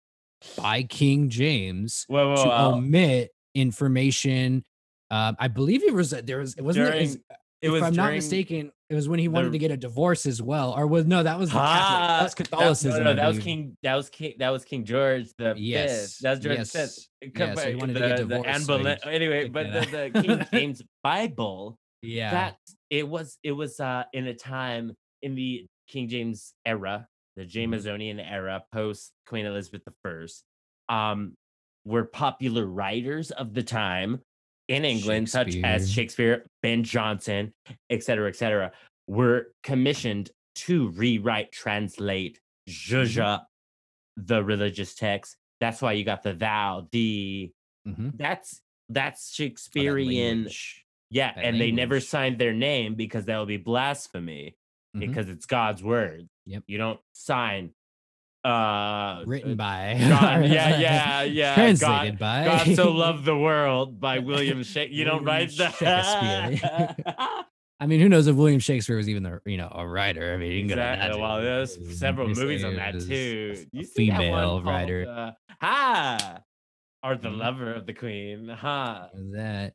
by 0.58 0.82
king 0.84 1.30
james 1.30 2.06
whoa, 2.10 2.34
whoa, 2.34 2.44
to 2.44 2.62
omit 2.76 3.30
information. 3.54 4.64
Um, 5.10 5.36
I 5.40 5.50
believe 5.50 5.84
it 5.84 5.94
was 5.94 6.12
there 6.12 6.38
was 6.40 6.56
it 6.56 6.62
wasn't 6.62 6.88
it, 6.88 6.92
During- 6.92 7.12
it 7.12 7.20
if 7.62 7.72
was 7.74 7.84
I'm 7.84 7.94
not 7.94 8.12
mistaken, 8.14 8.72
it 8.90 8.96
was 8.96 9.08
when 9.10 9.20
he 9.20 9.28
wanted 9.28 9.50
the- 9.50 9.52
to 9.52 9.58
get 9.60 9.70
a 9.72 9.78
divorce 9.78 10.26
as 10.26 10.42
well, 10.42 10.72
or 10.72 10.88
was 10.88 11.06
no, 11.06 11.22
that 11.22 11.38
was 11.38 11.50
the 11.52 11.60
Catholic, 11.60 12.08
that 12.10 12.24
was 12.24 12.32
Ah, 12.32 12.36
Catholicism. 12.58 13.04
no, 13.04 13.10
no, 13.12 13.16
that 13.22 13.28
was. 13.28 13.40
King. 13.40 13.78
That 13.84 13.96
was 13.96 14.10
King. 14.10 14.34
That 14.40 14.50
was 14.50 14.64
King 14.66 14.84
George 14.86 15.28
the 15.38 15.54
Yes, 15.58 15.92
fifth. 16.16 16.20
That 16.22 16.30
was 16.32 16.40
George 16.40 16.58
yes, 16.58 16.72
the 16.72 16.80
fifth. 16.80 17.08
yeah, 17.38 17.54
so 17.56 17.70
he 17.70 17.76
wanted 17.76 17.94
to 17.94 18.00
get 18.00 18.18
the, 18.18 18.24
the 18.24 18.30
divorced, 18.36 18.50
Anne 18.50 18.66
Boleyn- 18.66 18.98
anyway, 19.06 19.50
but 19.50 19.72
the, 19.74 20.12
the 20.14 20.22
King 20.22 20.48
James 20.54 20.82
Bible. 21.04 21.78
Yeah, 22.02 22.32
That 22.32 22.58
it 22.90 23.08
was. 23.08 23.38
It 23.44 23.52
was 23.52 23.80
uh 23.80 24.04
in 24.14 24.28
a 24.28 24.34
time 24.34 24.96
in 25.22 25.36
the 25.36 25.66
King 25.88 26.08
James 26.08 26.54
era, 26.66 27.08
the 27.36 27.44
Mm-hmm. 27.44 27.74
Jamesonian 27.74 28.20
era, 28.20 28.64
post 28.72 29.12
Queen 29.28 29.46
Elizabeth 29.46 29.84
I, 30.06 31.12
Um, 31.12 31.36
were 31.86 32.06
popular 32.06 32.66
writers 32.66 33.32
of 33.32 33.54
the 33.54 33.64
time 33.64 34.22
in 34.68 34.86
England, 34.86 35.30
such 35.30 35.56
as 35.64 35.92
Shakespeare, 35.92 36.46
Ben 36.62 36.84
Jonson, 36.84 37.52
et 37.90 38.04
cetera, 38.04 38.30
et 38.30 38.36
cetera, 38.36 38.72
were 39.08 39.52
commissioned 39.64 40.32
to 40.56 40.90
rewrite, 40.90 41.52
translate, 41.52 42.40
Mm-hmm. 42.70 42.96
zhuzha 42.96 43.46
the 44.18 44.44
religious 44.44 44.94
text. 44.96 45.36
That's 45.60 45.82
why 45.82 45.94
you 45.94 46.04
got 46.04 46.22
the 46.24 46.34
thou, 46.34 46.88
the 46.92 47.52
Mhm. 47.88 48.18
that's 48.18 48.62
that's 48.90 49.30
that 49.30 49.36
Shakespearean. 49.36 50.38
language. 50.44 50.84
Yeah, 51.12 51.32
and 51.36 51.60
they 51.62 51.72
never 51.72 52.00
signed 52.00 52.40
their 52.40 52.54
name 52.54 52.96
because 52.96 53.26
that 53.26 53.38
would 53.38 53.48
be 53.50 53.58
blasphemy 53.58 54.56
Mhm. 54.96 55.00
because 55.02 55.30
it's 55.30 55.46
God's 55.46 55.84
word. 55.84 56.28
Yep. 56.46 56.64
You 56.68 56.78
don't 56.78 57.00
sign 57.14 57.72
uh 58.44 59.22
written 59.28 59.56
by 59.56 59.96
God, 60.00 60.46
yeah, 60.46 60.80
yeah, 60.80 61.22
yeah. 61.24 61.54
translated 61.54 62.18
God, 62.18 62.20
by 62.20 62.46
God 62.66 62.76
so 62.76 62.92
loved 62.92 63.24
the 63.24 63.38
world 63.48 64.00
by 64.00 64.18
William 64.20 64.64
Shakespeare. 64.64 64.98
You 64.98 65.06
don't 65.06 65.24
write 65.24 65.56
that. 65.58 65.76
Shakespeare. 65.76 66.96
I 67.80 67.88
mean, 67.88 68.00
who 68.00 68.10
knows 68.10 68.28
if 68.28 68.36
William 68.36 68.60
Shakespeare 68.60 68.98
was 68.98 69.10
even 69.10 69.24
the 69.24 69.42
you 69.46 69.58
know 69.58 69.72
a 69.72 69.88
writer? 69.88 70.34
I 70.34 70.38
mean, 70.38 70.52
you 70.54 70.60
can 70.62 70.68
go 70.70 70.76
to 70.76 70.82
that. 70.82 71.20
Well, 71.20 71.42
there's 71.42 71.78
several 72.00 72.28
movies 72.30 72.64
on 72.64 72.76
that 72.78 73.00
too. 73.00 73.66
You 73.72 73.84
see 73.84 74.10
that 74.10 74.18
female 74.18 74.48
called, 74.62 74.66
writer. 74.66 75.06
Uh, 75.08 75.32
ah, 75.62 76.40
Or 77.04 77.16
the 77.16 77.30
Mhm. 77.30 77.38
lover 77.38 77.74
of 77.74 77.86
the 77.88 77.94
queen. 77.94 78.48
Huh. 78.48 79.08
that. 79.34 79.74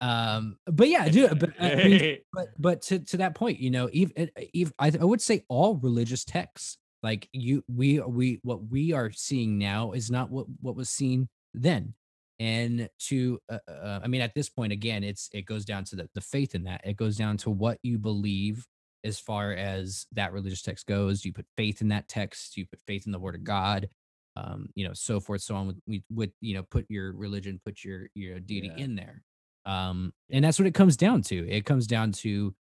Um, 0.00 0.58
but 0.66 0.88
yeah, 0.88 1.08
dude, 1.08 1.38
but 1.38 1.50
I 1.60 1.74
mean, 1.74 2.18
but 2.32 2.48
but 2.58 2.82
to 2.82 3.00
to 3.00 3.16
that 3.18 3.34
point, 3.34 3.58
you 3.58 3.70
know, 3.70 3.88
even 3.92 4.30
even 4.52 4.72
I, 4.78 4.92
I 5.00 5.04
would 5.04 5.20
say 5.20 5.44
all 5.48 5.76
religious 5.76 6.24
texts, 6.24 6.78
like 7.02 7.28
you, 7.32 7.64
we 7.68 8.00
we 8.00 8.40
what 8.42 8.68
we 8.68 8.92
are 8.92 9.10
seeing 9.10 9.58
now 9.58 9.92
is 9.92 10.10
not 10.10 10.30
what 10.30 10.46
what 10.60 10.76
was 10.76 10.90
seen 10.90 11.28
then. 11.54 11.94
And 12.40 12.88
to, 13.08 13.40
uh, 13.50 13.58
uh, 13.68 13.98
I 14.04 14.06
mean, 14.06 14.20
at 14.20 14.32
this 14.32 14.48
point, 14.48 14.72
again, 14.72 15.02
it's 15.02 15.28
it 15.32 15.44
goes 15.46 15.64
down 15.64 15.82
to 15.86 15.96
the 15.96 16.08
the 16.14 16.20
faith 16.20 16.54
in 16.54 16.64
that. 16.64 16.82
It 16.84 16.96
goes 16.96 17.16
down 17.16 17.36
to 17.38 17.50
what 17.50 17.78
you 17.82 17.98
believe 17.98 18.64
as 19.04 19.18
far 19.18 19.52
as 19.52 20.06
that 20.12 20.32
religious 20.32 20.62
text 20.62 20.86
goes. 20.86 21.24
You 21.24 21.32
put 21.32 21.46
faith 21.56 21.80
in 21.80 21.88
that 21.88 22.08
text. 22.08 22.56
You 22.56 22.66
put 22.66 22.80
faith 22.86 23.06
in 23.06 23.12
the 23.12 23.18
word 23.18 23.34
of 23.34 23.42
God. 23.42 23.88
Um, 24.36 24.68
you 24.76 24.86
know, 24.86 24.92
so 24.94 25.18
forth, 25.18 25.40
so 25.42 25.56
on. 25.56 25.66
With 25.66 25.76
with, 25.88 26.02
with 26.14 26.30
you 26.40 26.54
know, 26.54 26.62
put 26.62 26.86
your 26.88 27.12
religion, 27.12 27.60
put 27.64 27.82
your 27.82 28.08
your 28.14 28.38
deity 28.38 28.68
Yeah. 28.76 28.84
in 28.84 28.94
there 28.94 29.24
um 29.68 30.12
and 30.30 30.44
that's 30.44 30.58
what 30.58 30.66
it 30.66 30.74
comes 30.74 30.96
down 30.96 31.22
to. 31.22 31.48
It 31.48 31.64
comes 31.66 31.86
down 31.86 32.10
to 32.12 32.54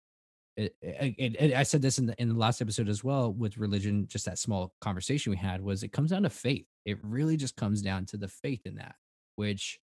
it, 0.58 0.76
it, 0.82 1.36
it- 1.39 1.53
i 1.53 1.64
said 1.64 1.82
this 1.82 1.97
in 1.99 2.06
the 2.08 2.16
in 2.22 2.30
the 2.30 2.36
last 2.45 2.62
episode 2.62 2.89
as 2.89 3.03
well 3.03 3.32
with 3.34 3.58
religion 3.58 4.08
just 4.08 4.26
that 4.26 4.39
small 4.39 4.74
conversation 4.82 5.30
we 5.30 5.38
had 5.38 5.62
was 5.62 5.84
it 5.84 5.91
comes 5.93 6.10
down 6.12 6.24
to 6.24 6.30
faith. 6.30 6.66
It 6.86 6.97
really 7.03 7.38
just 7.38 7.56
comes 7.56 7.82
down 7.82 8.06
to 8.08 8.18
the 8.18 8.28
faith 8.28 8.66
in 8.66 8.76
that 8.76 8.95
which 9.38 9.80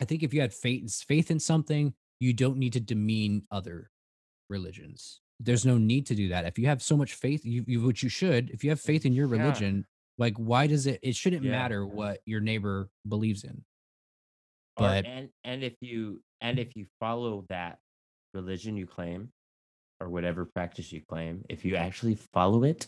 i 0.00 0.04
think 0.04 0.22
if 0.22 0.32
you 0.34 0.40
had 0.40 0.52
faith 0.52 1.04
faith 1.06 1.30
in 1.30 1.38
something 1.40 1.92
you 2.20 2.32
don't 2.32 2.56
need 2.58 2.72
to 2.72 2.80
demean 2.80 3.42
other 3.50 3.90
religions. 4.48 5.20
There's 5.38 5.66
no 5.66 5.76
need 5.76 6.06
to 6.06 6.14
do 6.14 6.28
that. 6.28 6.46
If 6.46 6.58
you 6.58 6.66
have 6.66 6.80
so 6.82 6.96
much 6.96 7.12
faith 7.14 7.44
you, 7.44 7.62
you 7.66 7.82
which 7.82 8.02
you 8.02 8.08
should 8.08 8.48
if 8.50 8.64
you 8.64 8.70
have 8.70 8.80
faith 8.80 9.04
in 9.04 9.12
your 9.12 9.26
Yeah. 9.28 9.42
religion 9.42 9.86
like 10.18 10.34
why 10.38 10.66
does 10.66 10.86
it 10.86 10.98
it 11.02 11.14
shouldn't 11.14 11.42
Yeah. 11.44 11.50
matter 11.50 11.84
what 11.86 12.20
your 12.24 12.40
neighbor 12.40 12.88
believes 13.06 13.44
in 13.44 13.62
but 14.76 15.06
and 15.06 15.28
and 15.44 15.62
if 15.64 15.74
you 15.80 16.20
and 16.40 16.58
if 16.58 16.76
you 16.76 16.86
follow 17.00 17.44
that 17.48 17.78
religion 18.34 18.76
you 18.76 18.86
claim 18.86 19.30
or 20.00 20.08
whatever 20.08 20.44
practice 20.44 20.92
you 20.92 21.00
claim 21.08 21.42
if 21.48 21.64
you 21.64 21.76
actually 21.76 22.14
follow 22.14 22.64
it 22.64 22.86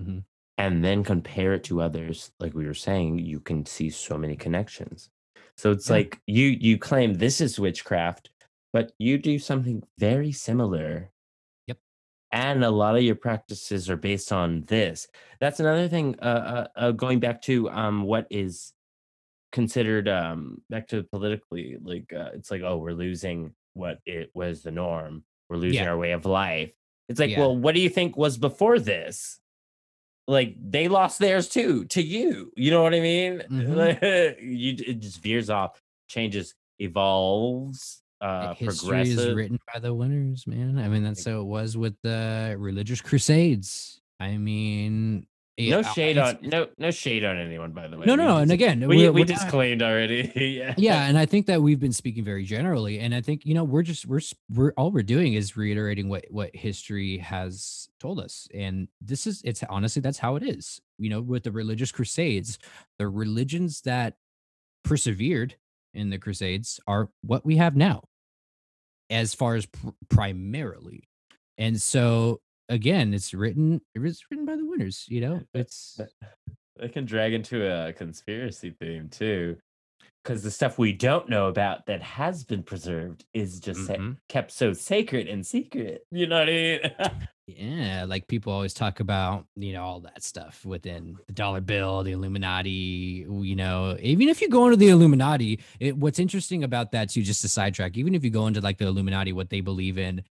Mhm. 0.00 0.24
and 0.56 0.84
then 0.84 1.04
compare 1.04 1.52
it 1.54 1.64
to 1.64 1.80
others 1.82 2.30
like 2.40 2.54
we 2.54 2.66
were 2.66 2.74
saying 2.74 3.18
you 3.18 3.40
can 3.40 3.66
see 3.66 3.90
so 3.90 4.16
many 4.16 4.36
connections 4.36 5.10
so 5.56 5.72
it's 5.72 5.88
Yeah. 5.88 5.96
like 5.96 6.20
you 6.26 6.46
you 6.60 6.78
claim 6.78 7.14
this 7.14 7.40
is 7.40 7.58
witchcraft 7.60 8.30
but 8.72 8.92
you 8.98 9.18
do 9.18 9.38
something 9.38 9.82
very 9.98 10.32
similar 10.32 11.10
Yep. 11.66 11.78
and 12.32 12.64
a 12.64 12.70
lot 12.70 12.96
of 12.96 13.02
your 13.02 13.16
practices 13.16 13.90
are 13.90 13.96
based 13.96 14.32
on 14.32 14.62
this 14.62 15.08
that's 15.40 15.60
another 15.60 15.88
thing 15.88 16.18
uh, 16.20 16.24
uh, 16.24 16.66
uh 16.76 16.92
going 16.92 17.20
back 17.20 17.42
to 17.42 17.68
um 17.70 18.02
what 18.04 18.26
is 18.30 18.72
considered 19.52 20.08
um 20.08 20.60
back 20.68 20.86
to 20.88 21.02
politically 21.04 21.76
like 21.82 22.12
uh, 22.12 22.30
it's 22.34 22.50
like 22.50 22.62
oh 22.62 22.76
we're 22.78 22.92
losing 22.92 23.54
what 23.74 23.98
it 24.04 24.30
was 24.34 24.62
the 24.62 24.70
norm 24.70 25.24
we're 25.48 25.56
losing 25.56 25.82
Yeah. 25.84 25.90
our 25.90 25.96
way 25.98 26.12
of 26.12 26.26
life 26.26 26.72
it's 27.08 27.18
like 27.20 27.30
Yeah. 27.30 27.40
well 27.40 27.56
what 27.56 27.74
do 27.74 27.80
you 27.80 27.88
think 27.88 28.16
was 28.16 28.36
before 28.36 28.78
this 28.78 29.40
like 30.26 30.54
they 30.60 30.88
lost 30.88 31.18
theirs 31.18 31.48
too 31.48 31.86
to 31.86 32.02
you 32.02 32.52
you 32.56 32.70
know 32.70 32.82
what 32.82 32.92
i 32.94 33.00
mean 33.00 33.42
Mhm. 33.50 34.36
You 34.42 34.74
it 34.86 35.00
just 35.00 35.22
veers 35.22 35.48
off 35.48 35.80
changes 36.08 36.54
evolves 36.78 38.02
uh 38.20 38.52
history 38.54 39.02
is 39.02 39.28
written 39.28 39.58
by 39.72 39.78
the 39.78 39.94
winners, 39.94 40.44
man. 40.44 40.76
I 40.76 40.88
mean, 40.88 41.04
that's 41.04 41.24
how 41.24 41.40
it 41.40 41.44
was 41.44 41.76
with 41.76 41.94
the 42.02 42.56
religious 42.58 43.00
crusades. 43.00 44.00
I 44.18 44.36
mean, 44.38 45.27
no 45.58 45.82
shade 45.82 46.16
on 46.18 46.38
no 46.42 46.68
no 46.78 46.90
shade 46.90 47.24
on 47.24 47.36
anyone 47.36 47.72
by 47.72 47.88
the 47.88 47.98
way 47.98 48.06
No, 48.06 48.14
no, 48.14 48.24
We 48.26 48.28
no. 48.28 48.36
And 48.38 48.52
again, 48.52 48.80
we, 48.80 48.86
we're- 48.86 49.10
we 49.10 49.22
we're 49.22 49.26
not- 49.26 49.52
already 49.82 50.32
yeah 50.56 50.74
yeah, 50.78 51.08
and 51.08 51.18
I 51.18 51.26
think 51.26 51.46
that 51.46 51.60
we've 51.62 51.80
been 51.80 51.92
speaking 51.92 52.24
very 52.24 52.44
generally, 52.44 53.00
and 53.00 53.14
I 53.14 53.20
think 53.20 53.44
you 53.44 53.54
know 53.54 53.64
we're 53.64 53.82
just 53.82 54.06
we're 54.06 54.20
we're 54.52 54.72
all 54.76 54.90
we're 54.92 55.02
doing 55.02 55.34
is 55.34 55.56
reiterating 55.56 56.08
what 56.08 56.26
what 56.30 56.54
history 56.54 57.18
has 57.18 57.88
told 57.98 58.20
us, 58.20 58.46
and 58.54 58.88
this 59.00 59.26
is 59.26 59.42
it's 59.44 59.62
honestly 59.68 60.00
that's 60.00 60.18
how 60.18 60.36
it 60.36 60.42
is. 60.44 60.80
You 60.98 61.10
know, 61.10 61.20
with 61.20 61.42
the 61.44 61.52
religious 61.52 61.90
crusades, 61.92 62.58
the 62.98 63.08
religions 63.08 63.80
that 63.82 64.16
persevered 64.84 65.56
in 65.94 66.10
the 66.10 66.18
crusades 66.18 66.80
are 66.86 67.08
what 67.22 67.44
we 67.44 67.56
have 67.56 67.74
now, 67.76 68.04
as 69.10 69.34
far 69.34 69.54
as 69.56 69.66
pr- 69.66 69.88
primarily, 70.08 71.08
and 71.56 71.80
so 71.80 72.40
again, 72.68 73.14
it's 73.14 73.34
written 73.34 73.80
it 73.94 74.00
was 74.00 74.22
written 74.30 74.46
by 74.46 74.56
the 74.56 74.64
winners. 74.66 75.04
You 75.08 75.20
know, 75.20 75.40
it's 75.54 76.00
It 76.80 76.92
can 76.92 77.04
drag 77.04 77.32
into 77.32 77.66
a 77.66 77.92
conspiracy 77.92 78.70
theme 78.80 79.08
too. 79.08 79.56
Because 80.22 80.42
the 80.42 80.50
stuff 80.50 80.78
we 80.78 80.92
don't 80.92 81.28
know 81.28 81.46
about 81.48 81.86
that 81.86 82.02
has 82.02 82.44
been 82.44 82.62
preserved 82.62 83.24
is 83.32 83.60
just 83.60 83.88
Mhm. 83.88 84.18
kept 84.28 84.50
so 84.52 84.72
sacred 84.72 85.26
and 85.26 85.46
secret. 85.46 86.04
You 86.10 86.26
know 86.26 86.38
what 86.40 86.48
I 86.48 86.52
mean? 86.52 86.80
Yeah, 87.50 88.04
like 88.06 88.28
people 88.28 88.52
always 88.52 88.74
talk 88.74 89.00
about, 89.00 89.46
you 89.56 89.72
know, 89.72 89.82
all 89.82 90.00
that 90.00 90.22
stuff 90.22 90.66
within 90.66 91.16
the 91.28 91.32
dollar 91.32 91.62
bill, 91.62 92.02
the 92.02 92.12
Illuminati, 92.12 93.24
you 93.26 93.56
know, 93.56 93.96
even 94.02 94.28
if 94.28 94.42
you 94.42 94.50
go 94.50 94.66
into 94.66 94.76
the 94.76 94.90
Illuminati, 94.90 95.58
it, 95.80 95.96
what's 95.96 96.18
interesting 96.18 96.62
about 96.62 96.92
that 96.92 97.08
too, 97.08 97.22
just 97.22 97.40
to 97.40 97.48
sidetrack, 97.48 97.96
even 97.96 98.14
if 98.14 98.22
you 98.22 98.28
go 98.28 98.48
into 98.48 98.60
like 98.60 98.76
the 98.76 98.86
Illuminati, 98.86 99.32
what 99.32 99.48
they 99.48 99.62
believe 99.62 99.96
in, 99.96 100.22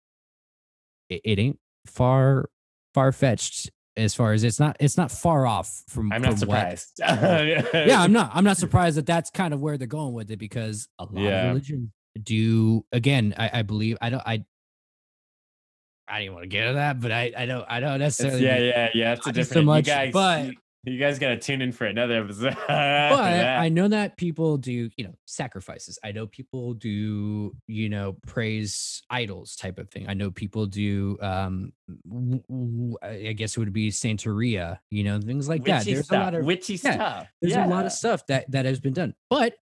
it, 1.09 1.21
it 1.23 1.39
ain't 1.39 1.59
far, 1.89 2.49
far 2.93 3.11
fetched 3.11 3.69
as 3.95 4.13
far 4.13 4.33
as 4.33 4.43
it's 4.43 4.59
not, 4.59 4.77
it's 4.79 4.95
not 4.97 5.11
far 5.11 5.47
off 5.47 5.83
from. 5.89 6.11
I'm 6.11 6.21
not 6.21 6.38
from 6.39 6.49
what- 6.49 6.77
surprised. 6.79 6.93
yeah, 7.73 8.01
I'm 8.01 8.11
not. 8.13 8.31
I'm 8.33 8.43
not 8.43 8.57
surprised 8.57 8.97
that 8.97 9.05
that's 9.07 9.29
kind 9.31 9.53
of 9.53 9.59
where 9.59 9.77
they're 9.77 9.88
going 9.88 10.13
with 10.13 10.29
it 10.31 10.38
because 10.38 10.88
a 10.99 11.05
lot 11.05 11.15
Yeah. 11.15 11.41
of 11.43 11.47
religion 11.49 11.91
do. 12.21 12.85
Again, 12.91 13.33
I, 13.38 13.49
I 13.55 13.61
believe 13.63 13.97
I 14.01 14.09
don't. 14.11 14.23
I. 14.25 14.43
I 16.09 16.19
didn't 16.21 16.33
want 16.35 16.43
to 16.43 16.47
get 16.47 16.63
into 16.63 16.75
that, 16.75 17.01
but 17.01 17.11
I 17.11 17.33
I 17.38 17.45
don't 17.45 17.65
I 17.67 17.79
don't 17.79 17.95
It's- 17.95 18.19
necessarily. 18.19 18.45
yeah, 18.45 18.57
yeah, 18.59 18.89
yeah. 18.93 19.13
It's 19.13 19.25
a 19.25 19.29
not 19.29 19.35
so 19.35 19.41
different. 19.41 19.65
much, 19.65 19.85
guys, 19.85 20.13
but- 20.13 20.51
you, 20.88 20.99
guys 20.99 21.19
got 21.19 21.29
to 21.29 21.38
tune 21.38 21.61
in 21.61 21.71
for 21.71 21.85
another 21.85 22.23
episode. 22.23 22.55
But 22.67 23.45
I 23.45 23.69
know 23.69 23.88
that 23.88 24.17
people 24.17 24.57
do, 24.57 24.89
you 24.95 25.03
know, 25.05 25.13
sacrifices. 25.25 25.99
I 26.03 26.11
know 26.11 26.27
people 26.27 26.73
do, 26.73 27.55
you 27.67 27.89
know, 27.89 28.15
praise 28.25 29.01
idols 29.09 29.55
type 29.55 29.79
of 29.79 29.89
thing. 29.89 30.07
I 30.07 30.13
know 30.13 30.31
people 30.31 30.65
do. 30.65 31.17
um 31.21 31.73
w- 32.09 32.43
w- 32.49 32.97
I 33.01 33.29
I 33.29 33.33
guess 33.33 33.55
it 33.55 33.59
would 33.59 33.73
be 33.73 33.89
Santeria, 33.91 34.79
you 34.89 35.03
know, 35.03 35.19
things 35.19 35.47
like 35.49 35.63
that. 35.65 35.85
There's 35.85 36.05
stuff. 36.05 36.21
a 36.21 36.23
lot 36.23 36.35
of 36.35 36.45
witchy 36.45 36.73
yeah, 36.73 36.93
stuff. 36.93 37.27
there's 37.41 37.55
a 37.55 37.65
lot 37.67 37.85
of 37.85 37.91
stuff 37.91 38.25
that 38.27 38.49
that 38.51 38.65
has 38.65 38.79
been 38.79 38.93
done 38.93 39.13
but 39.29 39.53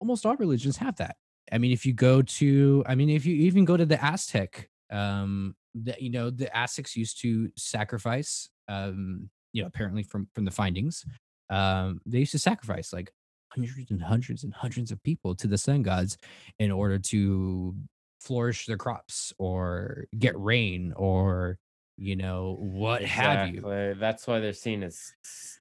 almost 0.00 0.24
all 0.24 0.36
religions 0.36 0.76
have 0.76 0.96
that 0.96 1.16
i 1.52 1.58
mean 1.58 1.72
if 1.72 1.84
you 1.84 1.92
go 1.92 2.22
to 2.22 2.84
i 2.86 2.94
mean 2.94 3.10
if 3.10 3.26
you 3.26 3.34
even 3.34 3.64
go 3.64 3.76
to 3.76 3.84
the 3.84 4.02
aztec 4.04 4.68
um 4.90 5.54
that 5.74 6.00
you 6.00 6.10
know 6.10 6.30
the 6.30 6.54
aztecs 6.56 6.96
used 6.96 7.20
to 7.20 7.50
sacrifice 7.56 8.48
um 8.68 9.28
you 9.52 9.62
know 9.62 9.68
apparently 9.68 10.02
from 10.02 10.28
from 10.34 10.44
the 10.44 10.50
findings 10.50 11.04
um 11.50 12.00
they 12.06 12.18
used 12.18 12.32
to 12.32 12.38
sacrifice 12.38 12.92
like 12.92 13.10
hundreds 13.52 13.90
and 13.90 14.02
hundreds 14.02 14.44
and 14.44 14.52
hundreds 14.52 14.90
of 14.92 15.02
people 15.02 15.34
to 15.34 15.46
the 15.46 15.56
sun 15.58 15.82
gods 15.82 16.18
in 16.58 16.70
order 16.70 16.98
to 16.98 17.74
flourish 18.20 18.66
their 18.66 18.76
crops 18.76 19.32
or 19.38 20.04
get 20.18 20.38
rain 20.38 20.92
or 20.96 21.56
you 21.96 22.14
know 22.14 22.56
what 22.60 23.02
have 23.02 23.48
you 23.48 23.94
That's 23.98 24.26
why 24.26 24.38
they're 24.38 24.52
seen 24.52 24.82
as 24.84 25.00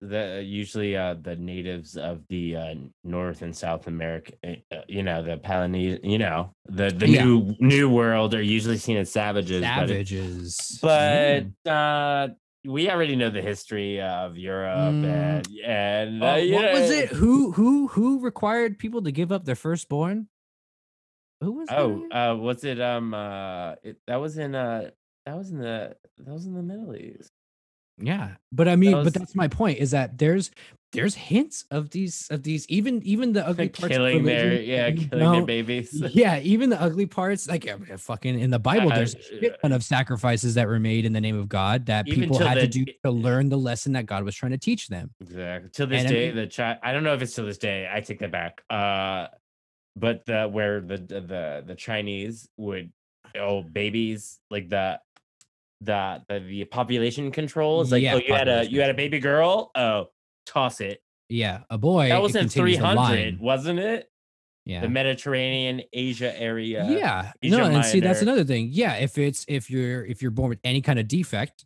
the 0.01 0.43
usually 0.45 0.95
uh, 0.95 1.15
the 1.19 1.35
natives 1.35 1.97
of 1.97 2.21
the 2.29 2.55
uh, 2.55 2.75
North 3.03 3.41
and 3.41 3.55
South 3.55 3.87
America. 3.87 4.33
Uh, 4.45 4.81
you 4.87 5.01
know 5.01 5.23
the 5.23 5.37
Polynesian. 5.37 6.07
You 6.07 6.19
know 6.19 6.51
the 6.65 6.91
the 6.91 7.07
Yeah. 7.09 7.23
new 7.23 7.55
new 7.59 7.89
world 7.89 8.35
are 8.35 8.41
usually 8.43 8.77
seen 8.77 8.97
as 8.97 9.11
savages. 9.11 9.61
but 9.61 9.89
it- 9.89 10.07
savages 10.07 10.79
But, 10.79 11.43
Mm. 11.65 12.35
We 12.65 12.89
already 12.89 13.15
know 13.15 13.29
the 13.29 13.41
history 13.41 14.01
of 14.01 14.37
Europe 14.37 14.93
Mm. 14.93 15.05
and 15.05 15.47
and 15.65 16.23
Oh, 16.23 16.31
uh, 16.31 16.35
you 16.35 16.55
what 16.55 16.71
was 16.73 16.89
it? 16.89 17.09
Who 17.09 17.51
who 17.51 17.87
who 17.87 18.19
required 18.19 18.77
people 18.79 19.01
to 19.03 19.11
give 19.11 19.31
up 19.31 19.45
their 19.45 19.55
firstborn? 19.55 20.27
Who 21.41 21.51
was 21.53 21.67
that 21.69 21.79
Oh, 21.79 22.07
uh, 22.11 22.35
was 22.35 22.63
it 22.63 22.81
um 22.81 23.13
uh 23.13 23.75
it, 23.83 23.97
that 24.07 24.17
was 24.17 24.37
in 24.37 24.55
uh 24.55 24.89
that 25.25 25.37
was 25.37 25.51
in 25.51 25.59
the 25.59 25.95
that 26.17 26.33
was 26.33 26.45
in 26.45 26.55
the 26.55 26.63
Middle 26.63 26.95
East. 26.95 27.31
yeah, 27.99 28.35
but 28.51 28.67
I 28.67 28.75
mean, 28.75 28.95
was- 28.97 29.05
but 29.05 29.13
that's 29.13 29.35
my 29.35 29.47
point. 29.47 29.77
Is 29.79 29.91
that 29.91 30.17
there's 30.17 30.51
there's 30.97 31.13
hints 31.13 31.63
of 31.69 31.91
these 31.91 32.27
of 32.31 32.41
these 32.41 32.67
even 32.69 33.03
even 33.03 33.31
the 33.31 33.47
ugly 33.47 33.69
parts 33.69 33.83
of 33.85 33.89
killing 33.91 34.23
their 34.23 34.59
yeah 34.59 34.89
killing 34.89 35.31
their 35.31 35.45
babies. 35.45 36.01
Yeah, 36.13 36.39
even 36.39 36.71
the 36.71 36.81
ugly 36.81 37.05
parts, 37.05 37.47
like 37.47 37.69
uh, 37.69 37.77
fucking 37.97 38.39
in 38.39 38.49
the 38.49 38.57
Bible, 38.57 38.91
Uh, 38.91 38.95
there's 38.95 39.15
a 39.15 39.49
ton 39.61 39.71
of 39.71 39.83
sacrifices 39.83 40.55
that 40.55 40.67
were 40.67 40.79
made 40.79 41.05
in 41.05 41.13
the 41.13 41.21
name 41.21 41.37
of 41.37 41.47
God 41.47 41.85
that 41.85 42.05
people 42.07 42.39
had 42.39 42.55
to 42.55 42.67
do 42.67 42.85
to 43.05 43.11
learn 43.11 43.49
the 43.49 43.57
lesson 43.57 43.93
that 43.93 44.07
God 44.07 44.23
was 44.23 44.35
trying 44.35 44.53
to 44.53 44.57
teach 44.57 44.87
them. 44.87 45.11
Exactly. 45.21 45.69
To 45.69 45.85
this 45.85 45.99
And 45.99 46.07
I 46.07 46.11
day, 46.11 46.27
mean- 46.27 46.35
the 46.35 46.47
chat. 46.47 46.79
I 46.81 46.91
don't 46.93 47.03
know 47.03 47.13
if 47.13 47.21
it's 47.21 47.35
to 47.35 47.43
this 47.43 47.59
day. 47.59 47.87
I 47.93 48.01
take 48.01 48.17
that 48.19 48.31
back. 48.31 48.63
Uh, 48.69 49.27
but 49.95 50.25
the 50.25 50.47
where 50.47 50.81
the 50.81 50.97
the 50.97 51.63
the 51.65 51.75
Chinese 51.75 52.49
would 52.57 52.91
oh 53.39 53.61
babies 53.61 54.39
like 54.49 54.67
the 54.69 54.99
the 55.81 56.23
the, 56.27 56.39
the 56.39 56.65
population 56.65 57.31
control 57.31 57.81
is 57.81 57.91
like 57.91 58.01
Yeah, 58.01 58.15
oh 58.15 58.17
you 58.17 58.33
had 58.33 58.47
a 58.47 58.65
you 58.67 58.81
had 58.81 58.89
a 58.89 58.95
baby 58.95 59.19
girl 59.19 59.69
oh 59.75 60.09
toss 60.47 60.81
it 60.81 61.01
Yeah, 61.29 61.61
a 61.69 61.77
boy. 61.77 62.09
That 62.09 62.21
was 62.21 62.35
in 62.35 62.41
continues 62.41 62.77
the 62.77 62.83
300, 62.83 63.39
wasn't 63.39 63.79
it? 63.79 64.09
Yeah. 64.65 64.81
The 64.81 64.89
Mediterranean, 64.89 65.81
Asia 65.93 66.37
area. 66.39 66.85
yeah. 66.89 67.31
Asia 67.41 67.57
No, 67.57 67.63
and 67.65 67.85
see 67.85 68.01
that's 68.01 68.21
another 68.21 68.43
thing. 68.43 68.69
Yeah, 68.71 68.95
if 68.95 69.17
it's 69.17 69.45
if 69.47 69.69
you're 69.69 70.05
if 70.05 70.21
you're 70.21 70.31
born 70.31 70.49
with 70.49 70.59
any 70.63 70.81
kind 70.81 70.99
of 70.99 71.07
defect, 71.07 71.65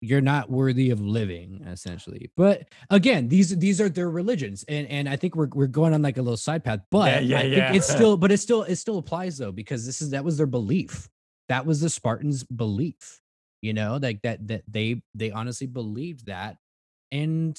you're 0.00 0.20
not 0.20 0.50
worthy 0.50 0.90
of 0.90 1.00
living, 1.00 1.64
essentially. 1.66 2.30
But 2.36 2.68
again, 2.90 3.28
these 3.28 3.56
these 3.56 3.80
are 3.80 3.88
their 3.88 4.10
religions, 4.10 4.64
and 4.68 4.86
and 4.88 5.08
I 5.08 5.16
think 5.16 5.34
we're 5.34 5.48
we're 5.52 5.66
going 5.66 5.94
on 5.94 6.02
like 6.02 6.18
a 6.18 6.22
little 6.22 6.36
side 6.36 6.64
path. 6.64 6.80
But 6.90 7.24
yeah, 7.24 7.40
think 7.40 7.56
yeah. 7.56 7.72
it's 7.72 7.88
still, 7.92 8.16
but 8.16 8.30
it 8.30 8.38
still 8.38 8.62
it 8.62 8.76
still 8.76 8.98
applies 8.98 9.38
though 9.38 9.52
because 9.52 9.86
this 9.86 10.00
is 10.00 10.10
that 10.10 10.24
was 10.24 10.36
their 10.36 10.46
belief. 10.46 11.08
That 11.48 11.66
was 11.66 11.80
the 11.80 11.90
Spartans' 11.90 12.44
belief. 12.44 13.20
You 13.60 13.72
know, 13.72 13.98
like 14.00 14.22
that 14.22 14.46
that 14.48 14.62
they 14.68 15.02
they 15.14 15.32
honestly 15.32 15.66
believed 15.66 16.26
that, 16.26 16.58
and 17.12 17.58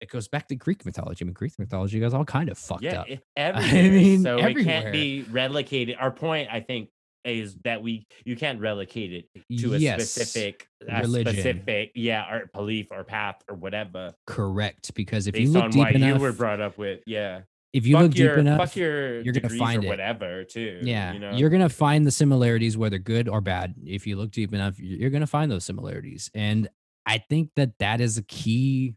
it 0.00 0.10
goes 0.10 0.28
back 0.28 0.48
to 0.48 0.54
Greek 0.54 0.84
mythology. 0.84 1.24
I 1.24 1.26
mean, 1.26 1.32
Greek 1.32 1.58
mythology 1.58 1.98
guys 2.00 2.12
all 2.14 2.24
kind 2.24 2.48
of 2.48 2.58
fucked 2.58 2.82
yeah, 2.82 3.00
up. 3.00 3.06
everywhere. 3.36 3.90
mean, 3.90 4.22
so 4.22 4.38
it 4.38 4.62
can't 4.64 4.92
be 4.92 5.24
relocated. 5.30 5.96
Our 5.98 6.10
point, 6.10 6.48
I 6.52 6.60
think, 6.60 6.90
is 7.24 7.56
that 7.64 7.82
we 7.82 8.06
you 8.24 8.36
can't 8.36 8.60
replicate 8.60 9.12
it 9.12 9.60
to 9.60 9.74
a 9.74 9.78
Yes, 9.78 10.10
specific 10.10 10.68
a 10.86 11.00
religion. 11.00 11.32
specific 11.32 11.90
yeah 11.94 12.30
or 12.30 12.50
belief 12.52 12.88
or 12.90 13.02
path 13.02 13.36
or 13.48 13.56
whatever 13.56 14.12
Correct, 14.26 14.92
because 14.94 15.26
if 15.26 15.38
you 15.38 15.48
look 15.48 15.64
on 15.64 15.70
deep 15.70 15.78
what 15.78 15.94
enough, 15.94 16.16
you 16.16 16.22
were 16.22 16.32
brought 16.32 16.60
up 16.60 16.76
with. 16.76 17.00
Yeah, 17.06 17.42
if 17.72 17.86
you 17.86 17.94
fuck 17.94 18.02
look 18.02 18.16
your 18.18 18.36
deep 18.36 18.40
enough, 18.40 18.58
fuck 18.58 18.76
your 18.76 19.22
you're 19.22 19.32
gonna 19.32 19.48
find 19.48 19.82
or 19.84 19.86
it. 19.86 19.88
whatever 19.88 20.44
too. 20.44 20.80
yeah, 20.82 21.12
you 21.14 21.18
know? 21.18 21.32
you're 21.32 21.50
gonna 21.50 21.70
find 21.70 22.06
the 22.06 22.10
similarities, 22.10 22.76
whether 22.76 22.98
good 22.98 23.26
or 23.28 23.40
bad. 23.40 23.74
If 23.86 24.06
you 24.06 24.16
look 24.16 24.30
deep 24.30 24.52
enough, 24.52 24.78
you're 24.78 25.10
gonna 25.10 25.26
find 25.26 25.50
those 25.50 25.64
similarities, 25.64 26.30
and 26.34 26.68
I 27.06 27.18
think 27.18 27.50
that 27.56 27.78
that 27.78 28.00
is 28.00 28.18
a 28.18 28.22
key 28.22 28.94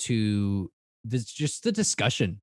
to 0.00 0.70
this, 1.04 1.24
just 1.24 1.64
the 1.64 1.72
discussion 1.72 2.40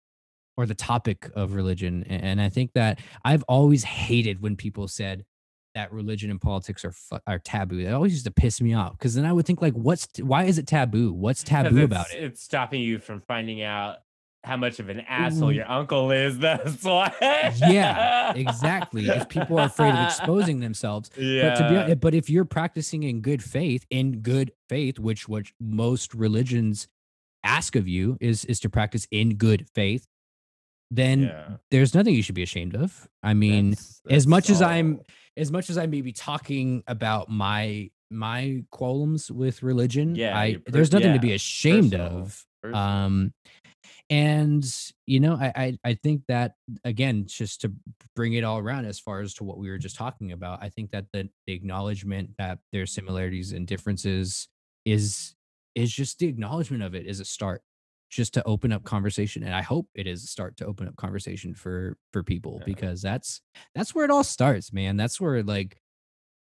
or 0.58 0.66
the 0.66 0.76
topic 0.76 1.30
of 1.36 1.54
religion. 1.54 2.04
And 2.04 2.42
I 2.42 2.50
think 2.50 2.74
that 2.74 3.00
I've 3.24 3.44
always 3.44 3.84
hated 3.84 4.42
when 4.42 4.56
people 4.56 4.88
said 4.88 5.26
that 5.76 5.92
religion 5.92 6.30
and 6.30 6.40
politics 6.40 6.86
are 6.86 6.94
are 7.26 7.40
taboo. 7.40 7.80
It 7.80 7.92
always 7.92 8.14
used 8.14 8.26
to 8.26 8.32
piss 8.32 8.62
me 8.62 8.74
off 8.74 8.92
because 8.92 9.16
then 9.16 9.26
I 9.26 9.34
would 9.34 9.46
think 9.46 9.62
like, 9.62 9.74
what's 9.74 10.08
why 10.20 10.44
is 10.44 10.58
it 10.58 10.68
taboo? 10.68 11.12
What's 11.12 11.44
taboo 11.44 11.84
about 11.84 12.14
it? 12.14 12.24
It's 12.24 12.44
stopping 12.44 12.82
you 12.82 13.00
from 13.00 13.22
finding 13.22 13.64
out 13.64 13.98
how 14.44 14.58
much 14.58 14.80
of 14.80 14.90
an 14.90 15.00
asshole 15.02 15.50
Ooh. 15.50 15.52
your 15.54 15.70
uncle 15.70 16.12
is. 16.12 16.38
That's 16.48 16.84
why. 16.84 17.14
Yeah, 17.22 18.34
exactly. 18.36 19.08
If 19.08 19.30
people 19.30 19.60
are 19.60 19.68
afraid 19.68 19.94
of 19.96 20.06
exposing 20.06 20.60
themselves, 20.60 21.10
Yeah. 21.18 21.50
But 21.50 21.56
to 21.56 21.86
be 21.88 21.96
but 21.96 22.14
if 22.14 22.30
you're 22.30 22.46
practicing 22.46 23.04
in 23.04 23.22
good 23.22 23.44
faith, 23.44 23.86
in 23.90 24.20
good 24.20 24.52
faith, 24.70 25.00
which 25.00 25.28
which 25.30 25.54
most 25.60 26.14
religions 26.14 26.88
ask 27.44 27.76
of 27.76 27.88
you 27.88 28.18
is 28.22 28.46
is 28.46 28.60
to 28.62 28.70
practice 28.70 29.08
in 29.12 29.36
good 29.36 29.66
faith, 29.74 30.06
then 30.92 31.24
yeah. 31.24 31.48
there's 31.72 31.94
nothing 31.96 32.14
you 32.14 32.22
should 32.22 32.36
be 32.36 32.44
ashamed 32.44 32.76
of. 32.76 33.08
I 33.22 33.34
mean, 33.34 33.72
That's- 33.72 34.02
as 34.10 34.24
that's 34.24 34.28
much 34.28 34.50
as 34.50 34.62
I'm 34.62 35.00
as 35.38 35.52
much 35.52 35.70
as 35.70 35.78
I 35.78 35.86
may 35.88 36.02
be 36.02 36.12
talking 36.12 36.84
about 36.88 37.30
my 37.30 37.90
my 38.12 38.64
qualms 38.72 39.32
with 39.32 39.64
religion, 39.64 40.16
Yeah, 40.16 40.38
I 40.38 40.56
per- 40.56 40.72
there's 40.72 40.92
nothing 40.92 41.14
to 41.14 41.20
be 41.20 41.34
ashamed 41.34 41.92
personal- 41.94 42.18
of. 42.22 42.46
personal. 42.62 42.82
Um 42.82 43.34
and 44.14 44.64
you 45.08 45.20
know, 45.20 45.36
I, 45.36 45.52
I 45.56 45.78
I 45.84 45.94
think 45.96 46.22
that 46.28 46.56
again, 46.84 47.26
just 47.28 47.62
to 47.62 47.72
bring 48.16 48.34
it 48.34 48.44
all 48.44 48.60
around 48.60 48.86
as 48.86 49.00
far 49.00 49.22
as 49.22 49.34
to 49.36 49.44
what 49.44 49.58
we 49.58 49.70
were 49.70 49.78
just 49.80 49.96
talking 49.96 50.32
about, 50.32 50.60
I 50.62 50.70
think 50.70 50.92
that 50.92 51.06
the, 51.14 51.30
the 51.48 51.54
acknowledgement 51.54 52.32
that 52.38 52.60
there's 52.72 52.92
similarities 52.94 53.52
and 53.52 53.66
differences 53.68 54.48
is 54.86 55.36
is 55.76 55.92
just 55.92 56.20
the 56.20 56.28
acknowledgement 56.28 56.84
of 56.84 56.94
it 56.94 57.06
is 57.08 57.20
a 57.20 57.26
start 57.26 57.62
just 58.12 58.34
to 58.36 58.44
open 58.44 58.72
up 58.72 58.84
conversation 58.84 59.42
and 59.44 59.56
i 59.56 59.62
hope 59.64 59.88
it 59.96 60.06
is 60.06 60.24
a 60.24 60.28
start 60.28 60.56
to 60.56 60.66
open 60.68 60.88
up 60.88 60.96
conversation 60.98 61.56
for 61.56 61.98
for 62.12 62.22
people 62.22 62.58
Yeah. 62.60 62.66
because 62.66 63.02
that's 63.02 63.42
that's 63.74 63.96
where 63.96 64.06
it 64.06 64.12
all 64.12 64.24
starts 64.24 64.72
man 64.72 64.98
that's 64.98 65.20
where 65.20 65.42
like 65.42 65.80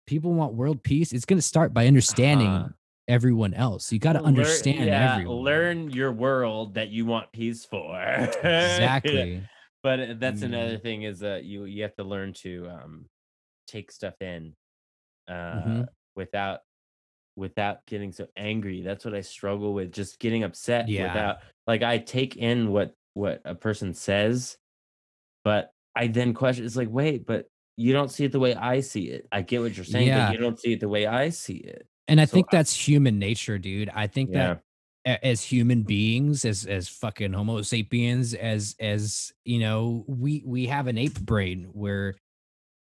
people 0.05 0.33
want 0.33 0.53
world 0.53 0.83
peace 0.83 1.13
it's 1.13 1.23
going 1.23 1.37
to 1.37 1.41
start 1.53 1.73
by 1.73 1.87
understanding 1.87 2.47
Uh-huh. 2.49 2.67
Everyone 3.07 3.53
else 3.53 3.91
you 3.91 3.99
got 3.99 4.13
to 4.13 4.19
Learn- 4.19 4.27
understand 4.27 4.85
yeah, 4.85 5.13
everyone 5.15 5.37
Learn 5.43 5.89
your 5.89 6.11
world 6.11 6.75
that 6.75 6.89
you 6.89 7.05
want 7.05 7.31
peace 7.31 7.65
for. 7.65 7.99
exactly 8.43 9.43
but 9.83 9.99
uh, 9.99 10.13
that's 10.17 10.43
another 10.43 10.77
thing 10.77 11.03
is 11.03 11.19
that 11.19 11.43
you 11.43 11.65
you 11.65 11.81
have 11.83 11.95
to 11.95 12.03
learn 12.03 12.31
to 12.33 12.67
um 12.69 13.05
take 13.67 13.91
stuff 13.91 14.13
in 14.21 14.53
uh 15.27 15.33
Mhm. 15.33 15.87
without 16.15 16.59
without 17.35 17.85
getting 17.87 18.11
so 18.11 18.27
angry 18.37 18.81
that's 18.81 19.03
what 19.05 19.15
i 19.15 19.21
struggle 19.21 19.73
with 19.73 19.91
just 19.91 20.19
getting 20.19 20.43
upset 20.43 20.87
Yeah. 20.87 21.03
without 21.07 21.37
like 21.65 21.81
i 21.81 21.97
take 21.97 22.35
in 22.37 22.71
what 22.71 22.93
what 23.13 23.41
a 23.45 23.55
person 23.55 23.93
says 23.93 24.57
but 25.43 25.71
i 25.95 26.07
then 26.07 26.33
question 26.33 26.65
it's 26.65 26.75
like 26.75 26.89
wait 26.89 27.25
but 27.25 27.47
you 27.77 27.93
don't 27.93 28.11
see 28.11 28.25
it 28.25 28.31
the 28.31 28.39
way 28.39 28.53
i 28.55 28.81
see 28.81 29.05
it 29.09 29.27
i 29.31 29.41
get 29.41 29.61
what 29.61 29.75
you're 29.75 29.85
saying 29.85 30.07
Yeah. 30.07 30.27
but 30.27 30.33
you 30.33 30.39
don't 30.39 30.59
see 30.59 30.73
it 30.73 30.79
the 30.81 30.89
way 30.89 31.07
i 31.07 31.29
see 31.29 31.55
it 31.55 31.87
and 32.11 32.21
i 32.21 32.25
So 32.25 32.33
think 32.35 32.47
I- 32.51 32.57
that's 32.57 32.75
human 32.75 33.17
nature 33.17 33.57
dude. 33.57 33.89
I 33.89 34.05
think 34.07 34.29
yeah. 34.31 34.57
that 35.05 35.23
as 35.23 35.41
human 35.41 35.81
beings 35.81 36.45
as 36.45 36.65
as 36.67 36.87
fucking 36.87 37.33
homo 37.33 37.63
sapiens 37.63 38.35
as 38.35 38.75
as 38.79 39.33
you 39.45 39.59
know 39.59 40.05
we 40.07 40.43
we 40.45 40.67
have 40.67 40.85
an 40.85 40.97
ape 40.99 41.19
brain 41.21 41.69
where 41.73 42.13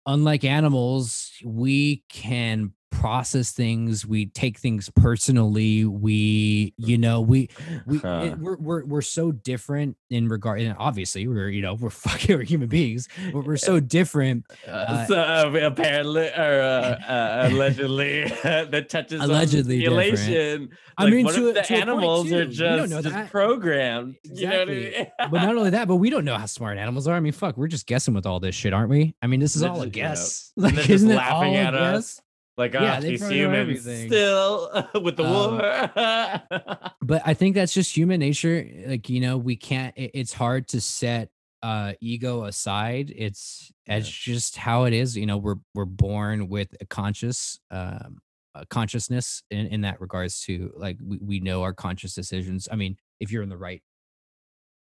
unlike 0.06 0.46
animals 0.46 1.34
we 1.44 2.04
can 2.08 2.72
process 2.90 3.52
things 3.52 4.06
we 4.06 4.26
take 4.28 4.58
things 4.58 4.90
personally 4.96 5.86
we 5.86 6.74
you 6.78 6.98
know 6.98 7.22
we 7.22 7.50
we 7.86 7.98
Huh. 8.00 8.22
it, 8.24 8.40
we're, 8.40 8.58
we're 8.58 8.86
we're 8.86 9.02
so 9.02 9.32
different 9.32 9.98
in 10.10 10.28
regard 10.30 10.62
and 10.62 10.76
obviously 10.80 11.28
we're 11.28 11.50
you 11.50 11.62
know 11.62 11.74
we're 11.74 11.90
fucking 12.08 12.38
we're 12.38 12.44
human 12.44 12.70
beings 12.70 13.08
but 13.34 13.46
we're 13.46 13.58
so 13.58 13.80
different 13.80 14.46
Uh, 14.68 14.72
Uh, 14.72 15.06
so 15.06 15.20
uh, 15.20 15.60
apparently 15.66 16.28
or 16.30 16.62
uh, 16.62 16.98
uh, 17.08 17.50
allegedly 17.52 18.24
that 18.44 18.88
touches 18.90 19.22
Allegedly 19.22 19.86
on 19.86 19.94
different. 19.96 20.72
I 20.98 21.04
Like, 21.04 21.14
mean, 21.14 21.26
what 21.26 21.36
to 21.36 21.48
if 21.50 21.54
the 21.56 21.62
to 21.62 21.74
a 21.74 21.78
point, 21.78 21.82
animals 21.90 22.32
are 22.32 22.46
just, 22.46 22.90
know 22.90 23.02
just 23.02 23.32
programmed? 23.32 24.16
You 24.24 24.48
know 24.48 24.60
what 24.60 24.70
I 24.70 24.72
Exactly. 24.72 24.98
mean? 24.98 25.32
but 25.32 25.42
not 25.44 25.56
only 25.58 25.70
that, 25.72 25.88
but 25.88 25.98
we 25.98 26.10
don't 26.10 26.26
know 26.26 26.36
how 26.38 26.46
smart 26.48 26.78
animals 26.80 27.08
are. 27.08 27.16
I 27.16 27.20
mean, 27.20 27.34
fuck, 27.34 27.56
we're 27.58 27.68
just 27.68 27.86
guessing 27.86 28.14
with 28.16 28.26
all 28.26 28.40
this 28.40 28.56
shit, 28.56 28.74
aren't 28.74 28.90
we? 28.90 29.14
I 29.22 29.28
mean, 29.28 29.40
this 29.40 29.56
is 29.56 29.62
all 29.64 29.82
a 29.82 29.88
guess. 29.90 30.52
And 30.56 30.64
Like, 30.66 30.74
they're 30.76 30.84
just 30.86 30.96
isn't 30.96 31.12
it 31.12 31.16
laughing 31.16 31.50
all 31.50 31.56
a 31.56 31.60
at 31.60 31.72
guess? 31.74 31.96
us. 31.98 32.22
Like, 32.58 32.74
Yeah, 32.74 32.98
oh, 32.98 33.02
these 33.02 33.28
humans 33.28 33.82
still 33.82 34.88
with 35.02 35.18
the 35.18 35.24
Um, 35.24 35.58
war. 35.58 36.82
But 37.02 37.22
I 37.26 37.34
think 37.36 37.56
that's 37.56 37.74
just 37.74 37.96
human 37.96 38.20
nature. 38.20 38.68
Like, 38.86 39.10
you 39.10 39.22
know, 39.22 39.38
we 39.38 39.56
can't. 39.56 39.94
It, 39.98 40.12
it's 40.14 40.34
hard 40.34 40.68
to 40.70 40.82
set 40.82 41.30
uh 41.64 41.94
ego 42.02 42.44
aside. 42.46 43.12
It's 43.16 43.72
it's 43.86 44.10
just 44.10 44.58
how 44.58 44.84
it 44.86 44.94
is. 44.94 45.16
You 45.16 45.26
know, 45.26 45.38
we're 45.38 45.56
we're 45.74 45.86
born 45.86 46.50
with 46.50 46.76
a 46.82 46.86
conscious 46.86 47.60
um 47.72 48.20
a 48.56 48.66
consciousness 48.66 49.44
in 49.52 49.68
in 49.68 49.82
that 49.82 50.02
regards 50.02 50.42
to 50.42 50.72
like 50.76 50.98
we, 51.04 51.18
we 51.18 51.40
know 51.40 51.62
our 51.64 51.74
conscious 51.74 52.14
decisions. 52.14 52.68
I 52.72 52.76
mean, 52.76 52.98
if 53.20 53.32
you're 53.32 53.44
in 53.44 53.50
the 53.50 53.58
right. 53.58 53.82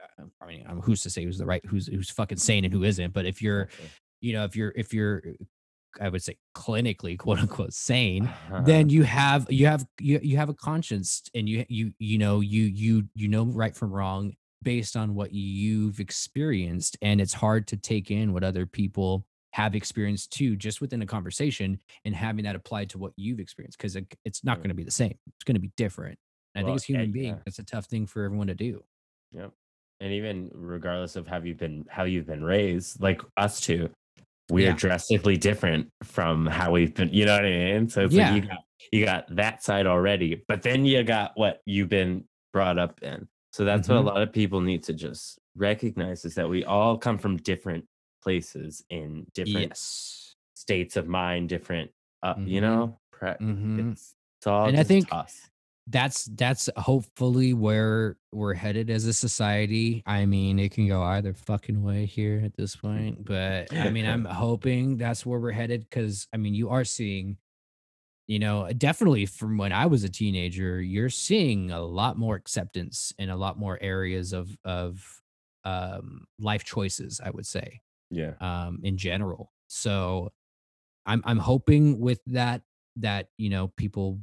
uh, 0.02 0.24
I 0.40 0.46
mean, 0.46 0.64
um, 0.68 0.80
who's 0.80 1.02
to 1.02 1.10
say 1.10 1.24
who's 1.24 1.38
the 1.38 1.46
right, 1.46 1.64
who's 1.66 1.86
who's 1.86 2.10
fucking 2.10 2.38
sane 2.38 2.64
and 2.64 2.72
who 2.72 2.84
isn't? 2.84 3.12
But 3.12 3.26
if 3.26 3.42
you're, 3.42 3.68
you 4.20 4.32
know, 4.32 4.44
if 4.44 4.56
you're 4.56 4.72
if 4.76 4.94
you're, 4.94 5.22
I 6.00 6.08
would 6.08 6.22
say 6.22 6.36
clinically 6.54 7.18
quote 7.18 7.38
unquote 7.38 7.72
sane, 7.72 8.26
Uh-huh. 8.26 8.62
then 8.62 8.88
you 8.88 9.02
have 9.04 9.46
you 9.50 9.66
have 9.66 9.86
you, 10.00 10.20
you 10.22 10.36
have 10.36 10.48
a 10.48 10.54
conscience 10.54 11.22
and 11.34 11.48
you 11.48 11.64
you 11.68 11.92
you 11.98 12.18
know 12.18 12.40
you 12.40 12.62
you 12.64 13.08
you 13.14 13.28
know 13.28 13.44
right 13.44 13.74
from 13.74 13.92
wrong 13.92 14.34
based 14.62 14.96
on 14.96 15.14
what 15.14 15.32
you've 15.32 16.00
experienced 16.00 16.96
and 17.02 17.20
it's 17.20 17.32
hard 17.34 17.66
to 17.68 17.76
take 17.76 18.10
in 18.10 18.32
what 18.32 18.42
other 18.42 18.66
people 18.66 19.24
have 19.52 19.74
experienced 19.74 20.32
too 20.32 20.56
just 20.56 20.80
within 20.80 21.00
a 21.02 21.06
conversation 21.06 21.78
and 22.04 22.14
having 22.14 22.44
that 22.44 22.56
applied 22.56 22.90
to 22.90 22.98
what 22.98 23.12
you've 23.16 23.38
experienced 23.40 23.78
because 23.78 23.96
it, 23.96 24.06
it's 24.24 24.42
not 24.44 24.52
Right. 24.56 24.64
going 24.64 24.68
to 24.70 24.74
be 24.74 24.82
the 24.84 24.90
same 24.90 25.16
it's 25.28 25.44
going 25.44 25.54
to 25.54 25.60
be 25.60 25.70
different 25.76 26.18
And 26.54 26.64
i 26.64 26.68
think 26.68 26.76
as 26.76 26.84
human 26.84 27.12
being 27.12 27.34
yeah. 27.34 27.42
it's 27.46 27.58
a 27.58 27.62
tough 27.64 27.86
thing 27.86 28.06
for 28.06 28.24
everyone 28.24 28.48
to 28.48 28.54
do 28.54 28.82
Yep. 29.32 29.52
And 30.00 30.12
even 30.12 30.50
regardless 30.52 31.16
of 31.16 31.26
how 31.26 31.38
you've 31.38 31.56
been 31.58 31.84
how 31.88 32.04
you've 32.04 32.26
been 32.26 32.44
raised, 32.44 33.00
like 33.00 33.22
us 33.38 33.60
two, 33.60 33.88
we 34.50 34.64
Yeah. 34.64 34.70
are 34.72 34.76
drastically 34.76 35.36
different 35.36 35.90
from 36.02 36.46
how 36.46 36.72
we've 36.72 36.94
been. 36.94 37.12
You 37.12 37.26
know 37.26 37.34
what 37.36 37.44
I 37.44 37.50
mean? 37.50 37.88
So 37.88 38.04
it's 38.04 38.14
Yeah. 38.14 38.32
like 38.32 38.42
you 38.42 38.48
got 38.48 38.58
you 38.92 39.04
got 39.04 39.34
that 39.34 39.64
side 39.64 39.84
already, 39.86 40.44
but 40.46 40.62
then 40.62 40.84
you 40.84 41.02
got 41.02 41.32
what 41.34 41.60
you've 41.66 41.88
been 41.88 42.24
brought 42.52 42.78
up 42.78 43.02
in. 43.02 43.26
So 43.52 43.64
that's 43.64 43.88
Mhm. 43.88 43.94
what 43.94 44.00
a 44.00 44.06
lot 44.14 44.22
of 44.22 44.32
people 44.32 44.60
need 44.60 44.84
to 44.84 44.92
just 44.92 45.40
recognize 45.56 46.24
is 46.24 46.36
that 46.36 46.48
we 46.48 46.64
all 46.64 46.96
come 46.96 47.18
from 47.18 47.36
different 47.38 47.84
places 48.22 48.84
in 48.90 49.26
different 49.34 49.68
yes 49.70 50.34
states 50.54 50.96
of 50.96 51.08
mind, 51.08 51.48
different 51.48 51.90
uh, 52.22 52.34
you 52.38 52.60
Mhm. 52.60 52.62
know, 52.62 52.98
pre- 53.12 53.30
Mhm. 53.30 53.92
it's, 53.92 54.14
it's 54.38 54.46
all 54.46 54.66
And 54.66 54.76
I 54.76 54.80
just 54.80 54.88
think- 54.88 55.12
us. 55.12 55.50
That's 55.88 56.24
that's 56.24 56.68
hopefully 56.76 57.54
where 57.54 58.16
we're 58.32 58.54
headed 58.54 58.90
as 58.90 59.04
a 59.06 59.12
society. 59.12 60.02
I 60.06 60.26
mean, 60.26 60.58
it 60.58 60.72
can 60.72 60.88
go 60.88 61.02
either 61.02 61.32
fucking 61.32 61.82
way 61.82 62.06
here 62.06 62.42
at 62.44 62.56
this 62.56 62.74
point, 62.76 63.24
but 63.24 63.72
I 63.72 63.90
mean, 63.90 64.06
I'm 64.06 64.24
hoping 64.46 64.96
that's 64.96 65.24
where 65.24 65.38
we're 65.38 65.52
headed 65.52 65.82
because 65.82 66.26
I 66.32 66.38
mean, 66.38 66.54
you 66.54 66.70
are 66.70 66.84
seeing 66.84 67.38
you 68.28 68.40
know, 68.40 68.68
definitely 68.76 69.24
from 69.24 69.56
when 69.56 69.72
I 69.72 69.86
was 69.86 70.02
a 70.02 70.08
teenager, 70.08 70.82
you're 70.82 71.10
seeing 71.10 71.70
a 71.70 71.80
lot 71.80 72.18
more 72.18 72.34
acceptance 72.34 73.12
in 73.20 73.30
a 73.30 73.36
lot 73.36 73.56
more 73.56 73.78
areas 73.80 74.32
of 74.32 74.56
of 74.64 75.22
um, 75.64 76.26
life 76.40 76.64
choices. 76.64 77.20
I 77.24 77.30
would 77.30 77.46
say, 77.46 77.80
Yeah. 78.10 78.32
um, 78.40 78.80
in 78.82 78.96
general. 78.96 79.52
So 79.68 80.32
I'm 81.06 81.22
I'm 81.24 81.38
hoping 81.38 82.00
with 82.00 82.20
that 82.26 82.62
that 82.96 83.28
you 83.38 83.48
know 83.48 83.68
people 83.76 84.18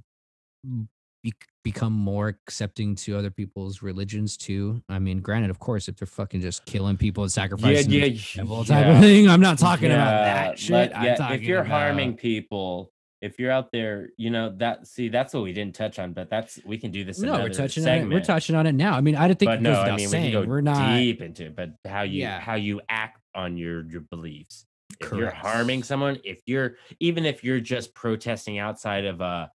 m- 0.65 0.89
bec 1.23 1.47
become 1.63 1.93
more 1.93 2.27
accepting 2.27 2.93
to 2.95 3.17
other 3.17 3.31
people's 3.31 3.81
religions 3.81 4.35
too. 4.37 4.81
I 4.89 4.99
mean, 4.99 5.19
granted, 5.21 5.49
of 5.49 5.59
course, 5.59 5.87
if 5.87 5.95
they're 5.95 6.05
fucking 6.05 6.41
just 6.41 6.65
killing 6.65 6.97
people 6.97 7.23
and 7.23 7.31
sacrificing 7.31 7.91
yeah, 7.91 8.05
the 8.07 8.11
y- 8.13 8.19
devil 8.35 8.63
type 8.65 8.85
of 8.85 8.99
thing, 8.99 9.29
I'm 9.29 9.39
not 9.41 9.57
talking 9.57 9.91
about 9.91 10.11
that 10.25 10.59
shit. 10.59 10.91
I'm 10.95 11.03
yeah, 11.05 11.31
if 11.33 11.41
you're 11.43 11.61
about, 11.61 11.71
harming 11.71 12.17
people, 12.17 12.91
if 13.21 13.39
you're 13.39 13.51
out 13.51 13.71
there, 13.71 14.09
you 14.17 14.29
know 14.29 14.53
that. 14.57 14.85
See, 14.87 15.07
that's 15.07 15.33
what 15.33 15.43
we 15.43 15.53
didn't 15.53 15.75
touch 15.75 15.99
on, 15.99 16.11
but 16.11 16.29
that's 16.29 16.59
we 16.65 16.77
can 16.77 16.91
do 16.91 17.05
this. 17.05 17.19
no, 17.19 17.39
we're 17.39 17.49
touching 17.49 17.87
on 17.87 17.97
it. 17.97 18.09
We're 18.09 18.19
touching 18.19 18.55
on 18.55 18.67
it 18.67 18.73
now. 18.73 18.93
I 18.95 19.01
mean, 19.01 19.15
I 19.15 19.27
didn't 19.29 19.39
think 19.39 19.51
but 19.51 19.61
no, 19.61 19.79
I 19.79 19.95
mean 19.95 20.09
saying 20.09 20.25
we 20.25 20.31
can 20.31 20.43
go 20.43 20.47
we're 20.49 20.61
not. 20.61 20.97
deep 20.97 21.21
into 21.21 21.45
it. 21.45 21.55
But 21.55 21.71
how 21.87 22.01
you 22.01 22.21
Yeah. 22.21 22.39
how 22.41 22.55
you 22.55 22.81
act 22.89 23.21
on 23.33 23.55
your 23.57 23.89
your 23.89 24.01
beliefs. 24.01 24.65
If 24.99 25.11
you're 25.13 25.31
harming 25.31 25.83
someone, 25.83 26.19
if 26.25 26.41
you're 26.45 26.75
even 26.99 27.25
if 27.25 27.43
you're 27.43 27.59
just 27.61 27.93
protesting 27.93 28.59
outside 28.59 29.05
of 29.05 29.21
a 29.21 29.49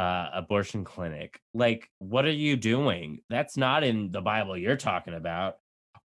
uh, 0.00 0.30
abortion 0.32 0.82
clinic, 0.84 1.40
like 1.52 1.88
what 1.98 2.24
are 2.24 2.30
you 2.46 2.56
doing? 2.56 3.20
That's 3.28 3.56
not 3.56 3.84
in 3.84 4.10
the 4.10 4.20
Bible 4.22 4.56
you're 4.56 4.76
talking 4.76 5.14
about. 5.14 5.56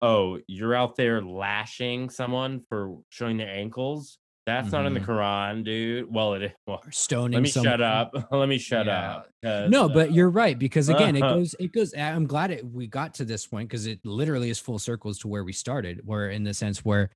Oh, 0.01 0.39
you're 0.47 0.75
out 0.75 0.95
there 0.95 1.21
lashing 1.21 2.09
someone 2.09 2.61
for 2.69 2.97
showing 3.09 3.37
their 3.37 3.49
ankles. 3.63 4.17
That's 4.45 4.71
not 4.73 4.85
in 4.85 4.93
the 4.93 4.99
Mhm. 4.99 5.05
Quran, 5.05 5.63
dude. 5.63 6.13
Well, 6.13 6.33
it 6.33 6.41
is. 6.43 6.51
Well, 6.67 6.81
or 6.85 6.91
stoning 6.91 7.33
let 7.37 7.43
me 7.43 7.49
someone. 7.49 7.71
shut 7.71 7.81
up. 7.81 8.11
let 8.31 8.49
me 8.49 8.57
shut 8.57 8.87
Yeah. 8.87 9.21
up. 9.43 9.69
No, 9.69 9.85
uh, 9.85 9.87
but 9.89 10.11
you're 10.11 10.29
right 10.29 10.57
because 10.59 10.89
again, 10.89 11.15
it 11.15 11.21
Uh-huh. 11.23 11.35
goes. 11.39 11.55
It 11.59 11.71
goes. 11.71 11.93
I'm 11.95 12.27
glad 12.27 12.51
it, 12.51 12.65
we 12.65 12.87
got 12.87 13.13
to 13.15 13.25
this 13.25 13.45
point 13.47 13.69
because 13.69 13.85
it 13.85 13.99
literally 14.03 14.49
is 14.49 14.59
full 14.59 14.79
circles 14.79 15.19
to 15.19 15.27
where 15.29 15.43
we 15.45 15.53
started. 15.53 16.01
Where 16.03 16.29
in 16.29 16.43
the 16.43 16.53
sense 16.53 16.83
where 16.83 17.09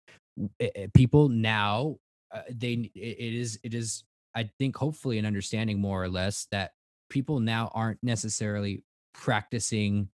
people 0.94 1.28
now 1.30 1.98
uh, 2.34 2.42
they 2.54 2.74
it, 2.96 3.18
it 3.28 3.34
is 3.34 3.60
it 3.64 3.74
is 3.74 4.04
I 4.38 4.50
think 4.60 4.76
hopefully 4.78 5.18
an 5.18 5.26
understanding 5.26 5.80
more 5.82 6.04
or 6.04 6.10
less 6.10 6.48
that 6.52 6.72
people 7.10 7.40
now 7.40 7.72
aren't 7.74 8.02
necessarily 8.04 8.84
practicing 9.14 10.10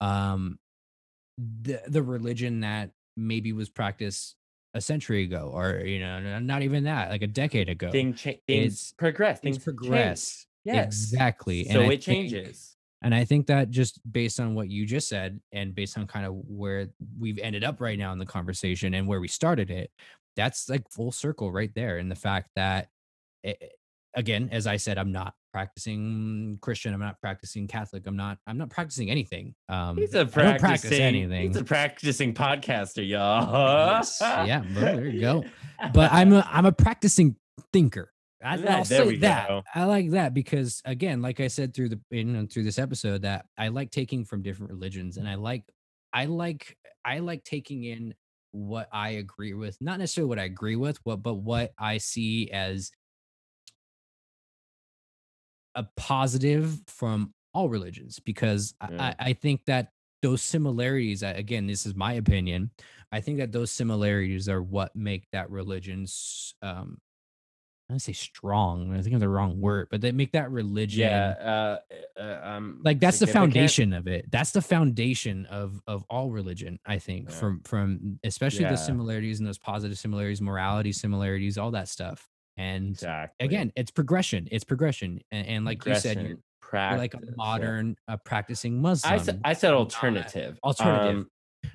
um 0.00 0.58
the 1.38 1.80
the 1.88 2.02
religion 2.02 2.60
that 2.60 2.90
maybe 3.16 3.52
was 3.52 3.68
practiced 3.68 4.36
a 4.74 4.80
century 4.80 5.22
ago 5.24 5.50
or 5.54 5.80
you 5.84 6.00
know 6.00 6.38
not 6.40 6.62
even 6.62 6.84
that 6.84 7.10
like 7.10 7.22
a 7.22 7.26
decade 7.26 7.68
ago 7.68 7.90
thing 7.90 8.12
cha- 8.14 8.32
things 8.46 8.92
progress. 8.98 9.40
things 9.40 9.56
Things 9.56 9.64
progress. 9.64 10.46
Change. 10.66 10.76
Yes, 10.76 10.86
Exactly, 11.12 11.66
and 11.66 11.72
So 11.74 11.80
I 11.82 11.84
it 11.84 11.88
think- 11.88 12.02
changes. 12.30 12.70
And 13.02 13.14
I 13.14 13.24
think 13.26 13.48
that 13.48 13.68
just 13.68 14.00
based 14.10 14.40
on 14.40 14.54
what 14.54 14.70
you 14.70 14.86
just 14.86 15.08
said 15.10 15.38
and 15.52 15.74
based 15.74 15.98
on 15.98 16.06
kind 16.06 16.24
of 16.24 16.32
where 16.48 16.88
we've 17.18 17.38
ended 17.38 17.62
up 17.62 17.78
right 17.82 17.98
now 17.98 18.12
in 18.12 18.18
the 18.18 18.24
conversation 18.24 18.94
and 18.94 19.06
where 19.06 19.20
we 19.20 19.28
started 19.28 19.70
it, 19.70 19.90
that's 20.36 20.70
like 20.70 20.88
full 20.90 21.12
circle 21.12 21.52
right 21.52 21.70
there. 21.74 21.98
And 21.98 22.10
the 22.10 22.14
fact 22.16 22.48
that, 22.56 22.88
again, 24.14 24.48
as 24.52 24.66
I 24.66 24.76
said, 24.76 24.98
I'm 24.98 25.12
not 25.12 25.34
practicing 25.52 26.58
Christian, 26.60 26.94
I'm 26.94 27.00
not 27.00 27.20
practicing 27.20 27.66
Catholic, 27.66 28.06
I'm 28.06 28.16
not, 28.16 28.38
I'm 28.46 28.58
not 28.58 28.70
practicing 28.70 29.10
anything. 29.10 29.54
Um, 29.68 29.96
He's 29.96 30.14
a 30.14 30.26
practicing. 30.26 30.58
practice 30.58 30.92
anything. 30.92 31.48
He's 31.48 31.56
a 31.56 31.64
practicing 31.64 32.34
podcaster, 32.34 33.06
y'all. 33.06 33.96
Yes, 33.96 34.18
yeah, 34.20 34.62
well, 34.74 34.96
there 34.96 35.06
you 35.06 35.20
go. 35.20 35.44
But 35.92 36.12
I'm 36.12 36.32
a, 36.32 36.48
I'm 36.50 36.66
a 36.66 36.72
practicing 36.72 37.36
thinker. 37.72 38.12
I, 38.42 38.56
Yeah, 38.56 38.76
I'll 38.76 38.84
say 38.84 39.16
that. 39.16 39.48
go. 39.48 39.62
I 39.74 39.84
like 39.84 40.10
that 40.10 40.34
because 40.34 40.82
again, 40.84 41.20
like 41.22 41.40
I 41.40 41.48
said 41.48 41.74
through 41.74 41.88
the 41.90 42.00
you 42.10 42.24
know, 42.24 42.46
through 42.50 42.64
this 42.64 42.78
episode, 42.78 43.22
that 43.22 43.46
I 43.58 43.68
like 43.68 43.90
taking 43.90 44.24
from 44.24 44.42
different 44.42 44.70
religions, 44.70 45.16
and 45.16 45.28
I 45.28 45.34
like 45.34 45.64
I 46.12 46.26
like 46.26 46.76
I 47.04 47.18
like 47.18 47.42
taking 47.44 47.84
in 47.84 48.14
what 48.52 48.88
I 48.92 49.10
agree 49.10 49.54
with, 49.54 49.76
not 49.80 49.98
necessarily 49.98 50.28
what 50.28 50.38
I 50.38 50.44
agree 50.44 50.76
with, 50.76 50.98
what 51.04 51.22
but 51.22 51.34
what 51.34 51.72
I 51.78 51.98
see 51.98 52.50
as 52.50 52.90
a 55.74 55.84
positive 55.96 56.80
from 56.86 57.32
all 57.52 57.68
religions 57.68 58.20
because 58.20 58.74
I- 58.80 58.88
Yeah. 58.92 59.02
I, 59.02 59.14
I 59.30 59.32
think 59.32 59.64
that 59.66 59.90
those 60.22 60.40
similarities 60.42 61.22
again 61.22 61.66
this 61.66 61.84
is 61.84 61.94
my 61.94 62.14
opinion 62.14 62.70
i 63.12 63.20
think 63.20 63.36
that 63.38 63.52
those 63.52 63.70
similarities 63.70 64.48
are 64.48 64.62
what 64.62 64.96
make 64.96 65.26
that 65.32 65.50
religion 65.50 66.06
um 66.62 66.96
i 67.90 67.92
don't 67.92 67.98
say 68.00 68.14
strong 68.14 68.96
i 68.96 69.02
think 69.02 69.12
of 69.14 69.20
the 69.20 69.28
wrong 69.28 69.60
word 69.60 69.86
but 69.90 70.00
they 70.00 70.12
make 70.12 70.32
that 70.32 70.50
religion 70.50 71.10
yeah. 71.10 71.28
Uh, 71.38 71.78
uh, 72.18 72.40
um, 72.42 72.80
like 72.82 72.98
that's 73.00 73.18
the 73.18 73.26
foundation 73.26 73.92
of 73.92 74.06
it 74.06 74.24
that's 74.30 74.52
the 74.52 74.62
foundation 74.62 75.44
of 75.46 75.78
of 75.86 76.04
all 76.08 76.30
religion 76.30 76.78
i 76.86 76.98
think 76.98 77.28
Yeah. 77.28 77.34
from 77.36 77.60
from 77.64 78.18
especially 78.24 78.62
Yeah. 78.62 78.70
the 78.70 78.76
similarities 78.78 79.40
and 79.40 79.46
those 79.46 79.58
positive 79.58 79.98
similarities 79.98 80.40
morality 80.40 80.92
similarities 80.92 81.58
all 81.58 81.72
that 81.72 81.88
stuff 81.88 82.26
and 82.56 82.90
Exactly. 82.90 83.44
again 83.46 83.72
it's 83.76 83.90
progression 83.90 84.48
it's 84.52 84.64
progression 84.64 85.20
and, 85.30 85.46
and 85.46 85.64
like 85.64 85.84
you 85.86 85.94
said 85.96 86.16
you're, 86.20 86.36
Progression, 86.60 86.90
you're 86.92 86.98
like 86.98 87.14
a 87.14 87.18
practice, 87.18 87.30
yeah. 87.36 87.44
modern 87.44 87.96
uh, 88.08 88.16
practicing 88.24 88.80
muslim 88.80 89.12
I 89.12 89.18
said, 89.18 89.40
I 89.44 89.52
said 89.52 89.74
alternative. 89.74 90.58
alternative. 90.64 91.16
Um, 91.16 91.30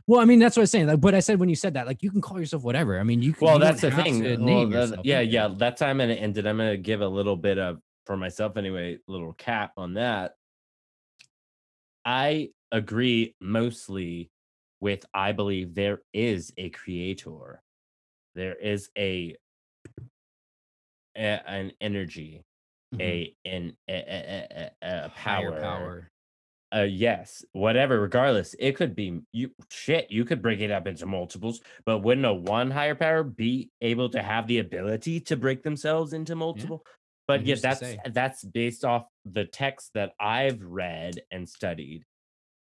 well 0.08 0.22
i 0.22 0.26
mean 0.26 0.40
that's 0.40 0.56
what 0.56 0.62
i 0.62 0.64
was 0.64 0.72
saying 0.72 0.88
like, 0.88 1.02
but 1.02 1.14
i 1.16 1.20
said 1.20 1.40
when 1.40 1.50
you 1.50 1.56
said 1.56 1.74
that 1.74 1.86
like 1.88 2.02
you 2.04 2.12
can 2.12 2.22
call 2.22 2.40
yourself 2.40 2.64
whatever 2.64 3.00
i 3.00 3.04
mean 3.04 3.22
you 3.22 3.34
can 3.34 3.46
well, 3.46 3.56
you 3.56 3.64
that's 3.64 3.82
the 3.82 3.92
thing. 3.92 4.24
Well, 4.24 4.38
name 4.38 4.70
that- 4.72 4.80
yourself 4.90 5.06
yeah, 5.06 5.20
yeah. 5.22 5.50
That's 5.56 5.82
how 5.82 5.88
I'm 5.88 5.98
gonna 5.98 6.14
end 6.14 6.38
it. 6.38 6.46
I'm 6.48 6.58
gonna 6.58 6.78
give 6.78 7.02
a 7.02 7.08
little 7.08 7.36
bit 7.36 7.58
of 7.58 7.80
for 8.06 8.18
myself 8.18 8.58
anyway, 8.58 8.98
little 9.08 9.34
cap 9.34 9.74
on 9.78 9.94
that. 9.96 10.34
I 12.06 12.50
agree 12.72 13.36
mostly 13.40 14.32
with 14.80 15.06
I 15.14 15.32
believe 15.32 15.76
there 15.76 16.02
is 16.14 16.52
a 16.58 16.70
creator. 16.70 17.62
There 18.36 18.56
is 18.56 18.90
a 18.98 19.36
an 21.24 21.72
energy, 21.82 22.42
Mhm. 22.96 23.02
a 23.02 23.36
an 23.46 23.78
a, 23.88 23.94
a, 23.94 24.72
a, 24.82 25.06
a 25.06 25.10
power, 25.10 25.60
power. 25.62 26.10
Uh 26.74 26.82
yes 26.84 27.44
whatever 27.54 28.00
regardless 28.00 28.56
it 28.60 28.76
could 28.76 28.96
be 28.96 29.22
you 29.34 29.52
shit 29.72 30.12
you 30.12 30.24
could 30.24 30.42
break 30.42 30.60
it 30.60 30.70
up 30.72 30.86
into 30.86 31.06
multiples 31.08 31.62
but 31.86 32.00
wouldn't 32.00 32.28
a 32.28 32.34
one 32.34 32.70
higher 32.70 32.94
power 32.94 33.24
be 33.24 33.72
able 33.82 34.08
to 34.10 34.22
have 34.22 34.46
the 34.48 34.60
ability 34.60 35.20
to 35.20 35.36
break 35.36 35.64
themselves 35.64 36.14
into 36.14 36.36
multiple? 36.36 36.86
But 37.28 37.46
yeah 37.46 37.56
that's 37.62 37.80
that's 38.14 38.44
based 38.44 38.86
off 38.86 39.06
the 39.26 39.46
text 39.46 39.92
that 39.96 40.14
i've 40.20 40.62
read 40.64 41.22
and 41.32 41.48
studied 41.50 42.04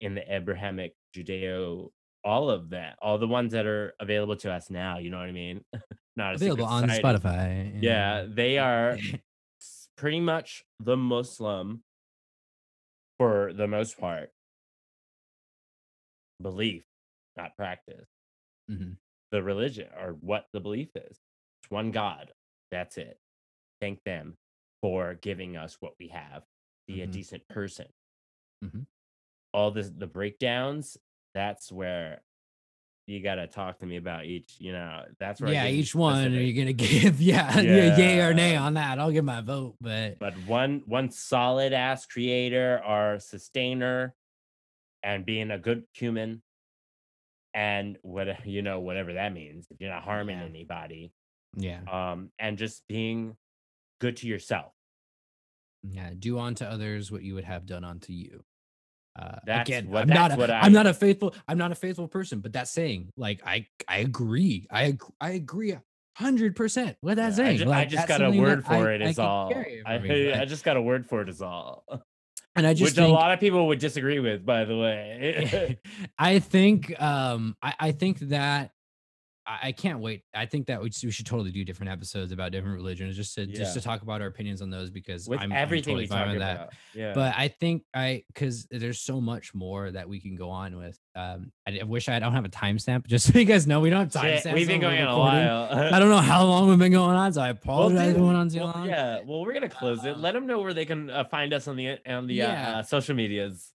in 0.00 0.14
the 0.14 0.32
abrahamic 0.32 0.94
judeo 1.16 1.90
all 2.24 2.50
of 2.50 2.70
that 2.70 2.98
all 3.02 3.18
the 3.18 3.26
ones 3.28 3.52
that 3.52 3.66
are 3.66 3.94
available 4.00 4.36
to 4.36 4.52
us 4.52 4.70
now 4.70 4.98
you 4.98 5.10
know 5.10 5.18
what 5.18 5.28
i 5.28 5.32
mean 5.32 5.64
not 6.18 6.32
a 6.32 6.34
available 6.34 6.66
on 6.66 6.82
society. 6.82 7.02
spotify 7.02 7.82
yeah 7.82 8.26
they 8.28 8.58
are 8.58 8.98
pretty 9.96 10.20
much 10.20 10.64
the 10.80 10.96
Muslim 10.96 11.82
for 13.18 13.52
the 13.52 13.66
most 13.66 13.98
part. 13.98 14.30
Belief, 16.40 16.84
not 17.36 17.56
practice. 17.56 18.06
Mhm. 18.70 18.96
The 19.32 19.42
religion 19.42 19.88
or 19.98 20.12
what 20.12 20.46
the 20.52 20.60
belief 20.60 20.90
is. 20.94 21.18
It's 21.62 21.70
one 21.70 21.90
God. 21.90 22.32
That's 22.70 22.96
it. 22.96 23.18
Thank 23.80 24.04
them 24.04 24.36
for 24.80 25.14
giving 25.14 25.56
us 25.56 25.76
what 25.80 25.94
we 25.98 26.08
have. 26.08 26.44
Be 26.86 27.02
a 27.02 27.08
Mhm. 27.08 27.12
decent 27.12 27.48
person. 27.48 27.88
Mhm. 28.64 28.86
All 29.52 29.72
this 29.72 29.90
the 29.90 30.06
breakdowns, 30.06 30.96
that's 31.34 31.72
where 31.72 32.22
you 33.08 33.22
gotta 33.22 33.46
talk 33.46 33.78
to 33.78 33.86
me 33.86 33.96
about 33.96 34.26
each, 34.26 34.56
you 34.58 34.72
know, 34.72 35.02
that's 35.18 35.40
I 35.40 35.50
yeah 35.50 35.66
each 35.66 35.94
one 35.94 36.34
are 36.36 36.40
you 36.40 36.52
gonna 36.52 36.72
give 36.88 37.20
yeah, 37.20 37.58
yeah 37.58 37.96
yay 37.96 38.20
or 38.20 38.34
nay 38.34 38.54
on 38.54 38.74
that 38.74 38.98
i'll 38.98 39.10
give 39.10 39.24
my 39.24 39.40
vote 39.40 39.76
but 39.80 40.18
but 40.18 40.34
one 40.46 40.82
one 40.86 41.10
solid 41.10 41.72
ass 41.72 42.04
creator 42.06 42.82
or 42.86 43.18
sustainer 43.18 44.14
and 45.02 45.24
being 45.24 45.50
a 45.50 45.58
good 45.58 45.84
human 45.94 46.42
and 47.54 47.96
what 48.02 48.28
you 48.46 48.62
know 48.62 48.80
whatever 48.80 49.14
that 49.14 49.32
means 49.32 49.66
if 49.70 49.80
you're 49.80 49.90
not 49.90 50.02
harming 50.02 50.38
Yeah. 50.38 50.44
anybody 50.44 51.12
yeah. 51.56 51.80
um 51.90 52.30
and 52.38 52.58
just 52.58 52.86
being 52.88 53.36
good 54.00 54.16
to 54.18 54.26
yourself. 54.28 54.72
Yeah 55.82 56.10
do 56.18 56.38
unto 56.38 56.64
others 56.64 57.10
what 57.10 57.22
you 57.22 57.34
would 57.34 57.44
have 57.44 57.64
done 57.64 57.84
unto 57.84 58.12
you 58.12 58.44
uh 59.18 59.38
That's 59.46 59.68
again 59.68 59.88
what- 59.90 60.02
i'm 60.02 60.08
not 60.08 60.28
that's 60.30 60.34
a, 60.34 60.38
what 60.38 60.50
i'm 60.50 60.72
not 60.72 60.86
I- 60.86 60.90
a 60.90 60.94
faithful 60.94 61.34
i'm 61.48 61.58
not 61.58 61.72
a 61.72 61.74
faithful 61.74 62.08
person 62.08 62.40
but 62.40 62.52
that's 62.52 62.70
saying 62.70 63.10
like 63.16 63.40
i 63.46 63.66
i 63.88 63.98
agree 63.98 64.66
i 64.70 64.96
i 65.20 65.30
agree 65.30 65.76
hundred 66.16 66.56
percent 66.56 66.96
with 67.02 67.16
that 67.16 67.24
Yeah, 67.36 67.44
I, 67.44 67.46
saying 67.46 67.58
ju- 67.58 67.70
I 67.72 67.84
just 67.84 68.08
got 68.08 68.22
a 68.22 68.30
word 68.30 68.64
for 68.64 68.72
I- 68.90 68.94
it 68.94 69.18
I 69.18 69.22
all. 69.22 69.52
I, 69.86 69.98
me, 69.98 70.32
I 70.42 70.44
just 70.44 70.64
got 70.64 70.76
a 70.76 70.82
word 70.82 71.06
for 71.06 71.22
it 71.22 71.28
is 71.28 71.40
all. 71.42 71.84
And 72.56 72.66
i 72.66 72.74
just 72.74 72.96
which 72.96 73.04
a 73.04 73.06
lot 73.06 73.32
of 73.32 73.38
people 73.38 73.68
would 73.68 73.78
disagree 73.78 74.18
with 74.18 74.44
by 74.44 74.64
the 74.64 74.76
way. 74.76 75.78
I 76.18 76.40
think 76.40 77.00
um 77.00 77.56
I, 77.62 77.74
I 77.78 77.92
think 77.92 78.18
that 78.34 78.72
I, 79.48 79.72
can't 79.72 80.00
wait. 80.00 80.22
I 80.34 80.46
think 80.46 80.66
that 80.66 80.82
we, 80.82 80.90
should 80.90 81.26
totally 81.26 81.50
do 81.50 81.64
different 81.64 81.90
episodes 81.90 82.32
about 82.32 82.52
different 82.52 82.76
religions, 82.76 83.16
just 83.16 83.34
to 83.36 83.46
just 83.46 83.74
to 83.74 83.80
talk 83.80 84.02
about 84.02 84.20
our 84.20 84.28
opinions 84.28 84.60
on 84.60 84.70
those 84.70 84.90
because 84.90 85.28
With 85.28 85.40
I'm, 85.40 85.52
everything 85.52 85.94
I'm 85.94 86.00
totally 86.00 86.04
we 86.04 86.08
fine 86.08 86.18
talk 86.18 86.28
with 86.28 86.38
that. 86.40 86.56
about. 86.56 86.72
Yeah. 86.94 87.12
But 87.14 87.34
I 87.36 87.48
think 87.48 87.84
I 87.94 88.24
because 88.28 88.66
there's 88.70 89.00
so 89.00 89.20
much 89.20 89.54
more 89.54 89.90
that 89.90 90.08
we 90.08 90.20
can 90.20 90.36
go 90.36 90.50
on 90.50 90.76
with. 90.76 90.98
Um, 91.14 91.50
I, 91.66 91.78
I 91.80 91.84
wish 91.84 92.08
I 92.08 92.18
don't 92.18 92.34
have 92.34 92.44
a 92.44 92.50
timestamp, 92.50 93.06
just 93.08 93.32
so 93.32 93.38
you 93.38 93.44
guys 93.44 93.66
know 93.66 93.80
we 93.80 93.90
don't 93.90 94.12
have 94.12 94.22
timestamps. 94.22 94.52
we've 94.52 94.68
been 94.68 94.80
going 94.80 95.00
on 95.00 95.08
a 95.08 95.18
while. 95.18 95.94
I 95.94 95.98
don't 95.98 96.10
know 96.10 96.18
how 96.18 96.44
long 96.44 96.68
we've 96.68 96.78
been 96.78 96.92
going 96.92 97.16
on, 97.16 97.32
so 97.32 97.40
I 97.40 97.48
apologize. 97.48 98.14
going 98.14 98.36
on 98.36 98.48
too 98.48 98.60
well, 98.60 98.72
long. 98.74 98.86
Yeah, 98.86 99.20
well, 99.26 99.40
we're 99.40 99.54
gonna 99.54 99.68
close 99.68 100.04
it. 100.04 100.14
Um, 100.14 100.22
Let 100.22 100.34
them 100.34 100.46
know 100.46 100.60
where 100.60 100.74
they 100.74 100.84
can 100.84 101.10
uh, 101.10 101.24
find 101.24 101.52
us 101.52 101.66
on 101.68 101.76
the 101.76 101.98
on 102.06 102.26
the 102.26 102.34
Yeah. 102.34 102.74
uh, 102.76 102.78
uh, 102.78 102.82
social 102.82 103.14
medias. 103.14 103.72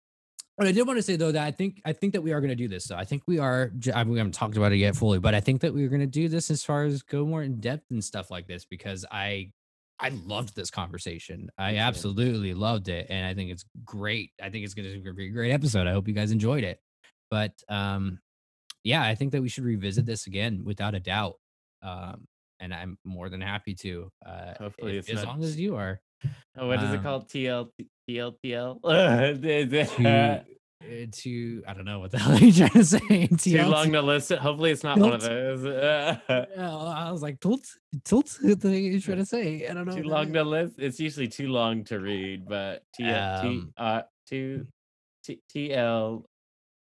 But 0.62 0.68
I 0.68 0.72
did 0.72 0.86
want 0.86 0.97
to 0.97 1.02
say 1.02 1.16
though 1.16 1.32
that 1.32 1.43
I 1.43 1.51
think 1.51 1.82
I 1.84 1.93
think 1.93 2.12
that 2.12 2.22
we 2.22 2.30
are 2.30 2.40
going 2.40 2.51
to 2.51 2.55
do 2.55 2.68
this. 2.68 2.84
So 2.84 2.94
I 2.94 3.05
think 3.05 3.24
we 3.26 3.40
are. 3.40 3.72
I 3.93 4.05
mean, 4.05 4.12
we 4.12 4.18
haven't 4.18 4.34
talked 4.34 4.56
about 4.56 4.70
it 4.70 4.76
yet 4.76 4.94
fully, 4.94 5.18
but 5.18 5.34
I 5.34 5.40
think 5.40 5.60
that 5.62 5.74
we're 5.74 5.89
going 5.89 6.02
to 6.02 6.06
do 6.06 6.28
this 6.28 6.52
as 6.52 6.62
far 6.62 6.84
as 6.84 7.02
go 7.02 7.26
more 7.26 7.43
in 7.43 7.59
depth 7.59 7.90
and 7.90 8.02
stuff 8.05 8.30
like 8.30 8.47
this 8.47 8.64
because 8.64 9.05
I 9.10 9.51
I 9.98 10.10
loved 10.10 10.55
this 10.55 10.70
conversation. 10.70 11.51
I 11.59 11.78
absolutely 11.78 12.55
loved 12.55 12.89
it, 12.89 13.09
and 13.10 13.26
I 13.26 13.34
think 13.34 13.51
it's 13.51 13.64
great. 13.84 14.30
I 14.40 14.51
think 14.51 14.64
it's 14.64 14.74
going 14.74 15.02
to 15.02 15.12
be 15.12 15.26
a 15.26 15.30
great 15.30 15.51
episode. 15.51 15.89
I 15.89 15.93
hope 15.93 16.06
you 16.06 16.14
guys 16.14 16.30
enjoyed 16.30 16.62
it. 16.62 16.78
But 17.28 17.55
um, 17.68 18.20
yeah, 18.84 19.02
I 19.02 19.16
think 19.16 19.32
that 19.32 19.43
we 19.43 19.48
should 19.48 19.64
revisit 19.64 20.06
this 20.06 20.28
again 20.28 20.62
without 20.64 20.94
a 20.94 21.01
doubt. 21.01 21.40
Um, 21.82 22.28
and 22.60 22.72
I'm 22.72 22.98
more 23.05 23.28
than 23.28 23.40
happy 23.40 23.74
to. 23.74 24.12
Uh, 24.24 24.55
Hopefully 24.60 24.98
if- 24.98 25.10
as 25.10 25.24
not 25.24 25.26
long 25.26 25.43
as 25.43 25.59
you 25.59 25.74
are. 25.74 26.01
Oh, 26.58 26.68
what 26.68 26.82
is 26.82 26.90
it 26.90 26.96
Um, 26.98 27.02
called? 27.02 27.28
TL 27.28 27.68
TLTL. 28.08 28.82
to, 28.82 30.08
uh, 30.08 30.42
to 31.12 31.62
I 31.66 31.72
don't 31.74 31.84
know 31.84 32.00
what 32.00 32.10
the 32.10 32.18
hell 32.24 32.38
you're 32.38 32.52
trying 32.68 32.70
to 32.70 32.84
say. 32.84 33.26
Too 33.38 33.62
long 33.62 33.92
to 33.92 34.02
listen. 34.02 34.38
Hopefully, 34.38 34.70
it's 34.72 34.82
not 34.84 34.98
one 34.98 35.12
of 35.14 35.20
those. 35.22 35.64
I 35.64 37.10
was 37.10 37.22
like, 37.22 37.40
tilt, 37.40 37.64
tilt. 38.04 38.36
The 38.42 38.48
heck 38.48 38.64
are 38.64 38.70
you 38.76 39.00
trying 39.00 39.18
to 39.18 39.26
say? 39.26 39.66
I 39.66 39.74
don't 39.74 39.86
know. 39.86 39.96
too 39.96 40.02
long 40.02 40.32
to 40.32 40.42
list. 40.42 40.74
It's 40.78 40.98
usually 41.00 41.28
too 41.28 41.48
long 41.48 41.84
to 41.84 41.98
read, 42.00 42.46
but 42.48 42.82
T 42.94 43.04
L 43.04 43.42
T 43.42 43.48
Um, 43.48 43.72
uh 43.76 44.02
two 44.28 44.66
T 45.24 45.40
T 45.50 45.72
L 45.72 46.24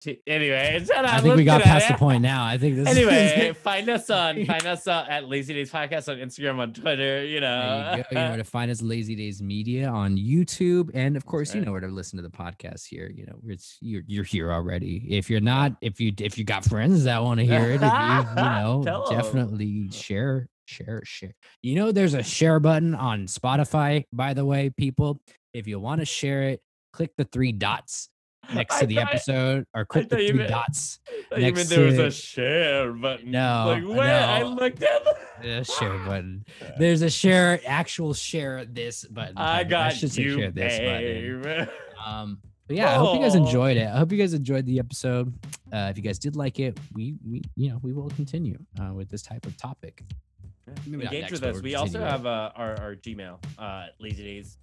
T. 0.04 0.20
Anyway. 0.26 0.84
I 0.94 1.20
think 1.20 1.36
we 1.36 1.44
got 1.44 1.62
past 1.62 1.88
the 1.88 1.94
point 1.94 2.22
now. 2.22 2.44
I 2.44 2.58
think 2.58 2.76
this. 2.76 2.88
is- 2.90 2.96
Anyway, 2.96 3.52
find 3.62 3.88
us 3.88 4.10
on 4.10 4.44
find 4.46 4.66
us 4.66 4.86
uh, 4.86 5.06
at 5.08 5.28
Lazy 5.28 5.54
Days 5.54 5.70
Podcast 5.72 6.08
on 6.08 6.18
Instagram, 6.18 6.58
on 6.58 6.72
Twitter. 6.74 7.24
You 7.24 7.40
know, 7.40 7.94
you. 7.96 8.04
You 8.10 8.14
know 8.18 8.28
where 8.28 8.36
to 8.36 8.44
find 8.44 8.70
us 8.70 8.82
Lazy 8.82 9.14
Days 9.16 9.42
Media 9.42 9.88
on 9.88 10.16
YouTube, 10.16 10.90
and 10.94 11.16
of 11.16 11.24
course, 11.24 11.54
you 11.54 11.62
know 11.62 11.72
where 11.72 11.80
to 11.80 11.88
listen 11.88 12.18
to 12.18 12.22
the 12.22 12.30
podcast 12.30 12.86
here. 12.86 13.10
You 13.14 13.26
know, 13.26 13.38
it's 13.46 13.78
you're 13.80 14.02
you're 14.06 14.24
here 14.24 14.52
already. 14.52 15.06
If 15.08 15.30
you're 15.30 15.40
not, 15.40 15.72
if 15.80 16.00
you 16.00 16.12
if 16.20 16.36
you 16.36 16.44
got 16.44 16.64
friends 16.64 17.04
that 17.04 17.22
want 17.22 17.40
to 17.40 17.46
hear 17.46 17.70
it, 17.70 17.76
if 17.76 17.82
you, 17.82 17.88
you 17.88 18.34
know, 18.36 19.06
definitely 19.10 19.90
share, 19.90 20.48
share, 20.66 21.00
share. 21.04 21.34
You 21.62 21.76
know, 21.76 21.92
there's 21.92 22.14
a 22.14 22.22
share 22.22 22.60
button 22.60 22.94
on 22.94 23.26
Spotify. 23.26 24.04
By 24.12 24.34
the 24.34 24.44
way, 24.44 24.70
people, 24.70 25.20
if 25.54 25.66
you 25.66 25.80
want 25.80 26.00
to 26.00 26.04
share 26.04 26.42
it, 26.44 26.60
click 26.92 27.10
the 27.16 27.24
three 27.24 27.52
dots 27.52 28.10
next 28.54 28.78
to 28.80 28.86
the 28.86 28.96
thought- 28.96 29.08
episode, 29.14 29.66
or 29.74 29.84
click 29.84 30.08
the 30.08 30.16
three 30.16 30.32
meant- 30.32 30.50
dots. 30.50 30.98
I 31.34 31.38
next 31.40 31.68
there 31.68 31.86
was 31.86 31.98
a 31.98 32.10
share 32.10 32.92
button. 32.92 33.30
No, 33.30 33.64
like 33.66 33.96
what? 33.96 34.06
I 34.06 34.42
looked 34.42 34.82
at. 34.82 35.04
The... 35.42 35.64
Share 35.78 35.98
button. 35.98 36.44
There's 36.78 37.02
a 37.02 37.10
share, 37.10 37.60
actual 37.66 38.14
share 38.14 38.64
this 38.64 39.04
button. 39.04 39.36
I 39.36 39.58
button. 39.58 39.68
got 39.70 39.92
should 39.92 40.16
you, 40.16 40.38
share 40.38 40.50
this 40.50 40.78
button. 40.78 41.42
babe. 41.42 41.68
Um, 42.06 42.38
but 42.66 42.76
yeah, 42.76 42.90
I 42.90 42.94
hope 42.94 43.16
you 43.16 43.22
guys 43.22 43.34
enjoyed 43.34 43.76
it. 43.78 43.86
I 43.86 43.96
hope 43.98 44.12
you 44.12 44.18
guys 44.18 44.32
enjoyed 44.34 44.64
the 44.66 44.78
episode. 44.78 45.32
Uh, 45.72 45.88
if 45.90 45.96
you 45.96 46.02
guys 46.02 46.18
did 46.18 46.36
like 46.36 46.58
it, 46.60 46.78
we 46.94 47.14
we 47.26 47.42
you 47.56 47.70
know 47.70 47.78
we 47.82 47.92
will 47.92 48.08
continue 48.10 48.58
uh, 48.80 48.92
with 48.92 49.08
this 49.10 49.22
type 49.22 49.44
of 49.46 49.56
topic. 49.56 50.02
Maybe 50.86 51.04
Engage 51.04 51.30
with 51.30 51.42
us. 51.42 51.60
we'll 51.60 51.76
also 51.78 52.00
have 52.00 52.24
uh, 52.26 52.50
our, 52.56 52.78
our 52.80 52.94
Gmail, 52.96 53.38
uh, 53.58 53.86
Lazy 54.00 54.22
Days 54.22 54.56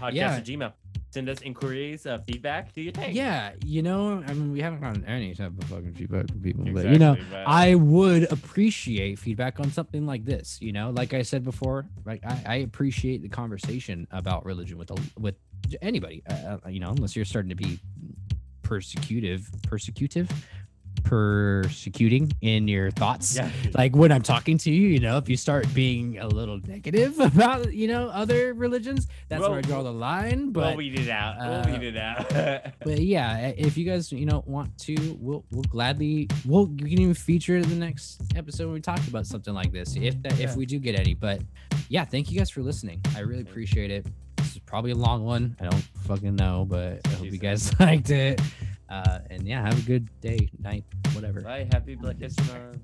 podcast 0.00 0.14
Yeah. 0.14 0.34
at 0.34 0.44
Gmail. 0.44 0.72
Send 1.12 1.28
us 1.28 1.42
inquiries, 1.42 2.06
uh, 2.06 2.18
feedback. 2.18 2.72
Do 2.72 2.80
your 2.80 2.92
thing. 2.92 3.14
Yeah, 3.14 3.52
you 3.66 3.82
know, 3.82 4.24
I 4.26 4.32
mean, 4.32 4.50
we 4.50 4.62
haven't 4.62 4.80
gotten 4.80 5.04
any 5.04 5.34
type 5.34 5.52
of 5.60 5.64
fucking 5.68 5.92
feedback 5.92 6.28
from 6.30 6.40
people, 6.40 6.64
but 6.72 6.86
you 6.86 6.98
know, 6.98 7.16
but- 7.30 7.46
I 7.46 7.74
would 7.74 8.32
appreciate 8.32 9.18
feedback 9.18 9.60
on 9.60 9.70
something 9.70 10.06
like 10.06 10.24
this. 10.24 10.58
You 10.62 10.72
know, 10.72 10.88
like 10.90 11.12
I 11.12 11.20
said 11.20 11.44
before, 11.44 11.84
like 12.06 12.24
I, 12.24 12.42
I 12.46 12.54
appreciate 12.56 13.20
the 13.20 13.28
conversation 13.28 14.06
about 14.10 14.46
religion 14.46 14.78
with 14.78 14.90
a, 14.90 14.96
with 15.20 15.34
anybody. 15.82 16.22
Uh, 16.26 16.58
uh, 16.64 16.68
you 16.70 16.80
know, 16.80 16.90
unless 16.90 17.14
you're 17.14 17.26
starting 17.26 17.50
to 17.50 17.56
be 17.56 17.78
persecutive, 18.62 19.50
persecutive, 19.68 20.30
persecuting 21.02 22.32
in 22.40 22.68
your 22.68 22.90
thoughts. 22.90 23.36
yeah. 23.36 23.50
Like 23.74 23.94
when 23.96 24.12
I'm 24.12 24.22
talking 24.22 24.58
to 24.58 24.70
you, 24.70 24.88
you 24.88 25.00
know, 25.00 25.16
if 25.18 25.28
you 25.28 25.36
start 25.36 25.66
being 25.74 26.18
a 26.18 26.26
little 26.26 26.58
negative 26.66 27.18
about, 27.20 27.72
you 27.72 27.88
know, 27.88 28.08
other 28.08 28.54
religions, 28.54 29.08
that's 29.28 29.40
where 29.42 29.58
I 29.58 29.60
draw 29.62 29.82
the 29.82 29.92
line. 29.92 30.50
But 30.50 30.68
we'll 30.68 30.76
weed 30.78 30.98
it 30.98 31.08
out. 31.08 31.36
uh, 31.38 31.62
we'll 31.66 31.78
weed 31.78 31.86
it 31.88 31.96
out. 31.96 32.28
but 32.84 32.98
yeah, 33.00 33.48
if 33.56 33.76
you 33.76 33.84
guys 33.84 34.10
you 34.12 34.26
know 34.26 34.42
want 34.46 34.76
to, 34.78 34.94
we'll 35.20 35.44
we'll 35.50 35.64
gladly 35.64 36.28
we'll 36.44 36.66
we 36.66 36.90
can 36.90 37.00
even 37.00 37.14
feature 37.14 37.56
it 37.56 37.62
in 37.64 37.70
the 37.70 37.76
next 37.76 38.20
episode 38.36 38.64
when 38.66 38.74
we 38.74 38.80
talk 38.80 39.00
about 39.08 39.26
something 39.26 39.54
like 39.54 39.72
this, 39.72 39.96
if 39.96 40.20
that 40.22 40.36
Yeah. 40.38 40.44
if 40.50 40.56
we 40.56 40.66
do 40.66 40.78
get 40.78 40.98
any. 40.98 41.14
But 41.14 41.42
yeah, 41.88 42.04
thank 42.04 42.30
you 42.30 42.38
guys 42.38 42.50
for 42.50 42.62
listening. 42.62 43.00
I 43.16 43.20
really 43.20 43.42
appreciate 43.42 43.90
it. 43.90 44.06
This 44.36 44.52
is 44.52 44.58
probably 44.60 44.90
a 44.90 44.96
long 44.96 45.24
one. 45.24 45.56
I 45.60 45.64
don't 45.64 45.82
fucking 46.06 46.34
know, 46.36 46.66
but 46.68 47.00
I 47.06 47.08
hope 47.10 47.24
you 47.30 47.38
guys 47.38 47.72
liked 47.80 48.10
it. 48.10 48.40
Uh, 48.92 49.20
and 49.30 49.48
yeah, 49.48 49.62
have 49.62 49.78
a 49.78 49.86
good 49.86 50.06
day, 50.20 50.50
night, 50.58 50.84
whatever. 51.14 51.40
Bye. 51.40 51.66
Happy 51.72 51.94
Black 51.94 52.18
History 52.18 52.44
Month. 52.52 52.78